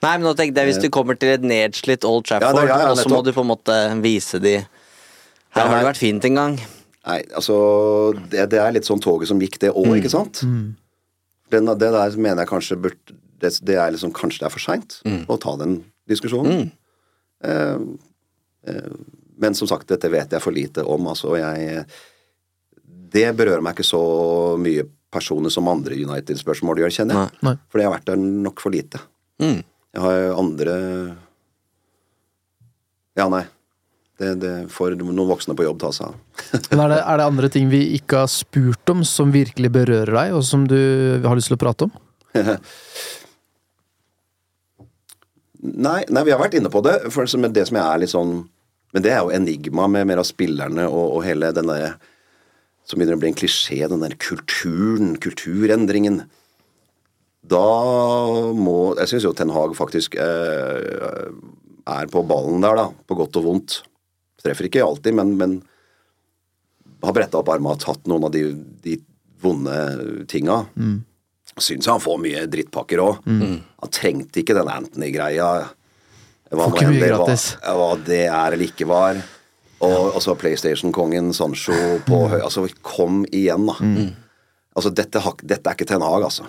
Nei, 0.03 0.13
men 0.19 0.27
nå 0.27 0.33
tenkte 0.37 0.61
jeg 0.61 0.71
hvis 0.71 0.81
du 0.83 0.89
kommer 0.93 1.17
til 1.17 1.33
et 1.33 1.45
nedslitt 1.45 2.05
Old 2.05 2.27
Trafford, 2.29 2.59
Ja, 2.61 2.65
ja, 2.69 2.81
ja, 2.85 2.89
og 2.93 2.99
så 2.99 3.09
må 3.09 3.23
du 3.25 3.31
på 3.33 3.41
en 3.41 3.49
måte 3.49 3.77
vise 4.03 4.39
de 4.43 4.57
Her 4.59 5.63
har 5.71 5.79
det 5.79 5.87
vært 5.89 6.01
fint 6.01 6.25
en 6.29 6.37
gang. 6.37 6.57
Nei, 7.07 7.21
altså 7.33 7.55
Det, 8.29 8.49
det 8.51 8.59
er 8.61 8.75
litt 8.75 8.89
sånn 8.89 9.01
toget 9.03 9.31
som 9.31 9.41
gikk 9.41 9.57
det 9.63 9.71
òg, 9.73 9.95
ikke 9.97 10.13
sant? 10.13 10.43
Den, 10.43 11.71
det 11.79 11.93
der 11.95 12.17
mener 12.19 12.43
jeg 12.43 12.51
kanskje 12.51 12.79
burde 12.83 13.17
det, 13.41 13.53
det 13.65 13.77
er 13.77 13.93
liksom 13.93 14.13
Kanskje 14.17 14.43
det 14.43 14.49
er 14.49 14.53
for 14.53 14.63
seint 14.63 14.99
å 15.29 15.37
ta 15.41 15.53
den 15.61 15.79
diskusjonen. 16.09 16.69
Eh, 17.45 17.79
eh, 18.71 18.93
men 19.37 19.53
som 19.57 19.69
sagt, 19.69 19.89
dette 19.91 20.09
vet 20.09 20.31
jeg 20.33 20.41
for 20.41 20.55
lite 20.55 20.85
om, 20.87 21.09
altså. 21.11 21.35
Jeg 21.37 21.83
Det 23.13 23.27
berører 23.37 23.61
meg 23.61 23.77
ikke 23.77 23.85
så 23.85 24.01
mye 24.59 24.87
personer 25.13 25.53
som 25.53 25.67
andre 25.71 25.95
United-spørsmål 25.95 26.81
gjør, 26.81 26.95
kjenner 26.95 27.21
jeg. 27.21 27.39
Nei. 27.45 27.53
Fordi 27.69 27.83
jeg 27.83 27.89
har 27.89 27.95
vært 27.99 28.09
der 28.09 28.23
nok 28.23 28.63
for 28.63 28.73
lite. 28.73 28.99
Mm. 29.39 29.61
Jeg 29.97 30.05
har 30.05 30.37
andre 30.37 30.73
Ja, 33.17 33.25
nei. 33.33 33.47
Det, 34.17 34.31
det 34.41 34.53
får 34.73 34.95
noen 34.97 35.29
voksne 35.29 35.53
på 35.57 35.65
jobb 35.65 35.77
ta 35.81 35.91
seg 35.93 36.09
av. 36.09 36.15
Men 36.71 36.83
er 36.85 36.91
det, 36.93 36.99
er 37.01 37.19
det 37.19 37.25
andre 37.31 37.49
ting 37.53 37.69
vi 37.69 37.83
ikke 37.97 38.23
har 38.23 38.31
spurt 38.33 38.93
om, 38.93 39.03
som 39.05 39.33
virkelig 39.33 39.69
berører 39.73 40.13
deg, 40.13 40.33
og 40.37 40.45
som 40.45 40.63
du 40.69 40.77
har 41.25 41.37
lyst 41.37 41.51
til 41.51 41.57
å 41.57 41.61
prate 41.61 41.89
om? 41.89 41.97
Nei, 45.57 46.03
nei, 46.13 46.21
vi 46.23 46.31
har 46.31 46.39
vært 46.39 46.53
inne 46.59 46.69
på 46.71 46.83
det. 46.85 46.93
For 47.13 47.25
det 47.25 47.65
som 47.67 47.79
jeg 47.79 47.81
er 47.81 48.01
litt 48.01 48.13
sånn 48.13 48.35
Men 48.93 49.03
det 49.03 49.09
er 49.11 49.23
jo 49.25 49.33
enigma 49.33 49.87
med 49.91 50.05
mer 50.07 50.21
av 50.21 50.27
spillerne 50.29 50.85
og, 50.85 51.17
og 51.17 51.25
hele 51.25 51.49
den 51.51 51.67
derre 51.67 51.95
Som 52.87 53.01
begynner 53.01 53.17
å 53.17 53.21
bli 53.23 53.31
en 53.33 53.39
klisjé, 53.39 53.81
den 53.89 54.03
der 54.05 54.13
kulturen, 54.21 55.17
kulturendringen. 55.19 56.21
Da 57.47 57.63
må 58.55 58.77
Jeg 58.97 59.11
syns 59.11 59.25
jo 59.27 59.33
Ten 59.37 59.53
Hag 59.55 59.75
faktisk 59.77 60.17
eh, 60.19 61.27
er 61.87 62.09
på 62.11 62.23
ballen 62.27 62.63
der, 62.63 62.79
da. 62.79 62.87
På 63.07 63.17
godt 63.19 63.37
og 63.39 63.45
vondt. 63.45 63.81
Treffer 64.43 64.67
ikke 64.67 64.83
alltid, 64.85 65.15
men, 65.17 65.35
men 65.39 65.59
har 67.03 67.15
bretta 67.15 67.39
opp 67.39 67.51
armene 67.53 67.77
og 67.77 67.83
tatt 67.83 68.09
noen 68.09 68.27
av 68.27 68.33
de, 68.33 68.49
de 68.83 68.97
vonde 69.43 69.77
tinga. 70.29 70.63
Syns 71.57 71.87
han 71.89 72.03
får 72.03 72.19
mye 72.21 72.43
drittpakker 72.51 73.01
òg. 73.01 73.23
Han 73.25 73.93
trengte 73.93 74.43
ikke 74.43 74.57
den 74.57 74.69
Anthony-greia. 74.71 75.49
Hva 76.51 76.67
Får 76.67 76.75
nå 76.75 76.77
ikke 76.77 76.93
mye 76.93 77.09
gratis. 77.13 77.47
Hva 77.63 77.89
det 78.07 78.23
er 78.27 78.53
eller 78.53 78.67
ikke 78.67 78.87
var. 78.89 79.19
Og 79.85 79.97
ja. 80.15 80.21
så 80.23 80.33
PlayStation-kongen 80.39 81.33
Sancho 81.37 81.75
på 82.07 82.23
høy 82.31 82.39
Altså, 82.39 82.63
kom 82.81 83.23
igjen, 83.29 83.67
da. 83.69 83.75
Altså, 84.77 84.91
dette, 84.93 85.21
dette 85.43 85.69
er 85.69 85.77
ikke 85.77 85.89
Ten 85.89 86.05
Hag, 86.05 86.25
altså. 86.29 86.47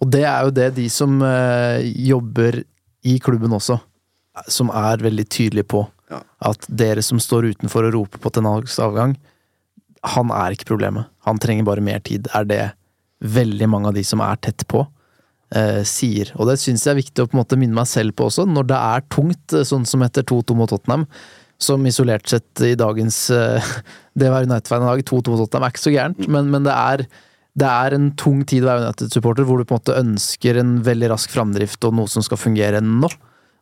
Og 0.00 0.10
det 0.12 0.24
er 0.24 0.46
jo 0.46 0.54
det 0.56 0.68
de 0.78 0.88
som 0.92 1.20
eh, 1.26 1.86
jobber 2.08 2.62
i 3.06 3.16
klubben 3.22 3.54
også, 3.56 3.78
som 4.48 4.70
er 4.74 5.02
veldig 5.02 5.26
tydelige 5.28 5.68
på. 5.72 5.84
Ja. 6.10 6.22
At 6.50 6.66
dere 6.68 7.02
som 7.06 7.20
står 7.22 7.52
utenfor 7.54 7.86
og 7.88 7.94
roper 7.96 8.22
på 8.22 8.32
Ten 8.34 8.48
avgang, 8.48 9.16
han 10.14 10.32
er 10.32 10.54
ikke 10.54 10.70
problemet. 10.72 11.10
Han 11.28 11.40
trenger 11.40 11.66
bare 11.68 11.84
mer 11.84 12.00
tid, 12.04 12.28
er 12.34 12.46
det 12.48 12.62
veldig 13.20 13.68
mange 13.68 13.90
av 13.90 13.98
de 13.98 14.04
som 14.06 14.22
er 14.24 14.40
tett 14.40 14.64
på, 14.68 14.86
eh, 15.54 15.82
sier. 15.84 16.32
Og 16.36 16.48
det 16.48 16.58
syns 16.60 16.86
jeg 16.86 16.94
er 16.94 17.02
viktig 17.02 17.22
å 17.22 17.28
på 17.28 17.36
en 17.36 17.42
måte 17.42 17.58
minne 17.60 17.76
meg 17.76 17.86
selv 17.86 18.16
på 18.16 18.30
også, 18.30 18.46
når 18.48 18.66
det 18.70 18.80
er 18.80 19.06
tungt, 19.12 19.52
eh, 19.52 19.66
sånn 19.66 19.86
som 19.86 20.02
etter 20.02 20.22
2-2 20.22 20.56
mot 20.56 20.68
Tottenham. 20.68 21.06
Som 21.60 21.84
isolert 21.84 22.26
sett 22.26 22.62
i 22.64 22.74
dagens 22.74 23.28
eh, 23.30 23.60
Det 24.16 24.30
var 24.30 24.42
United-fan 24.42 24.82
i 24.82 24.86
dag, 24.88 25.04
2-2 25.04 25.28
mot 25.28 25.42
Tottenham 25.44 25.68
er 25.68 25.74
ikke 25.74 25.84
så 25.84 25.92
gærent, 25.92 26.28
men, 26.28 26.50
men 26.50 26.64
det 26.64 26.72
er 26.72 27.06
det 27.58 27.66
er 27.66 27.96
en 27.96 28.10
tung 28.18 28.44
tid 28.46 28.64
å 28.64 28.70
være 28.70 28.84
United-supporter, 28.86 29.46
hvor 29.46 29.58
du 29.58 29.66
på 29.66 29.74
en 29.74 29.80
måte 29.80 29.98
ønsker 29.98 30.60
en 30.60 30.76
veldig 30.86 31.10
rask 31.12 31.32
framdrift 31.34 31.82
og 31.88 31.96
noe 31.98 32.10
som 32.10 32.24
skal 32.24 32.38
fungere 32.38 32.82
nå. 32.84 33.10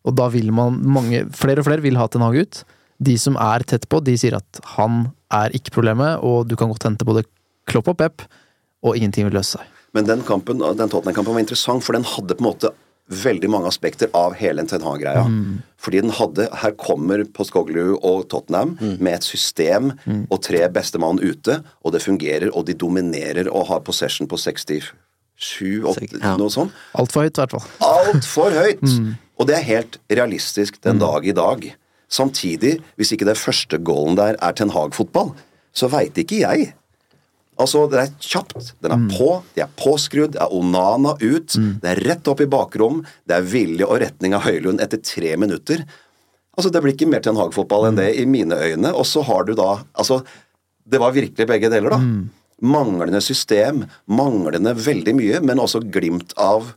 Og 0.08 0.16
da 0.16 0.28
vil 0.32 0.50
man 0.54 0.76
mange, 0.84 1.24
Flere 1.36 1.62
og 1.62 1.68
flere 1.68 1.84
vil 1.84 1.98
ha 2.00 2.06
Ten 2.08 2.24
Hag 2.24 2.36
ut. 2.36 2.60
De 2.98 3.14
som 3.20 3.38
er 3.40 3.64
tett 3.68 3.86
på, 3.88 4.00
de 4.04 4.16
sier 4.18 4.36
at 4.38 4.60
han 4.74 5.06
er 5.34 5.54
ikke 5.56 5.74
problemet, 5.74 6.20
og 6.24 6.48
du 6.48 6.56
kan 6.58 6.70
godt 6.72 6.88
hente 6.88 7.06
både 7.08 7.24
Klopp 7.68 7.90
og 7.92 7.98
Pep, 8.00 8.24
og 8.84 8.96
ingenting 8.96 9.28
vil 9.28 9.38
løse 9.38 9.58
seg. 9.58 9.74
Men 9.96 10.08
den 10.08 10.22
kampen, 10.26 10.60
den 10.60 10.90
Tottenham-kampen 10.90 11.36
var 11.36 11.42
interessant, 11.42 11.84
for 11.84 11.96
den 11.96 12.06
hadde 12.06 12.36
på 12.36 12.44
en 12.44 12.48
måte 12.50 12.72
veldig 13.08 13.48
mange 13.50 13.68
aspekter 13.70 14.10
av 14.14 14.34
hele 14.36 14.64
Ten 14.68 14.82
Hag-greia. 14.84 15.24
Fordi 15.78 16.00
den 16.04 16.10
hadde 16.10 16.48
Her 16.60 16.72
kommer 16.76 17.24
Poskoglu 17.24 17.96
og 18.02 18.28
Tottenham 18.28 18.76
med 19.00 19.14
et 19.14 19.24
system 19.24 19.92
og 20.30 20.42
tre 20.42 20.68
bestemann 20.68 21.20
ute, 21.22 21.62
og 21.84 21.92
det 21.94 22.02
fungerer, 22.04 22.50
og 22.54 22.66
de 22.68 22.74
dominerer 22.74 23.48
og 23.48 23.66
har 23.68 23.80
possession 23.80 24.28
på 24.28 24.36
67 24.36 24.92
8, 25.86 26.18
Ja. 26.22 26.36
noe 26.36 26.50
sånt. 26.50 26.72
Altfor 26.98 27.22
høyt, 27.22 27.38
i 27.38 27.40
hvert 27.44 27.50
fall. 27.50 27.66
Altfor 27.80 28.50
høyt! 28.50 29.16
Og 29.38 29.46
det 29.46 29.54
er 29.56 29.62
helt 29.62 29.98
realistisk 30.10 30.80
den 30.82 30.98
dag 30.98 31.24
i 31.26 31.32
dag. 31.32 31.74
Samtidig, 32.10 32.80
hvis 32.96 33.12
ikke 33.12 33.26
det 33.28 33.36
første 33.38 33.78
goalen 33.78 34.16
der 34.16 34.34
er 34.42 34.52
Ten 34.52 34.70
Hag-fotball, 34.70 35.34
så 35.72 35.88
veit 35.92 36.16
ikke 36.18 36.40
jeg. 36.40 36.72
Altså, 37.58 37.88
Det 37.90 37.98
er 37.98 38.12
kjapt, 38.22 38.72
den 38.84 38.92
er 38.94 39.04
på, 39.16 39.42
de 39.56 39.62
er 39.64 39.70
påskrudd, 39.76 40.32
det 40.36 40.40
er 40.44 40.52
Onana 40.54 41.16
ut, 41.18 41.56
det 41.82 41.90
er 41.90 42.02
rett 42.06 42.28
opp 42.30 42.40
i 42.40 42.46
bakrom, 42.46 43.00
det 43.26 43.34
er 43.34 43.42
vilje 43.50 43.86
og 43.88 43.98
retning 44.00 44.34
av 44.36 44.44
Høylund 44.46 44.80
etter 44.84 45.00
tre 45.02 45.32
minutter. 45.36 45.82
Altså, 46.56 46.70
Det 46.70 46.82
blir 46.82 46.94
ikke 46.94 47.08
mer 47.10 47.20
Ten 47.20 47.36
Hag-fotball 47.38 47.88
enn 47.88 47.96
det 47.98 48.12
i 48.18 48.26
mine 48.26 48.54
øyne. 48.54 48.92
Og 48.94 49.04
så 49.06 49.22
har 49.26 49.44
du 49.44 49.54
da 49.58 49.80
Altså, 49.94 50.22
det 50.88 50.98
var 51.02 51.12
virkelig 51.12 51.46
begge 51.46 51.70
deler, 51.70 51.90
da. 51.90 51.98
Manglende 52.62 53.20
system, 53.22 53.84
manglende 54.10 54.72
veldig 54.74 55.14
mye, 55.14 55.40
men 55.46 55.58
også 55.62 55.82
glimt 55.90 56.32
av 56.36 56.72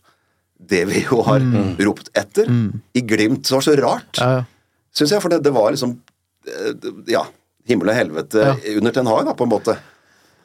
det 0.61 0.83
vi 0.89 1.01
jo 1.09 1.21
har 1.25 1.41
ropt 1.81 2.09
etter. 2.17 2.45
I 2.93 3.01
glimt. 3.01 3.43
Det 3.47 3.51
var 3.55 3.61
så 3.65 3.77
rart, 3.79 4.17
Ja, 4.21 4.31
ja. 4.37 4.43
syns 4.93 5.11
jeg. 5.15 5.21
For 5.21 5.29
det, 5.29 5.41
det 5.43 5.53
var 5.53 5.71
liksom 5.73 5.95
eh, 6.47 6.91
Ja, 7.09 7.23
himmel 7.69 7.89
og 7.89 7.95
helvete 7.97 8.45
Ja. 8.45 8.55
under 8.77 8.91
Ten 8.91 9.05
Hag, 9.09 9.25
da, 9.25 9.33
på 9.33 9.43
en 9.45 9.53
måte. 9.53 9.77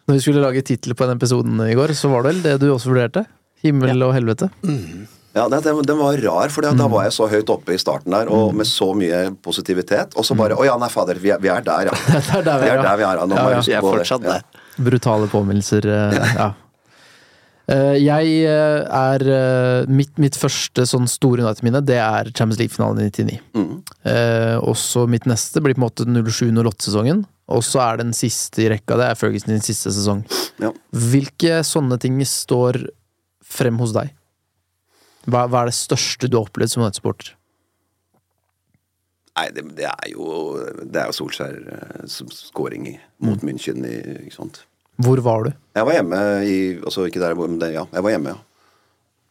Når 0.07 0.15
vi 0.15 0.23
skulle 0.23 0.43
lage 0.45 0.63
tittel 0.63 0.95
på 0.95 1.07
den 1.09 1.19
episoden 1.19 1.61
i 1.67 1.75
går, 1.75 1.93
så 1.99 2.09
var 2.13 2.23
det 2.23 2.35
vel 2.35 2.43
det 2.45 2.57
du 2.63 2.69
også 2.73 2.93
vurderte? 2.93 3.25
Himmel 3.65 4.03
og 4.07 4.13
helvete. 4.15 4.49
Ja, 5.37 5.49
det, 5.53 5.59
den, 5.67 5.81
den 5.85 5.99
var 5.99 6.17
rar, 6.23 6.53
for 6.55 6.65
da 6.65 6.87
var 6.89 7.03
jeg 7.09 7.13
så 7.17 7.27
høyt 7.29 7.51
oppe 7.53 7.75
i 7.75 7.79
starten 7.81 8.15
der, 8.15 8.31
og 8.33 8.55
med 8.57 8.69
så 8.71 8.93
mye 8.97 9.25
positivitet. 9.45 10.15
Og 10.17 10.25
så 10.25 10.37
bare 10.39 10.57
Å 10.57 10.65
ja, 10.65 10.77
nei, 10.81 10.89
fader, 10.93 11.19
vi 11.21 11.33
er, 11.35 11.41
vi 11.43 11.51
er 11.53 11.65
der, 11.67 11.91
ja. 11.91 11.97
Det 12.13 12.39
er 12.39 12.47
der 12.47 12.63
vi 12.63 12.69
Vi 12.69 12.71
er, 12.71 12.79
er 12.79 12.79
ja. 12.79 12.85
der 12.87 13.01
vi 13.03 13.09
er, 13.09 13.19
ja. 13.19 13.27
Ja, 13.27 13.49
ja. 13.57 13.65
Vi 13.67 13.75
er 13.75 13.85
fortsatt 13.85 14.23
det. 14.23 14.31
fortsatt 14.31 14.31
Ja. 14.31 14.39
der. 14.39 14.63
Brutale 14.87 15.29
påminnelser. 15.33 15.91
eh, 15.91 16.31
ja. 16.39 16.49
Eh, 17.67 17.97
Jeg 17.99 18.33
eh, 18.47 18.87
er 18.87 19.27
eh, 19.37 19.91
mitt, 19.91 20.13
mitt 20.23 20.37
første 20.39 20.87
sånn 20.87 21.09
store 21.11 21.43
United-minne, 21.43 21.83
det 21.85 21.99
er 21.99 22.31
Champions 22.33 22.61
League-finalen 22.63 23.03
i 23.03 23.11
99. 23.11 23.41
Mm. 23.59 23.73
Eh, 24.07 24.57
og 24.63 24.77
så 24.79 25.05
mitt 25.11 25.27
neste 25.27 25.61
blir 25.65 25.75
på 25.77 25.83
en 25.83 25.89
måte 25.89 26.07
07-08-sesongen. 26.07 27.25
Og 27.47 27.63
så 27.63 27.79
er 27.85 28.01
den 28.01 28.13
siste 28.17 28.65
i 28.65 28.71
rekka, 28.73 28.97
det 28.99 29.07
er 29.07 29.19
Ferguson 29.19 29.53
sin 29.55 29.63
siste 29.63 29.93
sesong. 29.95 30.25
Ja. 30.63 30.73
Hvilke 30.91 31.61
sånne 31.67 31.99
ting 32.03 32.19
står 32.27 32.81
frem 33.47 33.79
hos 33.79 33.95
deg? 33.95 34.11
Hva, 35.27 35.45
hva 35.51 35.63
er 35.63 35.71
det 35.71 35.79
største 35.79 36.31
du 36.31 36.39
har 36.39 36.49
opplevd 36.49 36.73
som 36.73 36.83
United-supporter? 36.83 37.35
Nei, 39.37 39.51
det, 39.53 39.67
det 39.77 39.85
er 39.91 40.07
jo 40.15 40.57
Det 40.81 40.97
er 40.97 41.11
jo 41.11 41.17
Solskjær 41.19 41.57
Skåring 41.61 42.09
som 42.09 42.31
scoring 42.33 42.87
i, 42.89 42.95
mot 43.21 43.43
München 43.45 43.85
i 43.85 43.99
ikke 44.25 44.37
sant. 44.39 44.63
Hvor 45.05 45.21
var 45.21 45.45
du? 45.45 45.51
Jeg 45.77 45.85
var 45.89 45.99
hjemme 45.99 46.21
i 46.49 46.57
Altså 46.79 47.05
ikke 47.05 47.21
der, 47.21 47.35
jeg 47.35 47.41
bor, 47.43 47.51
men 47.53 47.61
det, 47.61 47.75
ja. 47.75 47.85
Jeg 47.93 48.07
var 48.07 48.15
hjemme, 48.15 48.33
ja. 48.33 48.39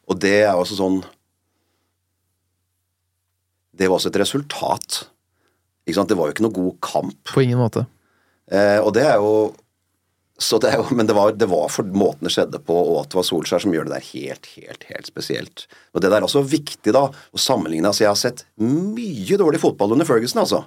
Og 0.05 0.19
det 0.21 0.35
er 0.43 0.53
også 0.53 0.77
sånn 0.77 0.99
Det 3.75 3.89
var 3.89 3.97
også 3.97 4.11
et 4.13 4.21
resultat. 4.21 5.01
Ikke 5.87 5.97
sant? 5.97 6.11
Det 6.11 6.17
var 6.19 6.29
jo 6.29 6.35
ikke 6.35 6.45
noe 6.45 6.55
god 6.55 6.77
kamp. 6.85 7.17
På 7.33 7.41
ingen 7.43 7.59
måte. 7.59 7.87
Eh, 8.51 8.79
og 8.79 8.91
det 8.93 9.05
er 9.09 9.21
jo 9.23 9.53
Så 10.37 10.59
det 10.59 10.67
er 10.73 10.81
jo, 10.81 10.89
men 10.91 11.07
det 11.07 11.15
var, 11.15 11.31
det 11.31 11.47
var 11.47 11.69
for 11.71 11.87
måten 11.95 12.27
det 12.27 12.33
skjedde 12.35 12.59
på, 12.59 12.75
og 12.75 12.97
at 13.05 13.13
det 13.13 13.15
var 13.15 13.23
Solskjær 13.23 13.61
som 13.63 13.71
gjør 13.71 13.85
det 13.87 13.93
der 13.93 14.07
helt, 14.09 14.49
helt, 14.57 14.81
helt 14.89 15.07
spesielt. 15.07 15.63
Og 15.95 16.01
det 16.03 16.09
der 16.11 16.17
er 16.19 16.27
også 16.27 16.41
viktig, 16.43 16.91
da, 16.91 17.05
å 17.07 17.39
sammenligne. 17.39 17.87
Altså, 17.87 18.03
jeg 18.03 18.11
har 18.11 18.19
sett 18.19 18.43
mye 18.59 19.37
dårlig 19.39 19.61
fotball 19.63 19.95
under 19.95 20.03
Ferguson, 20.09 20.41
altså. 20.43 20.65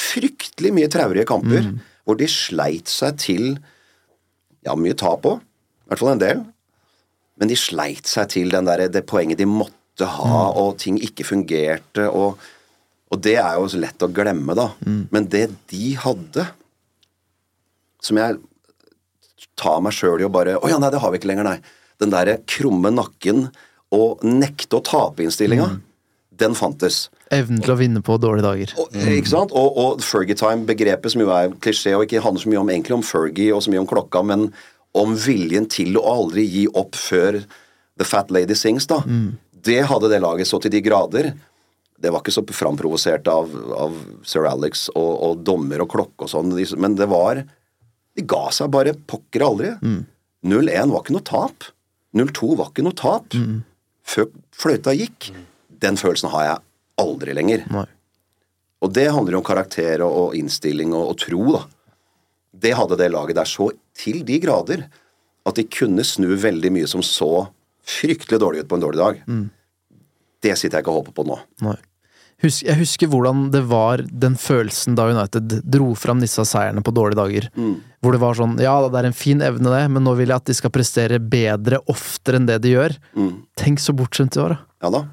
Fryktelig 0.00 0.72
mye 0.72 0.88
traurige 0.88 1.26
kamper, 1.28 1.68
hvor 2.08 2.16
de 2.16 2.30
sleit 2.32 2.88
seg 2.88 3.20
til 3.20 3.44
Ja, 4.64 4.72
mye 4.72 4.96
tap 4.96 5.28
òg. 5.28 5.44
I 5.84 5.92
hvert 5.92 6.00
fall 6.00 6.14
en 6.14 6.24
del. 6.24 6.42
Men 7.36 7.52
de 7.52 7.60
sleit 7.60 8.08
seg 8.08 8.32
til 8.32 8.48
den 8.56 8.64
der, 8.64 8.86
det 8.88 9.04
poenget 9.04 9.36
de 9.42 9.44
måtte 9.44 10.08
ha, 10.08 10.46
og 10.56 10.78
ting 10.80 10.96
ikke 10.96 11.28
fungerte. 11.28 12.08
Og, 12.08 12.40
og 13.12 13.20
det 13.20 13.36
er 13.36 13.60
jo 13.60 13.68
lett 13.84 14.00
å 14.00 14.08
glemme, 14.08 14.56
da. 14.56 14.70
Men 15.12 15.28
det 15.28 15.50
de 15.68 15.92
hadde, 16.00 16.48
som 18.04 18.20
jeg 18.20 18.38
tar 19.60 19.80
meg 19.84 19.94
sjøl 19.96 20.22
i 20.22 20.26
å 20.26 20.32
bare 20.32 20.58
Å 20.58 20.70
ja, 20.70 20.78
nei, 20.82 20.90
det 20.92 21.00
har 21.02 21.12
vi 21.12 21.20
ikke 21.20 21.30
lenger, 21.30 21.48
nei. 21.48 21.58
Den 22.02 22.12
derre 22.12 22.40
krumme 22.50 22.90
nakken 22.92 23.48
og 23.94 24.24
nekte 24.26 24.80
å 24.80 24.82
tape-innstillinga, 24.84 25.68
den 26.34 26.56
fantes. 26.58 27.04
Evnen 27.30 27.62
til 27.62 27.74
å 27.74 27.78
vinne 27.78 28.02
på 28.02 28.16
dårlige 28.18 28.46
dager. 28.46 28.72
Og, 28.82 28.96
Ikke 29.14 29.30
sant? 29.30 29.54
Og, 29.54 29.78
og 29.78 30.02
Fergie-time-begrepet, 30.02 31.14
som 31.14 31.22
jo 31.22 31.30
er 31.30 31.54
klisjé 31.62 31.94
og 31.94 32.06
ikke 32.08 32.22
handler 32.24 32.42
så 32.42 32.50
mye 32.50 32.62
om, 32.64 32.72
egentlig 32.74 32.96
om 32.98 33.06
Fergie 33.06 33.54
og 33.54 33.62
så 33.62 33.70
mye 33.70 33.84
om 33.84 33.88
klokka, 33.90 34.24
men 34.26 34.48
om 34.98 35.14
viljen 35.18 35.68
til 35.70 35.94
å 35.98 36.04
aldri 36.10 36.44
gi 36.46 36.66
opp 36.74 36.98
før 36.98 37.38
The 37.98 38.06
Fat 38.06 38.34
Lady 38.34 38.58
Sings, 38.58 38.88
da. 38.90 39.00
Det 39.64 39.80
hadde 39.88 40.10
det 40.10 40.20
laget 40.22 40.50
så 40.50 40.58
til 40.60 40.74
de 40.74 40.82
grader. 40.84 41.30
Det 42.02 42.10
var 42.10 42.20
ikke 42.20 42.34
så 42.34 42.42
framprovosert 42.50 43.30
av, 43.30 43.54
av 43.78 43.94
sir 44.26 44.46
Alex 44.50 44.88
og, 44.92 45.12
og 45.28 45.44
dommer 45.46 45.86
og 45.86 45.92
klokke 45.94 46.26
og 46.26 46.34
sånn, 46.34 46.50
men 46.82 46.98
det 46.98 47.06
var 47.14 47.44
De 48.14 48.24
ga 48.30 48.44
seg 48.54 48.70
bare 48.74 48.94
pokker 48.94 49.42
aldri. 49.46 49.72
0-1 50.44 50.92
var 50.92 51.02
ikke 51.02 51.16
noe 51.16 51.26
tap. 51.26 51.66
0-2 52.14 52.52
var 52.60 52.70
ikke 52.70 52.84
noe 52.86 52.96
tap. 52.98 53.34
Før 54.04 54.28
fløyta 54.54 54.94
gikk. 54.94 55.30
Den 55.84 55.98
følelsen 56.00 56.30
har 56.32 56.44
jeg 56.48 56.62
aldri 57.02 57.34
lenger. 57.36 57.64
Nei. 57.74 57.86
Og 58.84 58.92
det 58.92 59.08
handler 59.10 59.38
jo 59.38 59.40
om 59.40 59.46
karakter 59.46 60.04
og, 60.04 60.12
og 60.12 60.36
innstilling 60.38 60.92
og, 60.94 61.14
og 61.14 61.18
tro, 61.24 61.44
da. 61.56 61.62
Det 62.64 62.74
hadde 62.76 62.98
det 63.00 63.10
laget 63.10 63.38
der 63.40 63.48
så 63.48 63.70
til 63.98 64.20
de 64.28 64.38
grader 64.42 64.84
at 65.44 65.58
de 65.58 65.64
kunne 65.68 66.04
snu 66.06 66.30
veldig 66.40 66.70
mye 66.72 66.88
som 66.88 67.02
så 67.04 67.48
fryktelig 67.84 68.38
dårlig 68.40 68.62
ut 68.64 68.68
på 68.70 68.78
en 68.78 68.84
dårlig 68.84 69.00
dag. 69.00 69.18
Det 70.44 70.54
sitter 70.60 70.78
jeg 70.78 70.84
ikke 70.84 70.92
og 70.94 71.00
håper 71.02 71.16
på 71.18 71.26
nå. 71.28 71.40
Nei. 71.64 71.76
Jeg 72.44 72.76
husker 72.76 73.08
hvordan 73.08 73.46
det 73.54 73.62
var 73.70 74.02
den 74.04 74.34
følelsen 74.36 74.96
da 74.98 75.06
United 75.08 75.62
dro 75.64 75.94
fram 75.96 76.20
disse 76.20 76.44
seierne 76.48 76.82
på 76.84 76.92
dårlige 76.92 77.16
dager. 77.20 77.46
Hvor 78.04 78.12
det 78.12 78.20
var 78.20 78.36
sånn 78.36 78.58
Ja, 78.60 78.76
det 78.84 79.00
er 79.00 79.08
en 79.08 79.16
fin 79.16 79.40
evne, 79.44 79.72
det, 79.72 79.82
men 79.96 80.04
nå 80.04 80.12
vil 80.18 80.28
jeg 80.28 80.36
at 80.36 80.48
de 80.50 80.56
skal 80.56 80.72
prestere 80.74 81.18
bedre 81.18 81.80
oftere 81.88 82.36
enn 82.40 82.48
det 82.50 82.60
de 82.64 82.74
gjør. 82.76 82.96
Tenk 83.60 83.80
så 83.80 83.96
bortskjemt 83.96 84.36
de 84.36 84.44
var, 84.44 84.58
da. 84.58 84.74
Ja 84.84 84.92
da. 84.92 85.04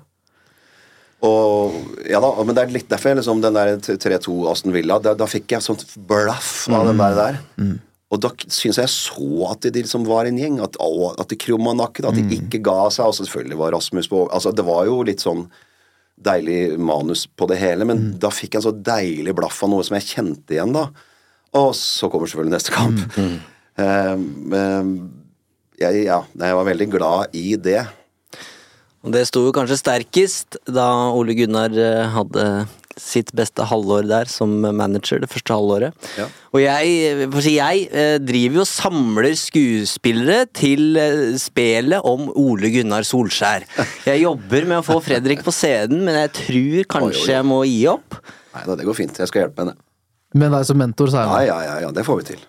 Og, 1.22 1.76
ja 2.10 2.18
da, 2.22 2.32
men 2.42 2.58
det 2.58 2.64
er 2.64 2.74
litt 2.74 2.90
derfor 2.90 3.12
jeg 3.12 3.20
liksom, 3.20 3.44
den 3.44 3.58
der 3.58 3.76
3-2 3.78 4.36
Aston 4.50 4.74
Villa, 4.74 4.98
da, 5.04 5.14
da 5.18 5.28
fikk 5.30 5.54
jeg 5.54 5.64
sånt 5.64 5.86
blaff 6.10 6.66
av 6.74 6.90
den 6.90 7.02
der 7.02 7.18
der. 7.18 7.42
Og 8.12 8.20
da 8.20 8.32
syns 8.52 8.80
jeg 8.82 8.92
så 8.92 9.28
at 9.48 9.64
de 9.64 9.84
liksom 9.86 10.04
var 10.10 10.28
en 10.28 10.40
gjeng, 10.42 10.58
at, 10.66 10.76
å, 10.84 11.14
at 11.14 11.30
de 11.32 11.38
krumma 11.40 11.76
nakken, 11.78 12.10
at 12.10 12.18
de 12.18 12.40
ikke 12.42 12.60
ga 12.66 12.90
seg. 12.92 13.08
Og 13.08 13.16
selvfølgelig 13.22 13.60
var 13.62 13.76
Rasmus 13.78 14.10
på 14.12 14.26
altså 14.28 14.52
Det 14.52 14.66
var 14.68 14.84
jo 14.90 14.98
litt 15.08 15.24
sånn 15.24 15.46
deilig 16.22 16.76
manus 16.78 17.24
på 17.26 17.48
det 17.50 17.62
hele, 17.62 17.88
men 17.88 18.12
da 18.22 18.30
fikk 18.34 18.58
jeg 18.58 18.66
så 18.66 18.74
deilig 18.76 19.34
blaff 19.38 19.62
av 19.64 19.72
noe 19.72 19.86
som 19.86 19.96
jeg 19.98 20.10
kjente 20.10 20.58
igjen, 20.58 20.76
da. 20.76 20.90
Og 21.58 21.74
så 21.76 22.08
kommer 22.12 22.30
selvfølgelig 22.32 22.56
neste 22.56 22.76
kamp. 22.76 23.02
Eh, 23.20 24.14
eh, 24.56 24.92
jeg, 25.82 26.04
ja, 26.06 26.22
jeg 26.40 26.60
var 26.60 26.68
veldig 26.68 26.88
glad 26.94 27.36
i 27.36 27.56
det. 27.60 27.82
Og 29.02 29.16
det 29.16 29.26
sto 29.28 29.48
jo 29.48 29.56
kanskje 29.56 29.80
sterkest 29.82 30.60
da 30.70 30.86
Ole 31.18 31.36
Gunnar 31.36 31.74
eh, 31.74 32.06
hadde 32.14 32.46
sitt 33.02 33.32
beste 33.34 33.64
halvår 33.66 34.06
der 34.06 34.30
som 34.30 34.52
manager, 34.62 35.22
det 35.24 35.30
første 35.32 35.56
halvåret. 35.56 36.08
Ja. 36.20 36.28
Og 36.54 36.62
jeg, 36.62 37.28
si 37.42 37.56
jeg 37.56 37.86
eh, 37.90 38.16
driver 38.22 38.60
jo 38.60 38.64
og 38.66 38.70
samler 38.70 39.32
skuespillere 39.40 40.46
til 40.56 41.00
spelet 41.42 42.06
om 42.08 42.30
Ole 42.36 42.72
Gunnar 42.76 43.08
Solskjær. 43.08 43.66
Jeg 44.12 44.24
jobber 44.24 44.68
med 44.70 44.82
å 44.82 44.86
få 44.86 45.00
Fredrik 45.04 45.44
på 45.44 45.54
scenen, 45.56 46.04
men 46.06 46.20
jeg 46.20 46.34
tror 46.44 46.90
kanskje 46.98 47.24
oi, 47.24 47.30
oi. 47.30 47.36
jeg 47.36 47.48
må 47.48 47.62
gi 47.68 47.80
opp. 47.92 48.20
Nei 48.52 48.68
da, 48.68 48.76
det 48.78 48.86
går 48.88 48.98
fint. 48.98 49.20
Jeg 49.24 49.32
skal 49.32 49.46
hjelpe 49.48 49.64
henne. 49.66 49.80
Med 50.32 50.54
deg 50.54 50.64
som 50.64 50.78
mentor, 50.80 51.10
så 51.12 51.20
er 51.20 51.28
Ja, 51.28 51.40
ja, 51.44 51.56
ja, 51.66 51.74
ja, 51.84 51.88
det 51.92 52.06
får 52.08 52.22
vi 52.22 52.26
til. 52.30 52.44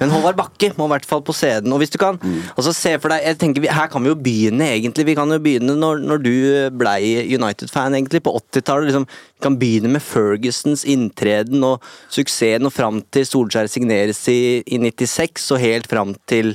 Men 0.00 0.12
Håvard 0.14 0.38
Bakke 0.38 0.70
må 0.78 0.86
i 0.86 0.92
hvert 0.94 1.08
fall 1.08 1.20
på 1.26 1.34
scenen. 1.36 1.72
Og 1.74 1.82
hvis 1.82 1.92
du 1.92 1.98
kan 2.00 2.16
altså 2.54 2.72
se 2.72 2.94
for 3.02 3.12
deg 3.12 3.26
jeg 3.26 3.38
tenker 3.42 3.66
Her 3.76 3.90
kan 3.92 4.00
vi 4.04 4.08
jo 4.08 4.16
begynne, 4.16 4.70
egentlig. 4.72 5.04
Vi 5.10 5.16
kan 5.18 5.28
jo 5.28 5.36
begynne 5.42 5.74
når, 5.76 6.00
når 6.00 6.22
du 6.24 6.32
blei 6.80 7.26
United-fan, 7.34 7.98
egentlig, 7.98 8.22
på 8.24 8.32
80-tallet. 8.38 8.88
Liksom, 8.88 9.04
vi 9.04 9.44
kan 9.44 9.58
begynne 9.60 9.92
med 9.92 10.04
Fergusons 10.06 10.86
inntreden 10.88 11.66
og 11.66 11.84
suksessen, 12.08 12.64
og 12.64 12.72
fram 12.72 13.02
til 13.12 13.28
Solskjær 13.28 13.68
signeres 13.68 14.22
i, 14.32 14.62
i 14.64 14.80
96, 14.80 15.50
og 15.52 15.60
helt 15.60 15.90
fram 15.92 16.16
til, 16.30 16.54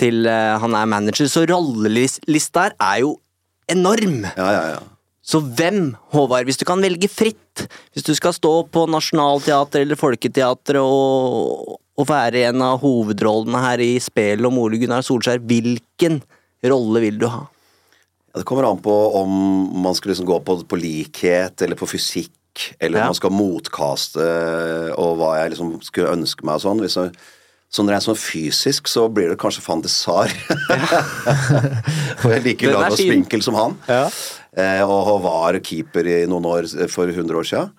til 0.00 0.26
uh, 0.26 0.58
han 0.64 0.74
er 0.74 0.90
manager. 0.96 1.30
Så 1.30 1.46
rollelista 1.46 2.66
her 2.66 2.78
er 2.80 3.06
jo 3.06 3.16
enorm! 3.70 4.24
ja, 4.34 4.50
ja, 4.50 4.68
ja. 4.74 4.84
Så 5.26 5.40
hvem, 5.58 5.88
Håvard, 6.14 6.46
hvis 6.46 6.60
du 6.60 6.64
kan 6.68 6.82
velge 6.84 7.08
fritt, 7.10 7.64
hvis 7.92 8.06
du 8.06 8.12
skal 8.14 8.34
stå 8.36 8.52
på 8.70 8.84
Nationaltheatret 8.92 9.82
eller 9.82 9.98
Folketeatret 9.98 10.78
og, 10.78 11.80
og 11.98 12.06
være 12.06 12.44
en 12.52 12.62
av 12.62 12.78
hovedrollene 12.84 13.58
her 13.64 13.82
i 13.82 13.96
spelet 14.02 14.46
om 14.46 14.60
Ole 14.62 14.78
Gunnar 14.78 15.02
Solskjær, 15.06 15.42
hvilken 15.42 16.20
rolle 16.70 17.02
vil 17.02 17.18
du 17.18 17.26
ha? 17.32 17.42
Ja, 18.30 18.38
Det 18.38 18.46
kommer 18.46 18.68
an 18.70 18.78
på 18.84 18.94
om 19.18 19.34
man 19.82 19.98
skal 19.98 20.12
liksom 20.14 20.28
gå 20.30 20.38
på, 20.46 20.60
på 20.68 20.78
likhet 20.78 21.62
eller 21.66 21.78
på 21.80 21.88
fysikk, 21.90 22.32
eller 22.78 23.00
Ja. 23.00 23.08
om 23.08 23.10
man 23.10 23.18
skal 23.18 23.34
motkaste 23.34 24.26
og 24.94 25.18
hva 25.18 25.32
jeg 25.42 25.56
liksom 25.56 25.74
skulle 25.84 26.14
ønske 26.14 26.46
meg 26.46 26.60
og 26.60 26.62
sånn. 26.68 26.80
Hvis 26.86 26.96
jeg, 27.02 27.10
sånn 27.72 27.90
rent 27.90 28.04
sånn 28.04 28.18
fysisk 28.18 28.88
så 28.90 29.06
blir 29.12 29.32
det 29.32 29.38
kanskje 29.40 29.64
Fantisar. 29.64 30.32
For 32.20 32.32
jeg 32.34 32.44
liker 32.44 32.70
er 32.70 32.76
lag 32.78 32.92
og 32.92 32.98
fin. 32.98 33.10
spinkel 33.10 33.44
som 33.44 33.58
han. 33.58 33.76
Eh, 34.56 34.82
og 34.86 35.18
var 35.24 35.58
keeper 35.64 36.08
i 36.08 36.20
noen 36.30 36.46
år 36.48 36.68
for 36.88 37.10
100 37.10 37.36
år 37.36 37.48
siden. 37.48 37.74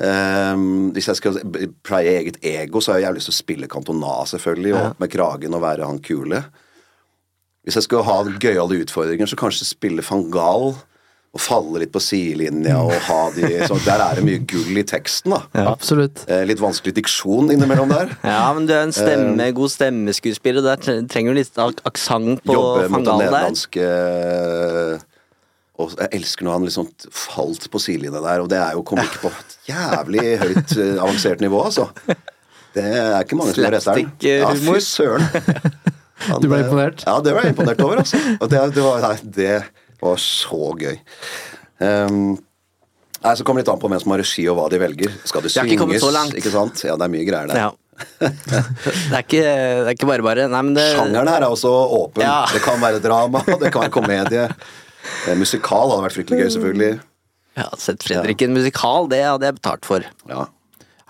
Eh, 0.00 0.64
hvis 0.96 1.08
jeg 1.08 1.20
skal 1.20 1.38
pleie 1.86 2.16
eget 2.18 2.40
ego, 2.44 2.82
så 2.82 2.92
har 2.92 3.00
jeg 3.00 3.08
jævlig 3.08 3.22
lyst 3.22 3.30
til 3.30 3.36
å 3.36 3.40
spille 3.40 3.70
Cantona, 3.70 4.18
selvfølgelig, 4.28 4.74
og 4.74 4.82
opp 4.90 5.00
med 5.04 5.14
kragen 5.14 5.56
og 5.56 5.64
være 5.64 5.88
han 5.88 6.02
kule. 6.04 6.42
Hvis 7.64 7.76
jeg 7.76 7.86
skulle 7.86 8.08
ha 8.08 8.20
gøyale 8.40 8.82
utfordringer, 8.84 9.28
så 9.28 9.38
kanskje 9.40 9.68
spille 9.68 10.04
van 10.06 10.26
Gaal 10.32 10.74
og 11.30 11.38
falle 11.38 11.78
litt 11.84 11.92
på 11.94 12.00
sidelinja 12.02 12.80
og 12.82 12.90
ha 13.06 13.18
de 13.36 13.50
så 13.70 13.76
Der 13.84 14.02
er 14.02 14.18
det 14.18 14.24
mye 14.26 14.40
gull 14.50 14.80
i 14.80 14.82
teksten, 14.82 15.30
da. 15.36 15.44
Ja, 15.54 15.68
Absolutt. 15.70 16.24
Eh, 16.26 16.42
litt 16.48 16.58
vanskelig 16.58 16.96
diksjon 16.96 17.52
innimellom 17.54 17.92
der. 17.92 18.10
Ja, 18.32 18.48
men 18.56 18.66
du 18.66 18.72
er 18.74 18.82
en 18.88 18.94
stemme, 18.94 19.46
god 19.54 19.70
stemmeskuespiller, 19.70 20.58
og 20.64 20.66
der 20.72 21.04
trenger 21.12 21.30
du 21.30 21.38
litt 21.38 21.60
aksent 21.62 22.42
på 22.42 22.56
Jobbe 22.56 22.88
mot 22.90 23.04
den 23.06 23.12
der. 23.12 23.22
nederlandske 23.22 23.86
eh, 23.86 25.04
Og 25.78 25.94
jeg 25.94 26.10
elsker 26.18 26.48
når 26.48 26.58
han 26.58 26.66
liksom 26.66 26.90
falt 27.14 27.68
på 27.70 27.82
sidelinja 27.82 28.24
der, 28.26 28.42
og 28.42 28.50
det 28.50 28.58
er 28.58 28.74
jo 28.74 28.82
komikk 28.90 29.20
på 29.22 29.30
et 29.30 29.54
jævlig 29.70 30.26
høyt 30.42 30.74
eh, 30.82 30.96
avansert 30.98 31.44
nivå, 31.46 31.62
altså. 31.70 31.86
Det 32.74 32.82
er 32.86 33.20
ikke 33.22 33.38
mange 33.38 33.54
som 33.54 33.64
gjør 33.64 33.76
rett 33.78 33.86
der. 33.86 34.02
Ja, 34.26 34.50
fy 34.58 34.82
søren. 34.82 35.30
Han, 36.26 36.42
Du 36.42 36.50
ble 36.50 36.58
eh, 36.58 36.66
imponert? 36.66 37.06
Ja, 37.06 37.14
det 37.24 37.32
ble 37.32 37.46
jeg 37.46 37.54
imponert 37.54 37.80
over, 37.86 38.02
altså. 38.02 38.18
Og 38.40 38.50
det, 38.50 38.60
det, 38.74 38.82
var, 38.84 39.06
nei, 39.06 39.14
det 39.38 39.54
var 40.02 40.20
så 40.22 40.70
gøy. 40.80 40.96
Um, 41.80 42.38
nei, 43.22 43.34
Så 43.36 43.44
kommer 43.44 43.60
det 43.60 43.66
litt 43.66 43.74
an 43.74 43.82
på 43.82 43.90
hvem 43.92 44.02
som 44.02 44.14
har 44.14 44.22
regi 44.22 44.46
og 44.50 44.58
hva 44.58 44.66
de 44.72 44.80
velger. 44.82 45.14
Skal 45.28 45.44
det 45.44 45.52
synges? 45.54 45.80
har 45.80 45.94
ikke 45.94 46.02
så 46.02 46.12
langt. 46.14 46.36
Ikke 46.40 46.52
sant? 46.54 46.84
Ja, 46.86 46.96
det 47.00 47.08
er 47.08 47.14
mye 47.14 47.28
greier 47.28 47.52
der. 47.52 47.62
Ja. 47.68 47.70
det, 48.20 48.30
er 49.12 49.24
ikke, 49.24 49.40
det 49.44 49.88
er 49.90 49.94
ikke 49.94 50.08
bare 50.08 50.24
bare. 50.24 50.46
Nei, 50.52 50.62
men 50.68 50.76
det 50.76 50.86
Sjangeren 50.94 51.28
her 51.28 51.44
er 51.44 51.50
også 51.52 51.72
åpen. 52.00 52.24
Ja. 52.24 52.46
Det 52.52 52.62
kan 52.64 52.80
være 52.80 53.02
drama, 53.04 53.42
det 53.60 53.72
kan 53.72 53.84
være 53.84 53.92
komedie. 53.92 54.46
Eh, 55.26 55.36
Musikal 55.38 55.92
hadde 55.92 56.06
vært 56.06 56.16
fryktelig 56.16 56.44
gøy, 56.44 56.52
selvfølgelig. 56.56 56.94
Ja, 57.58 57.66
Sett 57.80 58.04
Fredrik 58.06 58.40
i 58.40 58.46
en 58.46 58.56
musikal, 58.56 59.08
det 59.10 59.20
hadde 59.26 59.48
jeg 59.48 59.58
betalt 59.58 59.88
for. 59.88 60.06
Ja. 60.30 60.46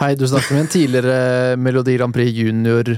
Hei, 0.01 0.15
du 0.17 0.25
snakker 0.27 0.57
med 0.57 0.65
en 0.65 0.73
tidligere 0.73 1.57
Melodi 1.61 1.95
Grand 1.99 2.15
Prix 2.17 2.33
Junior 2.33 2.95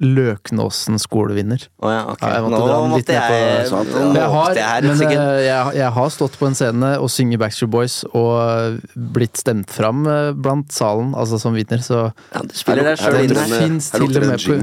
Løknåsen 0.00 0.96
skolevinner. 0.98 1.60
Ja. 1.82 1.90
Ja, 2.20 2.28
jeg 2.32 2.42
måtte 2.46 2.58
Nå 2.60 2.76
måtte 2.88 3.04
på- 3.04 3.12
jeg, 3.12 3.66
nå 3.70 4.14
jeg 4.14 4.28
har, 4.32 4.32
måtte 4.32 4.54
jeg 4.56 4.64
her, 4.64 4.86
men, 4.88 5.02
eh, 5.02 5.40
jeg, 5.44 5.74
jeg 5.76 5.90
har 5.92 6.08
stått 6.14 6.38
på 6.40 6.46
en 6.48 6.54
scene 6.56 6.92
og 6.98 7.10
synger 7.12 7.38
Backstreet 7.42 7.70
Boys 7.70 7.98
og 8.16 8.80
blitt 8.96 9.36
stemt 9.36 9.68
fram 9.70 10.06
eh, 10.08 10.30
blant 10.32 10.72
salen, 10.72 11.12
altså 11.14 11.38
som 11.42 11.52
vitner, 11.54 11.82
så 11.84 12.00
Ja, 12.32 12.40
du 12.40 12.54
spiller 12.56 12.88
deg 12.88 12.98
sjøl 13.02 13.18
inn 13.26 13.34
den 13.34 13.44
her. 13.44 13.60
fins 13.66 13.90
til 13.92 14.02
og 14.08 14.26
med 14.26 14.40
på. 14.40 14.58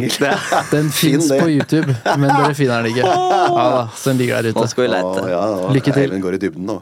Den 0.76 0.90
fins 0.90 1.30
på 1.30 1.48
YouTube, 1.54 1.94
men 2.18 2.28
dere 2.34 2.54
finner 2.58 2.82
den 2.84 2.96
ikke. 2.96 3.06
Ja 3.58 3.70
da, 3.78 3.84
så 3.96 4.10
den 4.12 4.18
ligger 4.24 4.42
der 4.42 4.54
Nå 4.58 4.62
ute. 4.66 4.70
skal 4.74 4.88
vi 4.88 4.90
Å, 4.90 4.98
lete. 4.98 5.30
ja, 5.30 5.44
og 5.68 5.72
Lykke 5.78 5.94
til. 5.94 6.04
Eivind 6.10 6.24
går 6.26 6.34
i 6.34 6.42
dybden 6.42 6.66
nå. 6.68 6.82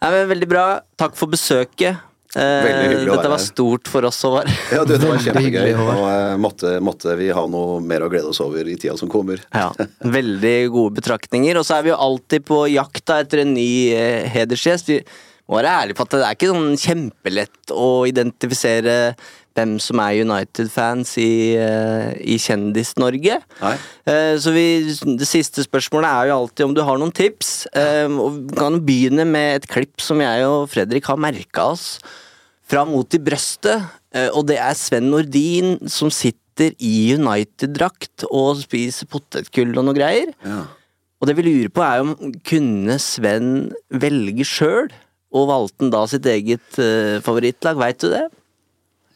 Nei, 0.00 0.10
men 0.14 0.28
Veldig 0.30 0.48
bra. 0.48 0.64
Takk 1.00 1.16
for 1.18 1.28
besøket. 1.32 1.98
Eh, 2.36 2.42
hyggelig 2.42 3.08
Dette 3.10 3.30
var 3.32 3.42
stort 3.42 3.88
for 3.90 4.06
oss, 4.06 4.20
å 4.28 4.30
være. 4.36 4.52
Ja, 4.70 4.84
du, 4.86 4.92
det 4.94 5.08
var 5.08 5.22
kjempegøy. 5.24 5.72
Og 5.74 6.04
eh, 6.06 6.34
måtte, 6.38 6.76
måtte 6.84 7.16
vi 7.18 7.30
ha 7.34 7.42
noe 7.50 7.80
mer 7.82 8.06
å 8.06 8.10
glede 8.12 8.30
oss 8.30 8.38
over 8.44 8.68
i 8.70 8.76
tida 8.78 8.94
som 9.00 9.10
kommer. 9.10 9.42
Ja, 9.50 9.72
Veldig 10.06 10.54
gode 10.70 11.00
betraktninger. 11.00 11.58
Og 11.58 11.66
så 11.66 11.80
er 11.80 11.88
vi 11.88 11.92
jo 11.92 11.98
alltid 11.98 12.46
på 12.46 12.62
jakt 12.70 13.14
etter 13.16 13.42
en 13.42 13.56
ny 13.56 13.70
eh, 13.96 14.28
hedersgjest. 14.30 14.92
Vi 14.94 15.00
må 15.50 15.58
være 15.58 15.74
ærlige 15.80 15.98
på 15.98 16.06
at 16.06 16.14
det 16.14 16.22
er 16.28 16.38
ikke 16.38 16.52
sånn 16.52 16.78
kjempelett 16.78 17.74
å 17.74 17.90
identifisere 18.06 18.96
hvem 19.60 19.76
som 19.82 20.00
er 20.00 20.22
United-fans 20.24 21.12
i, 21.20 21.54
eh, 21.60 22.14
i 22.24 22.38
Kjendis-Norge. 22.40 23.36
Eh, 24.08 24.36
Så 24.40 24.52
vi, 24.54 24.64
det 25.20 25.28
siste 25.28 25.62
spørsmålet 25.66 26.08
er 26.08 26.28
jo 26.30 26.38
alltid 26.40 26.64
om 26.66 26.74
du 26.74 26.82
har 26.82 26.98
noen 26.98 27.12
tips. 27.12 27.66
Eh, 27.76 28.08
Og 28.08 28.48
vi 28.48 28.56
kan 28.56 28.80
begynne 28.80 29.26
med 29.28 29.60
et 29.60 29.68
klipp 29.68 30.00
som 30.00 30.18
jeg 30.20 30.44
og 30.48 30.68
Fredrik 30.72 31.04
har 31.06 31.16
merka 31.20 31.70
oss 31.74 31.98
fra 32.66 32.84
Mot 32.86 33.12
i 33.14 33.18
brøstet. 33.18 33.84
Og 34.34 34.42
det 34.46 34.56
er 34.58 34.74
Sven 34.74 35.10
Nordin 35.10 35.76
som 35.86 36.10
sitter 36.10 36.72
i 36.82 37.14
United-drakt 37.14 38.24
og 38.30 38.56
spiser 38.58 39.06
potetgull 39.06 39.76
og 39.78 39.84
noe 39.86 39.94
greier. 39.94 40.32
Ja. 40.44 40.64
Og 41.20 41.28
det 41.28 41.36
vi 41.36 41.44
lurer 41.46 41.70
på 41.70 41.82
er 41.84 42.00
om 42.02 42.14
kunne 42.42 42.98
Sven 42.98 43.70
velge 43.92 44.46
sjøl? 44.46 44.90
Og 45.30 45.46
valgte 45.46 45.84
han 45.84 45.92
da 45.94 46.00
sitt 46.10 46.26
eget 46.26 46.74
favorittlag, 47.22 47.78
veit 47.78 48.00
du 48.02 48.08
det? 48.10 48.24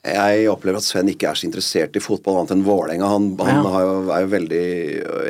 Jeg 0.04 0.48
opplever 0.52 0.76
at 0.76 0.84
Sven 0.84 1.08
ikke 1.08 1.30
er 1.30 1.38
så 1.38 1.46
interessert 1.48 1.94
i 1.96 2.00
fotball 2.04 2.36
annet 2.42 2.50
enn 2.52 2.64
Vålerenga. 2.66 3.06
Han, 3.08 3.28
han 3.40 3.64
Ja. 3.64 3.70
har 3.72 3.84
jo, 3.86 3.92
er 4.12 4.20
jo 4.26 4.32
veldig 4.34 4.64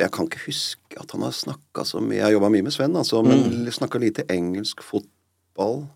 Jeg 0.01 0.11
kan 0.11 0.27
ikke 0.27 0.41
huske 0.49 0.99
at 0.99 1.11
han 1.15 1.21
har 1.23 1.31
snakka 1.31 1.85
så 1.87 2.01
mye 2.03 2.17
Jeg 2.17 2.23
har 2.27 2.31
jobba 2.35 2.49
mye 2.51 2.63
med 2.67 2.73
Sven, 2.75 2.95
altså, 2.95 3.23
men 3.23 3.45
Mm. 3.45 3.71
snakka 3.71 3.99
lite 4.03 4.25
engelsk 4.27 4.83
fotball. 4.83 5.87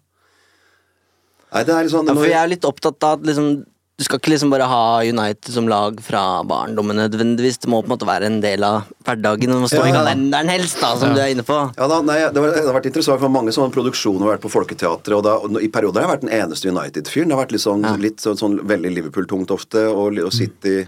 Nei, 1.51 1.64
det 1.65 1.73
er 1.76 1.84
litt 1.84 1.91
sånn 1.91 2.07
Ja, 2.07 2.14
for 2.14 2.23
jeg 2.30 2.39
er 2.43 2.47
litt 2.47 2.61
opptatt 2.68 3.03
av 3.03 3.19
at 3.19 3.26
liksom 3.26 3.65
du 3.99 4.05
skal 4.05 4.21
ikke 4.21 4.31
liksom 4.31 4.51
bare 4.53 4.63
ha 4.71 4.84
United 5.03 5.51
som 5.51 5.65
lag 5.67 5.97
fra 5.99 6.39
barndommen 6.47 6.95
nødvendigvis. 7.01 7.57
Det 7.59 7.67
må 7.67 7.81
på 7.84 7.89
en 7.89 7.93
måte 7.97 8.07
være 8.07 8.30
en 8.30 8.38
del 8.39 8.63
av 8.63 8.88
hverdagen. 9.03 9.51
Det 9.51 9.57
må 9.59 9.67
stå 9.67 9.81
i 9.84 9.89
Ja. 9.89 9.97
kalenderen 9.97 10.47
helst, 10.47 10.80
da, 10.80 10.93
som 10.95 11.11
du 11.11 11.19
er 11.19 11.34
inne 11.34 11.43
på. 11.43 11.57
Ja 11.76 11.88
da, 11.91 11.97
nei, 12.07 12.15
det, 12.31 12.39
var, 12.39 12.53
det 12.55 12.63
har 12.63 12.77
vært 12.77 12.88
interessant, 12.88 13.19
for 13.19 13.34
mange 13.34 13.51
sånne 13.51 13.76
produksjoner 13.76 14.23
har 14.23 14.38
vært 14.38 14.45
på 14.47 14.53
Folketeatret, 14.55 15.17
og, 15.17 15.23
da, 15.27 15.35
og 15.43 15.59
i 15.59 15.67
perioder 15.67 15.99
har 15.99 16.07
jeg 16.07 16.13
vært 16.15 16.26
den 16.30 16.35
eneste 16.39 16.71
United-fyren. 16.71 17.27
Det 17.27 17.35
har 17.35 17.43
vært 17.43 17.51
litt 17.57 17.65
sånn, 17.65 17.84
litt 17.99 18.23
sånn, 18.23 18.39
sånn 18.39 18.57
veldig 18.71 18.95
Liverpool-tungt 18.95 19.51
ofte, 19.51 19.84
og, 19.91 20.15
og 20.23 20.31
City, 20.31 20.88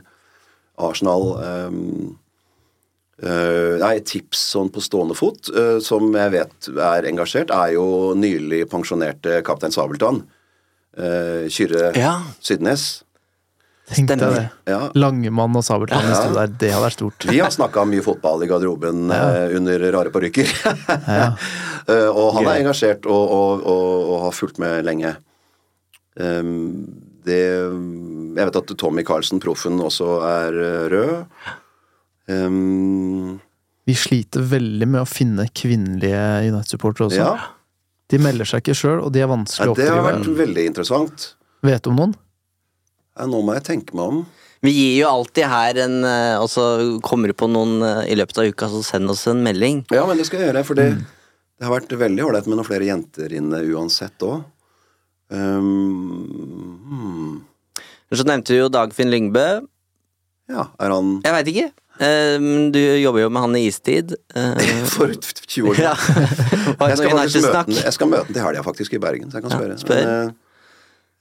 Arsenal 0.80 1.34
um, 1.44 2.18
Uh, 3.22 3.78
Nei, 3.78 4.00
tips 4.02 4.40
sånn 4.56 4.72
på 4.74 4.82
stående 4.82 5.14
fot, 5.14 5.46
uh, 5.54 5.78
som 5.78 6.08
jeg 6.18 6.32
vet 6.34 6.70
er 6.74 7.06
engasjert, 7.06 7.52
er 7.54 7.76
jo 7.76 8.16
nylig 8.18 8.64
pensjonerte 8.72 9.44
kaptein 9.46 9.76
Sabeltann. 9.76 10.24
Uh, 10.98 11.48
Kyrre 11.52 11.92
Ja. 11.96 12.18
Sydnes. 12.44 13.04
Tenkte 13.92 14.16
jeg 14.16 14.34
det. 14.38 14.44
Ja. 14.72 14.80
Langemann 14.96 15.56
og 15.60 15.64
Sabeltann 15.68 16.06
Ja. 16.08 16.16
sto 16.16 16.34
der, 16.36 16.48
det 16.48 16.70
hadde 16.72 16.86
vært 16.86 16.96
stort. 16.96 17.26
Vi 17.28 17.40
har 17.44 17.52
snakka 17.52 17.84
mye 17.90 18.04
fotball 18.06 18.44
i 18.46 18.48
garderoben 18.48 19.10
eh, 19.12 19.56
under 19.58 19.84
rare 19.92 20.12
parykker. 20.14 20.48
Eh, 21.90 22.08
og 22.14 22.36
han 22.36 22.46
er 22.46 22.60
engasjert 22.62 23.08
og, 23.10 23.32
og, 23.34 23.64
og, 23.66 24.10
og 24.14 24.20
har 24.28 24.36
fulgt 24.38 24.60
med 24.62 24.84
lenge. 24.86 25.16
Um, 26.14 26.86
det 27.26 27.40
Jeg 27.42 28.46
vet 28.48 28.60
at 28.60 28.74
Tommy 28.78 29.02
Carlsen, 29.04 29.42
proffen, 29.42 29.80
også 29.82 30.12
er 30.28 30.60
rød. 30.94 31.16
Um, 32.30 33.40
Vi 33.90 33.96
sliter 33.98 34.46
veldig 34.46 34.88
med 34.94 35.02
å 35.02 35.10
finne 35.10 35.48
kvinnelige 35.58 36.22
United-supportere 36.52 37.10
også. 37.10 37.18
ja, 37.18 37.34
De 38.12 38.20
melder 38.20 38.48
seg 38.48 38.64
ikke 38.64 38.76
sjøl, 38.78 39.00
og 39.06 39.14
de 39.16 39.22
er 39.22 39.26
ja, 39.26 39.32
vanskelig 39.32 39.72
å 39.72 39.78
det 39.78 39.88
har 39.88 40.04
vært 40.04 40.28
veldig 40.42 40.68
interessant. 40.68 41.32
Vet 41.66 41.86
du 41.86 41.92
om 41.94 42.00
noen? 42.00 42.14
Ja, 43.16 43.28
nå 43.30 43.42
må 43.46 43.56
jeg 43.58 43.66
tenke 43.68 43.96
meg 43.98 44.14
om. 44.14 44.22
Vi 44.62 44.72
gir 44.76 44.94
jo 45.00 45.10
alltid 45.10 45.48
her 45.50 45.78
en 45.82 46.04
eh, 46.06 46.36
Og 46.38 46.46
så 46.54 46.64
kommer 47.02 47.32
du 47.32 47.34
på 47.34 47.48
noen 47.50 47.82
eh, 47.82 48.12
i 48.14 48.18
løpet 48.18 48.38
av 48.38 48.52
uka, 48.52 48.70
så 48.70 48.84
send 48.86 49.10
oss 49.10 49.26
en 49.32 49.42
melding. 49.42 49.82
Ja, 49.94 50.06
men 50.10 50.22
det 50.22 50.28
skal 50.30 50.44
jeg 50.44 50.52
gjøre, 50.52 50.66
for 50.68 50.78
det, 50.78 50.88
det 51.58 51.66
har 51.66 51.74
vært 51.74 51.96
veldig 51.98 52.28
ålreit 52.28 52.50
med 52.50 52.60
noen 52.60 52.68
flere 52.68 52.90
jenter 52.90 53.34
inne 53.38 53.64
uansett 53.74 54.28
òg. 54.28 54.44
Um, 55.32 56.82
hmm. 56.92 57.36
Så 58.12 58.26
nevnte 58.28 58.52
du 58.52 58.60
jo 58.60 58.72
Dagfinn 58.72 59.12
Lyngbø. 59.14 59.46
Ja, 60.52 60.66
er 60.76 60.92
han 60.92 61.14
Jeg 61.24 61.36
veit 61.38 61.52
ikke. 61.54 61.68
Eh, 62.02 62.38
du 62.74 62.80
jobber 63.02 63.22
jo 63.26 63.30
med 63.34 63.44
han 63.46 63.58
i 63.60 63.66
istid. 63.70 64.16
Eh, 64.36 64.62
for 64.94 65.14
20 65.14 65.70
år 65.70 65.80
siden? 65.80 65.84
ja. 65.88 65.96
Jeg 65.96 66.98
skal, 66.98 67.12
noe 67.12 67.20
faktisk 67.22 67.46
møte, 67.46 67.66
United-snakk? 67.66 67.74
jeg 67.86 67.98
skal 67.98 68.10
møte 68.14 68.28
den 68.30 68.38
til 68.40 68.46
helga, 68.48 68.64
faktisk, 68.66 68.96
i 68.98 69.02
Bergen. 69.04 69.30
Så 69.32 69.38
jeg 69.40 69.46
kan 69.46 69.54
Ja, 69.54 69.60
spørre. 69.60 69.78
spør. 69.82 70.08
Men, 70.08 70.34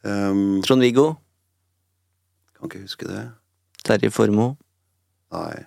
eh, 0.04 0.30
um, 0.30 0.62
Trond-Viggo? 0.66 1.08
kan 2.60 2.68
ikke 2.68 2.82
huske 2.84 3.08
det. 3.08 3.20
Terje 3.84 4.10
Formoe? 4.12 4.56
Nei. 5.32 5.64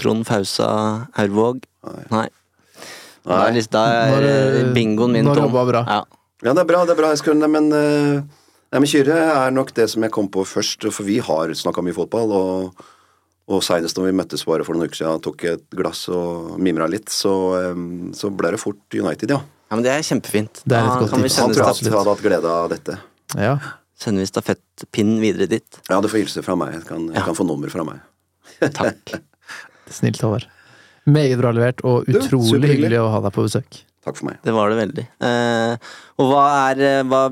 Trond 0.00 0.24
Fausa 0.24 0.68
Aurvåg? 1.20 1.66
Nei. 1.84 2.04
Nei. 2.10 2.28
Da 3.26 3.42
er, 3.44 3.52
Nei. 3.52 3.64
da 3.68 3.82
er 4.08 4.26
eh, 4.30 4.70
bingoen 4.72 5.12
min 5.12 5.28
tom. 5.28 5.52
bra. 5.52 5.82
Ja. 5.84 5.98
Ja, 6.40 6.54
det 6.56 6.62
er 6.62 6.68
bra, 6.70 6.84
det 6.88 6.94
er 6.94 7.00
bra. 7.02 7.10
Jeg 7.12 7.20
skal, 7.20 7.36
nei, 7.36 7.50
men, 7.52 7.66
uh, 7.68 8.22
nei, 8.72 8.80
men 8.80 8.88
Kyrre 8.88 9.18
er 9.28 9.50
nok 9.52 9.74
det 9.76 9.90
som 9.92 10.06
jeg 10.06 10.12
kom 10.14 10.30
på 10.32 10.46
først, 10.48 10.86
for 10.88 11.04
vi 11.04 11.18
har 11.20 11.52
snakka 11.52 11.84
mye 11.84 11.92
fotball. 11.92 12.32
Og, 12.32 12.86
og 13.50 13.64
seinest 13.66 13.98
når 13.98 14.08
vi 14.08 14.16
møttes 14.20 14.44
bare 14.46 14.64
for 14.66 14.76
noen 14.76 14.90
uker 14.90 15.00
siden, 15.00 15.22
tok 15.24 15.44
et 15.50 15.64
glass 15.76 16.04
og 16.14 16.54
mimra 16.62 16.86
litt, 16.90 17.10
så, 17.10 17.34
så 18.16 18.30
ble 18.30 18.54
det 18.54 18.60
fort 18.62 18.94
United, 18.94 19.34
ja. 19.34 19.40
ja, 19.42 19.74
men 19.74 19.82
det 19.86 19.94
er 19.94 20.06
kjempefint. 20.06 20.62
Det 20.62 20.78
er 20.78 20.86
et 20.86 21.02
godt 21.02 21.14
kan 21.14 21.24
vi 21.24 21.30
tips. 21.30 21.40
Han 21.42 21.56
tror 21.56 21.66
jeg 21.66 21.80
stafett, 21.80 21.96
hadde 21.98 22.14
hatt 22.14 22.24
glede 22.28 22.54
av 22.54 22.70
dette. 22.70 23.00
Ja. 23.38 23.56
sender 24.00 24.24
vi 24.24 24.30
stafettpinnen 24.30 25.18
videre 25.22 25.50
dit. 25.50 25.82
Ja, 25.90 25.98
du 25.98 26.08
får 26.10 26.24
hilse 26.24 26.46
fra 26.46 26.56
meg. 26.58 26.78
Jeg 26.78 26.86
kan, 26.88 27.10
jeg 27.10 27.26
kan 27.26 27.38
få 27.38 27.46
nummer 27.48 27.72
fra 27.74 27.86
meg. 27.86 28.00
Takk. 28.78 29.18
Snilt, 29.98 30.22
Håvard. 30.22 30.46
Meget 31.10 31.38
bra 31.40 31.50
levert, 31.56 31.82
og 31.86 32.08
utrolig 32.08 32.62
du, 32.62 32.72
hyggelig 32.74 33.00
å 33.02 33.08
ha 33.14 33.22
deg 33.24 33.34
på 33.34 33.46
besøk. 33.46 33.82
Takk 34.04 34.16
for 34.16 34.30
meg. 34.30 34.38
Det 34.44 34.54
var 34.54 34.70
det 34.72 34.78
veldig. 34.78 35.04
Eh, 35.26 35.90
og 36.20 36.30
hva 36.30 36.44
er 36.70 36.80
eh, 36.86 37.02
Hva 37.08 37.26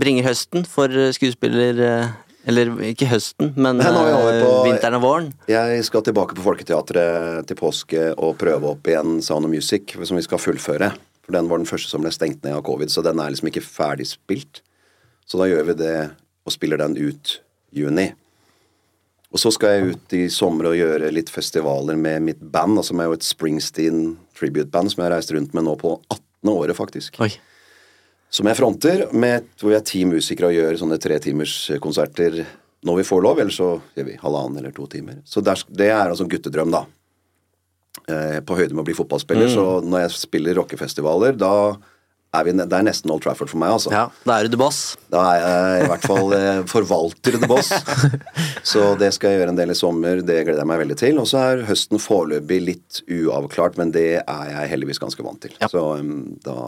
bringer 0.00 0.28
høsten 0.28 0.64
for 0.68 0.92
skuespiller 1.16 1.82
eh, 1.84 2.16
Eller 2.48 2.70
ikke 2.88 3.08
høsten, 3.10 3.50
men 3.60 3.76
Nei, 3.76 3.88
eh, 3.88 4.38
på- 4.40 4.52
vinteren 4.64 4.96
og 4.96 5.02
våren? 5.04 5.26
Jeg 5.50 5.82
skal 5.84 6.02
tilbake 6.06 6.34
på 6.38 6.44
Folketeatret 6.46 7.46
til 7.46 7.56
påske 7.60 8.06
og 8.16 8.38
prøve 8.40 8.70
opp 8.72 8.88
igjen 8.88 9.18
Sound 9.22 9.44
of 9.44 9.52
Music, 9.52 9.92
som 10.02 10.16
vi 10.16 10.22
skal 10.24 10.40
fullføre. 10.40 10.94
For 11.26 11.32
den 11.36 11.48
var 11.50 11.58
den 11.60 11.68
første 11.68 11.90
som 11.92 12.00
ble 12.00 12.10
stengt 12.10 12.42
ned 12.42 12.54
av 12.56 12.62
covid, 12.64 12.88
så 12.88 13.02
den 13.04 13.20
er 13.20 13.28
liksom 13.34 13.50
ikke 13.52 13.60
ferdig 13.66 14.06
spilt. 14.08 14.62
Så 15.28 15.36
da 15.36 15.44
gjør 15.44 15.66
vi 15.66 15.74
det 15.82 16.10
og 16.46 16.52
spiller 16.54 16.78
den 16.80 16.96
ut 16.96 17.34
juni. 17.76 18.14
Og 19.28 19.36
så 19.42 19.52
skal 19.52 19.68
jeg 19.74 19.90
ut 19.92 20.14
i 20.16 20.22
sommer 20.32 20.70
og 20.70 20.78
gjøre 20.78 21.10
litt 21.12 21.28
festivaler 21.28 21.98
med 22.00 22.22
mitt 22.24 22.40
band, 22.40 22.78
altså 22.78 22.94
som 22.94 23.00
er 23.04 23.10
jo 23.10 23.18
et 23.18 23.26
Springsteen 23.28 24.16
tribute-band 24.38 24.88
som 24.94 25.02
jeg 25.02 25.10
har 25.10 25.18
reist 25.18 25.34
rundt 25.36 25.52
med 25.52 25.64
nå 25.68 25.74
på 25.76 25.98
18. 26.08 26.48
året, 26.48 26.74
faktisk. 26.78 27.20
Oi. 27.20 27.28
Som 28.30 28.48
jeg 28.50 28.58
fronter, 28.58 29.06
med, 29.16 29.48
hvor 29.60 29.72
vi 29.72 29.78
er 29.78 29.84
ti 29.88 30.04
musikere 30.08 30.50
og 30.50 30.56
gjør 30.56 30.80
sånne 30.82 31.00
tretimerskonserter 31.00 32.42
når 32.86 33.00
vi 33.00 33.06
får 33.08 33.22
lov, 33.24 33.40
eller 33.42 33.54
så 33.54 33.72
gjør 33.96 34.06
vi 34.10 34.18
halvannen 34.20 34.60
eller 34.60 34.74
to 34.76 34.86
timer. 34.90 35.22
Så 35.26 35.42
der, 35.44 35.60
det 35.68 35.90
er 35.90 36.06
altså 36.06 36.26
en 36.26 36.32
guttedrøm, 36.32 36.72
da. 36.74 36.84
Eh, 38.08 38.40
på 38.46 38.56
høyde 38.58 38.76
med 38.76 38.84
å 38.84 38.88
bli 38.88 38.96
fotballspiller, 38.96 39.48
så 39.50 39.78
når 39.84 40.06
jeg 40.06 40.18
spiller 40.20 40.60
rockefestivaler, 40.60 41.34
da 41.40 41.54
er 42.36 42.44
vi, 42.44 42.52
det 42.60 42.76
er 42.76 42.84
nesten 42.84 43.10
Old 43.10 43.22
Trafford 43.24 43.48
for 43.48 43.60
meg, 43.60 43.72
altså. 43.78 43.90
Ja, 43.94 44.04
da 44.28 44.36
er 44.36 44.46
du 44.46 44.52
the 44.52 44.60
boss. 44.60 44.82
Da 45.08 45.22
er 45.32 45.40
jeg 45.40 45.86
i 45.86 45.88
hvert 45.94 46.06
fall 46.10 46.34
eh, 46.36 46.60
forvalter 46.74 47.38
the 47.40 47.48
boss. 47.48 47.72
Så 48.70 48.92
det 49.00 49.14
skal 49.16 49.32
jeg 49.32 49.40
gjøre 49.40 49.54
en 49.54 49.60
del 49.60 49.72
i 49.72 49.78
sommer, 49.78 50.20
det 50.20 50.42
gleder 50.44 50.60
jeg 50.60 50.68
meg 50.68 50.82
veldig 50.84 50.98
til. 51.00 51.20
Og 51.22 51.28
så 51.30 51.40
er 51.40 51.64
høsten 51.70 52.02
foreløpig 52.02 52.60
litt 52.66 53.00
uavklart, 53.08 53.80
men 53.80 53.94
det 53.96 54.10
er 54.20 54.52
jeg 54.52 54.72
heldigvis 54.74 55.00
ganske 55.00 55.24
vant 55.24 55.40
til. 55.46 55.56
Ja. 55.62 55.72
Så 55.72 55.82
um, 56.02 56.36
da 56.44 56.58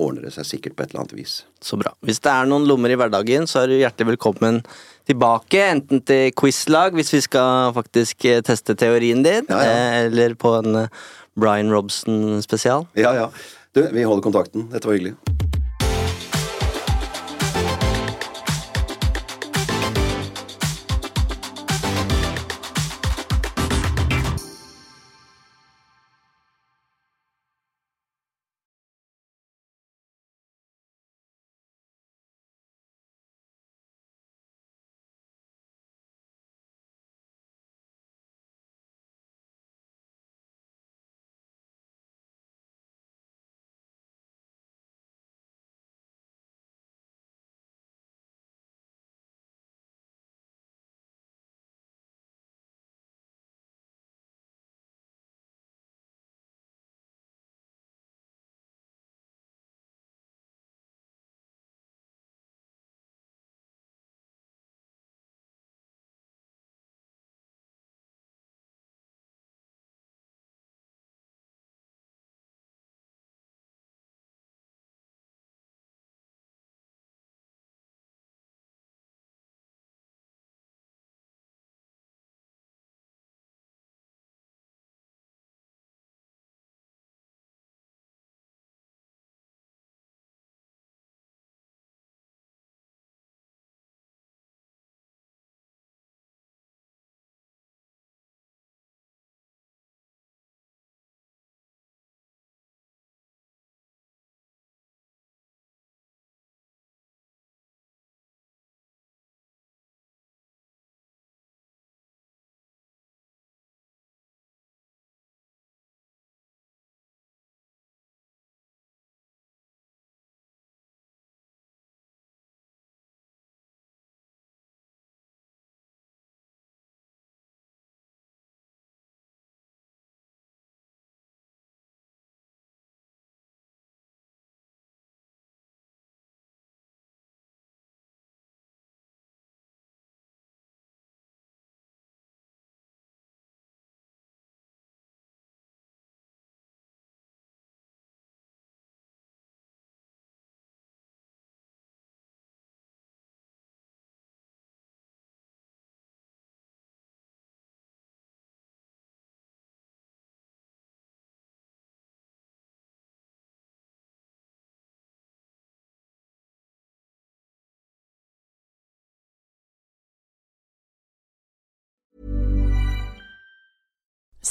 ordner 0.00 0.22
det 0.26 0.32
seg 0.34 0.46
sikkert 0.48 0.76
på 0.76 0.82
et 0.84 0.92
eller 0.92 1.02
annet 1.04 1.14
vis. 1.18 1.34
Så 1.62 1.76
bra. 1.80 1.92
Hvis 2.06 2.20
det 2.24 2.30
er 2.32 2.46
noen 2.48 2.64
lommer 2.68 2.90
i 2.92 2.96
hverdagen, 2.98 3.46
så 3.50 3.62
er 3.62 3.72
du 3.72 3.76
hjertelig 3.78 4.14
velkommen 4.14 4.62
tilbake. 5.08 5.60
Enten 5.72 6.00
til 6.08 6.30
quizlag, 6.38 6.94
hvis 6.96 7.12
vi 7.12 7.20
skal 7.24 7.72
faktisk 7.76 8.24
eh, 8.30 8.40
teste 8.46 8.74
teorien 8.78 9.22
din, 9.26 9.46
Ja, 9.50 9.60
ja. 9.62 9.72
eh, 9.72 9.98
eller 10.08 10.34
på 10.34 10.54
en 10.62 10.84
eh, 10.84 11.02
Brian 11.38 11.70
Robson-spesial. 11.72 12.86
Ja, 12.98 13.12
ja. 13.16 13.28
Du, 13.72 13.82
vi 13.92 14.02
holder 14.04 14.22
kontakten. 14.26 14.66
Dette 14.72 14.88
var 14.88 14.98
hyggelig. 14.98 15.14